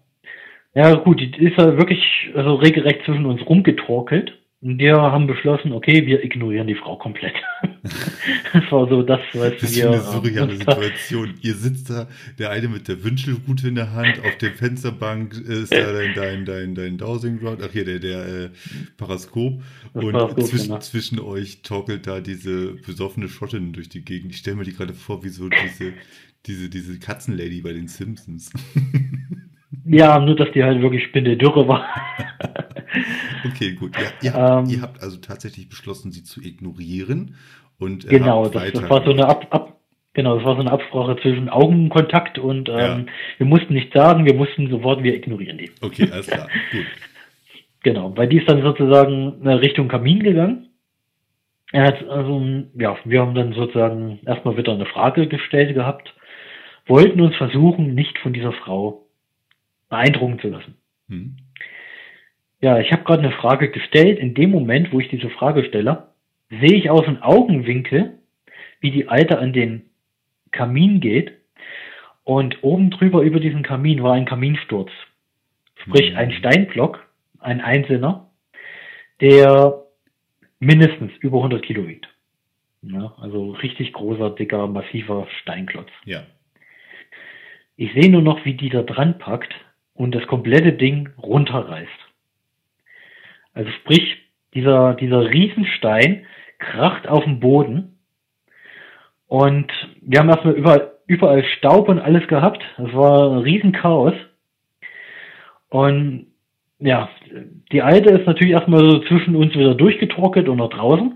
Ja, 0.75 0.93
gut, 0.95 1.19
die 1.19 1.45
ist 1.45 1.57
ja 1.57 1.77
wirklich 1.77 1.99
also 2.35 2.55
regelrecht 2.55 3.01
zwischen 3.05 3.25
uns 3.25 3.41
rumgetorkelt. 3.47 4.33
Und 4.61 4.77
wir 4.77 4.97
haben 4.97 5.25
beschlossen, 5.25 5.71
okay, 5.71 6.05
wir 6.05 6.21
ignorieren 6.21 6.67
die 6.67 6.75
Frau 6.75 6.97
komplett. 6.97 7.33
das 8.53 8.69
war 8.71 8.89
so 8.89 9.03
das, 9.03 9.21
was 9.33 9.53
Das 9.53 9.63
ist 9.63 9.77
wir. 9.77 9.87
eine 9.87 9.95
äh, 9.95 9.99
surreale 10.01 10.51
uns 10.51 10.65
da- 10.65 10.73
Situation. 10.73 11.33
Ihr 11.41 11.53
sitzt 11.55 11.89
da, 11.89 12.09
der 12.37 12.49
eine 12.49 12.67
mit 12.67 12.89
der 12.89 13.01
Wünschelrute 13.01 13.69
in 13.69 13.75
der 13.75 13.93
Hand, 13.93 14.19
auf 14.19 14.35
der 14.37 14.51
Fensterbank 14.51 15.33
ist 15.33 15.71
da 15.73 15.93
dein, 15.93 16.13
dein, 16.13 16.43
dein, 16.45 16.75
dein 16.75 16.97
Dowsing 16.97 17.39
Rod, 17.41 17.59
ach 17.63 17.71
hier, 17.71 17.85
der, 17.85 17.99
der 17.99 18.25
äh, 18.25 18.49
Paraskop. 18.97 19.61
Das 19.93 20.03
und 20.03 20.11
Paraskop, 20.11 20.43
zwischen, 20.43 20.67
genau. 20.67 20.79
zwischen 20.79 21.19
euch 21.21 21.61
torkelt 21.61 22.05
da 22.05 22.19
diese 22.19 22.73
besoffene 22.85 23.29
Schottin 23.29 23.71
durch 23.71 23.87
die 23.87 24.03
Gegend. 24.03 24.31
Ich 24.33 24.39
stelle 24.39 24.57
mir 24.57 24.65
die 24.65 24.73
gerade 24.73 24.93
vor, 24.93 25.23
wie 25.23 25.29
so 25.29 25.47
diese, 25.47 25.93
diese, 26.45 26.69
diese 26.69 26.99
Katzenlady 26.99 27.61
bei 27.61 27.73
den 27.73 27.87
Simpsons. 27.87 28.51
Ja, 29.85 30.19
nur 30.19 30.35
dass 30.35 30.51
die 30.51 30.63
halt 30.63 30.81
wirklich 30.81 31.03
spindeldürre 31.05 31.67
war. 31.67 31.87
Okay, 33.45 33.73
gut. 33.73 33.95
Ja, 33.95 34.09
ihr, 34.21 34.33
habt, 34.33 34.67
Ähm, 34.67 34.75
ihr 34.75 34.81
habt 34.81 35.01
also 35.01 35.17
tatsächlich 35.17 35.69
beschlossen, 35.69 36.11
sie 36.11 36.23
zu 36.23 36.41
ignorieren 36.41 37.35
und 37.77 38.05
äh, 38.05 38.09
genau, 38.09 38.49
das, 38.49 38.71
das 38.71 38.89
war 38.89 39.03
so 39.05 39.11
eine 39.11 39.27
Ab, 39.27 39.47
Ab, 39.51 39.79
genau, 40.13 40.35
das 40.35 40.43
war 40.45 40.55
so 40.55 40.61
eine 40.61 40.71
Absprache 40.71 41.15
zwischen 41.21 41.49
Augenkontakt 41.49 42.39
und 42.39 42.67
ähm, 42.67 42.75
Ja. 42.75 43.05
wir 43.37 43.45
mussten 43.45 43.73
nichts 43.75 43.93
sagen, 43.93 44.25
wir 44.25 44.33
mussten 44.33 44.69
sofort, 44.69 45.03
wir 45.03 45.13
ignorieren 45.15 45.59
die. 45.59 45.71
Okay, 45.81 46.09
alles 46.11 46.27
klar. 46.27 46.47
Gut. 46.71 46.85
Genau, 47.83 48.17
weil 48.17 48.27
die 48.27 48.39
ist 48.39 48.49
dann 48.49 48.61
sozusagen 48.63 49.45
äh, 49.45 49.53
Richtung 49.53 49.87
Kamin 49.87 50.21
gegangen. 50.23 50.69
Er 51.71 51.83
hat, 51.85 52.07
also, 52.09 52.43
ja, 52.75 52.97
wir 53.05 53.21
haben 53.21 53.35
dann 53.35 53.53
sozusagen 53.53 54.19
erstmal 54.25 54.57
wieder 54.57 54.73
eine 54.73 54.87
Frage 54.87 55.27
gestellt 55.27 55.75
gehabt, 55.75 56.13
wollten 56.89 57.21
uns 57.21 57.35
versuchen, 57.35 57.93
nicht 57.95 58.17
von 58.19 58.33
dieser 58.33 58.53
Frau 58.53 59.05
beeindrucken 59.89 60.39
zu 60.39 60.49
lassen. 60.49 60.75
Hm. 61.07 61.37
Ja, 62.61 62.79
ich 62.79 62.91
habe 62.91 63.03
gerade 63.03 63.23
eine 63.23 63.31
Frage 63.31 63.71
gestellt. 63.71 64.19
In 64.19 64.33
dem 64.33 64.51
Moment, 64.51 64.91
wo 64.91 64.99
ich 64.99 65.07
diese 65.07 65.29
Frage 65.29 65.63
stelle, 65.65 66.09
sehe 66.49 66.73
ich 66.73 66.89
aus 66.89 67.05
dem 67.05 67.21
Augenwinkel, 67.21 68.19
wie 68.81 68.91
die 68.91 69.07
Alte 69.07 69.39
an 69.39 69.53
den 69.53 69.89
Kamin 70.51 70.99
geht. 70.99 71.33
Und 72.23 72.63
oben 72.63 72.91
drüber 72.91 73.21
über 73.21 73.39
diesen 73.39 73.63
Kamin 73.63 74.03
war 74.03 74.13
ein 74.13 74.25
Kaminsturz. 74.25 74.91
Sprich, 75.77 76.11
Mhm. 76.11 76.17
ein 76.17 76.31
Steinblock, 76.33 77.07
ein 77.39 77.61
Einzelner, 77.61 78.29
der 79.21 79.83
mindestens 80.59 81.11
über 81.21 81.41
100 81.41 81.63
Kilo 81.63 81.87
wiegt. 81.87 82.07
Ja, 82.81 83.13
also 83.19 83.51
richtig 83.51 83.93
großer, 83.93 84.31
dicker, 84.31 84.67
massiver 84.67 85.27
Steinklotz. 85.41 85.89
Ja. 86.05 86.23
Ich 87.81 87.93
sehe 87.93 88.11
nur 88.11 88.21
noch, 88.21 88.43
wie 88.43 88.55
die 88.55 88.67
da 88.67 88.81
dran 88.81 89.19
packt 89.19 89.55
und 89.93 90.13
das 90.13 90.27
komplette 90.27 90.73
Ding 90.73 91.07
runterreißt. 91.17 91.87
Also 93.53 93.71
sprich, 93.71 94.17
dieser, 94.53 94.95
dieser 94.95 95.29
Riesenstein 95.31 96.25
kracht 96.57 97.07
auf 97.07 97.23
den 97.23 97.39
Boden 97.39 97.97
und 99.27 99.71
wir 100.01 100.19
haben 100.19 100.27
erstmal 100.27 100.55
überall, 100.55 100.91
überall 101.07 101.45
Staub 101.57 101.87
und 101.87 101.99
alles 101.99 102.27
gehabt. 102.27 102.61
Das 102.77 102.93
war 102.93 103.31
ein 103.31 103.43
Riesenchaos. 103.43 104.15
Und 105.69 106.27
ja, 106.79 107.07
die 107.71 107.81
Alte 107.81 108.09
ist 108.09 108.27
natürlich 108.27 108.55
erstmal 108.55 108.81
so 108.81 108.99
zwischen 109.03 109.37
uns 109.37 109.55
wieder 109.55 109.73
durchgetrocknet 109.73 110.49
und 110.49 110.57
nach 110.57 110.69
draußen. 110.69 111.13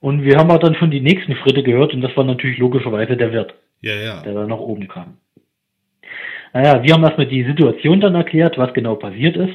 Und 0.00 0.22
wir 0.22 0.38
haben 0.38 0.50
auch 0.50 0.60
dann 0.60 0.76
schon 0.76 0.90
die 0.90 1.02
nächsten 1.02 1.36
Schritte 1.36 1.62
gehört 1.62 1.92
und 1.92 2.00
das 2.00 2.16
war 2.16 2.24
natürlich 2.24 2.56
logischerweise 2.56 3.18
der 3.18 3.34
Wirt 3.34 3.54
Ja, 3.80 3.94
ja. 3.94 4.22
der 4.22 4.34
dann 4.34 4.48
nach 4.48 4.58
oben 4.58 4.88
kam. 4.88 5.16
Naja, 6.52 6.82
wir 6.82 6.92
haben 6.94 7.04
erstmal 7.04 7.26
die 7.28 7.44
Situation 7.44 8.00
dann 8.00 8.14
erklärt, 8.14 8.58
was 8.58 8.74
genau 8.74 8.96
passiert 8.96 9.36
ist. 9.36 9.54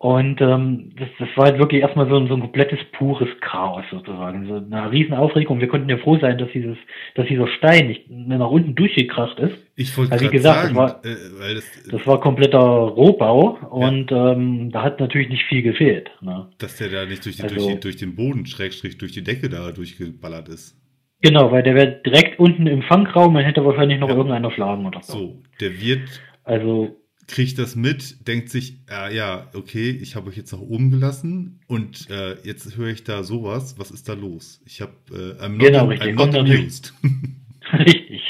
Und 0.00 0.40
ähm, 0.40 0.92
das, 0.96 1.08
das 1.18 1.28
war 1.34 1.46
halt 1.46 1.58
wirklich 1.58 1.80
erstmal 1.82 2.08
so, 2.08 2.14
ein- 2.16 2.28
so 2.28 2.34
ein 2.34 2.40
komplettes 2.40 2.78
pures 2.92 3.28
Chaos 3.40 3.82
sozusagen. 3.90 4.46
So 4.46 4.54
eine 4.54 4.92
riesen 4.92 5.12
Aufregung. 5.14 5.58
Wir 5.58 5.66
konnten 5.66 5.88
ja 5.88 5.96
froh 5.96 6.16
sein, 6.20 6.38
dass 6.38 6.48
dieses, 6.52 6.76
dass 7.16 7.26
dieser 7.26 7.48
Stein 7.48 7.88
nicht 7.88 8.08
nach 8.08 8.48
unten 8.48 8.76
durchgekracht 8.76 9.40
ist. 9.40 9.56
Ich 9.74 9.96
wollte 9.98 10.12
Also 10.12 10.26
wie 10.26 10.30
gesagt, 10.30 10.60
sagen, 10.72 10.76
das 10.76 10.76
war- 10.76 11.04
äh, 11.04 11.40
weil 11.40 11.54
das, 11.56 11.82
Das 11.90 12.06
war 12.06 12.20
kompletter 12.20 12.60
Rohbau 12.60 13.58
und 13.70 14.12
ähm, 14.12 14.70
da 14.70 14.84
hat 14.84 15.00
natürlich 15.00 15.30
nicht 15.30 15.42
viel 15.46 15.62
gefehlt. 15.62 16.10
Ne? 16.20 16.46
dass 16.58 16.76
der 16.76 16.90
da 16.90 17.04
nicht 17.04 17.24
durch, 17.24 17.36
die, 17.38 17.42
Also- 17.42 17.56
durch, 17.56 17.80
durch 17.80 17.96
den 17.96 18.14
Boden, 18.14 18.46
Schrägstrich, 18.46 18.98
durch 18.98 19.10
die 19.10 19.24
Decke 19.24 19.48
da 19.48 19.72
durchgeballert 19.72 20.48
ist. 20.48 20.76
Genau, 21.20 21.50
weil 21.50 21.62
der 21.62 21.74
wäre 21.74 22.00
direkt 22.06 22.38
unten 22.38 22.66
im 22.66 22.82
Fangraum, 22.82 23.34
dann 23.34 23.44
hätte 23.44 23.64
wahrscheinlich 23.64 23.98
noch 23.98 24.08
Ja. 24.08 24.14
irgendeiner 24.16 24.50
schlagen 24.52 24.86
oder 24.86 25.02
so. 25.02 25.12
So, 25.18 25.42
der 25.60 25.80
Wirt 25.80 26.20
Also 26.44 26.96
kriegt 27.26 27.58
das 27.58 27.76
mit, 27.76 28.26
denkt 28.26 28.48
sich, 28.50 28.78
äh, 28.90 29.14
ja, 29.14 29.48
okay, 29.54 29.90
ich 29.90 30.16
habe 30.16 30.30
euch 30.30 30.36
jetzt 30.36 30.52
nach 30.52 30.60
oben 30.60 30.90
gelassen 30.90 31.60
und 31.66 32.08
äh, 32.10 32.36
jetzt 32.44 32.76
höre 32.76 32.88
ich 32.88 33.04
da 33.04 33.22
sowas, 33.22 33.78
was 33.78 33.90
ist 33.90 34.08
da 34.08 34.14
los? 34.14 34.62
Ich 34.64 34.80
habe, 34.80 34.92
äh, 35.10 35.42
I'm 35.44 35.56
not, 35.56 35.66
Genau, 35.66 35.84
richtig. 35.86 36.08
I'm 36.12 36.16
Kommt 36.16 36.32
not 36.34 36.42
amused. 36.48 36.94
Richtig. 37.78 38.22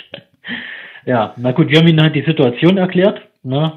Ja, 1.07 1.33
na 1.37 1.53
gut, 1.53 1.69
wir 1.69 1.79
haben 1.79 1.87
ihnen 1.89 2.03
halt 2.03 2.17
die 2.17 2.25
Situation 2.25 2.77
erklärt. 2.77 3.21
Ne? 3.45 3.73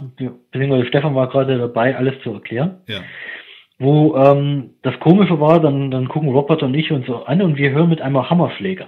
Beziehungsweise 0.51 0.87
Stefan 0.87 1.13
war 1.15 1.29
gerade 1.29 1.57
dabei, 1.59 1.95
alles 1.95 2.15
zu 2.23 2.33
erklären. 2.33 2.77
ja, 2.87 3.01
Wo 3.77 4.15
ähm, 4.17 4.71
das 4.81 4.99
Komische 4.99 5.39
war, 5.39 5.61
dann, 5.61 5.91
dann 5.91 6.07
gucken 6.07 6.29
Robert 6.29 6.63
und 6.63 6.73
ich 6.73 6.91
uns 6.91 7.05
so 7.05 7.23
an 7.25 7.41
und 7.43 7.57
wir 7.57 7.69
hören 7.71 7.89
mit 7.89 8.01
einmal 8.01 8.29
Hammerschläge. 8.29 8.87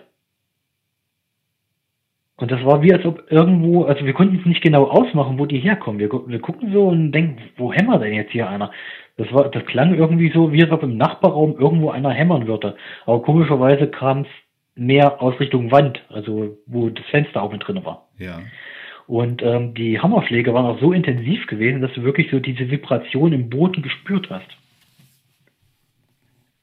Und 2.36 2.52
das 2.52 2.64
war 2.66 2.82
wie 2.82 2.92
als 2.92 3.06
ob 3.06 3.32
irgendwo, 3.32 3.84
also 3.84 4.06
wir 4.06 4.14
konnten 4.14 4.40
es 4.40 4.46
nicht 4.46 4.64
genau 4.64 4.86
ausmachen, 4.86 5.38
wo 5.38 5.46
die 5.46 5.60
herkommen. 5.60 6.00
Wir, 6.00 6.10
wir 6.12 6.40
gucken 6.40 6.74
so 6.74 6.88
und 6.88 7.12
denken, 7.12 7.38
wo 7.58 7.72
hämmert 7.72 8.02
denn 8.02 8.14
jetzt 8.14 8.32
hier 8.32 8.50
einer? 8.50 8.72
Das 9.18 9.32
war, 9.32 9.50
das 9.50 9.64
klang 9.66 9.94
irgendwie 9.94 10.32
so, 10.32 10.52
wie 10.52 10.64
als 10.64 10.72
ob 10.72 10.82
im 10.82 10.98
Nachbarraum 10.98 11.56
irgendwo 11.60 11.92
einer 11.92 12.10
hämmern 12.10 12.48
würde. 12.48 12.76
Aber 13.06 13.22
komischerweise 13.22 13.88
kam 13.88 14.22
es 14.22 14.28
mehr 14.76 15.22
aus 15.22 15.40
Richtung 15.40 15.72
Wand, 15.72 16.04
also 16.10 16.58
wo 16.66 16.90
das 16.90 17.06
Fenster 17.08 17.44
auch 17.44 17.52
mit 17.52 17.68
drin 17.68 17.86
war. 17.86 18.10
ja, 18.18 18.42
Und 19.06 19.44
ähm, 19.44 19.76
die 19.76 20.00
Hammerschläge 20.00 20.54
waren 20.56 20.66
auch 20.66 20.80
so 20.80 20.92
intensiv 20.92 21.46
gewesen, 21.46 21.82
dass 21.82 21.94
du 21.94 22.02
wirklich 22.02 22.32
so 22.32 22.40
diese 22.40 22.72
Vibration 22.72 23.34
im 23.34 23.52
Boden 23.52 23.84
gespürt 23.84 24.32
hast. 24.32 24.48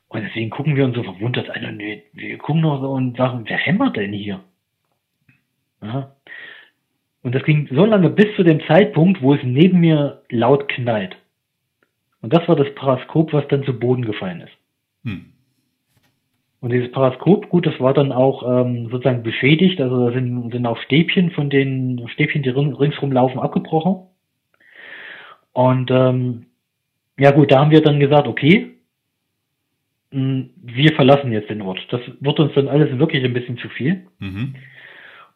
Und 0.08 0.22
deswegen 0.22 0.50
gucken 0.50 0.74
wir 0.74 0.84
uns 0.84 0.96
so 0.96 1.04
verwundert 1.04 1.48
an 1.50 1.64
und 1.64 1.78
wir, 1.78 2.02
wir 2.14 2.38
gucken 2.38 2.62
noch 2.62 2.80
so 2.80 2.90
und 2.90 3.16
sagen, 3.16 3.44
wer 3.46 3.58
hämmert 3.58 3.96
denn 3.96 4.12
hier? 4.12 4.40
Ja. 5.82 6.14
Und 7.22 7.34
das 7.34 7.42
ging 7.44 7.68
so 7.70 7.84
lange 7.84 8.10
bis 8.10 8.34
zu 8.36 8.42
dem 8.42 8.60
Zeitpunkt, 8.66 9.20
wo 9.22 9.34
es 9.34 9.40
neben 9.42 9.80
mir 9.80 10.22
laut 10.30 10.68
knallt. 10.68 11.16
Und 12.22 12.32
das 12.32 12.46
war 12.48 12.56
das 12.56 12.74
Paraskop, 12.74 13.32
was 13.32 13.46
dann 13.48 13.64
zu 13.64 13.78
Boden 13.78 14.04
gefallen 14.04 14.42
ist. 14.42 14.52
hm. 15.04 15.32
Und 16.62 16.74
dieses 16.74 16.92
Paraskop, 16.92 17.48
gut, 17.48 17.66
das 17.66 17.80
war 17.80 17.94
dann 17.94 18.12
auch 18.12 18.42
ähm, 18.42 18.88
sozusagen 18.90 19.22
beschädigt, 19.22 19.80
also 19.80 20.06
da 20.06 20.12
sind, 20.12 20.52
sind 20.52 20.66
auch 20.66 20.76
Stäbchen 20.82 21.30
von 21.30 21.48
den 21.48 22.06
Stäbchen, 22.08 22.42
die 22.42 22.50
ring- 22.50 22.74
ringsrum 22.74 23.12
laufen, 23.12 23.38
abgebrochen. 23.38 24.06
Und 25.52 25.90
ähm, 25.90 26.46
ja 27.18 27.30
gut, 27.30 27.50
da 27.50 27.60
haben 27.60 27.70
wir 27.70 27.80
dann 27.80 27.98
gesagt, 27.98 28.28
okay, 28.28 28.74
mh, 30.10 30.50
wir 30.56 30.92
verlassen 30.92 31.32
jetzt 31.32 31.48
den 31.48 31.62
Ort. 31.62 31.80
Das 31.88 32.02
wird 32.20 32.38
uns 32.38 32.52
dann 32.54 32.68
alles 32.68 32.98
wirklich 32.98 33.24
ein 33.24 33.32
bisschen 33.32 33.56
zu 33.56 33.70
viel. 33.70 34.06
Mhm. 34.18 34.54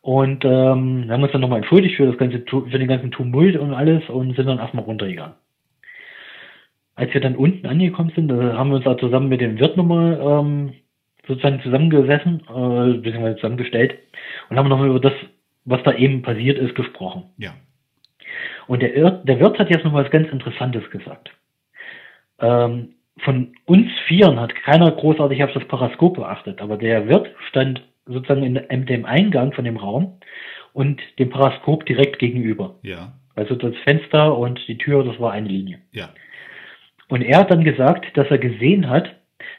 Und 0.05 0.45
ähm, 0.45 1.05
wir 1.07 1.15
haben 1.15 1.23
uns 1.23 1.33
dann 1.33 1.41
nochmal 1.41 1.61
entschuldigt 1.61 1.97
für 1.97 2.05
das 2.05 2.19
ganze 2.19 2.45
für 2.47 2.79
den 2.79 2.89
ganzen 2.89 3.11
Tumult 3.11 3.57
und 3.57 3.73
alles 3.73 4.07
und 4.11 4.37
sind 4.37 4.45
dann 4.45 4.59
erstmal 4.59 4.85
runtergegangen. 4.85 5.35
Als 6.95 7.15
wir 7.15 7.23
dann 7.23 7.37
unten 7.37 7.67
angekommen 7.67 8.13
sind, 8.15 8.29
da 8.29 8.53
haben 8.53 8.69
wir 8.69 8.77
uns 8.77 8.85
da 8.85 8.99
zusammen 8.99 9.31
mit 9.31 9.41
dem 9.41 9.59
Wirt 9.59 9.79
nochmal 9.79 10.21
ähm, 10.23 10.75
sozusagen 11.27 11.63
zusammengesessen, 11.63 12.43
äh, 12.43 12.99
beziehungsweise 12.99 13.37
zusammengestellt 13.37 13.95
und 14.51 14.59
haben 14.59 14.69
nochmal 14.69 14.91
über 14.91 15.01
das, 15.01 15.15
was 15.65 15.83
da 15.85 15.95
eben 15.95 16.21
passiert 16.21 16.59
ist, 16.59 16.75
gesprochen. 16.75 17.23
ja, 17.39 17.55
Und 18.67 18.83
der, 18.83 18.95
Ir 18.95 19.11
der 19.11 19.41
Wirt 19.41 19.59
hat 19.59 19.71
jetzt 19.71 19.87
noch 19.87 19.95
was 19.95 20.11
ganz 20.11 20.29
Interessantes 20.29 20.83
gesagt. 20.91 21.31
Ähm, 22.41 22.91
von 23.21 23.55
uns 23.65 23.91
Vieren 24.07 24.39
hat 24.39 24.55
keiner 24.55 24.91
großartig 24.91 25.43
auf 25.43 25.53
das 25.55 25.65
Paraskop 25.65 26.17
beachtet, 26.17 26.61
aber 26.61 26.77
der 26.77 27.09
Wirt 27.09 27.31
stand 27.49 27.83
sozusagen 28.07 28.43
in, 28.43 28.57
in 28.57 28.87
dem 28.87 29.05
Eingang 29.05 29.53
von 29.53 29.65
dem 29.65 29.77
Raum 29.77 30.19
und 30.73 31.01
dem 31.19 31.31
Paraskop 31.31 31.87
direkt 31.87 32.19
gegenüber. 32.19 32.77
ja, 32.83 33.13
Also 33.35 33.55
das 33.55 33.75
Fenster 33.85 34.37
und 34.37 34.61
die 34.69 34.79
Tür, 34.79 35.05
das 35.05 35.19
war 35.21 35.33
eine 35.33 35.49
Linie. 35.49 35.81
ja, 35.93 36.11
Und 37.09 37.23
er 37.23 37.39
hat 37.39 37.51
dann 37.51 37.65
gesagt, 37.65 38.17
dass 38.17 38.29
er 38.29 38.39
gesehen 38.39 38.89
hat, 38.91 39.15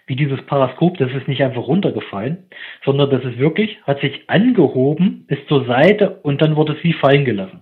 wie 0.07 0.15
dieses 0.15 0.41
Paraskop, 0.45 0.97
das 0.97 1.11
ist 1.13 1.27
nicht 1.27 1.41
einfach 1.43 1.67
runtergefallen, 1.67 2.45
sondern 2.83 3.09
das 3.09 3.23
ist 3.23 3.37
wirklich, 3.37 3.77
hat 3.83 4.01
sich 4.01 4.29
angehoben, 4.29 5.25
ist 5.27 5.47
zur 5.47 5.65
Seite 5.65 6.19
und 6.21 6.41
dann 6.41 6.55
wurde 6.55 6.73
es 6.73 6.83
wie 6.83 6.93
fallen 6.93 7.25
gelassen. 7.25 7.61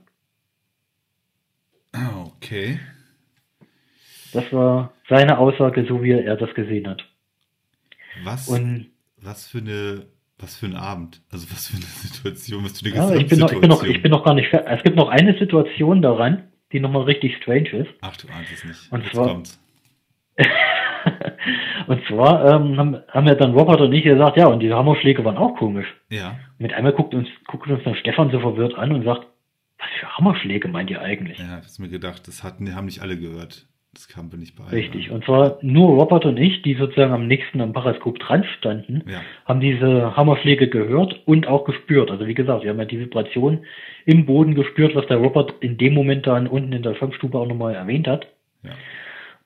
Ah, 1.93 2.23
okay. 2.26 2.80
Das 4.34 4.51
war 4.51 4.93
seine 5.10 5.38
Aussage, 5.38 5.85
so 5.88 6.01
wie 6.03 6.11
er 6.11 6.35
das 6.38 6.53
gesehen 6.55 6.88
hat. 6.88 7.03
Was, 8.23 8.49
Und 8.49 8.88
was 9.18 9.47
für 9.47 9.60
eine, 9.60 10.05
was 10.44 10.57
für 10.57 10.65
ein 10.68 10.76
Abend, 10.76 11.22
also 11.32 11.49
was 11.52 11.68
für 11.70 11.78
eine 11.78 11.86
Situation, 11.86 12.64
was 12.65 12.80
für 12.82 12.86
eine 12.88 12.95
ja, 13.15 13.15
ich 13.15 13.28
bin, 13.28 13.40
noch, 13.40 13.52
ich, 13.52 13.60
bin 13.61 13.70
noch, 13.70 13.84
ich 13.84 14.02
bin 14.02 14.11
noch 14.11 14.24
gar 14.24 14.34
nicht 14.36 14.49
fertig. 14.49 14.72
Es 14.78 14.84
gibt 14.84 14.95
noch 14.98 15.10
eine 15.10 15.38
Situation 15.40 16.02
daran, 16.02 16.44
die 16.72 16.80
nochmal 16.80 17.03
richtig 17.03 17.38
strange 17.38 17.70
ist. 17.70 17.90
Ach, 18.02 18.15
du 18.18 18.28
ahnst 18.28 18.52
es 18.52 18.65
nicht. 18.65 18.91
Und 18.91 19.03
Jetzt 19.03 19.14
zwar- 19.15 19.41
und 21.88 22.06
zwar 22.07 22.45
ähm, 22.52 22.78
haben, 22.78 22.98
haben 23.07 23.28
ja 23.28 23.36
dann 23.36 23.53
Robert 23.53 23.82
und 23.82 23.94
ich 23.94 24.03
gesagt, 24.03 24.38
ja, 24.38 24.48
und 24.48 24.60
die 24.60 24.74
Hammerschläge 24.74 25.24
waren 25.24 25.38
auch 25.38 25.56
komisch. 25.57 25.88
Ja, 26.10 26.38
Mit 26.57 26.74
einmal 26.74 26.94
guckt 26.94 27.14
uns, 27.14 27.28
guckt 27.48 27.68
uns 27.68 27.84
dann 27.84 27.95
Stefan 27.95 28.32
so 28.32 28.40
verwirrt 28.40 28.76
an 28.76 28.91
und 28.91 29.03
sagt, 29.03 29.28
was 29.78 29.88
für 29.99 30.18
Hammerschläge 30.18 30.68
meint 30.68 30.90
ihr 30.90 31.02
eigentlich? 31.02 31.38
ja, 31.40 31.61
ich 31.65 31.80
mir 31.80 31.90
gedacht, 31.90 32.28
das 32.28 32.44
hatten, 32.44 32.74
haben 32.76 32.86
nicht 32.86 33.02
alle 33.02 33.18
gehört. 33.18 33.68
Das 33.94 34.07
kam 34.07 34.30
mir 34.30 34.38
nicht 34.38 34.56
bei. 34.56 34.64
allen 34.64 34.74
Richtig. 34.74 35.11
Und 35.11 35.24
zwar 35.24 35.60
nur 35.61 35.90
Robert 35.90 36.26
und 36.26 36.38
ich, 36.38 36.64
die 36.64 36.74
sozusagen 36.74 37.14
am 37.14 37.28
nächsten 37.28 37.61
am 37.61 37.74
Paraskop 37.74 38.18
dran 38.20 38.44
standen, 38.57 39.03
Ja, 39.07 39.22
haben 39.45 39.60
diese 39.60 40.15
Hammerschläge 40.18 40.68
gehört 40.68 41.22
und 41.26 41.48
auch 41.48 41.64
gespürt. 41.64 42.10
Also 42.10 42.26
wie 42.26 42.34
gesagt, 42.34 42.64
wir 42.64 42.72
haben 42.72 42.80
ja 42.80 42.86
die 42.86 42.99
Vibration 42.99 43.65
im 44.06 44.26
Boden 44.26 44.56
gespürt, 44.56 44.95
was 44.95 45.06
der 45.07 45.18
Robert 45.18 45.53
in 45.60 45.78
dem 45.78 45.94
Moment 45.94 46.26
dann 46.26 46.48
unten 46.48 46.74
in 46.74 46.82
der 46.82 46.95
Fangstube 46.95 47.38
auch 47.38 47.48
nochmal 47.48 47.76
erwähnt 47.76 48.07
hat. 48.07 48.28
ja. 48.64 48.72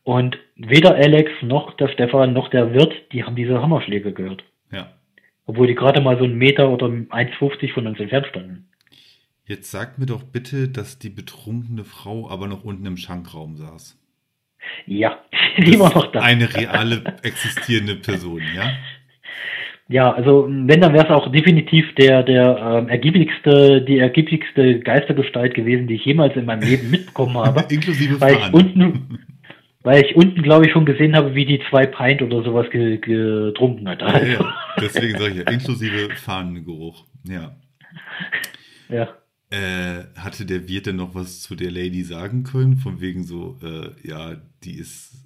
Und 0.04 0.38
weder 0.56 0.96
Alex 0.96 1.30
noch 1.42 1.76
der 1.76 1.90
Stefan 1.90 2.32
noch 2.32 2.50
der 2.50 2.74
Wirt, 2.74 2.94
die 3.12 3.26
haben 3.26 3.36
diese 3.36 3.62
Hammerschläge 3.62 4.14
gehört. 4.14 4.42
Ja. 4.72 4.94
Obwohl 5.46 5.68
die 5.68 5.76
gerade 5.76 6.00
mal 6.00 6.18
so 6.18 6.24
einen 6.24 6.38
Meter 6.38 6.70
oder 6.70 6.86
1,50 6.86 7.74
von 7.74 7.88
uns 7.88 8.00
entfernt 8.00 8.28
standen. 8.28 8.70
Jetzt 9.46 9.70
sag 9.70 9.98
mir 9.98 10.06
doch 10.06 10.24
bitte, 10.24 10.70
dass 10.70 10.98
die 10.98 11.10
betrunkene 11.10 11.84
Frau 11.84 12.30
aber 12.30 12.48
noch 12.48 12.64
unten 12.64 12.86
im 12.86 12.96
Schankraum 12.96 13.58
saß. 13.58 13.98
Ja, 14.86 15.20
die 15.58 15.80
war 15.80 15.94
noch 15.94 16.12
da. 16.12 16.22
Eine 16.22 16.54
reale 16.54 17.04
existierende 17.24 17.96
Person, 17.96 18.42
ja? 18.56 18.72
Ja, 19.90 20.12
also 20.12 20.48
wenn, 20.50 20.82
dann 20.82 20.94
wäre 20.94 21.06
es 21.06 21.12
auch 21.12 21.32
definitiv 21.32 21.96
der, 21.96 22.22
der 22.24 22.58
ähm, 22.58 22.90
ergiebigste, 22.90 23.82
die 23.82 24.00
ergiebigste 24.00 24.80
Geistergestalt 24.80 25.54
gewesen, 25.54 25.88
die 25.88 25.96
ich 25.96 26.04
jemals 26.04 26.36
in 26.36 26.46
meinem 26.46 26.68
Leben 26.68 26.92
mitbekommen 26.92 27.38
habe. 27.46 27.66
Inklusive 27.70 28.20
weil 28.20 28.34
ich 28.34 28.54
unten, 28.54 29.20
weil 29.84 30.04
ich 30.04 30.16
unten, 30.16 30.44
glaube 30.44 30.66
ich, 30.66 30.74
schon 30.74 30.86
gesehen 30.86 31.16
habe, 31.16 31.36
wie 31.36 31.46
die 31.46 31.62
zwei 31.70 31.86
Pint 31.86 32.22
oder 32.22 32.44
sowas 32.44 32.70
ge 32.70 32.98
getrunken 32.98 33.88
hat. 33.88 34.02
Ja, 34.02 34.08
Also, 34.08 34.32
ja. 34.34 34.54
Deswegen 34.82 35.18
sage 35.18 35.32
ich 35.32 35.38
ja, 35.38 35.52
inklusive 35.52 36.10
Fahnengeruch. 36.16 37.06
Ja. 37.24 37.56
ja. 38.90 39.08
Äh, 39.50 40.04
hatte 40.18 40.46
der 40.46 40.68
Wirt 40.68 40.88
denn 40.88 40.98
noch 40.98 41.16
was 41.16 41.42
zu 41.42 41.56
der 41.56 41.72
Lady 41.72 42.04
sagen 42.04 42.44
können? 42.44 42.78
Von 42.78 43.00
wegen 43.00 43.24
so, 43.24 43.58
äh, 43.64 43.92
ja, 44.06 44.36
die 44.64 44.78
ist 44.78 45.26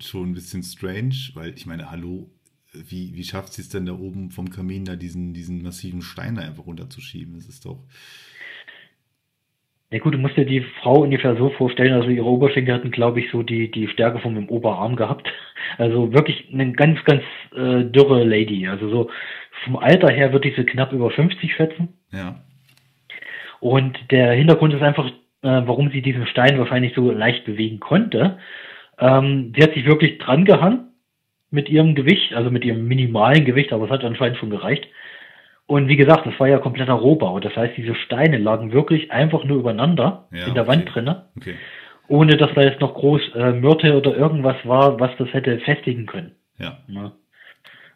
schon 0.00 0.30
ein 0.30 0.34
bisschen 0.34 0.62
strange, 0.62 1.14
weil 1.34 1.54
ich 1.56 1.64
meine, 1.64 1.90
hallo, 1.90 2.30
wie, 2.72 3.14
wie 3.14 3.24
schafft 3.24 3.52
sie 3.52 3.62
es 3.62 3.68
denn 3.68 3.86
da 3.86 3.92
oben 3.92 4.30
vom 4.30 4.50
Kamin 4.50 4.84
da 4.84 4.96
diesen, 4.96 5.34
diesen 5.34 5.62
massiven 5.62 6.02
Stein 6.02 6.34
da 6.34 6.42
einfach 6.42 6.66
runterzuschieben? 6.66 7.34
Das 7.34 7.46
ist 7.46 7.64
doch. 7.64 7.84
Ja 9.90 9.98
gut, 9.98 10.14
du 10.14 10.18
musst 10.18 10.38
dir 10.38 10.46
die 10.46 10.64
Frau 10.80 11.02
ungefähr 11.02 11.36
so 11.36 11.50
vorstellen, 11.50 11.92
also 11.92 12.08
ihre 12.08 12.24
Oberschenkel 12.24 12.74
hatten, 12.74 12.90
glaube 12.90 13.20
ich, 13.20 13.30
so 13.30 13.42
die, 13.42 13.70
die 13.70 13.88
Stärke 13.88 14.20
von 14.20 14.34
dem 14.34 14.48
Oberarm 14.48 14.96
gehabt. 14.96 15.28
Also 15.76 16.12
wirklich 16.14 16.48
eine 16.50 16.72
ganz, 16.72 17.02
ganz 17.04 17.22
äh, 17.54 17.84
dürre 17.84 18.24
Lady. 18.24 18.66
Also 18.66 18.88
so 18.88 19.10
vom 19.64 19.76
Alter 19.76 20.10
her 20.10 20.32
wird 20.32 20.44
diese 20.44 20.64
knapp 20.64 20.92
über 20.92 21.10
50 21.10 21.54
schätzen. 21.54 21.88
Ja. 22.10 22.42
Und 23.62 23.96
der 24.10 24.32
Hintergrund 24.32 24.74
ist 24.74 24.82
einfach, 24.82 25.06
äh, 25.06 25.12
warum 25.42 25.92
sie 25.92 26.02
diesen 26.02 26.26
Stein 26.26 26.58
wahrscheinlich 26.58 26.94
so 26.96 27.12
leicht 27.12 27.44
bewegen 27.44 27.78
konnte. 27.78 28.38
Ähm, 28.98 29.52
sie 29.54 29.62
hat 29.62 29.72
sich 29.74 29.86
wirklich 29.86 30.18
dran 30.18 30.44
gehangen 30.44 30.88
mit 31.52 31.68
ihrem 31.68 31.94
Gewicht, 31.94 32.34
also 32.34 32.50
mit 32.50 32.64
ihrem 32.64 32.88
minimalen 32.88 33.44
Gewicht, 33.44 33.72
aber 33.72 33.84
es 33.84 33.90
hat 33.92 34.02
anscheinend 34.02 34.36
schon 34.38 34.50
gereicht. 34.50 34.88
Und 35.66 35.86
wie 35.86 35.94
gesagt, 35.94 36.26
das 36.26 36.38
war 36.40 36.48
ja 36.48 36.58
kompletter 36.58 36.94
Rohbau. 36.94 37.38
Das 37.38 37.54
heißt, 37.54 37.76
diese 37.76 37.94
Steine 37.94 38.38
lagen 38.38 38.72
wirklich 38.72 39.12
einfach 39.12 39.44
nur 39.44 39.58
übereinander 39.58 40.26
Ja, 40.32 40.48
in 40.48 40.54
der 40.54 40.64
okay. 40.64 40.72
Wand 40.72 40.92
drinne, 40.92 41.26
Okay. 41.36 41.54
ohne 42.08 42.36
dass 42.36 42.52
da 42.54 42.62
jetzt 42.62 42.80
noch 42.80 42.94
groß 42.94 43.20
äh, 43.36 43.52
Myrte 43.52 43.96
oder 43.96 44.16
irgendwas 44.16 44.56
war, 44.64 44.98
was 44.98 45.12
das 45.18 45.32
hätte 45.32 45.60
festigen 45.60 46.06
können. 46.06 46.32
Ja. 46.58 46.78
Ne? 46.88 47.12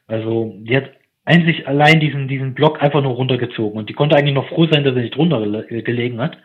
Also 0.06 0.54
die 0.60 0.76
hat 0.76 0.92
einzig 1.26 1.68
allein 1.68 2.00
diesen, 2.00 2.28
diesen 2.28 2.54
Block 2.54 2.80
einfach 2.82 3.02
nur 3.02 3.12
runtergezogen 3.12 3.78
und 3.78 3.90
die 3.90 3.94
konnte 3.94 4.16
eigentlich 4.16 4.34
noch 4.34 4.48
froh 4.48 4.66
sein, 4.66 4.84
dass 4.84 4.94
er 4.94 5.02
nicht 5.02 5.14
drunter 5.14 5.38
gele- 5.38 5.82
gelegen 5.82 6.20
hat. 6.20 6.38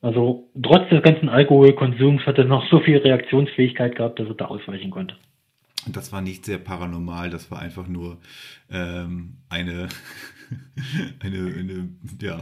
Also 0.00 0.48
trotz 0.60 0.88
des 0.90 1.02
ganzen 1.02 1.28
Alkoholkonsums 1.28 2.26
hat 2.26 2.38
er 2.38 2.44
noch 2.44 2.68
so 2.70 2.80
viel 2.80 2.98
Reaktionsfähigkeit 2.98 3.96
gehabt, 3.96 4.18
dass 4.18 4.28
er 4.28 4.34
da 4.34 4.46
ausweichen 4.46 4.90
konnte. 4.90 5.16
Und 5.86 5.96
das 5.96 6.12
war 6.12 6.20
nicht 6.20 6.44
sehr 6.44 6.58
paranormal, 6.58 7.30
das 7.30 7.50
war 7.50 7.60
einfach 7.60 7.88
nur 7.88 8.18
ähm, 8.70 9.38
eine, 9.48 9.88
eine, 11.20 11.54
eine, 11.58 11.88
ja, 12.20 12.40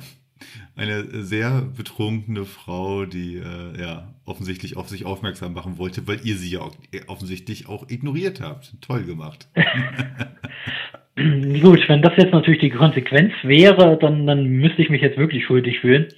eine 0.74 1.22
sehr 1.22 1.62
betrunkene 1.76 2.44
Frau, 2.46 3.04
die 3.04 3.36
äh, 3.36 3.80
ja 3.80 4.14
offensichtlich 4.24 4.76
auf 4.76 4.88
sich 4.88 5.04
aufmerksam 5.04 5.52
machen 5.52 5.78
wollte, 5.78 6.06
weil 6.08 6.20
ihr 6.24 6.36
sie 6.36 6.50
ja 6.50 6.60
auch, 6.60 6.74
offensichtlich 7.06 7.68
auch 7.68 7.88
ignoriert 7.88 8.40
habt. 8.40 8.80
Toll 8.80 9.04
gemacht. 9.04 9.48
Gut, 11.60 11.88
wenn 11.88 12.02
das 12.02 12.12
jetzt 12.16 12.32
natürlich 12.32 12.60
die 12.60 12.70
Konsequenz 12.70 13.32
wäre, 13.42 13.98
dann, 13.98 14.26
dann 14.26 14.46
müsste 14.46 14.82
ich 14.82 14.90
mich 14.90 15.02
jetzt 15.02 15.18
wirklich 15.18 15.44
schuldig 15.44 15.80
fühlen. 15.80 16.08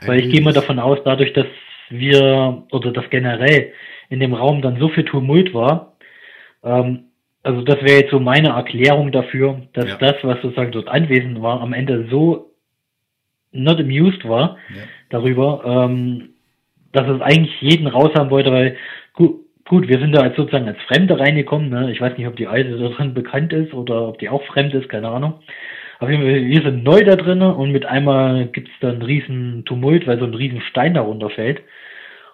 Weil 0.00 0.20
ich 0.20 0.30
gehe 0.30 0.40
mal 0.40 0.54
davon 0.54 0.78
aus, 0.78 0.98
dadurch, 1.04 1.32
dass 1.34 1.46
wir 1.90 2.64
oder 2.72 2.92
dass 2.92 3.10
generell 3.10 3.72
in 4.08 4.20
dem 4.20 4.32
Raum 4.32 4.62
dann 4.62 4.78
so 4.78 4.88
viel 4.88 5.04
Tumult 5.04 5.52
war, 5.52 5.96
ähm, 6.64 7.04
also 7.42 7.62
das 7.62 7.82
wäre 7.82 8.00
jetzt 8.00 8.10
so 8.10 8.20
meine 8.20 8.50
Erklärung 8.50 9.12
dafür, 9.12 9.62
dass 9.72 9.86
Ja. 9.86 9.96
das, 9.96 10.16
was 10.22 10.40
sozusagen 10.42 10.72
dort 10.72 10.88
anwesend 10.88 11.40
war, 11.42 11.60
am 11.60 11.72
Ende 11.72 12.06
so 12.10 12.50
not 13.52 13.80
amused 13.80 14.28
war 14.28 14.58
Ja. 14.74 14.82
darüber, 15.08 15.62
ähm, 15.64 16.30
dass 16.92 17.08
es 17.08 17.20
eigentlich 17.20 17.60
jeden 17.60 17.86
raushaben 17.86 18.30
wollte, 18.30 18.52
weil 18.52 18.76
gut, 19.68 19.88
wir 19.88 19.98
sind 19.98 20.12
da 20.12 20.22
als 20.22 20.36
sozusagen 20.36 20.68
als 20.68 20.80
Fremde 20.88 21.18
reingekommen, 21.18 21.70
ne? 21.70 21.92
Ich 21.92 22.00
weiß 22.00 22.16
nicht, 22.16 22.26
ob 22.26 22.36
die 22.36 22.46
Alte 22.46 22.76
da 22.78 22.88
drin 22.88 23.14
bekannt 23.14 23.52
ist 23.52 23.72
oder 23.72 24.08
ob 24.08 24.18
die 24.18 24.28
auch 24.28 24.44
fremd 24.46 24.74
ist, 24.74 24.88
keine 24.88 25.08
Ahnung. 25.08 25.40
Auf 25.98 26.08
jeden 26.08 26.22
Fall, 26.22 26.44
wir 26.44 26.62
sind 26.62 26.82
neu 26.82 27.04
da 27.04 27.16
drinnen 27.16 27.52
und 27.52 27.72
mit 27.72 27.84
einmal 27.84 28.46
gibt's 28.46 28.72
dann 28.80 28.94
einen 28.94 29.02
riesen 29.02 29.64
Tumult, 29.66 30.06
weil 30.06 30.18
so 30.18 30.24
ein 30.24 30.34
riesen 30.34 30.62
Stein 30.62 30.94
darunter 30.94 31.28
fällt. 31.30 31.60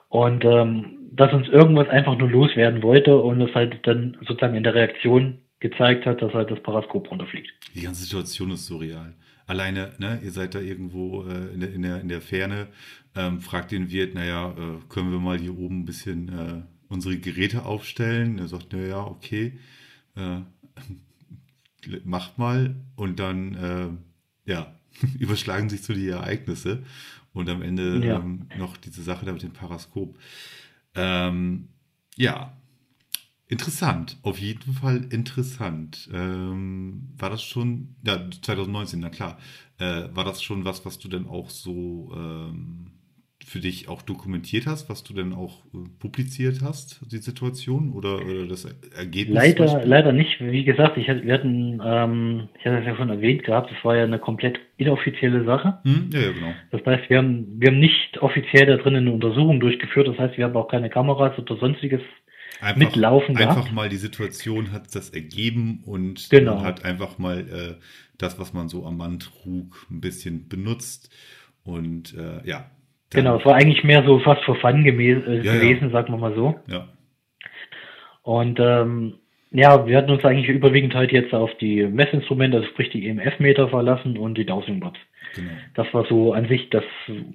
Und 0.09 0.45
ähm, 0.45 0.97
dass 1.13 1.33
uns 1.33 1.49
irgendwas 1.49 1.89
einfach 1.89 2.17
nur 2.17 2.31
loswerden 2.31 2.83
wollte 2.83 3.17
und 3.17 3.41
es 3.41 3.55
halt 3.55 3.79
dann 3.83 4.17
sozusagen 4.21 4.55
in 4.55 4.63
der 4.63 4.75
Reaktion 4.75 5.39
gezeigt 5.61 6.07
hat, 6.07 6.23
dass 6.23 6.33
halt 6.33 6.51
das 6.51 6.63
Paraskop 6.63 7.11
runterfliegt. 7.11 7.51
Die 7.75 7.83
ganze 7.83 8.05
Situation 8.05 8.51
ist 8.53 8.67
surreal. 8.67 9.15
Alleine, 9.47 9.93
ne, 9.99 10.21
ihr 10.23 10.31
seid 10.31 10.55
da 10.55 10.61
irgendwo 10.61 11.23
äh, 11.23 11.55
in, 11.55 11.61
der, 11.61 11.73
in, 11.73 11.83
der, 11.83 12.01
in 12.01 12.09
der 12.09 12.21
Ferne, 12.21 12.69
ähm, 13.17 13.41
fragt 13.41 13.73
den 13.73 13.91
Wirt, 13.91 14.15
naja, 14.15 14.51
äh, 14.51 14.93
können 14.93 15.11
wir 15.11 15.21
mal 15.21 15.39
hier 15.39 15.57
oben 15.57 15.81
ein 15.81 15.85
bisschen 15.87 16.29
äh, 16.29 16.63
unsere 16.89 17.19
Geräte 17.19 17.65
aufstellen? 17.65 18.39
Er 18.39 18.49
sagt, 18.49 18.73
naja, 18.73 19.05
okay, 19.05 19.59
äh, 20.17 20.41
macht 22.05 22.39
mal. 22.39 22.77
Und 22.97 23.19
dann, 23.19 23.55
äh, 23.55 24.51
ja, 24.51 24.75
überschlagen 25.19 25.69
sich 25.69 25.83
so 25.83 25.93
die 25.95 26.09
Ereignisse. 26.09 26.83
Und 27.33 27.49
am 27.51 27.63
Ende 27.63 28.05
Ja. 28.05 28.17
ähm, 28.17 28.47
noch 28.57 28.77
diese 28.77 29.03
Sache 29.03 29.27
da 29.27 29.33
mit 29.33 29.43
dem 29.43 29.53
Paraskop. 29.53 30.19
Ähm, 30.95 31.69
ja, 32.17 32.57
Interessant, 33.49 34.17
auf 34.23 34.41
jeden 34.41 34.73
Fall 34.75 35.05
interessant. 35.11 36.09
Ähm, 36.13 37.11
war 37.17 37.31
das 37.31 37.45
schon, 37.45 37.95
ja, 38.05 38.29
2019, 38.43 38.99
na 38.99 39.09
klar. 39.09 39.39
Äh, 39.79 40.09
war 40.15 40.25
das 40.25 40.43
schon 40.43 40.65
was, 40.65 40.85
was 40.85 40.99
du 40.99 41.07
dann 41.07 41.29
auch 41.29 41.49
so 41.51 42.13
ähm, 42.17 42.91
für 43.47 43.61
dich 43.61 43.89
auch 43.89 44.03
dokumentiert 44.03 44.67
hast, 44.67 44.91
was 44.91 45.05
du 45.05 45.15
dann 45.15 45.33
auch 45.33 45.65
äh, 45.67 45.79
publiziert 46.01 46.63
hast, 46.63 47.01
die 47.13 47.19
Situation 47.19 47.93
oder, 47.93 48.17
oder 48.17 48.45
das 48.49 48.65
Ergebnis? 48.97 49.37
Leider, 49.37 49.87
leider 49.87 50.13
nicht. 50.13 50.41
Wie 50.41 50.65
gesagt, 50.65 50.97
ich 50.97 51.09
hatte, 51.09 51.23
wir 51.25 51.35
hatten, 51.35 51.81
ähm, 51.81 52.49
ich 52.59 52.65
hatte 52.65 52.79
es 52.79 52.87
ja 52.87 52.97
schon 52.97 53.09
erwähnt 53.09 53.45
gehabt, 53.45 53.71
das 53.71 53.85
war 53.85 53.97
ja 53.97 54.03
eine 54.03 54.19
komplett 54.19 54.59
inoffizielle 54.79 55.45
Sache. 55.45 55.79
Hm? 55.85 56.11
Ja, 56.13 56.21
ja, 56.23 56.33
genau. 56.33 56.55
Das 56.73 56.85
heißt, 56.85 57.09
wir 57.09 57.19
haben, 57.19 57.47
wir 57.61 57.69
haben 57.69 57.79
nicht 57.79 58.19
offiziell 58.21 58.67
da 58.67 58.79
drin 58.79 58.97
eine 58.97 59.13
Untersuchung 59.13 59.61
durchgeführt. 59.61 60.09
Das 60.09 60.19
heißt, 60.19 60.37
wir 60.37 60.47
haben 60.47 60.57
auch 60.57 60.67
keine 60.67 60.91
Kameras 60.91 61.39
oder 61.39 61.57
sonstiges 61.57 62.01
Einfach, 62.61 62.79
mitlaufen 62.81 63.37
einfach 63.37 63.55
gehabt. 63.59 63.73
mal 63.73 63.89
die 63.89 63.97
Situation 63.97 64.73
hat 64.73 64.93
das 64.97 65.11
ergeben 65.11 65.85
und 65.87 66.31
Genau. 66.31 66.63
hat 66.63 66.85
einfach 66.85 67.19
mal 67.19 67.39
äh, 67.49 67.75
das, 68.19 68.41
was 68.41 68.53
man 68.53 68.69
so 68.69 68.85
am 68.87 68.97
Mann 68.97 69.21
trug, 69.21 69.87
ein 69.89 70.01
bisschen 70.01 70.49
benutzt 70.49 71.15
und 71.63 72.13
äh, 72.17 72.45
ja. 72.45 72.71
Dann- 73.11 73.25
Genau, 73.25 73.39
es 73.39 73.45
war 73.45 73.55
eigentlich 73.55 73.85
mehr 73.85 74.05
so 74.05 74.19
fast 74.21 74.43
for 74.45 74.57
fun 74.57 74.85
gemäß, 74.85 75.25
äh, 75.27 75.37
Ja, 75.39 75.43
ja. 75.43 75.55
gewesen, 75.55 75.91
sagen 75.91 76.13
wir 76.13 76.19
mal 76.19 76.35
so. 76.35 76.59
Ja, 76.69 76.89
Und 78.23 78.59
ähm, 78.61 79.15
ja, 79.53 79.87
wir 79.87 79.97
hatten 79.97 80.11
uns 80.11 80.25
eigentlich 80.25 80.49
überwiegend 80.49 80.95
halt 80.95 81.13
jetzt 81.13 81.33
auf 81.33 81.51
die 81.59 81.85
Messinstrumente, 81.87 82.59
also 82.59 82.69
sprich 82.71 82.91
die 82.91 83.07
EMF-Meter 83.09 83.69
verlassen 83.69 84.19
und 84.19 84.37
die 84.37 84.45
Dowsing 84.45 84.81
Bots. 84.81 84.99
genau. 85.35 85.51
Das 85.75 85.93
war 85.95 86.05
so 86.09 86.33
an 86.33 86.49
sich 86.49 86.69
das, 86.71 86.85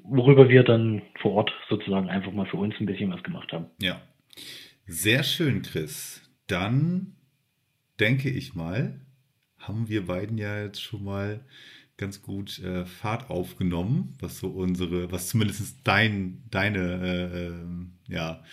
worüber 0.03 0.49
wir 0.49 0.63
dann 0.63 1.01
vor 1.21 1.33
Ort 1.33 1.51
sozusagen 1.69 2.09
einfach 2.09 2.31
mal 2.33 2.45
für 2.45 2.57
uns 2.57 2.75
ein 2.79 2.85
bisschen 2.85 3.11
was 3.11 3.23
gemacht 3.23 3.51
haben. 3.53 3.67
Ja. 3.81 4.01
Sehr 4.85 5.23
schön, 5.23 5.61
Chris. 5.61 6.21
Dann 6.47 7.15
denke 7.99 8.29
ich 8.29 8.55
mal, 8.55 8.99
haben 9.57 9.87
wir 9.87 10.05
beiden 10.07 10.37
ja 10.37 10.61
jetzt 10.63 10.81
schon 10.81 11.03
mal 11.03 11.39
ganz 12.01 12.21
gut 12.21 12.59
äh, 12.59 12.83
Fahrt 12.83 13.29
aufgenommen, 13.29 14.15
was 14.19 14.39
so 14.39 14.47
unsere, 14.47 15.11
was 15.11 15.29
zumindest 15.29 15.77
dein, 15.85 16.43
deine 16.49 16.79
äh, 16.79 17.47
äh, 17.47 18.13
ja, 18.13 18.43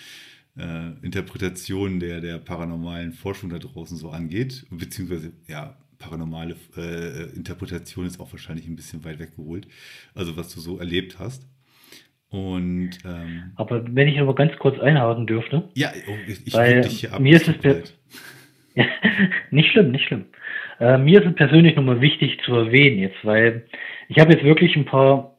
äh, 0.56 1.04
Interpretation 1.04 1.98
der, 1.98 2.20
der 2.20 2.38
paranormalen 2.38 3.12
Forschung 3.12 3.50
da 3.50 3.58
draußen 3.58 3.96
so 3.96 4.10
angeht, 4.10 4.66
beziehungsweise 4.70 5.32
ja, 5.48 5.76
paranormale 5.98 6.56
äh, 6.76 7.34
Interpretation 7.34 8.06
ist 8.06 8.20
auch 8.20 8.30
wahrscheinlich 8.32 8.68
ein 8.68 8.76
bisschen 8.76 9.02
weit 9.04 9.18
weggeholt, 9.18 9.66
also 10.14 10.36
was 10.36 10.54
du 10.54 10.60
so 10.60 10.78
erlebt 10.78 11.18
hast. 11.18 11.48
Und 12.28 12.90
ähm, 13.06 13.52
aber 13.56 13.82
wenn 13.94 14.08
ich 14.08 14.20
aber 14.20 14.34
ganz 14.34 14.54
kurz 14.58 14.78
einhaken 14.78 15.26
dürfte. 15.26 15.70
Ja, 15.74 15.90
oh, 16.06 16.12
ich, 16.26 16.46
ich 16.46 16.52
weil 16.52 16.82
dich 16.82 17.00
hier 17.00 17.14
ab. 17.14 17.20
Mir 17.20 17.36
ist 17.36 17.48
es 17.48 17.94
nicht 19.50 19.70
schlimm, 19.72 19.90
nicht 19.92 20.04
schlimm. 20.06 20.26
Äh, 20.80 20.98
mir 20.98 21.20
ist 21.20 21.28
es 21.28 21.34
persönlich 21.34 21.76
nochmal 21.76 22.00
wichtig 22.00 22.40
zu 22.44 22.54
erwähnen 22.54 22.98
jetzt, 22.98 23.24
weil 23.24 23.66
ich 24.08 24.18
habe 24.18 24.32
jetzt 24.32 24.44
wirklich 24.44 24.76
ein 24.76 24.84
paar 24.84 25.38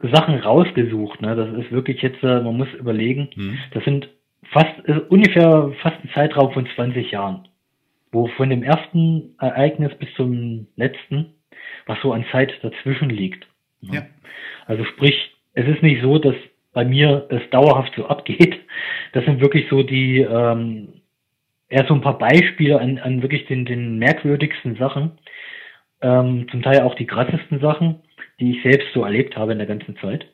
Sachen 0.00 0.36
rausgesucht. 0.36 1.20
Ne? 1.20 1.36
Das 1.36 1.64
ist 1.64 1.70
wirklich 1.70 2.02
jetzt, 2.02 2.22
äh, 2.22 2.40
man 2.40 2.56
muss 2.56 2.72
überlegen, 2.74 3.30
mhm. 3.34 3.58
das 3.72 3.84
sind 3.84 4.08
fast 4.50 4.72
äh, 4.86 5.00
ungefähr 5.08 5.72
fast 5.82 5.96
ein 6.02 6.10
Zeitraum 6.14 6.52
von 6.52 6.66
20 6.74 7.10
Jahren, 7.10 7.48
wo 8.10 8.26
von 8.28 8.50
dem 8.50 8.62
ersten 8.62 9.34
Ereignis 9.38 9.92
bis 9.98 10.08
zum 10.16 10.66
letzten, 10.76 11.34
was 11.86 11.98
so 12.02 12.12
an 12.12 12.24
Zeit 12.32 12.52
dazwischen 12.62 13.10
liegt. 13.10 13.46
Ne? 13.80 13.94
Ja. 13.94 14.06
Also 14.66 14.84
sprich, 14.84 15.32
es 15.54 15.66
ist 15.66 15.82
nicht 15.82 16.02
so, 16.02 16.18
dass 16.18 16.34
bei 16.72 16.84
mir 16.84 17.26
es 17.28 17.42
dauerhaft 17.50 17.92
so 17.96 18.06
abgeht. 18.06 18.58
Das 19.12 19.24
sind 19.26 19.40
wirklich 19.40 19.66
so 19.68 19.82
die 19.82 20.20
ähm, 20.20 21.01
eher 21.72 21.86
so 21.86 21.94
ein 21.94 22.02
paar 22.02 22.18
Beispiele 22.18 22.78
an, 22.78 22.98
an 22.98 23.22
wirklich 23.22 23.46
den, 23.46 23.64
den 23.64 23.98
merkwürdigsten 23.98 24.76
Sachen, 24.76 25.12
ähm, 26.02 26.46
zum 26.50 26.62
Teil 26.62 26.82
auch 26.82 26.94
die 26.94 27.06
krassesten 27.06 27.60
Sachen, 27.60 28.02
die 28.38 28.52
ich 28.52 28.62
selbst 28.62 28.88
so 28.92 29.04
erlebt 29.04 29.36
habe 29.36 29.52
in 29.52 29.58
der 29.58 29.66
ganzen 29.66 29.96
Zeit. 29.96 30.26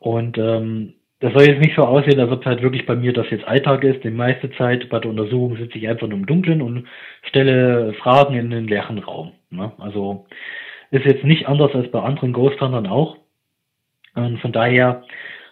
Und 0.00 0.36
ähm, 0.36 0.94
das 1.20 1.32
soll 1.32 1.48
jetzt 1.48 1.60
nicht 1.60 1.76
so 1.76 1.82
aussehen, 1.82 2.18
als 2.20 2.30
ob 2.30 2.44
halt 2.44 2.62
wirklich 2.62 2.86
bei 2.86 2.96
mir 2.96 3.12
das 3.12 3.30
jetzt 3.30 3.46
Alltag 3.46 3.84
ist. 3.84 4.02
Die 4.02 4.10
meiste 4.10 4.50
Zeit 4.52 4.88
bei 4.88 4.98
der 4.98 5.10
Untersuchung 5.10 5.56
sitze 5.56 5.78
ich 5.78 5.88
einfach 5.88 6.06
nur 6.08 6.18
im 6.18 6.26
Dunkeln 6.26 6.62
und 6.62 6.86
stelle 7.22 7.92
Fragen 7.94 8.34
in 8.34 8.50
den 8.50 8.66
leeren 8.66 8.98
Raum. 8.98 9.32
Ne? 9.50 9.72
Also 9.78 10.26
ist 10.90 11.04
jetzt 11.04 11.24
nicht 11.24 11.46
anders 11.46 11.74
als 11.74 11.90
bei 11.90 12.00
anderen 12.00 12.32
Ghost 12.32 12.60
Huntern 12.60 12.86
auch. 12.86 13.16
Und 14.14 14.40
von 14.40 14.52
daher 14.52 15.04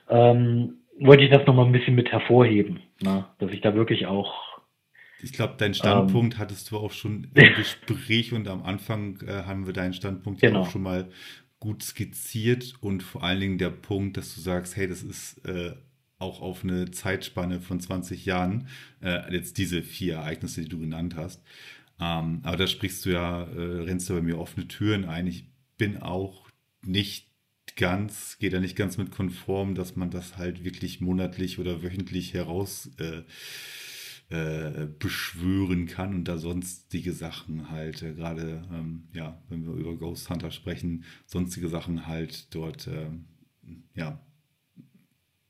ähm, 0.08 0.78
wollte 0.98 1.24
ich 1.24 1.30
das 1.30 1.46
nochmal 1.46 1.66
ein 1.66 1.72
bisschen 1.72 1.94
mit 1.94 2.10
hervorheben, 2.10 2.80
ne? 3.02 3.24
dass 3.38 3.50
ich 3.50 3.60
da 3.60 3.74
wirklich 3.74 4.06
auch 4.06 4.55
ich 5.22 5.32
glaube, 5.32 5.54
deinen 5.56 5.74
Standpunkt 5.74 6.34
ähm, 6.34 6.38
hattest 6.38 6.70
du 6.70 6.76
auch 6.76 6.92
schon 6.92 7.28
im 7.34 7.54
Gespräch 7.56 8.32
und 8.32 8.48
am 8.48 8.62
Anfang 8.62 9.20
äh, 9.22 9.44
haben 9.44 9.66
wir 9.66 9.72
deinen 9.72 9.94
Standpunkt 9.94 10.40
genau. 10.40 10.60
ja 10.60 10.66
auch 10.66 10.70
schon 10.70 10.82
mal 10.82 11.10
gut 11.58 11.82
skizziert 11.82 12.74
und 12.80 13.02
vor 13.02 13.22
allen 13.22 13.40
Dingen 13.40 13.58
der 13.58 13.70
Punkt, 13.70 14.16
dass 14.16 14.34
du 14.34 14.40
sagst, 14.40 14.76
hey, 14.76 14.86
das 14.86 15.02
ist 15.02 15.44
äh, 15.46 15.74
auch 16.18 16.40
auf 16.40 16.64
eine 16.64 16.90
Zeitspanne 16.90 17.60
von 17.60 17.80
20 17.80 18.24
Jahren, 18.24 18.68
äh, 19.02 19.32
jetzt 19.34 19.58
diese 19.58 19.82
vier 19.82 20.16
Ereignisse, 20.16 20.62
die 20.62 20.68
du 20.68 20.78
genannt 20.78 21.16
hast. 21.16 21.42
Ähm, 21.98 22.40
aber 22.42 22.56
da 22.56 22.66
sprichst 22.66 23.04
du 23.04 23.10
ja, 23.10 23.42
äh, 23.42 23.82
rennst 23.82 24.08
du 24.08 24.14
bei 24.14 24.22
mir 24.22 24.38
offene 24.38 24.68
Türen 24.68 25.04
ein. 25.06 25.26
Ich 25.26 25.48
bin 25.78 25.98
auch 25.98 26.48
nicht 26.82 27.30
ganz, 27.76 28.38
geht 28.38 28.52
da 28.52 28.60
nicht 28.60 28.76
ganz 28.76 28.96
mit 28.96 29.10
konform, 29.10 29.74
dass 29.74 29.96
man 29.96 30.10
das 30.10 30.36
halt 30.36 30.64
wirklich 30.64 31.00
monatlich 31.00 31.58
oder 31.58 31.82
wöchentlich 31.82 32.32
heraus 32.34 32.90
äh, 34.28 34.86
beschwören 34.98 35.86
kann 35.86 36.14
und 36.14 36.24
da 36.24 36.38
sonstige 36.38 37.12
Sachen 37.12 37.70
halt, 37.70 38.02
äh, 38.02 38.12
gerade, 38.12 38.64
ähm, 38.72 39.08
ja, 39.12 39.40
wenn 39.48 39.64
wir 39.64 39.74
über 39.74 39.96
Ghost 39.96 40.28
Hunter 40.28 40.50
sprechen, 40.50 41.04
sonstige 41.26 41.68
Sachen 41.68 42.06
halt 42.06 42.54
dort, 42.54 42.88
äh, 42.88 43.10
ja, 43.94 44.20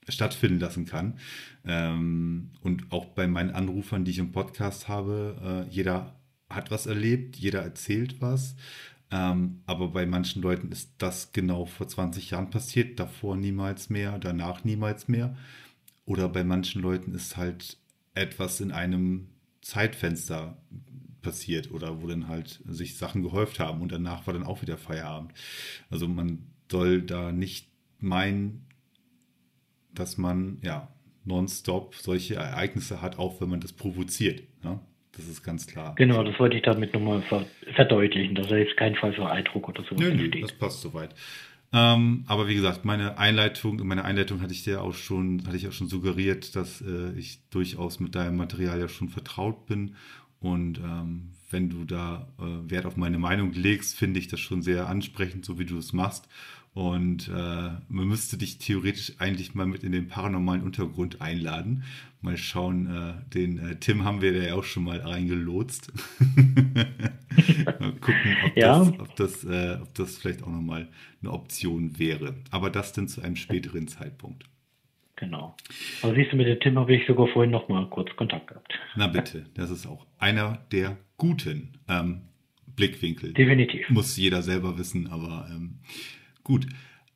stattfinden 0.09 0.61
lassen 0.61 0.85
kann. 0.85 1.19
Ähm, 1.65 2.51
und 2.61 2.93
auch 2.93 3.07
bei 3.07 3.27
meinen 3.27 3.51
Anrufern, 3.51 4.05
die 4.05 4.13
ich 4.13 4.19
im 4.19 4.33
Podcast 4.33 4.89
habe, 4.89 5.67
äh, 5.67 5.73
jeder 5.73 6.21
hat 6.49 6.71
was 6.71 6.87
erlebt, 6.87 7.37
jeder 7.37 7.63
erzählt 7.63 8.21
was. 8.21 8.57
Ähm, 9.11 9.63
aber 9.67 9.89
bei 9.89 10.07
manchen 10.07 10.43
Leuten 10.43 10.71
ist 10.71 10.95
das 10.99 11.33
genau 11.33 11.65
vor 11.65 11.89
20 11.89 12.31
Jahren 12.31 12.51
passiert, 12.51 12.99
davor 13.01 13.37
niemals 13.37 13.89
mehr, 13.89 14.19
danach 14.19 14.65
niemals 14.65 15.09
mehr. 15.09 15.37
Oder 16.05 16.29
bei 16.29 16.45
manchen 16.45 16.83
Leuten 16.83 17.15
ist 17.15 17.37
halt 17.37 17.79
etwas 18.17 18.61
in 18.61 18.73
einem 18.73 19.29
Zeitfenster 19.61 20.57
passiert 21.23 21.73
oder 21.73 22.03
wo 22.03 22.07
dann 22.07 22.29
halt 22.29 22.61
sich 22.67 22.97
Sachen 22.97 23.23
gehäuft 23.23 23.59
haben 23.59 23.81
und 23.81 23.91
danach 23.91 24.27
war 24.27 24.35
dann 24.35 24.45
auch 24.45 24.63
wieder 24.63 24.79
Feierabend. 24.79 25.33
Also 25.91 26.07
man 26.07 26.47
soll 26.71 27.03
da 27.03 27.33
nicht 27.33 27.69
meinen, 27.99 28.67
dass 29.93 30.19
man 30.19 30.59
ja 30.63 30.89
nonstop 31.25 31.95
solche 31.97 32.37
Ereignisse 32.37 33.03
hat, 33.03 33.19
auch 33.19 33.41
wenn 33.41 33.49
man 33.49 33.61
das 33.61 33.73
provoziert. 33.73 34.43
Ne? 34.63 34.79
Das 35.17 35.27
ist 35.27 35.43
ganz 35.43 35.67
klar. 35.67 35.95
Genau, 35.97 36.23
das 36.23 36.39
wollte 36.39 36.57
ich 36.57 36.63
damit 36.63 36.95
nochmal 36.95 37.23
verdeutlichen, 37.75 38.35
dass 38.35 38.51
er 38.51 38.59
jetzt 38.59 38.77
kein 38.77 38.95
Fall 38.95 39.13
für 39.13 39.29
Eindruck 39.29 39.69
oder 39.69 39.83
so 39.89 39.97
nö, 39.97 40.15
nö, 40.15 40.29
Das 40.41 40.53
passt 40.53 40.83
soweit. 40.83 41.15
Ähm, 41.73 42.25
aber 42.27 42.49
wie 42.49 42.55
gesagt, 42.55 42.85
meine 42.85 43.19
Einleitung, 43.19 43.85
meine 43.87 44.05
Einleitung 44.05 44.41
hatte 44.41 44.53
ich 44.53 44.65
dir 44.65 44.83
auch 44.83 44.95
schon, 44.95 45.45
hatte 45.47 45.57
ich 45.57 45.67
auch 45.69 45.73
schon 45.73 45.89
suggeriert, 45.89 46.55
dass 46.57 46.81
äh, 46.81 47.13
ich 47.17 47.41
durchaus 47.51 48.01
mit 48.01 48.15
deinem 48.15 48.37
Material 48.37 48.79
ja 48.79 48.89
schon 48.89 49.09
vertraut 49.09 49.67
bin. 49.67 49.97
Und 50.39 50.79
ähm, 50.79 51.33
wenn 51.51 51.71
du 51.71 51.85
da 51.85 52.29
äh, 52.39 52.71
Wert 52.71 52.87
auf 52.87 52.97
meine 52.97 53.19
Meinung 53.19 53.53
legst, 53.53 53.97
finde 53.97 54.21
ich 54.21 54.29
das 54.29 54.41
schon 54.41 54.63
sehr 54.63 54.89
ansprechend, 54.89 55.45
so 55.45 55.59
wie 55.59 55.65
du 55.65 55.79
es 55.79 55.93
machst. 55.93 56.29
Und 56.77 57.29
äh, 57.29 57.71
man 57.89 58.07
müsste 58.07 58.37
dich 58.37 58.59
theoretisch 58.59 59.15
eigentlich 59.19 59.55
mal 59.55 59.65
mit 59.65 59.83
in 59.83 59.93
den 59.93 60.09
paranormalen 60.09 60.63
Untergrund 60.63 61.23
einladen. 61.23 61.85
Mal 62.21 62.37
schauen, 62.37 62.87
äh, 62.95 63.33
den 63.33 63.59
äh, 63.59 63.77
Tim 63.77 64.05
haben 64.05 64.21
wir 64.21 64.33
ja 64.35 64.55
auch 64.55 64.63
schon 64.63 64.85
mal 64.85 64.99
reingelotst. 64.99 65.91
mal 67.81 67.93
gucken, 67.93 68.37
ob, 68.45 68.57
ja. 68.59 68.79
das, 68.79 69.01
ob, 69.01 69.17
das, 69.17 69.45
äh, 69.45 69.79
ob 69.81 69.95
das 69.95 70.19
vielleicht 70.19 70.43
auch 70.43 70.49
nochmal 70.49 70.89
eine 71.23 71.33
Option 71.33 71.99
wäre. 71.99 72.35
Aber 72.51 72.69
das 72.69 72.93
dann 72.93 73.09
zu 73.09 73.23
einem 73.23 73.37
späteren 73.37 73.89
Zeitpunkt. 73.89 74.45
Genau. 75.17 75.57
Aber 76.03 76.15
siehst 76.15 76.33
du, 76.33 76.37
mit 76.37 76.47
dem 76.47 76.61
Tim 76.61 76.79
habe 76.79 76.95
ich 76.95 77.07
sogar 77.07 77.27
vorhin 77.29 77.53
nochmal 77.53 77.89
kurz 77.89 78.15
Kontakt 78.17 78.49
gehabt. 78.49 78.75
Na 78.97 79.07
bitte, 79.07 79.47
das 79.55 79.71
ist 79.71 79.87
auch 79.87 80.05
einer 80.19 80.59
der 80.73 80.99
guten 81.17 81.79
ähm, 81.89 82.21
Blickwinkel. 82.67 83.33
Definitiv. 83.33 83.89
Muss 83.89 84.19
jeder 84.19 84.43
selber 84.43 84.77
wissen, 84.77 85.07
aber 85.07 85.49
ähm, 85.51 85.79
Gut, 86.47 86.69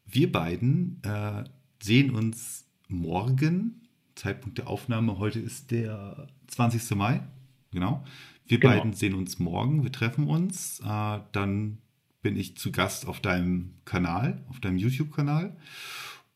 wir 0.06 0.32
beiden 0.32 1.00
äh, 1.04 1.44
sehen 1.80 2.16
uns 2.16 2.68
morgen. 2.88 3.86
Zeitpunkt 4.16 4.58
der 4.58 4.66
Aufnahme 4.66 5.20
heute 5.20 5.38
ist 5.38 5.70
der 5.70 6.26
20. 6.48 6.96
Mai. 6.96 7.22
Genau. 7.70 8.04
Wir 8.48 8.58
genau. 8.58 8.74
beiden 8.74 8.92
sehen 8.92 9.14
uns 9.14 9.38
morgen. 9.38 9.84
Wir 9.84 9.92
treffen 9.92 10.26
uns. 10.26 10.80
Äh, 10.80 11.20
dann 11.30 11.78
bin 12.22 12.36
ich 12.36 12.56
zu 12.56 12.72
Gast 12.72 13.06
auf 13.06 13.20
deinem 13.20 13.74
Kanal, 13.84 14.44
auf 14.48 14.58
deinem 14.58 14.78
YouTube-Kanal. 14.78 15.56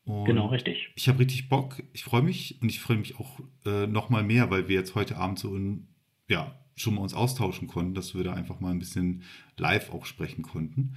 genau, 0.05 0.47
richtig. 0.47 0.93
Ich 0.95 1.09
habe 1.09 1.19
richtig 1.19 1.49
Bock. 1.49 1.83
Ich 1.91 2.05
freue 2.05 2.21
mich 2.21 2.61
und 2.61 2.69
ich 2.69 2.79
freue 2.79 2.95
mich 2.95 3.19
auch 3.19 3.41
äh, 3.65 3.87
noch 3.87 4.09
mal 4.09 4.23
mehr, 4.23 4.51
weil 4.51 4.69
wir 4.69 4.75
jetzt 4.75 4.95
heute 4.95 5.17
Abend 5.17 5.37
so 5.37 5.53
in, 5.53 5.89
ja, 6.29 6.57
schon 6.77 6.95
mal 6.95 7.01
uns 7.01 7.13
austauschen 7.13 7.67
konnten, 7.67 7.93
dass 7.93 8.15
wir 8.15 8.23
da 8.23 8.33
einfach 8.33 8.61
mal 8.61 8.71
ein 8.71 8.79
bisschen 8.79 9.23
live 9.57 9.91
auch 9.91 10.05
sprechen 10.05 10.43
konnten. 10.43 10.93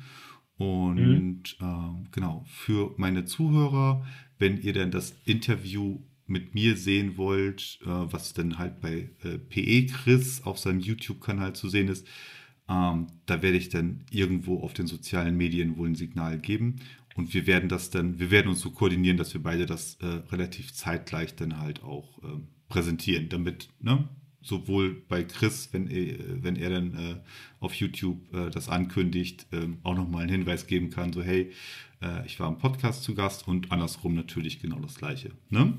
Und 0.59 1.56
mhm. 1.60 2.02
äh, 2.05 2.09
genau, 2.10 2.44
für 2.47 2.94
meine 2.97 3.24
Zuhörer, 3.24 4.05
wenn 4.39 4.60
ihr 4.60 4.72
dann 4.72 4.90
das 4.90 5.16
Interview 5.24 6.01
mit 6.26 6.55
mir 6.55 6.76
sehen 6.76 7.16
wollt, 7.16 7.78
äh, 7.82 7.86
was 7.86 8.35
dann 8.35 8.59
halt 8.59 8.80
bei 8.80 9.10
äh, 9.22 9.39
PE 9.39 9.86
Chris 9.86 10.43
auf 10.44 10.59
seinem 10.59 10.80
YouTube-Kanal 10.80 11.55
zu 11.55 11.68
sehen 11.68 11.89
ist, 11.89 12.06
ähm, 12.68 13.06
da 13.26 13.40
werde 13.40 13.56
ich 13.56 13.70
dann 13.70 14.05
irgendwo 14.10 14.60
auf 14.60 14.74
den 14.74 14.86
sozialen 14.86 15.36
Medien 15.36 15.78
wohl 15.78 15.89
ein 15.89 15.94
Signal 15.94 16.39
geben. 16.39 16.76
Und 17.16 17.35
wir 17.35 17.47
werden 17.47 17.68
das 17.68 17.90
dann, 17.90 18.18
wir 18.18 18.30
werden 18.30 18.48
uns 18.48 18.60
so 18.60 18.70
koordinieren, 18.70 19.16
dass 19.16 19.32
wir 19.35 19.43
beide 19.43 19.66
das 19.66 19.97
äh, 19.97 20.06
relativ 20.06 20.72
zeitgleich 20.74 21.35
dann 21.35 21.59
halt 21.59 21.82
auch 21.82 22.22
ähm, 22.22 22.48
präsentieren, 22.68 23.28
damit, 23.28 23.70
ne, 23.80 24.09
sowohl 24.49 25.03
bei 25.09 25.23
Chris, 25.25 25.69
wenn 25.73 25.89
er, 25.89 26.43
wenn 26.43 26.57
er 26.57 26.70
dann 26.70 26.95
äh, 26.95 27.16
auf 27.61 27.75
YouTube 27.75 28.33
äh, 28.35 28.51
das 28.51 28.69
ankündigt, 28.69 29.47
äh, 29.53 29.69
auch 29.83 29.95
nochmal 29.95 30.23
einen 30.23 30.31
Hinweis 30.31 30.66
geben 30.66 30.91
kann, 30.91 31.12
so 31.12 31.23
hey, 31.23 31.53
äh, 32.03 32.27
ich 32.27 32.39
war 32.41 32.49
im 32.49 32.59
Podcast 32.59 33.03
zu 33.03 33.15
Gast 33.15 33.47
und 33.47 33.70
andersrum 33.70 34.15
natürlich 34.15 34.61
genau 34.61 34.79
das 34.81 34.97
gleiche. 34.97 35.31
Ne? 35.51 35.75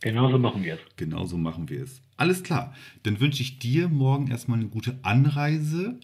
Genauso 0.00 0.38
machen 0.38 0.64
wir 0.64 0.74
es. 0.74 0.80
Genauso 0.96 1.38
machen 1.38 1.68
wir 1.68 1.82
es. 1.82 2.02
Alles 2.16 2.42
klar. 2.42 2.74
Dann 3.04 3.20
wünsche 3.20 3.42
ich 3.42 3.58
dir 3.58 3.88
morgen 3.88 4.28
erstmal 4.28 4.58
eine 4.58 4.68
gute 4.68 4.98
Anreise. 5.02 6.00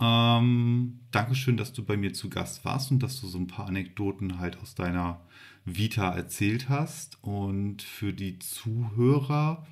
Ähm, 0.00 1.00
Dankeschön, 1.10 1.56
dass 1.56 1.72
du 1.72 1.84
bei 1.84 1.96
mir 1.96 2.14
zu 2.14 2.30
Gast 2.30 2.64
warst 2.64 2.90
und 2.90 3.02
dass 3.02 3.20
du 3.20 3.26
so 3.26 3.38
ein 3.38 3.46
paar 3.46 3.66
Anekdoten 3.66 4.38
halt 4.38 4.58
aus 4.60 4.74
deiner 4.74 5.20
Vita 5.66 6.10
erzählt 6.10 6.68
hast. 6.68 7.22
Und 7.22 7.82
für 7.82 8.12
die 8.12 8.38
Zuhörer, 8.38 9.66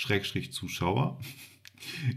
Schrägstrich 0.00 0.50
Zuschauer. 0.52 1.18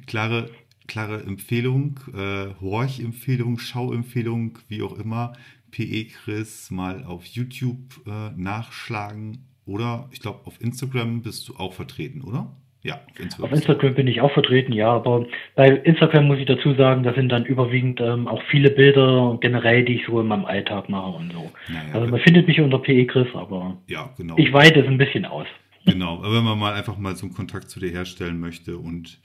klare, 0.08 0.50
klare 0.88 1.24
Empfehlung, 1.24 2.00
äh, 2.14 2.54
Horch-Empfehlung, 2.62 3.60
Schau-Empfehlung, 3.60 4.58
wie 4.70 4.82
auch 4.82 4.98
immer. 4.98 5.34
PE 5.72 6.06
Chris 6.06 6.72
mal 6.72 7.04
auf 7.04 7.26
YouTube 7.26 8.06
äh, 8.08 8.30
nachschlagen 8.38 9.46
oder 9.66 10.08
ich 10.12 10.22
glaube 10.22 10.42
auf 10.46 10.62
Instagram 10.62 11.24
bist 11.24 11.50
du 11.50 11.56
auch 11.58 11.74
vertreten, 11.74 12.22
oder? 12.22 12.56
Ja, 12.84 12.96
auf 12.96 13.20
Instagram. 13.20 13.46
Auf 13.46 13.56
Instagram 13.58 13.96
bin 13.96 14.08
ich 14.08 14.22
auch 14.22 14.32
vertreten, 14.32 14.72
ja, 14.72 14.92
aber 14.92 15.26
bei 15.56 15.70
Instagram 15.70 16.28
muss 16.28 16.40
ich 16.40 16.46
dazu 16.46 16.74
sagen, 16.76 17.04
da 17.04 17.14
sind 17.14 17.30
dann 17.30 17.46
überwiegend 17.46 18.00
ähm, 18.00 18.28
auch 18.28 18.44
viele 18.50 18.70
Bilder 18.70 19.38
generell, 19.42 19.84
die 19.84 19.96
ich 19.96 20.06
so 20.06 20.22
in 20.22 20.28
meinem 20.28 20.46
Alltag 20.46 20.90
mache 20.90 21.18
und 21.18 21.34
so. 21.34 21.52
Naja, 21.70 21.94
also 21.94 22.08
man 22.08 22.20
findet 22.20 22.48
mich 22.48 22.60
unter 22.62 22.80
PE 22.80 23.08
Chris, 23.08 23.28
aber 23.34 23.78
ja, 23.88 24.14
genau. 24.18 24.38
ich 24.38 24.54
weite 24.54 24.82
es 24.82 24.88
ein 24.88 24.98
bisschen 24.98 25.26
aus. 25.26 25.48
Genau, 25.86 26.20
aber 26.20 26.34
wenn 26.34 26.44
man 26.44 26.58
mal 26.58 26.74
einfach 26.74 26.98
mal 26.98 27.16
so 27.16 27.26
einen 27.26 27.36
Kontakt 27.36 27.70
zu 27.70 27.80
dir 27.80 27.90
herstellen 27.90 28.40
möchte 28.40 28.78
und 28.78 29.20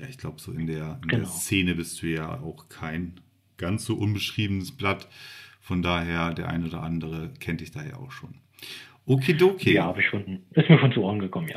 ja, 0.00 0.06
ich 0.08 0.18
glaube, 0.18 0.40
so 0.40 0.52
in, 0.52 0.66
der, 0.66 0.98
in 1.02 1.08
genau. 1.08 1.24
der 1.24 1.26
Szene 1.26 1.74
bist 1.74 2.02
du 2.02 2.06
ja 2.06 2.40
auch 2.40 2.68
kein 2.68 3.20
ganz 3.58 3.84
so 3.84 3.94
unbeschriebenes 3.94 4.72
Blatt. 4.72 5.08
Von 5.60 5.82
daher, 5.82 6.32
der 6.32 6.48
eine 6.48 6.66
oder 6.66 6.82
andere 6.82 7.30
kennt 7.38 7.60
dich 7.60 7.70
da 7.70 7.84
ja 7.84 7.96
auch 7.96 8.10
schon. 8.10 8.34
Okidoki. 9.04 9.74
Ja, 9.74 9.84
habe 9.84 10.00
ich 10.00 10.08
schon. 10.08 10.40
Ist 10.52 10.68
mir 10.68 10.78
schon 10.78 10.92
zu 10.92 11.02
Ohren 11.02 11.20
gekommen, 11.20 11.48
ja. 11.48 11.56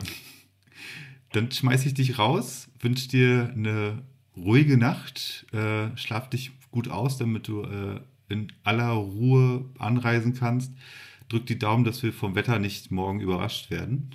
Dann 1.32 1.52
schmeiße 1.52 1.88
ich 1.88 1.94
dich 1.94 2.20
raus, 2.20 2.70
wünsche 2.80 3.08
dir 3.08 3.52
eine 3.56 4.04
ruhige 4.36 4.78
Nacht, 4.78 5.46
äh, 5.52 5.96
schlaf 5.98 6.30
dich 6.30 6.52
gut 6.70 6.90
aus, 6.90 7.18
damit 7.18 7.48
du 7.48 7.64
äh, 7.64 8.02
in 8.30 8.52
aller 8.64 8.92
Ruhe 8.92 9.66
anreisen 9.80 10.34
kannst. 10.34 10.74
Drück 11.30 11.46
die 11.46 11.58
Daumen, 11.58 11.86
dass 11.86 12.04
wir 12.04 12.14
vom 12.14 12.36
Wetter 12.36 12.60
nicht 12.60 12.92
morgen 12.92 13.20
überrascht 13.20 13.72
werden. 13.72 14.12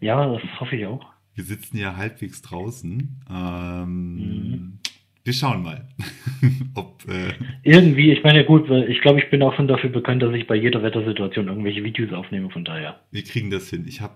Ja, 0.00 0.32
das 0.32 0.42
hoffe 0.60 0.76
ich 0.76 0.86
auch. 0.86 1.04
Wir 1.34 1.44
sitzen 1.44 1.76
ja 1.76 1.96
halbwegs 1.96 2.42
draußen. 2.42 3.20
Ähm, 3.30 4.14
mhm. 4.14 4.78
Wir 5.26 5.32
schauen 5.32 5.62
mal. 5.62 5.88
Ob, 6.74 7.02
äh 7.08 7.32
Irgendwie, 7.64 8.12
ich 8.12 8.22
meine, 8.22 8.44
gut, 8.44 8.70
ich 8.70 9.00
glaube, 9.00 9.18
ich 9.18 9.28
bin 9.28 9.42
auch 9.42 9.56
schon 9.56 9.66
dafür 9.66 9.90
bekannt, 9.90 10.22
dass 10.22 10.32
ich 10.32 10.46
bei 10.46 10.54
jeder 10.54 10.84
Wettersituation 10.84 11.48
irgendwelche 11.48 11.82
Videos 11.82 12.12
aufnehme, 12.12 12.48
von 12.50 12.64
daher. 12.64 13.00
Wir 13.10 13.24
kriegen 13.24 13.50
das 13.50 13.68
hin. 13.68 13.86
Ich 13.88 14.00
habe 14.00 14.14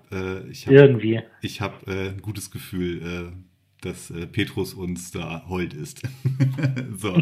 äh, 0.48 0.54
hab, 0.54 0.70
Irgendwie. 0.70 1.20
Ich 1.42 1.60
habe 1.60 1.74
äh, 1.88 2.10
ein 2.10 2.22
gutes 2.22 2.52
Gefühl, 2.52 3.02
äh, 3.02 3.32
dass 3.80 4.10
äh, 4.10 4.28
Petrus 4.28 4.72
uns 4.72 5.10
da 5.10 5.44
hold 5.48 5.74
ist. 5.74 6.00
so, 6.96 7.16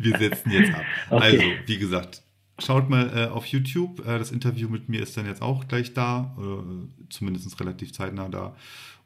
wir 0.00 0.18
setzen 0.18 0.50
jetzt 0.50 0.74
ab. 0.74 0.84
Okay. 1.08 1.22
Also, 1.22 1.44
wie 1.64 1.78
gesagt, 1.78 2.23
Schaut 2.58 2.88
mal 2.88 3.10
äh, 3.16 3.26
auf 3.26 3.46
YouTube. 3.46 4.00
Äh, 4.00 4.18
das 4.18 4.30
Interview 4.30 4.68
mit 4.68 4.88
mir 4.88 5.02
ist 5.02 5.16
dann 5.16 5.26
jetzt 5.26 5.42
auch 5.42 5.66
gleich 5.66 5.92
da, 5.92 6.36
äh, 6.38 7.06
zumindest 7.10 7.58
relativ 7.60 7.92
zeitnah 7.92 8.28
da. 8.28 8.56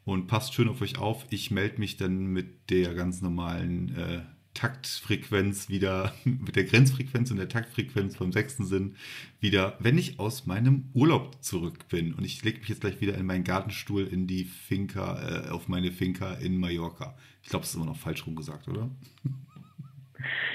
Und 0.05 0.27
passt 0.27 0.55
schön 0.55 0.69
auf 0.69 0.81
euch 0.81 0.99
auf. 0.99 1.27
Ich 1.31 1.51
melde 1.51 1.79
mich 1.79 1.97
dann 1.97 2.27
mit 2.27 2.71
der 2.71 2.95
ganz 2.95 3.21
normalen 3.23 3.95
äh, 3.97 4.21
Taktfrequenz 4.55 5.69
wieder, 5.69 6.13
mit 6.25 6.57
der 6.57 6.65
Grenzfrequenz 6.65 7.31
und 7.31 7.37
der 7.39 7.49
Taktfrequenz 7.49 8.17
vom 8.17 8.33
sechsten 8.33 8.67
Sinn 8.67 8.97
wieder, 9.41 9.77
wenn 9.81 9.97
ich 9.97 10.19
aus 10.19 10.47
meinem 10.47 10.91
Urlaub 10.93 11.43
zurück 11.43 11.89
bin. 11.89 12.13
Und 12.13 12.25
ich 12.25 12.43
lege 12.45 12.59
mich 12.59 12.69
jetzt 12.69 12.81
gleich 12.81 13.01
wieder 13.01 13.17
in 13.17 13.25
meinen 13.25 13.45
Gartenstuhl 13.45 14.07
in 14.07 14.27
die 14.27 14.45
Finca, 14.45 15.47
äh, 15.47 15.51
auf 15.51 15.69
meine 15.69 15.93
Finca 15.93 16.35
in 16.35 16.59
Mallorca. 16.59 17.17
Ich 17.43 17.49
glaube, 17.49 17.63
das 17.63 17.71
ist 17.71 17.77
immer 17.77 17.87
noch 17.87 17.97
falsch 17.97 18.27
rum 18.27 18.37
gesagt, 18.37 18.69
oder? 18.69 18.91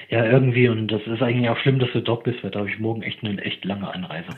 Ja, 0.09 0.25
irgendwie. 0.25 0.67
Und 0.67 0.87
das 0.89 1.01
ist 1.05 1.21
eigentlich 1.21 1.49
auch 1.49 1.57
schlimm, 1.57 1.79
dass 1.79 1.91
du 1.91 2.01
dort 2.01 2.23
bist, 2.23 2.43
weil 2.43 2.51
da 2.51 2.59
habe 2.59 2.69
ich 2.69 2.79
morgen 2.79 3.01
echt 3.01 3.23
eine 3.23 3.41
echt 3.41 3.63
lange 3.65 3.91
Anreise. 3.93 4.29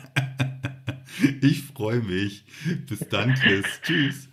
ich 1.41 1.64
freue 1.64 2.02
mich. 2.02 2.43
Bis 2.88 3.07
dann, 3.10 3.34
Chris. 3.34 3.81
tschüss. 3.84 4.31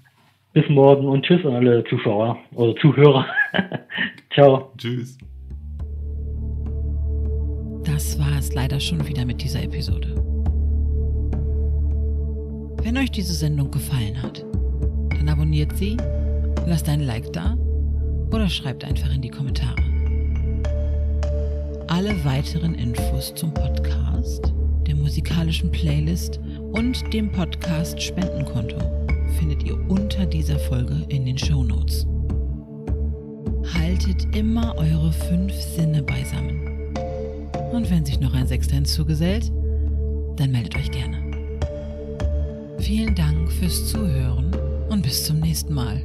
Bis 0.53 0.69
morgen 0.69 1.07
und 1.07 1.25
tschüss 1.25 1.45
an 1.47 1.55
alle 1.55 1.83
Zuschauer 1.85 2.39
oder 2.53 2.77
Zuhörer. 2.77 3.27
Ciao. 4.35 4.73
Tschüss. 4.77 5.17
Das 7.85 8.19
war 8.19 8.39
es 8.39 8.55
leider 8.55 8.79
schon 8.79 9.07
wieder 9.07 9.25
mit 9.25 9.43
dieser 9.43 9.63
Episode. 9.63 10.15
Wenn 12.83 12.99
euch 12.99 13.11
diese 13.11 13.33
Sendung 13.33 13.71
gefallen 13.71 14.21
hat, 14.23 14.45
dann 15.11 15.29
abonniert 15.29 15.77
sie, 15.77 15.97
lasst 16.67 16.89
ein 16.89 17.01
Like 17.01 17.33
da 17.33 17.57
oder 18.31 18.49
schreibt 18.49 18.85
einfach 18.85 19.15
in 19.15 19.23
die 19.23 19.31
Kommentare. 19.31 19.92
Alle 21.89 22.25
weiteren 22.25 22.75
Infos 22.75 23.35
zum 23.35 23.53
Podcast, 23.53 24.53
der 24.87 24.95
musikalischen 24.95 25.71
Playlist 25.71 26.41
und 26.73 27.13
dem 27.13 27.31
Podcast 27.31 28.01
Spendenkonto 28.01 28.79
findet 29.39 29.65
ihr 29.65 29.77
unter 29.89 30.25
dieser 30.25 30.59
Folge 30.59 31.05
in 31.09 31.27
den 31.27 31.37
Show 31.37 31.65
Notes. 31.65 32.07
Haltet 33.75 34.35
immer 34.35 34.77
eure 34.77 35.13
fünf 35.13 35.53
Sinne 35.53 36.03
beisammen. 36.03 36.95
Und 37.73 37.91
wenn 37.91 38.05
sich 38.05 38.21
noch 38.21 38.35
ein 38.35 38.47
Sechster 38.47 38.77
hinzugesellt, 38.77 39.51
dann 40.37 40.53
meldet 40.53 40.77
euch 40.77 40.91
gerne. 40.91 41.19
Vielen 42.79 43.15
Dank 43.15 43.51
fürs 43.51 43.89
Zuhören 43.89 44.51
und 44.89 45.03
bis 45.03 45.25
zum 45.25 45.41
nächsten 45.41 45.75
Mal. 45.75 46.05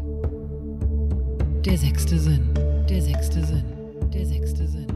Der 1.66 1.78
sechste 1.78 2.18
Sinn, 2.20 2.50
der 2.90 3.02
sechste 3.02 3.44
Sinn, 3.46 3.64
der 4.14 4.26
sechste 4.26 4.68
Sinn. 4.68 4.87